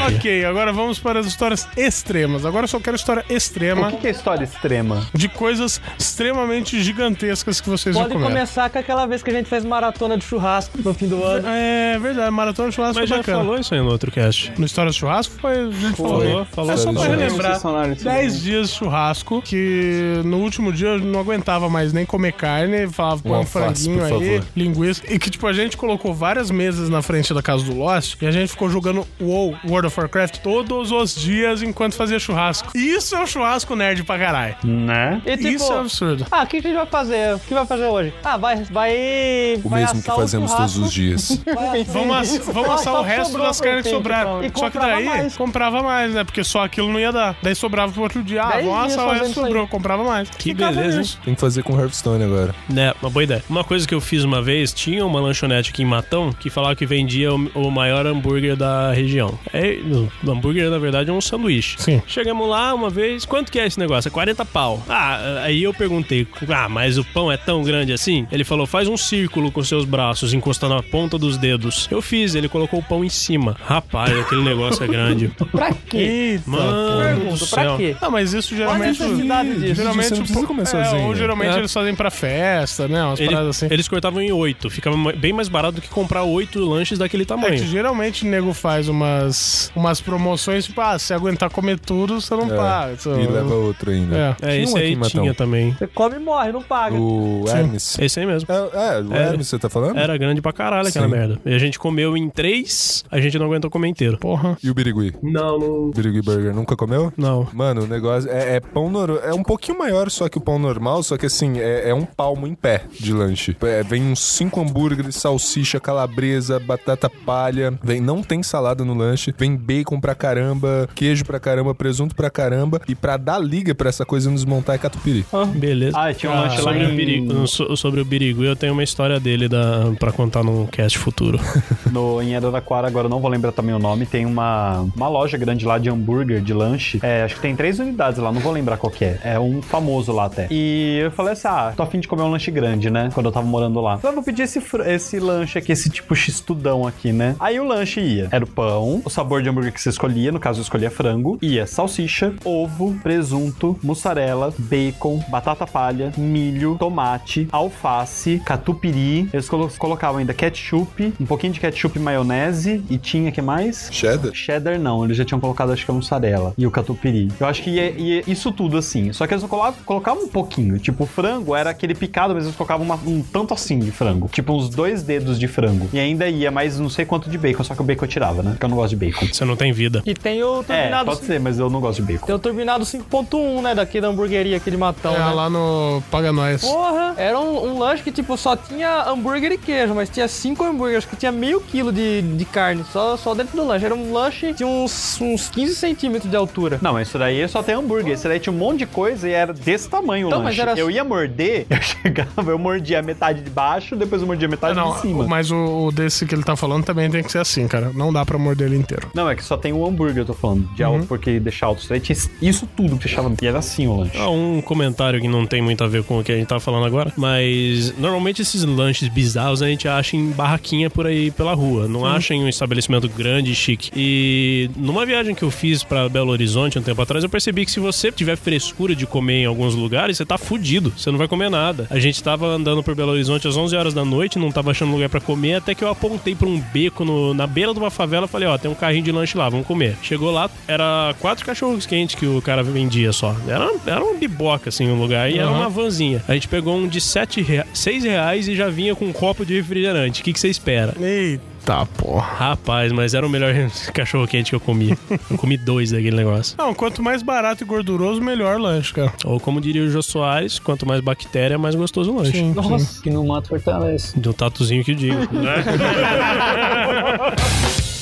Ok, 0.07 0.45
agora 0.45 0.73
vamos 0.73 0.99
para 0.99 1.21
as 1.21 1.27
histórias 1.27 1.67
extremas. 1.77 2.45
Agora 2.45 2.65
eu 2.65 2.69
só 2.69 2.81
quero 2.81 2.97
história 2.97 3.25
O 3.29 3.33
extrema 3.33 3.91
que 3.91 3.97
que 3.99 4.07
é 4.09 4.11
história 4.11 4.45
extrema? 4.45 5.07
de 5.15 5.29
coisas 5.29 5.81
extremamente 5.99 6.83
gigantescas 6.83 7.61
que 7.61 7.69
vocês 7.69 7.95
Pode 7.97 8.09
já 8.09 8.15
comeram. 8.15 8.33
começar 8.35 8.71
com 8.71 8.79
aquela 8.79 9.07
vez 9.07 9.23
que 9.23 9.31
a 9.31 9.33
gente 9.35 9.49
fez 9.49 9.65
maratona 9.65 10.17
de 10.17 10.25
churrasco 10.25 10.79
no 10.83 10.93
fim 10.95 11.09
do 11.09 11.23
ano. 11.25 11.47
É 11.49 11.99
verdade, 11.99 12.31
maratona 12.31 12.69
de 12.71 12.75
churrasco 12.75 13.01
Mas 13.01 13.09
foi 13.09 13.17
já 13.19 13.23
bacana. 13.23 13.39
falou 13.39 13.59
isso 13.59 13.75
aí 13.75 13.81
no 13.81 13.89
outro 13.91 14.11
cast. 14.11 14.53
No 14.59 14.67
História 14.67 14.91
de 14.91 14.97
Churrasco 14.99 15.35
foi, 15.41 15.53
a 15.59 15.71
gente 15.71 15.97
falou. 15.97 16.21
Falou, 16.23 16.45
falou. 16.47 16.71
É 16.73 16.77
só 16.77 16.93
pra 16.93 17.03
relembrar. 17.05 17.51
Vocês 17.53 17.63
falaram 17.63 17.93
isso 17.93 18.05
10 18.05 18.23
mesmo. 18.25 18.41
dias 18.41 18.69
de 18.71 18.75
churrasco, 18.77 19.43
que 19.43 20.21
no 20.25 20.39
último 20.39 20.73
dia 20.73 20.89
eu 20.89 20.99
não 21.01 21.21
aguentava 21.21 21.69
mais 21.69 21.93
nem 21.93 22.05
comer 22.07 22.33
carne, 22.33 22.87
falava, 22.89 23.23
põe 23.23 23.39
um 23.39 23.47
franguinho 23.47 24.03
aí, 24.05 24.11
favor. 24.39 24.45
linguiça. 24.57 25.03
E 25.09 25.19
que, 25.19 25.31
tipo, 25.31 25.47
a 25.47 25.53
gente 25.53 25.77
colocou 25.77 26.15
várias 26.15 26.51
mesas 26.51 26.89
na 26.89 27.03
frente 27.03 27.33
da 27.35 27.43
casa 27.43 27.63
do 27.65 27.75
Lost 27.77 28.17
e 28.21 28.27
a 28.27 28.31
gente 28.31 28.51
ficou 28.51 28.69
jogando 28.69 29.07
WoW, 29.21 29.55
World 29.69 29.87
of 29.89 29.92
Warcraft, 30.01 30.39
todos 30.39 30.91
os 30.91 31.15
dias 31.15 31.63
enquanto 31.63 31.95
fazia 31.95 32.19
churrasco. 32.19 32.71
Isso 32.77 33.15
é 33.15 33.21
um 33.23 33.27
churrasco 33.27 33.75
nerd 33.77 34.03
pra 34.05 34.19
caralho. 34.19 34.57
Né? 34.65 35.21
E 35.27 35.37
tipo, 35.37 35.49
Isso 35.49 35.73
é 35.73 35.79
absurdo. 35.79 36.27
ah, 36.31 36.43
o 36.43 36.47
que 36.47 36.57
a 36.59 36.61
gente 36.61 36.75
vai 36.75 36.87
fazer? 36.87 37.35
O 37.35 37.39
que 37.41 37.55
vai 37.55 37.67
fazer 37.67 37.87
hoje? 37.87 38.15
Ah, 38.25 38.37
vai, 38.37 38.57
vai, 38.65 39.61
O 39.65 39.69
vai 39.69 39.81
mesmo 39.83 40.03
que 40.03 40.09
fazemos 40.11 40.53
todos 40.53 40.77
os 40.79 40.93
dias. 40.93 41.43
Vamos, 41.93 42.17
ass- 42.17 42.39
vamos 42.47 42.71
assar 42.71 42.95
o 42.95 43.03
resto 43.03 43.39
das 43.39 43.61
carnes 43.61 43.83
que 43.85 43.91
sobraram. 43.91 44.43
então. 44.45 44.45
E 44.45 44.59
Só 44.61 44.71
que 44.71 44.79
comprava 44.79 44.95
daí 44.97 45.05
mais. 45.05 45.37
comprava 45.37 45.83
mais, 45.83 46.15
né? 46.15 46.25
Porque 46.25 46.45
só 46.45 46.65
aquilo 46.65 46.91
não 46.93 46.99
ia 47.01 47.13
dar. 47.13 47.37
Daí 47.43 47.55
sobrava 47.55 47.93
pro 47.93 48.03
outro 48.03 48.23
dia. 48.23 48.43
Ah, 48.43 48.61
vamos 48.63 48.93
assar 48.93 49.07
o 49.07 49.11
resto 49.13 49.29
que 49.29 49.35
sobrou. 49.35 49.67
Comprava 49.69 50.05
mais. 50.05 50.29
Que 50.31 50.51
Ficava 50.51 50.73
beleza, 50.73 51.01
hein? 51.01 51.09
Tem 51.25 51.35
que 51.35 51.41
fazer 51.41 51.63
com 51.63 51.79
Hearthstone 51.79 52.25
agora. 52.25 52.55
Né, 52.69 52.93
uma 53.01 53.11
boa 53.11 53.23
ideia. 53.25 53.43
Uma 53.49 53.65
coisa 53.65 53.87
que 53.87 53.95
eu 53.95 54.01
fiz 54.01 54.25
uma 54.25 54.41
vez, 54.43 54.73
tinha 54.73 55.05
uma 55.05 55.21
lanchonete 55.21 55.71
aqui 55.71 55.83
em 55.83 55.87
Matão 55.87 56.33
que 56.33 56.51
falava 56.51 56.75
que 56.77 56.87
vendia 56.87 57.33
o, 57.35 57.51
o 57.55 57.71
maior 57.71 58.07
hambúrguer 58.07 58.57
da 58.57 58.93
região. 58.93 59.39
É, 59.53 59.75
o 59.83 60.31
hambúrguer, 60.31 60.71
na 60.71 60.79
verdade, 60.79 61.11
é 61.11 61.13
um 61.13 61.21
sanduíche. 61.21 61.77
Sim. 61.79 62.03
Chegamos 62.07 62.49
lá 62.49 62.75
uma 62.75 62.91
vez, 62.91 63.25
quanto 63.25 63.51
que 63.51 63.59
é 63.59 63.67
esse 63.67 63.79
negócio? 63.79 64.09
É 64.09 64.11
40 64.11 64.45
pau. 64.45 64.83
Ah, 64.89 65.41
aí 65.45 65.63
eu 65.63 65.73
perguntei, 65.75 66.27
ah, 66.49 66.69
mas 66.69 66.99
o 66.99 67.05
pão 67.05 67.31
é 67.31 67.37
tão 67.37 67.63
grande 67.63 67.93
assim? 67.93 68.27
Ele 68.31 68.45
falou, 68.45 68.67
faz 68.67 68.89
um 68.89 68.97
círculo 68.97 69.51
com 69.51 69.63
seus 69.63 69.85
braços, 69.85 70.33
encostando 70.35 70.75
a 70.75 70.83
ponta 70.83 71.19
dos 71.19 71.37
dedos. 71.37 71.89
Eu 71.91 72.01
fiz, 72.03 72.35
ele 72.35 72.49
colocou 72.49 72.81
o 72.81 72.83
pão 72.83 73.05
em 73.05 73.09
cima. 73.09 73.57
Rapaz, 73.65 74.17
aquele 74.19 74.43
negócio 74.43 74.83
é 74.85 74.87
grande. 74.87 75.29
Pra 75.53 75.73
quê? 75.73 75.97
Eita, 75.99 76.43
Mano 76.51 77.03
Pergunto, 77.03 77.47
pra 77.49 77.77
quê? 77.77 77.97
Ah, 78.01 78.11
mas 78.11 78.33
isso 78.33 78.55
Qual 78.55 78.71
a 78.71 78.75
geralmente. 78.79 79.01
necessidade 79.03 79.55
disso? 79.61 79.75
Geralmente 79.75 80.09
Você 80.09 80.15
não 80.15 80.57
precisa 80.57 80.79
é. 80.79 81.07
Ou 81.07 81.15
geralmente 81.15 81.55
É. 81.55 81.59
eles 81.59 81.73
fazem 81.73 81.95
pra 81.95 82.11
festa, 82.11 82.89
né? 82.89 83.05
Umas 83.05 83.21
Ele- 83.21 83.29
paradas 83.31 83.49
assim. 83.57 83.67
Eles 83.71 83.89
cortavam 83.89 84.21
em 84.23 84.33
oito, 84.33 84.71
ficava 84.71 84.97
bem 85.13 85.33
mais 85.33 85.49
barato 85.49 85.77
do 85.77 85.81
que 85.81 85.89
comprar 85.89 86.23
oito 86.25 86.59
lanches 86.61 86.99
daquele 86.99 87.23
É 87.23 87.27
tamanho. 87.27 87.55
que 87.61 87.67
geralmente 87.67 88.25
o 88.25 88.29
nego 88.29 88.53
faz 88.53 88.89
umas, 88.89 89.72
umas 89.75 90.01
promoções, 90.01 90.67
tipo, 90.67 90.81
ah, 90.81 90.99
se 90.99 91.13
aguentar 91.15 91.51
comer 91.51 91.79
tudo, 91.79 92.21
você 92.21 92.35
não 92.35 92.45
É, 92.53 92.57
paga. 92.57 92.97
E 93.21 93.27
leva 93.27 93.55
outro 93.55 93.91
ainda. 93.91 94.17
É. 94.17 94.29
É, 94.31 94.35
Tinha 94.35 94.63
esse 94.65 94.75
um 94.75 94.77
aí 94.77 95.01
tinha 95.03 95.35
também. 95.35 95.73
Você 95.73 95.87
come 95.87 96.17
e 96.17 96.19
morre, 96.19 96.53
não 96.53 96.63
paga. 96.63 96.97
O 96.97 97.45
Sim. 97.47 97.57
Hermes. 97.57 97.99
Esse 97.99 98.21
aí 98.21 98.27
mesmo. 98.27 98.49
É, 98.51 98.57
é, 98.57 99.01
o 99.01 99.15
É. 99.15 99.29
Hermes 99.29 99.49
você 99.49 99.59
tá 99.59 99.69
falando? 99.69 99.99
Era 99.99 100.17
grande 100.17 100.41
pra 100.41 100.53
caralho 100.53 100.89
aquela 100.89 101.07
Sim. 101.07 101.13
merda. 101.13 101.39
E 101.45 101.55
a 101.55 101.59
gente 101.59 101.79
comeu 101.79 102.17
em 102.17 102.29
três, 102.29 103.05
a 103.11 103.21
gente 103.21 103.39
não 103.39 103.47
aguentou 103.47 103.71
comer 103.71 103.89
inteiro. 103.89 104.19
Porra. 104.19 104.57
E 104.63 104.71
o 104.71 104.75
Birigui? 104.75 105.15
Não, 105.23 105.59
não. 105.59 105.91
Birigui 105.91 106.23
Burger, 106.23 106.55
nunca 106.55 106.77
comeu? 106.77 107.13
Não. 107.17 107.47
Mano, 107.53 107.85
o 107.85 107.87
negócio 107.87 108.31
é, 108.31 108.57
é 108.57 108.61
pão 108.61 108.91
normal. 108.91 109.19
É 109.25 109.33
um 109.35 109.43
pouquinho 109.43 109.79
maior 109.79 110.11
só 110.11 110.29
que 110.29 110.39
o 110.39 110.41
pão 110.41 110.59
normal, 110.59 111.03
só 111.03 111.17
que 111.17 111.27
assim, 111.27 111.59
é, 111.59 111.89
é 111.91 111.95
um 111.95 112.05
palmo 112.05 112.47
em 112.47 112.55
pé 112.55 112.83
de 112.99 113.13
lanche. 113.13 113.57
É, 113.63 113.83
vem 113.83 114.03
uns 114.03 114.21
cinco 114.21 114.61
hambúrgueres, 114.61 115.17
salsicha, 115.17 115.81
calabresa, 115.81 116.59
batata 116.59 117.09
palha. 117.11 117.73
Vem, 117.83 118.01
não 118.01 118.23
tem 118.23 118.43
salada 118.43 118.85
no 118.85 118.95
lanche. 118.95 119.35
Vem 119.37 119.57
bacon 119.63 120.01
pra 120.01 120.15
caramba, 120.15 120.89
queijo 120.95 121.25
pra 121.25 121.39
caramba, 121.41 121.75
presunto 121.75 122.15
pra 122.15 122.31
caramba. 122.31 122.81
E 122.89 122.95
pra 122.95 123.17
dar 123.17 123.39
liga 123.39 123.75
pra 123.75 123.89
essa 123.89 124.05
coisa 124.05 124.31
nos 124.31 124.45
montar 124.45 124.75
é 124.75 124.79
catupiry. 124.79 125.25
Beleza. 125.55 125.99
Ah, 125.99 126.13
tinha 126.13 126.31
um 126.33 126.35
lanche 126.35 126.57
lá 126.57 126.63
sobre, 126.73 126.85
o 126.87 126.91
em- 126.91 126.97
Birigu, 126.97 127.47
so- 127.47 127.77
sobre 127.77 128.01
o 128.01 128.05
Birigui, 128.05 128.45
eu 128.45 128.57
tenho 128.57 128.73
uma 128.73 128.83
história 128.83 129.19
dele 129.21 129.49
da, 129.49 129.93
pra 129.99 130.13
contar 130.13 130.43
num 130.43 130.67
cast 130.67 130.99
futuro. 130.99 131.39
No, 131.93 132.23
em 132.23 132.35
Araraquara, 132.35 132.87
agora 132.87 133.07
eu 133.07 133.11
não 133.11 133.21
vou 133.21 133.31
lembrar 133.31 133.53
também 133.53 133.75
o 133.75 133.79
nome, 133.79 134.07
tem 134.07 134.25
uma, 134.25 134.81
uma 134.97 135.09
loja 135.09 135.37
grande 135.37 135.67
lá 135.67 135.77
de 135.79 135.91
hambúrguer, 135.91 136.41
de 136.41 136.55
lanche. 136.55 136.99
É, 137.03 137.23
acho 137.23 137.35
que 137.35 137.41
tem 137.43 137.55
três 137.55 137.79
unidades 137.79 138.19
lá, 138.19 138.33
não 138.33 138.41
vou 138.41 138.51
lembrar 138.53 138.79
qual 138.79 138.91
que 138.91 139.05
é. 139.05 139.19
É 139.23 139.39
um 139.39 139.61
famoso 139.61 140.11
lá 140.11 140.25
até. 140.25 140.47
E 140.51 141.01
eu 141.03 141.11
falei 141.11 141.35
assim, 141.35 141.49
ah, 141.49 141.73
tô 141.77 141.83
afim 141.83 142.01
de 142.01 142.09
comer 142.09 142.23
um 142.23 142.31
lanche 142.31 142.51
grande, 142.51 142.89
né? 142.89 143.11
Quando 143.13 143.27
eu 143.27 143.33
tava 143.33 143.47
morando 143.47 143.79
lá. 143.81 143.99
Falei, 143.99 144.13
ah, 144.13 144.15
vou 144.15 144.25
pedir 144.25 144.43
esse, 144.43 144.63
esse 144.87 145.19
lanche 145.19 145.59
aqui, 145.59 145.71
esse 145.73 145.91
tipo 145.91 146.15
x-tudão 146.15 146.87
aqui, 146.87 147.13
né? 147.13 147.37
Aí 147.39 147.61
o 147.61 147.65
lanche 147.65 148.01
ia. 148.01 148.29
Era 148.31 148.45
o 148.45 148.49
pão, 148.49 149.03
o 149.05 149.11
sabor 149.11 149.43
de 149.43 149.49
hambúrguer 149.53 149.73
que 149.73 149.81
você 149.81 149.91
escolhia, 149.91 150.33
no 150.33 150.41
caso 150.41 150.59
eu 150.61 150.63
escolhia 150.63 150.91
frango. 150.91 151.39
Ia 151.43 151.67
salsicha, 151.67 152.35
ovo, 152.45 152.95
presunto, 153.03 153.79
mussarela, 153.83 154.53
bacon, 154.59 155.23
batata 155.29 155.67
palha, 155.67 156.13
milho, 156.17 156.77
tomate, 156.79 157.47
alface, 157.53 158.41
catupiry. 158.45 159.29
Eles 159.33 159.49
colo- 159.49 159.71
colocavam 159.79 160.19
ainda 160.19 160.35
ketchup, 160.35 161.13
um 161.21 161.27
pouquinho 161.27 161.53
de 161.53 161.61
ketchup 161.61 161.99
e 161.99 162.03
maionese. 162.03 162.83
E 162.91 162.99
tinha, 162.99 163.31
que 163.31 163.43
mais? 163.43 163.89
Cheddar? 163.93 164.33
Cheddar 164.35 164.79
não, 164.79 165.05
eles 165.05 165.17
já 165.17 165.25
tinham 165.25 165.41
colocado 165.41 165.73
acho 165.73 165.85
que 165.85 165.91
a 165.91 165.95
mussarela 165.95 166.55
e 166.57 166.67
o 166.67 166.71
catupiry. 166.71 167.31
Eu 167.39 167.47
acho 167.47 167.63
que 167.63 167.71
ia, 167.71 167.91
ia 167.91 168.23
isso 168.27 168.51
tudo 168.53 168.77
assim. 168.77 169.13
Só 169.13 169.27
que 169.27 169.35
eles 169.35 169.45
colocavam, 169.85 170.25
um 170.25 170.29
pouquinho. 170.29 170.79
Tipo, 170.79 171.05
o 171.05 171.07
frango 171.07 171.55
era 171.55 171.71
aquele 171.71 171.95
picado, 171.95 172.35
mas 172.35 172.45
eles 172.45 172.57
colocavam 172.57 172.85
uma- 172.85 172.99
um 173.07 173.23
tanto 173.23 173.53
assim 173.55 173.79
de 173.79 173.91
frango. 173.91 174.29
Tipo, 174.33 174.53
uns 174.55 174.69
dois 174.69 175.03
dedos 175.03 175.39
de 175.39 175.49
frango. 175.49 175.89
E 175.93 175.99
ainda 175.99 176.29
ia 176.29 176.51
mais 176.51 176.79
não 176.79 176.89
sei 176.89 177.05
quanto 177.05 177.29
de 177.31 177.37
bacon, 177.39 177.65
só 177.65 177.75
que 177.75 177.81
o 177.81 177.85
bacon 177.85 178.05
eu 178.05 178.09
tirava, 178.09 178.43
né? 178.43 178.51
Porque 178.53 178.65
eu 178.65 178.69
não 178.69 178.77
gosto 178.77 178.91
de 178.91 178.97
bacon. 178.97 179.27
Você 179.43 179.49
não 179.49 179.57
tem 179.57 179.73
vida. 179.73 180.03
E 180.07 180.15
tem 180.15 180.43
o 180.43 180.61
É, 180.61 180.63
turbinado, 180.63 181.05
pode 181.07 181.25
ser, 181.25 181.41
mas 181.41 181.59
eu 181.59 181.69
não 181.69 181.81
gosto 181.81 182.03
de 182.03 182.13
bacon. 182.13 182.27
tem 182.27 182.35
o 182.35 182.39
turbinado 182.39 182.85
5.1, 182.85 183.63
né? 183.63 183.75
Daqui 183.75 184.01
da 184.01 184.09
hamburgueria 184.09 184.57
aqui 184.57 184.71
de 184.71 184.77
Matão, 184.77 185.15
É, 185.15 185.19
né? 185.19 185.31
lá 185.33 185.51
no 185.51 186.03
Paga 186.11 186.33
Nós. 186.33 186.63
Porra, 186.63 187.15
era 187.17 187.39
um, 187.39 187.73
um 187.73 187.79
lanche 187.79 188.03
que, 188.03 188.13
tipo, 188.13 188.37
só 188.37 188.57
tinha 188.57 189.05
hambúrguer 189.09 189.53
e 189.53 189.59
queijo, 189.59 189.95
mas 189.95 190.09
tinha 190.09 190.29
cinco 190.29 190.65
hambúrgueres, 190.65 191.05
que 191.05 191.17
tinha 191.17 191.33
meio 191.33 191.61
quilo 191.61 191.93
de, 191.93 192.23
de 192.23 192.45
carne, 192.45 192.85
só, 192.93 193.17
só 193.17 193.35
dentro 193.35 193.57
do 193.57 193.67
lanche. 193.67 193.85
Era 193.85 193.95
um 193.95 194.13
lanche 194.13 194.53
de 194.53 194.65
uns, 194.65 195.21
uns 195.21 195.49
15 195.49 195.75
centímetros 195.75 196.31
de 196.31 196.37
altura. 196.37 196.79
Não, 196.81 196.93
mas 196.93 197.09
isso 197.09 197.19
daí 197.19 197.47
só 197.49 197.63
tem 197.63 197.75
hambúrguer. 197.75 198.15
Isso 198.15 198.29
daí 198.29 198.39
tinha 198.39 198.53
um 198.53 198.57
monte 198.57 198.79
de 198.81 198.87
coisa 198.87 199.29
e 199.29 199.33
era 199.33 199.53
desse 199.53 199.89
tamanho 199.89 200.27
o 200.27 200.31
Então, 200.31 200.43
lanche. 200.43 200.59
mas 200.59 200.69
era- 200.71 200.79
Eu 200.79 200.91
ia 200.91 201.05
morder, 201.05 201.67
eu 201.71 201.81
chegava, 201.83 202.51
eu 202.51 202.59
mordia 202.59 202.99
a 203.01 203.03
metade 203.03 203.41
de 203.43 203.51
baixo, 203.51 203.97
depois 203.97 204.21
eu 204.23 204.27
mordia 204.27 204.47
a 204.47 204.51
metade 204.51 204.75
Não, 204.75 204.93
de 204.95 205.01
cima. 205.01 205.27
mas 205.27 205.51
o, 205.51 205.87
o 205.87 205.93
desse 205.93 206.27
que 206.27 206.35
ele 206.35 206.43
tá 206.45 206.57
falando 206.57 206.85
também 206.85 207.11
tem 207.11 207.23
que 207.23 207.31
ser 207.33 207.39
assim, 207.39 207.67
cara. 207.67 207.91
Não 207.95 208.13
dá 208.13 208.25
pra 208.25 208.39
morder 208.39 208.69
ele 208.69 208.77
inteiro. 208.77 209.11
Não, 209.15 209.29
é 209.33 209.37
que 209.37 209.45
só 209.45 209.57
tem 209.57 209.73
o 209.73 209.87
hambúrguer, 209.87 210.19
eu 210.19 210.27
tô 210.27 210.35
falando. 210.35 210.69
De 210.75 210.83
alto, 210.83 211.07
porque 211.07 211.39
deixar 211.41 211.67
alto. 211.67 211.81
Isso 211.81 211.89
daí 211.89 212.01
tinha 212.01 212.17
isso 212.41 212.69
tudo 212.77 212.97
que 212.97 213.05
deixava. 213.05 213.33
E 213.41 213.47
era 213.47 213.59
assim 213.59 213.87
o 213.87 213.97
lanche. 213.97 214.17
Ah, 214.19 214.29
um 214.31 214.61
comentário 214.61 215.21
que 215.21 215.29
não 215.29 215.47
tem 215.47 215.61
muito 215.63 215.83
a 215.85 215.87
ver 215.89 216.03
com 216.05 216.19
o 216.19 216.25
que 216.25 216.33
a 216.33 216.37
gente 216.37 216.47
tá 216.49 216.61
falando 216.61 216.85
agora, 216.87 217.13
mas 217.17 217.95
normalmente 217.99 218.43
esses 218.43 218.65
lanches 218.65 219.09
bizarros 219.09 219.63
a 219.63 219.69
gente 219.69 219.87
acha 219.89 220.17
em 220.17 220.31
barraquinha 220.31 220.91
por 220.91 221.07
aí 221.07 221.31
pela 221.31 221.55
rua, 221.55 221.89
não 221.89 222.05
acha 222.05 222.35
em 222.35 222.43
um 222.45 222.49
estabelecimento 222.49 223.09
grande 223.09 223.53
e 223.53 223.55
chique. 223.55 223.91
E 223.97 224.71
numa 224.77 225.05
viagem 225.07 225.35
que 225.35 225.43
eu 225.43 225.51
fiz 225.51 225.83
pra 225.83 226.09
Belo 226.09 226.31
Horizonte 226.31 226.79
um 226.79 226.83
tempo 226.83 227.01
atrás, 227.01 227.23
eu 227.25 227.31
percebi 227.31 227.65
que 227.65 227.71
se 227.71 227.81
você 227.81 228.11
tiver 228.13 228.37
frescura 228.37 228.95
de 228.95 229.07
comer 229.07 229.43
em 229.43 229.47
alguns 229.47 229.75
lugares, 229.75 230.17
você 230.17 230.25
tá 230.25 230.37
fudido, 230.37 230.93
você 230.97 231.11
não 231.11 231.19
vai 231.19 231.29
comer 231.29 231.51
nada. 231.51 231.87
A 231.91 231.99
gente 231.99 232.23
tava 232.23 232.47
andando 232.47 232.83
por 232.83 232.95
Belo 232.95 233.13
Horizonte 233.13 233.47
às 233.49 233.57
11 233.57 233.77
horas 233.77 233.95
da 233.95 234.05
noite, 234.05 234.39
não 234.39 234.51
tava 234.51 234.71
achando 234.71 234.93
lugar 234.93 235.09
pra 235.09 235.21
comer, 235.21 235.55
até 235.55 235.75
que 235.75 235.85
eu 235.85 235.89
apontei 235.89 236.35
pra 236.35 236.49
um 236.49 236.59
beco 236.73 237.05
no- 237.05 237.33
na 237.35 237.47
beira 237.47 237.73
de 237.73 237.79
uma 237.79 237.91
favela, 237.91 238.27
falei, 238.27 238.49
ó, 238.49 238.59
tem 238.59 238.71
um 238.71 238.75
carrinho 238.75 239.05
de 239.05 239.13
lanche 239.13 239.22
lá, 239.37 239.49
vamos 239.49 239.67
comer. 239.67 239.97
Chegou 240.03 240.31
lá, 240.31 240.51
era 240.67 241.15
quatro 241.21 241.45
cachorros 241.45 241.87
quentes 241.87 242.15
que 242.15 242.27
o 242.27 242.41
cara 242.43 242.63
vendia 242.63 243.13
só. 243.13 243.35
Era, 243.47 243.71
era 243.87 244.03
uma 244.03 244.15
biboca, 244.15 244.69
assim, 244.69 244.91
o 244.91 244.95
lugar, 244.95 245.31
e 245.31 245.39
era 245.39 245.51
uma 245.51 245.69
vanzinha. 245.69 246.23
A 246.29 246.35
gente 246.35 246.49
pegou 246.49 246.77
um 246.77 246.89
de 246.89 247.01
sete 247.01 247.41
rea... 247.43 247.67
seis 247.73 248.05
reais 248.05 248.49
e 248.49 248.55
já 248.55 248.69
vinha 248.69 248.95
com 248.95 249.07
um 249.07 249.13
copo 249.13 249.45
de 249.45 249.55
refrigerante. 249.55 250.21
O 250.21 250.25
que 250.25 250.33
que 250.33 250.41
você 250.41 250.49
espera? 250.49 250.95
Eita, 251.01 251.87
porra. 251.97 252.51
Rapaz, 252.51 252.93
mas 252.93 253.15
era 253.15 253.27
o 253.27 253.31
melhor 253.31 253.53
cachorro 253.95 254.27
quente 254.27 254.51
que 254.51 254.57
eu 254.57 254.61
comi. 254.61 254.97
Eu 255.31 255.39
comi 255.39 255.57
dois 255.57 255.91
daquele 255.91 256.17
negócio. 256.17 256.55
Não, 256.59 256.75
quanto 256.75 257.03
mais 257.03 257.23
barato 257.23 257.63
e 257.63 257.67
gorduroso, 257.67 258.21
melhor 258.21 258.61
lanche, 258.61 258.93
cara. 258.93 259.13
Ou 259.25 259.39
como 259.39 259.61
diria 259.61 259.83
o 259.83 259.91
Jô 259.91 260.03
Soares, 260.03 260.59
quanto 260.59 260.87
mais 260.87 261.01
bactéria, 261.01 261.59
mais 261.59 261.75
gostoso 261.75 262.13
o 262.13 262.17
lanche. 262.17 262.33
Sim, 262.33 262.55
sim. 262.55 262.69
Nossa, 262.69 263.03
que 263.03 263.11
no 263.11 263.25
mato 263.27 263.49
fortalece. 263.49 264.19
De 264.19 264.29
um 264.29 264.33
tatuzinho 264.33 264.85
que 264.85 264.95
digo. 264.95 265.23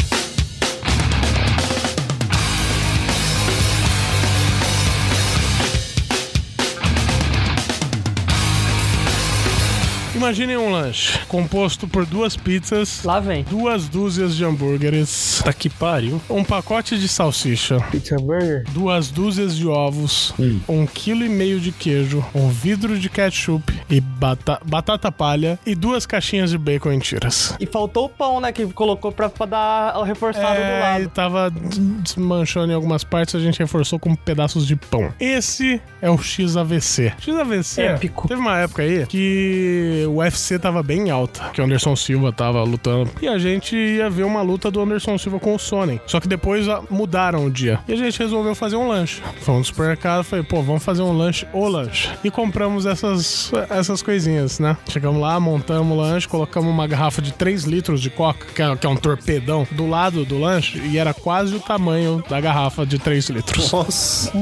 Imaginem 10.21 10.59
um 10.59 10.71
lanche 10.71 11.19
composto 11.29 11.89
por 11.89 12.05
duas 12.05 12.37
pizzas, 12.37 13.03
Lá 13.05 13.19
vem. 13.21 13.43
duas 13.45 13.89
dúzias 13.89 14.37
de 14.37 14.45
hambúrgueres, 14.45 15.41
tá 15.43 15.51
que 15.51 15.71
pariu. 15.71 16.21
um 16.29 16.45
pacote 16.45 16.99
de 16.99 17.09
salsicha, 17.09 17.79
Pizza 17.91 18.17
Burger? 18.17 18.65
duas 18.71 19.09
dúzias 19.11 19.57
de 19.57 19.67
ovos, 19.67 20.35
Hum. 20.39 20.61
um 20.69 20.87
quilo 20.87 21.25
e 21.25 21.29
meio 21.31 21.59
de 21.59 21.73
queijo, 21.73 22.23
um 22.35 22.51
vidro 22.51 22.99
de 22.99 23.09
ketchup 23.09 23.73
e 23.89 23.99
bata- 23.99 24.61
batata 24.63 25.11
palha 25.11 25.59
e 25.65 25.75
duas 25.75 26.05
caixinhas 26.05 26.51
de 26.51 26.59
bacon 26.59 26.93
em 26.93 26.99
tiras. 26.99 27.55
E 27.59 27.65
faltou 27.65 28.05
o 28.05 28.09
pão, 28.11 28.43
né? 28.43 28.53
Que 28.53 28.67
colocou 28.75 29.11
pra, 29.11 29.31
pra 29.31 29.47
dar 29.47 29.99
o 29.99 30.03
reforçado 30.03 30.57
do 30.57 30.63
É, 30.63 30.79
e 30.79 30.83
lado. 31.03 31.09
tava 31.15 31.51
desmanchando 31.51 32.71
em 32.73 32.75
algumas 32.75 33.03
partes, 33.05 33.35
a 33.35 33.41
gente 33.41 33.59
reforçou 33.59 33.99
com 33.99 34.15
pedaços 34.15 34.67
de 34.67 34.77
pão. 34.77 35.11
Esse 35.19 35.81
é 36.03 36.11
o 36.11 36.19
XAVC. 36.19 37.15
XAVC. 37.19 37.81
Épico. 37.81 38.29
Teve 38.29 38.39
uma 38.41 38.59
época 38.59 38.83
aí 38.83 39.07
que 39.07 40.05
o 40.11 40.16
UFC 40.16 40.59
tava 40.59 40.82
bem 40.82 41.11
alta, 41.11 41.51
que 41.53 41.61
o 41.61 41.65
Anderson 41.65 41.95
Silva 41.97 42.32
tava 42.32 42.62
lutando. 42.62 43.11
E 43.23 43.28
a 43.28 43.39
gente 43.39 43.77
ia 43.77 44.11
ver 44.11 44.24
uma 44.24 44.43
luta 44.43 44.70
do 44.70 44.81
Anderson 44.81 45.16
Silva 45.16 45.39
com 45.39 45.55
o 45.55 45.59
Sonnen. 45.59 46.01
Só 46.07 46.20
que 46.20 46.28
depois 46.28 46.69
ah, 46.69 46.82
mudaram 46.91 47.47
o 47.47 47.51
dia. 47.51 47.81
E 47.87 47.93
a 47.93 47.97
gente 47.97 48.19
resolveu 48.19 48.55
fazer 48.55 48.77
um 48.77 48.89
lanche. 48.89 49.23
Fomos 49.41 49.61
no 49.61 49.65
supermercado, 49.66 50.24
falei, 50.24 50.45
pô, 50.45 50.62
vamos 50.62 50.82
fazer 50.82 51.03
um 51.03 51.16
lanche, 51.16 51.47
o 51.53 51.69
lanche. 51.69 52.11
E 52.24 52.31
compramos 52.31 52.87
essas, 52.87 53.53
essas 53.70 54.03
coisinhas, 54.03 54.59
né? 54.59 54.77
Chegamos 54.89 55.20
lá, 55.20 55.39
montamos 55.39 55.97
o 55.97 56.01
lanche, 56.01 56.27
colocamos 56.27 56.70
uma 56.70 56.87
garrafa 56.87 57.23
de 57.23 57.32
3 57.32 57.65
litros 57.65 58.01
de 58.01 58.11
coca, 58.11 58.47
que 58.55 58.62
é, 58.62 58.77
que 58.77 58.87
é 58.87 58.89
um 58.89 58.97
torpedão, 58.97 59.66
do 59.70 59.89
lado 59.89 60.24
do 60.24 60.39
lanche, 60.39 60.78
e 60.78 60.99
era 60.99 61.15
quase 61.15 61.55
o 61.55 61.61
tamanho 61.61 62.23
da 62.28 62.41
garrafa 62.41 62.85
de 62.85 62.99
3 62.99 63.28
litros. 63.31 63.70
Nossa. 63.70 64.32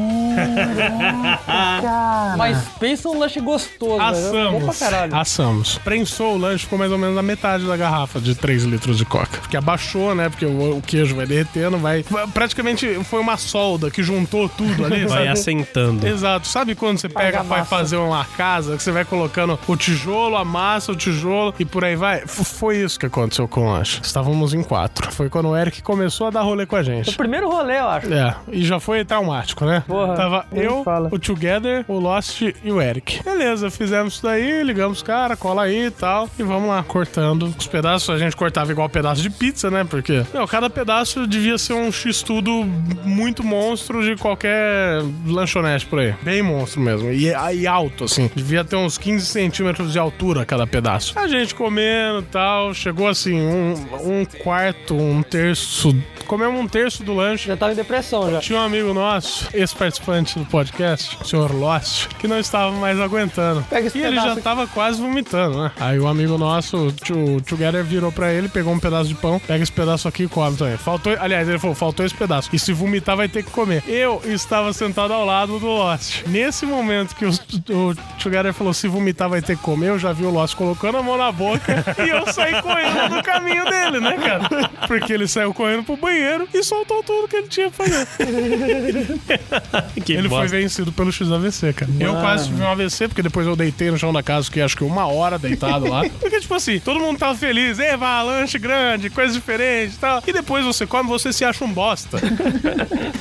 Mas 2.36 2.69
pensa 2.78 3.09
um 3.09 3.19
lanche 3.19 3.40
gostoso, 3.40 3.99
velho. 4.32 4.39
É 4.39 4.51
Bom 4.51 4.61
pra 4.61 5.20
Assamos. 5.20 5.58
Prensou 5.85 6.35
o 6.35 6.39
lanche, 6.39 6.65
ficou 6.65 6.79
mais 6.79 6.93
ou 6.93 6.99
menos 6.99 7.15
na 7.17 7.23
metade 7.23 7.65
da 7.67 7.77
garrafa 7.77 8.21
de 8.21 8.35
3 8.35 8.65
litros 8.65 8.97
de 8.99 9.05
coca. 9.05 9.39
Porque 9.41 9.57
abaixou, 9.57 10.15
né? 10.15 10.29
Porque 10.29 10.47
o, 10.47 10.77
o 10.79 10.83
queijo 10.83 11.15
vai 11.17 11.27
derretendo, 11.27 11.79
vai. 11.79 12.05
Praticamente 12.33 13.03
foi 13.05 13.21
uma 13.21 13.37
solda 13.37 13.91
que 13.91 14.03
juntou 14.03 14.49
tudo 14.49 14.85
ali. 14.85 15.07
Vai 15.07 15.19
sabe? 15.27 15.29
assentando. 15.29 16.07
Exato. 16.07 16.47
Sabe 16.47 16.75
quando 16.75 16.99
você 16.99 17.09
pega, 17.09 17.43
vai 17.43 17.65
fazer 17.65 17.97
uma 17.97 18.25
casa, 18.25 18.77
que 18.77 18.83
você 18.83 18.93
vai 18.93 19.05
colocando 19.05 19.59
o 19.67 19.77
tijolo, 19.77 20.37
a 20.37 20.45
massa, 20.45 20.93
o 20.93 20.97
tijolo 20.97 21.55
e 21.59 21.65
por 21.65 21.85
aí 21.85 21.97
vai? 21.97 22.19
F- 22.23 22.45
foi 22.45 22.79
isso 22.79 22.99
que 22.99 23.07
aconteceu 23.07 23.49
com 23.49 23.69
o 23.69 23.73
lanche. 23.73 24.01
Estávamos 24.03 24.55
em 24.55 24.63
quatro. 24.63 25.11
Foi 25.13 25.29
quando 25.29 25.49
o 25.51 25.57
Eric 25.57 25.83
começou 25.83 26.27
a 26.27 26.31
dar 26.31 26.43
rolê 26.43 26.67
com 26.67 26.77
a 26.77 26.81
O 26.81 26.83
gente. 26.85 27.17
primeiro 27.17 27.49
rolê, 27.49 27.79
eu 27.79 27.89
acho. 27.89 28.13
É, 28.13 28.35
e 28.53 28.63
já 28.65 28.79
foi 28.79 29.05
traumático, 29.05 29.65
né? 29.65 29.83
Porra, 29.87 30.15
Tava 30.15 30.47
eu, 30.53 30.85
fala. 30.85 31.09
o 31.13 31.19
Together, 31.19 31.85
o 31.89 31.99
Lost 31.99 32.43
e 32.43 32.71
o 32.73 32.81
Eric. 32.81 33.23
Beleza, 33.23 33.71
fizemos 33.71 34.15
isso 34.15 34.23
daí, 34.23 34.63
ligamos 34.63 34.99
os 34.99 35.03
cara, 35.03 35.37
cola 35.49 35.62
aí 35.62 35.87
e 35.87 35.91
tal. 35.91 36.29
E 36.39 36.43
vamos 36.43 36.69
lá, 36.69 36.83
cortando. 36.83 37.55
Os 37.59 37.66
pedaços 37.66 38.11
a 38.11 38.19
gente 38.19 38.37
cortava 38.37 38.70
igual 38.70 38.89
pedaço 38.89 39.23
de 39.23 39.31
pizza, 39.31 39.70
né? 39.70 39.85
Porque, 39.85 40.25
meu, 40.33 40.47
cada 40.47 40.69
pedaço 40.69 41.27
devia 41.27 41.57
ser 41.57 41.73
um 41.73 41.91
x-tudo 41.91 42.51
muito 43.05 43.43
monstro 43.43 44.03
de 44.03 44.20
qualquer 44.20 45.03
lanchonete 45.27 45.87
por 45.87 46.01
aí. 46.01 46.15
Bem 46.23 46.43
monstro 46.43 46.81
mesmo. 46.81 47.11
E, 47.11 47.33
e 47.55 47.66
alto, 47.66 48.05
assim. 48.05 48.31
Devia 48.35 48.62
ter 48.62 48.77
uns 48.77 48.99
15 48.99 49.25
centímetros 49.25 49.93
de 49.93 49.99
altura 49.99 50.45
cada 50.45 50.66
pedaço. 50.66 51.19
A 51.19 51.27
gente 51.27 51.55
comendo 51.55 52.20
e 52.20 52.31
tal. 52.31 52.75
Chegou 52.75 53.09
assim, 53.09 53.41
um, 53.41 53.73
um 54.05 54.25
quarto, 54.43 54.95
um 54.95 55.23
terço. 55.23 55.97
Comemos 56.27 56.61
um 56.61 56.69
terço 56.69 57.03
do 57.03 57.15
lanche. 57.15 57.49
Já 57.49 57.57
tava 57.57 57.73
em 57.73 57.77
depressão 57.77 58.31
já. 58.31 58.41
Tinha 58.41 58.59
um 58.59 58.62
amigo 58.62 58.93
nosso, 58.93 59.49
ex-participante 59.55 60.39
do 60.39 60.45
podcast, 60.45 61.16
o 61.23 61.25
senhor 61.25 61.55
Lost, 61.55 62.09
que 62.19 62.29
não 62.29 62.39
estava 62.39 62.70
mais 62.73 63.01
aguentando. 63.01 63.65
Pega 63.70 63.87
esse 63.87 63.99
e 63.99 64.03
ele 64.03 64.16
já 64.16 64.33
aqui. 64.33 64.43
tava 64.43 64.66
quase 64.66 65.01
vomitando, 65.01 65.28
né? 65.37 65.73
Aí 65.79 65.99
o 65.99 66.07
amigo 66.07 66.39
nosso, 66.39 66.89
o 66.89 67.41
Together, 67.43 67.85
virou 67.85 68.11
pra 68.11 68.33
ele, 68.33 68.49
pegou 68.49 68.73
um 68.73 68.79
pedaço 68.79 69.09
de 69.09 69.15
pão, 69.15 69.39
pega 69.39 69.63
esse 69.63 69.73
pedaço 69.73 70.09
aqui 70.09 70.25
e 70.25 70.29
come 70.29 70.57
também. 70.57 70.77
Faltou, 70.77 71.17
aliás, 71.19 71.49
ele 71.49 71.59
falou, 71.59 71.75
faltou 71.75 72.05
esse 72.05 72.15
pedaço. 72.15 72.49
E 72.53 72.59
se 72.59 72.73
vomitar, 72.73 73.17
vai 73.17 73.29
ter 73.29 73.43
que 73.43 73.51
comer. 73.51 73.83
Eu 73.87 74.21
estava 74.25 74.73
sentado 74.73 75.13
ao 75.13 75.25
lado 75.25 75.59
do 75.59 75.67
Lost. 75.67 76.27
Nesse 76.27 76.65
momento 76.67 77.15
que 77.15 77.25
o, 77.25 77.31
o 77.31 77.95
Together 78.23 78.53
falou, 78.53 78.73
se 78.73 78.89
vomitar, 78.89 79.29
vai 79.29 79.43
ter 79.43 79.57
que 79.57 79.63
comer, 79.63 79.89
eu 79.89 79.99
já 79.99 80.13
vi 80.13 80.25
o 80.25 80.31
Lost 80.31 80.55
colocando 80.57 80.99
a 80.99 81.03
mão 81.03 81.17
na 81.17 81.31
boca 81.31 81.85
e 82.05 82.09
eu 82.09 82.33
saí 82.33 82.61
correndo 82.63 83.17
do 83.17 83.23
caminho 83.23 83.65
dele, 83.65 84.01
né, 84.01 84.17
cara? 84.17 84.49
Porque 84.87 85.13
ele 85.13 85.29
saiu 85.29 85.53
correndo 85.53 85.85
pro 85.85 85.97
banheiro 85.97 86.49
e 86.53 86.63
soltou 86.63 87.03
tudo 87.03 87.29
que 87.29 87.37
ele 87.37 87.49
tinha 87.49 87.71
pra 87.71 87.87
fazer. 87.87 88.09
Ele 90.09 90.29
foi 90.29 90.41
bosta. 90.41 90.57
vencido 90.57 90.93
pelo 90.93 91.13
XAVC, 91.13 91.73
cara. 91.75 91.91
Eu 92.01 92.15
quase 92.15 92.47
tive 92.47 92.63
um 92.63 92.67
AVC, 92.67 93.09
porque 93.09 93.23
depois 93.23 93.47
eu 93.47 93.55
deitei 93.55 93.91
no 93.91 93.99
chão 93.99 94.13
da 94.13 94.23
casa, 94.23 94.51
que 94.51 94.61
acho 94.61 94.77
que 94.77 94.83
uma 94.83 95.07
hora 95.07 95.18
deitado 95.39 95.89
lá. 95.89 96.05
Porque, 96.20 96.40
tipo 96.40 96.55
assim, 96.55 96.78
todo 96.78 97.01
mundo 97.01 97.19
tava 97.19 97.35
feliz. 97.35 97.78
Eva, 97.78 98.23
lanche 98.23 98.59
grande, 98.59 99.11
coisa 99.11 99.32
diferente 99.32 99.95
e 99.95 99.99
tal. 99.99 100.23
E 100.27 100.32
depois 100.32 100.65
você 100.65 100.86
come, 100.86 101.09
você 101.09 101.32
se 101.32 101.45
acha 101.45 101.65
um 101.65 101.73
bosta. 101.73 102.19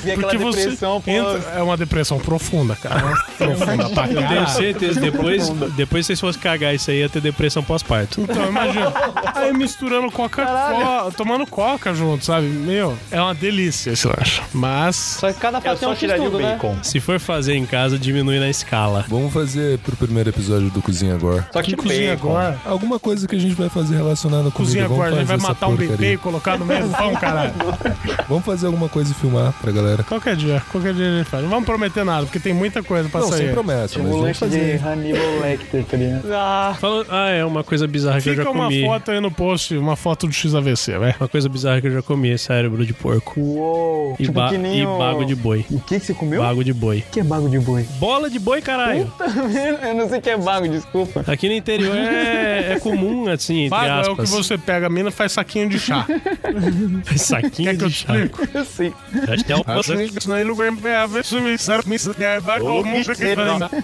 Aquela 0.04 0.22
Porque 0.22 0.38
você 0.38 0.72
pô. 0.78 1.02
entra- 1.08 1.54
É 1.56 1.62
uma 1.62 1.76
depressão 1.78 2.20
profunda, 2.20 2.76
cara. 2.76 3.14
profunda 3.38 3.90
pra 3.90 4.08
Eu 4.08 4.28
tenho 4.28 4.48
certeza, 4.50 5.00
depois, 5.00 5.50
depois 5.76 6.06
se 6.06 6.08
vocês 6.08 6.20
fossem 6.22 6.42
cagar 6.42 6.74
isso 6.74 6.90
aí, 6.92 7.00
ia 7.00 7.10
ter 7.10 7.22
depressão 7.22 7.64
pós-parto. 7.64 8.22
Então, 8.22 8.48
imagina. 8.48 8.94
Aí 9.36 9.54
misturando 9.54 10.12
Coca-Cola, 10.12 11.12
tomando 11.12 11.46
Coca 11.48 11.94
junto, 11.94 12.24
sabe? 12.26 12.48
Meu, 12.48 12.98
é 13.12 13.22
uma 13.22 13.34
delícia 13.34 13.92
esse 13.92 14.08
lanche. 14.08 14.42
Mas. 14.54 14.96
Só 15.20 15.32
que 15.32 15.40
cada 15.40 15.60
fato 15.62 15.80
só 15.80 15.92
um 15.92 15.96
tiraria 15.96 16.24
o 16.24 16.26
x-tudo, 16.26 16.44
né? 16.44 16.54
bacon. 16.54 16.78
Se 16.84 17.00
for 17.00 17.20
fazer 17.20 17.56
em 17.56 17.66
casa, 17.66 17.98
diminui 17.98 18.40
na 18.40 18.50
escala. 18.50 19.06
Vamos 19.08 19.34
fazer 19.34 19.78
pro 19.80 19.96
primeiro 19.96 20.30
episódio 20.30 20.70
do 20.70 20.82
Cozinha 20.82 21.16
Agora. 21.16 21.48
Só 21.52 21.62
que 21.62 21.76
cozinha 21.76 21.87
bacon. 21.88 22.12
agora? 22.30 22.62
Alguma 22.66 23.00
coisa 23.00 23.28
que 23.28 23.36
a 23.36 23.40
gente 23.40 23.56
vai 23.56 23.70
fazer 23.70 23.96
relacionada 23.96 24.46
com 24.52 24.64
Cozinha 24.64 24.86
agora, 24.86 25.12
Vamos 25.12 25.18
ele 25.18 25.26
vai 25.26 25.38
matar 25.38 25.68
um 25.68 25.76
bebê 25.76 26.14
e 26.14 26.18
colocar 26.18 26.58
no 26.58 26.66
meio 26.66 26.88
do 26.88 26.90
pão, 26.96 27.14
caralho. 27.16 27.54
Vamos 28.28 28.46
fazer 28.46 28.66
alguma 28.68 28.90
coisa 28.90 29.12
e 29.12 29.14
filmar 29.14 29.54
pra 29.62 29.72
galera. 29.72 30.04
Qualquer 30.04 30.36
dia, 30.36 30.62
qualquer 30.72 30.94
dia 30.94 31.06
a 31.08 31.18
gente 31.20 31.30
faz. 31.30 31.44
Não 31.44 31.50
vamos 31.50 31.66
prometer 31.66 32.04
nada, 32.04 32.26
porque 32.26 32.40
tem 32.40 32.54
muita 32.54 32.82
coisa 32.84 33.08
pra 33.10 33.22
Não, 33.22 33.28
sem 33.30 33.38
sair. 33.38 33.52
promessa, 33.54 33.88
Tipo 33.96 34.04
mas 34.08 34.16
vamos 34.18 34.38
fazer. 34.38 34.82
Hannibal 34.86 35.40
Lecter, 35.42 35.84
tá 35.86 35.98
ligado? 35.98 36.28
Ah, 36.40 36.76
Falando, 36.80 37.08
ah, 37.10 37.30
é 37.30 37.44
uma 37.46 37.64
coisa 37.64 37.88
bizarra 37.88 38.22
que 38.22 38.30
eu 38.30 38.34
Fica 38.34 38.44
já 38.44 38.50
uma 38.52 38.66
comi. 38.66 38.84
foto 38.86 39.12
aí 39.12 39.20
no 39.20 39.32
post, 39.32 39.76
uma 39.78 39.96
foto 39.96 40.28
do 40.28 40.34
XAVC, 40.34 40.98
vai. 40.98 41.16
Uma 41.20 41.28
coisa 41.28 41.48
bizarra 41.50 41.82
que 41.82 41.88
eu 41.88 41.92
já 41.94 42.02
comi 42.02 42.32
é 42.32 42.38
cérebro 42.38 42.86
de 42.86 42.94
porco. 42.94 43.40
Uou. 43.40 44.16
E, 44.20 44.24
tipo 44.24 44.34
ba- 44.34 44.50
que 44.50 44.58
nem 44.58 44.80
e 44.80 44.86
o... 44.86 44.98
bago 44.98 45.26
de 45.26 45.36
boi. 45.36 45.66
O 45.72 45.80
que 45.80 46.00
que 46.00 46.06
você 46.06 46.14
comeu? 46.14 46.42
Bago 46.42 46.64
de 46.64 46.74
boi. 46.74 47.04
O 47.08 47.12
que 47.12 47.20
é 47.20 47.24
bago 47.24 47.50
de 47.50 47.60
boi? 47.60 47.84
Bola 48.00 48.30
de 48.30 48.40
boi, 48.40 48.62
caralho. 48.62 49.12
Eu 49.88 49.96
não 49.96 50.10
sei 50.10 50.20
o 50.20 50.22
que 50.22 50.30
é 50.30 50.38
bago, 50.38 50.68
desculpa. 50.68 51.24
Aqui 51.28 51.48
no 51.48 51.54
interior 51.78 51.96
é, 51.98 52.74
é 52.74 52.80
comum, 52.80 53.30
assim, 53.30 53.66
entre 53.66 53.70
Bago 53.70 53.88
é 53.88 54.12
o 54.12 54.16
que 54.16 54.22
aspas. 54.24 54.30
você 54.30 54.58
pega 54.58 54.88
a 54.88 54.90
mina 54.90 55.10
e 55.10 55.12
faz 55.12 55.32
saquinho 55.32 55.70
de 55.70 55.80
chá. 55.80 56.06
Saquinho 57.18 57.70
Quer 57.72 57.78
que 57.78 57.84
eu 57.84 57.90
de 57.90 57.94
chá. 57.96 58.16
explico? 58.18 58.66
Sei. 58.66 58.94
Acho 59.34 59.44
que 59.44 59.54
é 59.54 59.56
o 59.56 59.64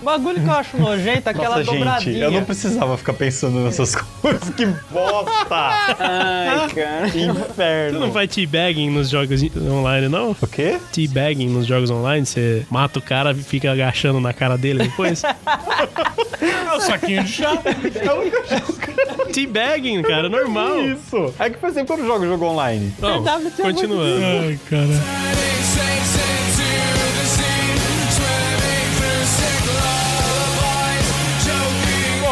bagulho 0.03 0.41
que 0.41 0.47
eu 0.47 0.53
acho 0.53 0.77
nojento, 0.77 1.29
aquela 1.29 1.57
Nossa, 1.57 1.63
gente, 1.63 1.77
dobradinha. 1.77 2.23
eu 2.23 2.31
não 2.31 2.43
precisava 2.43 2.97
ficar 2.97 3.13
pensando 3.13 3.59
nessas 3.59 3.95
coisas. 4.21 4.49
Que 4.51 4.65
bosta! 4.65 5.55
Ai, 5.99 6.69
cara. 6.69 7.07
Você 7.09 7.25
não 7.27 7.35
Inferno. 7.49 8.11
faz 8.11 8.29
teabagging 8.29 8.89
nos 8.89 9.09
jogos 9.09 9.41
online, 9.55 10.07
não? 10.09 10.31
O 10.41 10.47
quê? 10.47 10.79
Teabagging 10.91 11.47
nos 11.49 11.65
jogos 11.65 11.89
online, 11.89 12.25
você 12.25 12.65
mata 12.69 12.99
o 12.99 13.01
cara 13.01 13.31
e 13.31 13.35
fica 13.35 13.71
agachando 13.71 14.19
na 14.19 14.33
cara 14.33 14.57
dele 14.57 14.83
depois. 14.83 15.21
É 16.43 16.75
o 16.75 16.81
saquinho 16.81 17.23
de 17.23 17.31
chá. 17.31 17.53
Teabagging, 19.33 20.01
cara, 20.03 20.29
normal. 20.29 20.81
Isso! 20.81 21.33
É 21.39 21.49
que 21.49 21.57
que 21.85 21.91
eu 21.91 21.97
não 21.97 22.05
jogo 22.05 22.25
jogo 22.25 22.45
online. 22.45 22.93
Não, 22.99 23.23
muito 23.39 23.61
continuando. 23.61 24.23
Ai, 24.23 24.59
cara. 24.69 25.33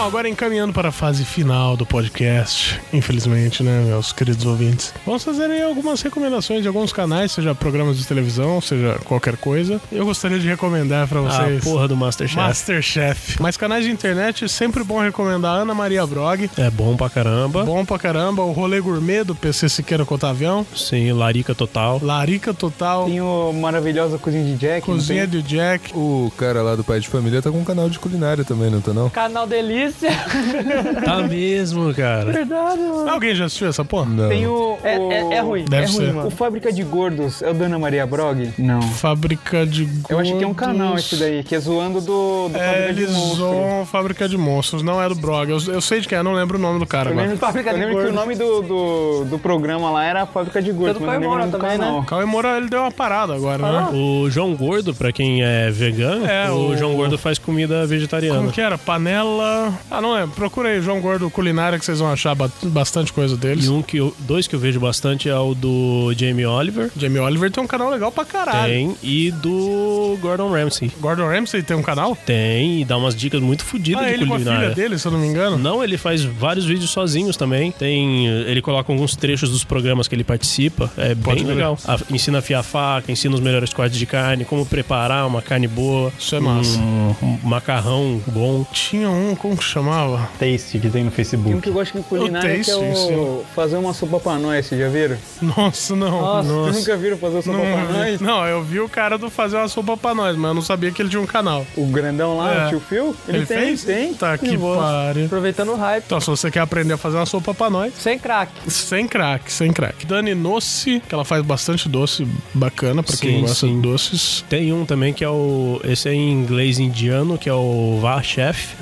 Bom, 0.01 0.07
agora 0.07 0.27
encaminhando 0.27 0.73
para 0.73 0.89
a 0.89 0.91
fase 0.91 1.23
final 1.23 1.77
do 1.77 1.85
podcast, 1.85 2.81
infelizmente, 2.91 3.61
né, 3.61 3.83
meus 3.85 4.11
queridos 4.11 4.43
ouvintes. 4.47 4.91
Vamos 5.05 5.23
fazer 5.23 5.43
aí 5.45 5.61
algumas 5.61 6.01
recomendações 6.01 6.63
de 6.63 6.67
alguns 6.67 6.91
canais, 6.91 7.31
seja 7.31 7.53
programas 7.53 7.99
de 7.99 8.07
televisão, 8.07 8.59
seja 8.59 8.97
qualquer 9.05 9.37
coisa. 9.37 9.79
Eu 9.91 10.03
gostaria 10.03 10.39
de 10.39 10.47
recomendar 10.47 11.07
para 11.07 11.19
Ah, 11.19 11.21
vocês. 11.45 11.63
porra 11.63 11.87
do 11.87 11.95
Masterchef. 11.95 12.35
Masterchef. 12.41 13.39
Mas 13.39 13.55
canais 13.57 13.85
de 13.85 13.91
internet, 13.91 14.49
sempre 14.49 14.83
bom 14.83 14.99
recomendar 14.99 15.57
Ana 15.59 15.75
Maria 15.75 16.03
Brog. 16.07 16.49
É 16.57 16.71
bom 16.71 16.97
pra 16.97 17.07
caramba. 17.07 17.63
Bom 17.63 17.85
pra 17.85 17.99
caramba. 17.99 18.41
O 18.41 18.51
Rolê 18.53 18.81
Gourmet 18.81 19.23
do 19.23 19.35
PC 19.35 19.69
Siqueira 19.69 20.03
Cotavião. 20.03 20.65
Sim, 20.75 21.11
larica 21.11 21.53
total. 21.53 21.99
Larica 22.01 22.55
Total. 22.55 23.05
Tem 23.05 23.21
o 23.21 23.53
maravilhosa 23.53 24.17
cozinha 24.17 24.45
de 24.45 24.55
Jack. 24.55 24.81
Cozinha 24.83 25.27
de 25.27 25.43
Jack. 25.43 25.91
O 25.95 26.33
cara 26.35 26.63
lá 26.63 26.75
do 26.75 26.83
Pai 26.83 26.99
de 26.99 27.07
Família 27.07 27.39
tá 27.39 27.51
com 27.51 27.59
um 27.59 27.63
canal 27.63 27.87
de 27.87 27.99
culinária 27.99 28.43
também, 28.43 28.71
não 28.71 28.81
tá 28.81 28.91
não? 28.93 29.07
Canal 29.07 29.45
Delícia. 29.45 29.90
Tá 31.05 31.17
mesmo, 31.23 31.93
cara. 31.93 32.31
Verdade, 32.31 32.79
mano. 32.81 33.09
Alguém 33.09 33.35
já 33.35 33.45
assistiu 33.45 33.67
essa 33.67 33.83
porra? 33.85 34.05
Não. 34.09 34.29
Tem 34.29 34.45
o... 34.47 34.77
É, 34.83 34.97
o- 34.97 35.11
é, 35.11 35.33
é 35.35 35.39
ruim. 35.41 35.65
Deve 35.65 35.83
é 35.83 35.87
ruim, 35.87 36.05
ser. 36.05 36.13
mano. 36.13 36.27
O 36.27 36.31
Fábrica 36.31 36.71
de 36.71 36.83
Gordos 36.83 37.41
é 37.41 37.49
o 37.49 37.53
Dona 37.53 37.77
Maria 37.79 38.05
Brog? 38.05 38.51
Não. 38.57 38.81
Fábrica 38.81 39.65
de 39.65 39.87
Eu 40.09 40.19
acho 40.19 40.31
que 40.33 40.37
tem 40.39 40.47
um 40.47 40.53
canal 40.53 40.89
Gordos. 40.89 41.05
esse 41.05 41.15
daí, 41.17 41.43
que 41.43 41.55
é 41.55 41.59
zoando 41.59 42.01
do, 42.01 42.49
do 42.49 42.57
É, 42.57 42.89
eles 42.89 43.09
zoam 43.09 43.85
Fábrica 43.85 44.27
de 44.27 44.37
Monstros, 44.37 44.81
não 44.83 45.01
é 45.01 45.07
do 45.07 45.15
Brog. 45.15 45.49
Eu, 45.49 45.57
eu 45.73 45.81
sei 45.81 46.01
de 46.01 46.07
quem 46.07 46.17
é, 46.17 46.23
não 46.23 46.33
lembro 46.33 46.57
o 46.57 46.61
nome 46.61 46.79
do 46.79 46.85
cara 46.85 47.09
Eu 47.09 47.13
agora. 47.13 47.27
lembro, 47.27 47.39
Fábrica 47.39 47.69
eu 47.69 47.73
de 47.73 47.79
lembro 47.79 47.95
que 47.95 48.01
o 48.01 48.13
Gordos. 48.13 48.19
nome 48.21 48.35
do, 48.35 48.61
do, 48.61 49.25
do 49.25 49.39
programa 49.39 49.89
lá 49.91 50.03
era 50.03 50.25
Fábrica 50.25 50.61
de 50.61 50.71
Gordos, 50.71 50.97
do 50.99 51.05
mas 51.05 51.15
eu 51.15 51.21
não 51.21 51.29
lembro 51.35 51.37
o 51.37 51.39
nome 51.39 51.51
do 51.51 51.57
Caio 51.59 51.77
Moura 51.77 51.79
também, 51.79 51.91
canal. 51.91 52.03
Cauê 52.05 52.25
Moura, 52.25 52.57
ele 52.57 52.69
deu 52.69 52.81
uma 52.81 52.91
parada 52.91 53.33
agora, 53.35 53.57
né? 53.71 53.87
O 53.93 54.29
João 54.29 54.55
Gordo, 54.55 54.93
pra 54.93 55.11
quem 55.11 55.43
é 55.43 55.69
vegano, 55.69 56.25
É, 56.25 56.49
o, 56.49 56.69
o- 56.69 56.77
João 56.77 56.95
Gordo 56.95 57.17
faz 57.17 57.37
comida 57.37 57.85
vegetariana. 57.85 58.39
Como 58.39 58.51
que 58.51 58.61
era? 58.61 58.77
Panela. 58.77 59.73
Ah, 59.89 60.01
não 60.01 60.13
lembro. 60.13 60.31
Procura 60.35 60.69
aí, 60.69 60.81
João 60.81 61.01
Gordo 61.01 61.29
Culinária, 61.29 61.77
que 61.79 61.85
vocês 61.85 61.99
vão 61.99 62.11
achar 62.11 62.33
ba- 62.35 62.49
bastante 62.63 63.11
coisa 63.11 63.35
deles. 63.35 63.65
E 63.65 63.69
um 63.69 63.81
que 63.81 63.97
eu, 63.97 64.15
dois 64.19 64.47
que 64.47 64.55
eu 64.55 64.59
vejo 64.59 64.79
bastante 64.79 65.27
é 65.29 65.35
o 65.35 65.53
do 65.53 66.13
Jamie 66.17 66.45
Oliver. 66.45 66.89
Jamie 66.97 67.19
Oliver 67.19 67.51
tem 67.51 67.63
um 67.63 67.67
canal 67.67 67.89
legal 67.89 68.11
pra 68.11 68.23
caralho. 68.25 68.71
Tem. 68.71 68.95
E 69.03 69.31
do 69.31 70.17
Gordon 70.21 70.49
Ramsay. 70.51 70.91
Gordon 70.99 71.27
Ramsay 71.27 71.61
tem 71.63 71.75
um 71.75 71.81
canal? 71.83 72.15
Tem. 72.25 72.81
E 72.81 72.85
dá 72.85 72.97
umas 72.97 73.15
dicas 73.15 73.41
muito 73.41 73.63
fodidas 73.65 74.01
Ah, 74.03 74.07
de 74.07 74.13
ele 74.13 74.25
com 74.25 74.33
a 74.33 74.37
filha 74.37 74.49
culinária. 74.51 74.75
dele, 74.75 74.97
se 74.99 75.07
eu 75.07 75.11
não 75.11 75.19
me 75.19 75.27
engano. 75.27 75.57
Não, 75.57 75.83
ele 75.83 75.97
faz 75.97 76.23
vários 76.23 76.65
vídeos 76.65 76.89
sozinhos 76.91 77.35
também. 77.37 77.71
Tem, 77.71 78.27
ele 78.27 78.61
coloca 78.61 78.91
alguns 78.91 79.15
trechos 79.15 79.49
dos 79.49 79.63
programas 79.63 80.07
que 80.07 80.15
ele 80.15 80.23
participa. 80.23 80.91
É 80.97 81.15
Pode 81.15 81.37
bem 81.37 81.45
crer. 81.45 81.55
legal. 81.55 81.77
A- 81.87 81.99
ensina 82.09 82.37
a 82.37 82.39
afiar 82.39 82.61
a 82.61 82.63
faca, 82.63 83.11
ensina 83.11 83.33
os 83.35 83.41
melhores 83.41 83.73
cortes 83.73 83.97
de 83.97 84.05
carne, 84.05 84.45
como 84.45 84.65
preparar 84.65 85.27
uma 85.27 85.41
carne 85.41 85.67
boa. 85.67 86.11
Isso 86.17 86.35
é 86.35 86.39
massa. 86.39 86.79
Um, 86.79 87.15
um 87.23 87.39
macarrão 87.43 88.21
bom. 88.27 88.65
Tinha 88.71 89.09
um, 89.09 89.35
como 89.35 89.55
que 89.57 89.63
chamava? 89.71 90.29
Taste 90.39 90.79
que 90.79 90.89
tem 90.89 90.89
no 90.89 90.91
Tem 90.91 91.07
um 91.07 91.11
Facebook. 91.11 91.61
que 91.61 91.69
eu 91.69 91.73
gosto 91.73 91.97
de 91.97 92.03
culinária 92.03 92.59
que 92.59 92.69
é 92.71 92.73
Taste, 92.73 92.83
o 92.83 92.95
sim. 93.39 93.45
fazer 93.55 93.77
uma 93.77 93.93
sopa 93.93 94.19
pra 94.19 94.37
nós, 94.37 94.65
vocês 94.65 94.79
já 94.79 94.87
viram? 94.89 95.17
Nossa, 95.41 95.95
não. 95.95 96.09
Nossa, 96.21 96.47
Vocês 96.49 96.75
nunca 96.77 96.97
viram 96.97 97.17
fazer 97.17 97.41
sopa 97.41 97.57
pra 97.59 97.69
Não, 97.83 97.93
nós? 97.93 98.21
não, 98.21 98.45
eu 98.47 98.63
vi 98.63 98.79
o 98.79 98.89
cara 98.89 99.17
do 99.17 99.29
fazer 99.29 99.57
uma 99.57 99.67
sopa 99.67 99.95
pra 99.97 100.13
nós, 100.13 100.35
mas 100.35 100.49
eu 100.49 100.53
não 100.55 100.61
sabia 100.61 100.91
que 100.91 101.01
ele 101.01 101.09
tinha 101.09 101.21
um 101.21 101.25
canal. 101.25 101.65
O 101.75 101.85
grandão 101.87 102.37
lá, 102.37 102.53
É. 102.53 102.65
o 102.65 102.69
tio 102.69 102.79
Phil? 102.79 103.15
Ele, 103.27 103.45
tem, 103.45 103.57
fez? 103.57 103.83
tem. 103.83 104.13
Tá 104.13 104.37
que 104.37 104.57
pariu. 104.57 105.25
Aproveitando 105.25 105.71
o 105.71 105.75
hype. 105.75 106.03
Então, 106.05 106.19
se 106.21 106.27
você 106.27 106.49
quer 106.51 106.59
aprender 106.61 106.93
a 106.93 106.97
fazer 106.97 107.17
uma 107.17 107.25
sopa 107.25 107.53
pra 107.53 107.69
nós, 107.69 107.93
Sem 107.95 108.17
crack. 108.19 108.51
sem 108.67 109.07
crack, 109.07 109.51
sem 109.51 109.71
crack. 109.71 110.05
Dani 110.05 110.35
Nossi, 110.35 111.01
que 111.07 111.13
ela 111.13 111.25
faz 111.25 111.43
bastante 111.43 111.87
doce 111.89 112.27
bacana 112.53 113.01
pra 113.03 113.15
quem 113.17 113.35
Sim, 113.35 113.41
gosta 113.41 113.67
sim. 113.67 113.75
de 113.75 113.81
doces. 113.81 114.45
Tem 114.49 114.71
um 114.73 114.85
também 114.85 115.13
que 115.13 115.23
é 115.23 115.29
o. 115.29 115.79
Esse 115.83 116.09
é 116.09 116.13
em 116.13 116.31
inglês 116.31 116.79
indiano, 116.79 117.37
que 117.37 117.49
é 117.49 117.53
o 117.53 117.99
VA 118.01 118.21
Chef, 118.21 118.75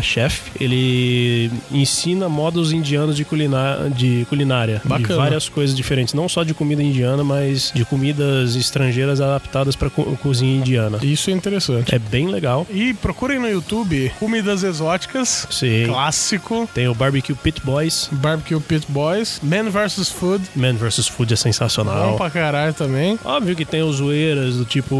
V-A-H 0.00 0.02
Chef. 0.02 0.40
Ele 0.60 1.50
ensina 1.70 2.28
modos 2.28 2.72
indianos 2.72 3.16
de, 3.16 3.24
culina, 3.24 3.90
de 3.94 4.26
culinária. 4.28 4.80
De 4.82 4.88
Bacana. 4.88 5.16
várias 5.20 5.48
coisas 5.48 5.76
diferentes. 5.76 6.14
Não 6.14 6.28
só 6.28 6.42
de 6.42 6.54
comida 6.54 6.82
indiana, 6.82 7.22
mas 7.24 7.72
de 7.74 7.84
comidas 7.84 8.54
estrangeiras 8.56 9.20
adaptadas 9.20 9.76
pra 9.76 9.90
co- 9.90 10.16
cozinha 10.22 10.56
indiana. 10.58 10.98
Isso 11.02 11.30
é 11.30 11.32
interessante. 11.32 11.94
É 11.94 11.98
bem 11.98 12.28
legal. 12.28 12.66
E 12.70 12.94
procurem 12.94 13.38
no 13.38 13.48
YouTube 13.48 14.10
comidas 14.18 14.62
exóticas. 14.62 15.46
Sim. 15.50 15.86
Clássico. 15.86 16.68
Tem 16.74 16.88
o 16.88 16.94
Barbecue 16.94 17.34
Pit 17.34 17.60
Boys. 17.64 18.08
Barbecue 18.12 18.60
Pit 18.60 18.86
Boys. 18.88 19.40
Man 19.42 19.70
vs. 19.70 20.08
Food. 20.10 20.44
Man 20.54 20.74
vs. 20.74 21.08
Food 21.08 21.32
é 21.32 21.36
Bom 21.36 21.42
sensacional. 21.42 22.16
pra 22.16 22.30
caralho 22.30 22.74
também. 22.74 23.18
Óbvio 23.24 23.54
que 23.56 23.64
tem 23.64 23.82
os 23.82 23.96
zoeiras 23.96 24.56
do 24.56 24.64
tipo. 24.64 24.94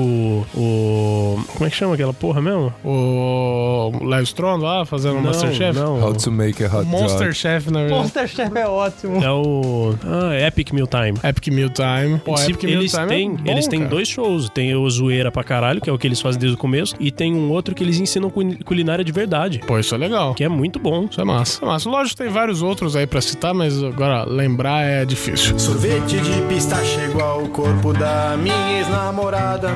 O. 0.55 1.43
Como 1.55 1.67
é 1.67 1.71
que 1.71 1.77
chama 1.77 1.95
aquela 1.95 2.13
porra 2.13 2.41
mesmo? 2.41 2.73
O 2.85 3.93
Live 4.03 4.25
Strong 4.25 4.63
lá, 4.63 4.86
fazendo 4.87 5.19
o 5.19 5.23
Masterchef. 5.23 5.79
Não. 5.79 6.01
How 6.03 6.15
to 6.15 6.31
make 6.33 6.63
a 6.65 6.67
hot 6.69 6.87
Monster 6.87 7.19
dog. 7.29 7.35
Chef, 7.35 7.71
na 7.71 7.81
verdade. 7.81 8.01
Monster 8.01 8.29
Chef 8.29 8.57
é 8.57 8.67
ótimo. 8.67 9.23
É 9.25 9.31
o. 9.31 9.95
Ah, 10.05 10.47
Epic 10.47 10.73
Meal 10.73 10.87
Time. 10.87 11.19
Epic 11.23 11.49
Meal 11.49 11.69
Time. 11.71 12.19
Pô, 12.25 12.35
Epic 12.41 12.63
Meal 12.65 12.81
eles 12.81 12.93
Time 12.93 13.07
têm, 13.07 13.29
é 13.29 13.37
bom, 13.37 13.51
eles 13.53 13.67
têm 13.69 13.79
cara. 13.81 13.91
dois 13.91 14.09
shows. 14.09 14.49
Tem 14.51 14.75
o 14.75 14.89
Zoeira 14.89 15.31
pra 15.31 15.43
caralho, 15.45 15.81
que 15.81 15.91
é 15.91 15.93
o 15.93 15.99
que 15.99 16.07
eles 16.07 16.21
fazem 16.21 16.41
desde 16.41 16.57
o 16.57 16.59
começo, 16.59 16.95
e 17.01 17.11
tem 17.11 17.35
um 17.35 17.51
outro 17.51 17.75
que 17.75 17.83
eles 17.83 17.99
ensinam 17.99 18.31
culi- 18.31 18.57
culinária 18.65 19.05
de 19.05 19.13
verdade, 19.13 19.61
Pô, 19.67 19.79
isso 19.79 19.95
é 19.95 19.99
legal. 19.99 20.35
que 20.35 20.45
é 20.45 20.49
muito 20.49 20.79
bom. 20.79 21.07
Isso 21.11 21.21
é 21.21 21.25
massa. 21.25 21.63
É 21.65 21.67
massa. 21.67 21.89
Lógico, 21.89 22.17
tem 22.17 22.29
vários 22.29 22.63
outros 22.63 22.95
aí 22.97 23.07
pra 23.07 23.21
citar, 23.21 23.53
mas 23.53 23.83
agora 23.83 24.25
lembrar 24.25 24.83
é 24.85 25.05
difícil. 25.05 25.59
Sorvete 25.59 26.19
de 26.21 26.41
pistache 26.49 27.01
igual 27.11 27.43
o 27.43 27.49
corpo 27.49 27.93
da 27.93 28.37
minha 28.39 28.79
ex-namorada. 28.79 29.71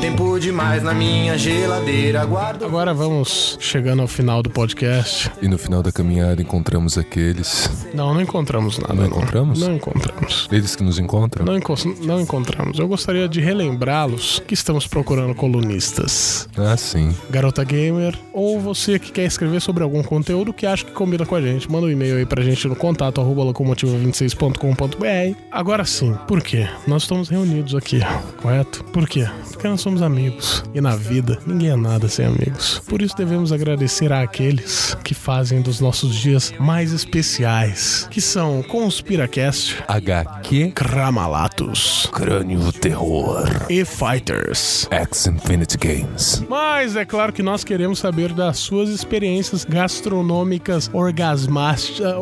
Tempo 0.00 0.38
demais 0.38 0.82
na 0.82 0.94
minha 0.94 1.36
geladeira. 1.36 2.24
Guardo. 2.24 2.64
Agora 2.64 2.94
vamos 2.94 3.56
chegando 3.60 4.02
ao 4.02 4.08
final 4.08 4.40
do 4.42 4.48
podcast. 4.50 5.30
E 5.42 5.48
no 5.48 5.58
final 5.58 5.82
da 5.82 5.90
caminhada 5.90 6.40
encontramos 6.40 6.96
aqueles. 6.96 7.68
Não, 7.92 8.14
não 8.14 8.20
encontramos 8.20 8.78
nada. 8.78 8.94
Não 8.94 9.06
encontramos? 9.06 9.58
Não 9.58 9.74
encontramos. 9.74 10.46
Eles 10.52 10.76
que 10.76 10.82
nos 10.84 10.98
encontram? 10.98 11.44
Não, 11.44 11.56
enco- 11.56 11.74
não 12.02 12.20
encontramos. 12.20 12.78
Eu 12.78 12.86
gostaria 12.86 13.28
de 13.28 13.40
relembrá-los 13.40 14.40
que 14.46 14.54
estamos 14.54 14.86
procurando 14.86 15.34
colunistas. 15.34 16.48
Ah, 16.56 16.76
sim. 16.76 17.12
Garota 17.28 17.64
Gamer, 17.64 18.16
ou 18.32 18.60
você 18.60 18.98
que 19.00 19.10
quer 19.10 19.24
escrever 19.24 19.60
sobre 19.60 19.82
algum 19.82 20.02
conteúdo 20.02 20.52
que 20.52 20.66
acha 20.66 20.84
que 20.84 20.92
combina 20.92 21.26
com 21.26 21.34
a 21.34 21.40
gente, 21.40 21.70
manda 21.70 21.86
um 21.86 21.90
e-mail 21.90 22.16
aí 22.18 22.26
pra 22.26 22.42
gente 22.44 22.68
no 22.68 22.76
contato 22.76 23.20
arroba 23.20 23.42
locomotiva26.com.br. 23.44 25.36
Agora 25.50 25.84
sim, 25.84 26.14
por 26.28 26.40
quê? 26.42 26.68
Nós 26.86 27.02
estamos 27.02 27.28
reunidos 27.28 27.74
aqui, 27.74 28.00
correto? 28.40 28.84
Por 28.84 29.08
quê? 29.08 29.26
Porque 29.50 29.66
nós 29.66 29.80
somos 29.86 30.02
amigos. 30.02 30.64
E 30.74 30.80
na 30.80 30.96
vida, 30.96 31.38
ninguém 31.46 31.70
é 31.70 31.76
nada 31.76 32.08
sem 32.08 32.26
amigos. 32.26 32.82
Por 32.88 33.00
isso 33.00 33.16
devemos 33.16 33.52
agradecer 33.52 34.12
àqueles 34.12 34.96
que 35.04 35.14
fazem 35.14 35.62
dos 35.62 35.80
nossos 35.80 36.16
dias 36.16 36.52
mais 36.58 36.92
especiais, 36.92 38.08
que 38.10 38.20
são 38.20 38.64
Conspiracast, 38.64 39.76
HQ, 39.86 40.72
Kramalatos 40.74 42.08
Crânio 42.12 42.72
Terror, 42.72 43.44
e 43.70 43.84
Fighters. 43.84 44.88
X 44.90 45.28
Infinity 45.28 45.78
Games. 45.78 46.44
Mas 46.48 46.96
é 46.96 47.04
claro 47.04 47.32
que 47.32 47.44
nós 47.44 47.62
queremos 47.62 48.00
saber 48.00 48.32
das 48.32 48.58
suas 48.58 48.88
experiências 48.88 49.64
gastronômicas 49.64 50.90
orgasmáticas, 50.92 52.12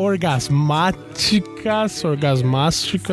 orgasmásticas, 2.04 2.04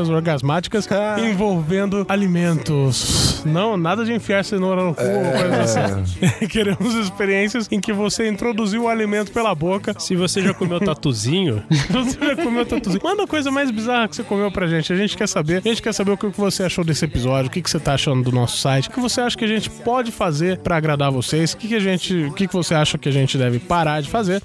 orgasmáticas, 0.10 0.90
envolvendo 1.20 2.06
alimentos. 2.10 3.42
Não, 3.46 3.78
nada 3.78 4.04
de 4.04 4.12
enfiar 4.14 4.41
cenoura 4.44 4.84
no 4.84 4.94
cu 4.94 5.04
ou 5.04 5.32
coisa 5.32 5.82
assim. 5.82 6.48
queremos 6.48 6.96
experiências 6.96 7.68
em 7.72 7.80
que 7.80 7.94
você 7.94 8.28
introduziu 8.28 8.84
o 8.84 8.88
alimento 8.88 9.32
pela 9.32 9.54
boca. 9.54 9.96
Se 10.00 10.16
você 10.16 10.42
já 10.42 10.54
comeu 10.54 10.80
tatuzinho, 10.80 11.64
Você 11.90 12.18
já 12.20 12.36
comeu 12.36 12.66
tatuzinho. 12.66 13.02
Manda 13.04 13.24
a 13.24 13.28
coisa 13.28 13.52
mais 13.52 13.72
bizarra 13.72 14.08
que 14.08 14.16
você 14.16 14.24
comeu 14.24 14.52
pra 14.52 14.68
gente. 14.68 14.92
A 14.92 14.96
gente 14.96 15.18
quer 15.18 15.28
saber. 15.28 15.62
A 15.64 15.68
gente 15.68 15.82
quer 15.82 15.94
saber 15.94 16.12
o 16.12 16.18
que 16.18 16.28
você 16.28 16.64
achou 16.64 16.84
desse 16.84 17.06
episódio, 17.06 17.50
o 17.50 17.52
que 17.52 17.62
que 17.62 17.70
você 17.70 17.80
tá 17.80 17.94
achando 17.94 18.24
do 18.24 18.32
nosso 18.32 18.58
site, 18.58 18.90
o 18.90 18.92
que 18.92 19.00
você 19.00 19.22
acha 19.22 19.38
que 19.38 19.46
a 19.46 19.48
gente 19.48 19.70
pode 19.70 20.12
fazer 20.12 20.58
pra 20.60 20.76
agradar 20.78 21.12
vocês, 21.12 21.54
o 21.54 21.58
que, 21.58 21.68
que 21.70 21.76
a 21.76 21.80
gente. 21.80 22.26
O 22.26 22.34
que, 22.34 22.48
que 22.48 22.54
você 22.54 22.74
acha 22.76 22.98
que 22.98 23.08
a 23.10 23.12
gente 23.12 23.38
deve 23.38 23.60
parar 23.60 24.02
de 24.02 24.10
fazer. 24.10 24.42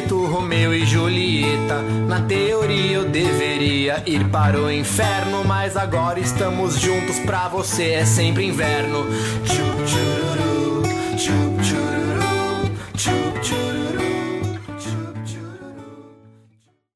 feito 0.00 0.26
Romeu 0.26 0.72
e 0.72 0.86
Julieta. 0.86 1.82
Na 2.08 2.22
teoria 2.22 2.96
eu 2.96 3.04
deveria 3.08 4.02
ir 4.06 4.28
para 4.30 4.58
o 4.58 4.70
inferno, 4.70 5.44
mas 5.44 5.76
agora 5.76 6.18
estamos 6.18 6.78
juntos 6.78 7.18
pra 7.20 7.48
você 7.48 7.90
é 7.92 8.04
sempre 8.04 8.46
inverno. 8.46 9.06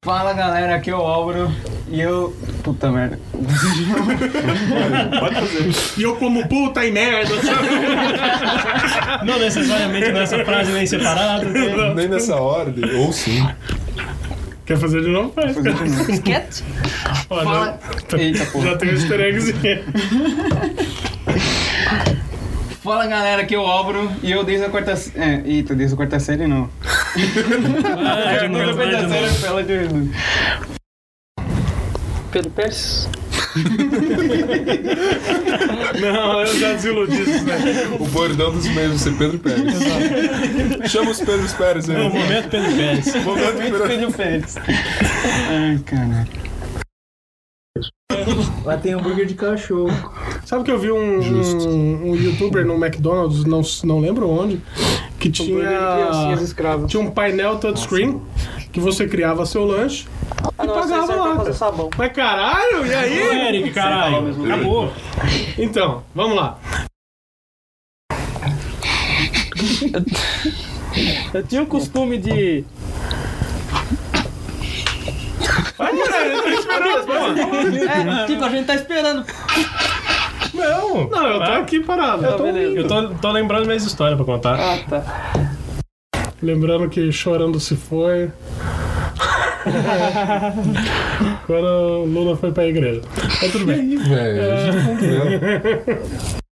Fala 0.03 0.33
galera, 0.33 0.75
aqui 0.75 0.89
é 0.89 0.95
o 0.95 1.01
Álvaro 1.01 1.49
e 1.87 2.01
eu. 2.01 2.35
Puta 2.63 2.91
merda. 2.91 3.19
E 5.97 6.01
eu 6.03 6.15
como 6.15 6.47
puta 6.47 6.83
e 6.85 6.91
merda. 6.91 7.33
Não 9.25 9.39
necessariamente 9.39 10.11
nessa 10.11 10.43
frase 10.43 10.71
nem 10.71 10.85
separado. 10.85 11.45
Nem 11.95 12.07
nessa 12.07 12.35
ordem, 12.35 12.83
ou 12.95 13.11
sim. 13.13 13.47
Quer 14.65 14.77
fazer 14.77 15.01
de 15.01 15.09
novo? 15.09 15.31
Faz. 15.33 15.55
Esquete? 16.09 16.63
Ó, 17.29 17.43
Fala. 17.43 17.79
já, 18.11 18.17
Eita 18.17 18.45
porra. 18.47 18.65
já 18.71 18.77
tem 18.77 18.89
um 18.89 18.93
easter 18.93 19.19
eggzinho. 19.21 19.83
Fala 22.83 23.05
galera, 23.07 23.41
aqui 23.43 23.53
é 23.55 23.59
o 23.59 23.65
Álvaro 23.65 24.11
e 24.23 24.31
eu 24.31 24.43
desde 24.43 24.65
a 24.65 24.69
quarta. 24.69 24.95
sé- 24.95 25.11
É, 25.15 25.41
eita, 25.45 25.73
desde 25.75 25.93
a 25.93 25.97
quarta 25.97 26.19
série 26.19 26.47
não. 26.47 26.69
Ah, 26.87 27.17
de 27.17 27.21
Desde 28.29 28.45
a 28.45 28.49
novo, 28.49 28.65
de 28.71 28.73
quarta 28.75 29.01
novo. 29.03 29.13
série 29.13 29.41
pela 29.41 29.63
de. 29.63 30.09
Pedro 32.35 32.51
Pérez? 32.51 33.07
Não, 36.01 36.41
eu 36.41 36.59
já 36.59 36.73
desiludi 36.73 37.21
isso, 37.21 37.45
né? 37.45 37.57
O 37.97 38.05
bordão 38.07 38.51
dos 38.51 38.67
meios 38.67 38.99
ser 39.01 39.13
Pedro 39.13 39.39
Pérez. 39.39 39.73
Chama 40.91 41.11
os 41.11 41.19
Pedros 41.21 41.53
Pérez 41.53 41.89
aí. 41.89 41.95
No 41.97 42.09
momento, 42.09 42.49
Pedro 42.49 42.75
Pérez. 42.75 43.15
Momento 43.23 43.57
Pedro- 43.57 43.87
Pedro 43.87 44.11
Pérez. 44.11 44.55
Ai, 44.67 45.79
caralho. 45.85 46.27
Lá 48.63 48.77
tem 48.77 48.93
hambúrguer 48.93 49.25
de 49.25 49.35
cachorro. 49.35 49.89
Sabe 50.45 50.63
que 50.63 50.71
eu 50.71 50.79
vi 50.79 50.91
um, 50.91 51.19
um, 51.19 52.11
um 52.11 52.15
youtuber 52.15 52.65
no 52.65 52.75
McDonald's, 52.75 53.43
não, 53.45 53.61
não 53.83 53.99
lembro 53.99 54.29
onde, 54.29 54.61
que 55.19 55.29
tinha, 55.29 55.69
tinha 56.87 57.01
um 57.01 57.11
painel 57.11 57.57
touchscreen 57.57 58.21
que 58.71 58.79
você 58.79 59.07
criava 59.07 59.45
seu 59.45 59.63
lanche 59.63 60.07
Ah, 60.57 60.63
e 60.63 60.67
não, 60.67 60.73
pagava 60.73 61.15
lá. 61.15 61.35
fazer 61.37 61.53
sabão. 61.53 61.89
Mas 61.97 62.11
caralho, 62.11 62.85
e 62.85 62.93
aí? 62.93 63.47
Eric, 63.47 63.71
caralho. 63.71 64.45
Acabou. 64.45 64.91
Então, 65.57 66.03
vamos 66.13 66.35
lá. 66.35 66.59
Eu 71.33 71.43
tinha 71.43 71.63
o 71.63 71.67
costume 71.67 72.17
de. 72.17 72.63
É, 76.83 78.25
tipo, 78.25 78.43
a 78.43 78.49
gente 78.49 78.65
tá 78.65 78.75
esperando. 78.75 79.25
Não, 80.53 81.07
não, 81.09 81.27
eu 81.27 81.43
tô 81.43 81.51
aqui 81.51 81.79
parado. 81.81 82.21
Tá, 82.21 82.37
beleza. 82.37 82.77
Eu 82.77 82.87
tô, 82.87 83.09
tô 83.15 83.31
lembrando 83.31 83.65
minhas 83.65 83.83
histórias 83.83 84.15
pra 84.15 84.25
contar. 84.25 84.59
Ah, 84.59 84.77
tá. 84.89 85.03
Lembrando 86.41 86.89
que 86.89 87.11
chorando 87.11 87.59
se 87.59 87.75
foi. 87.75 88.31
Quando 91.47 91.65
o 91.65 92.05
Lula 92.05 92.37
foi 92.37 92.51
pra 92.51 92.65
igreja. 92.67 93.01
Mas 93.41 93.51
tudo 93.51 93.65
bem. 93.65 93.97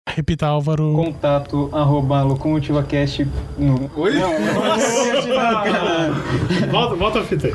Repita, 0.09 0.47
Álvaro. 0.47 0.93
Contato 0.93 1.69
arroba 1.73 2.23
locomotivacast 2.23 3.27
no. 3.57 3.91
Oi? 3.95 4.13
Volta, 6.71 6.95
volta 6.95 7.19
a 7.19 7.23
fita 7.23 7.47
aí. 7.47 7.53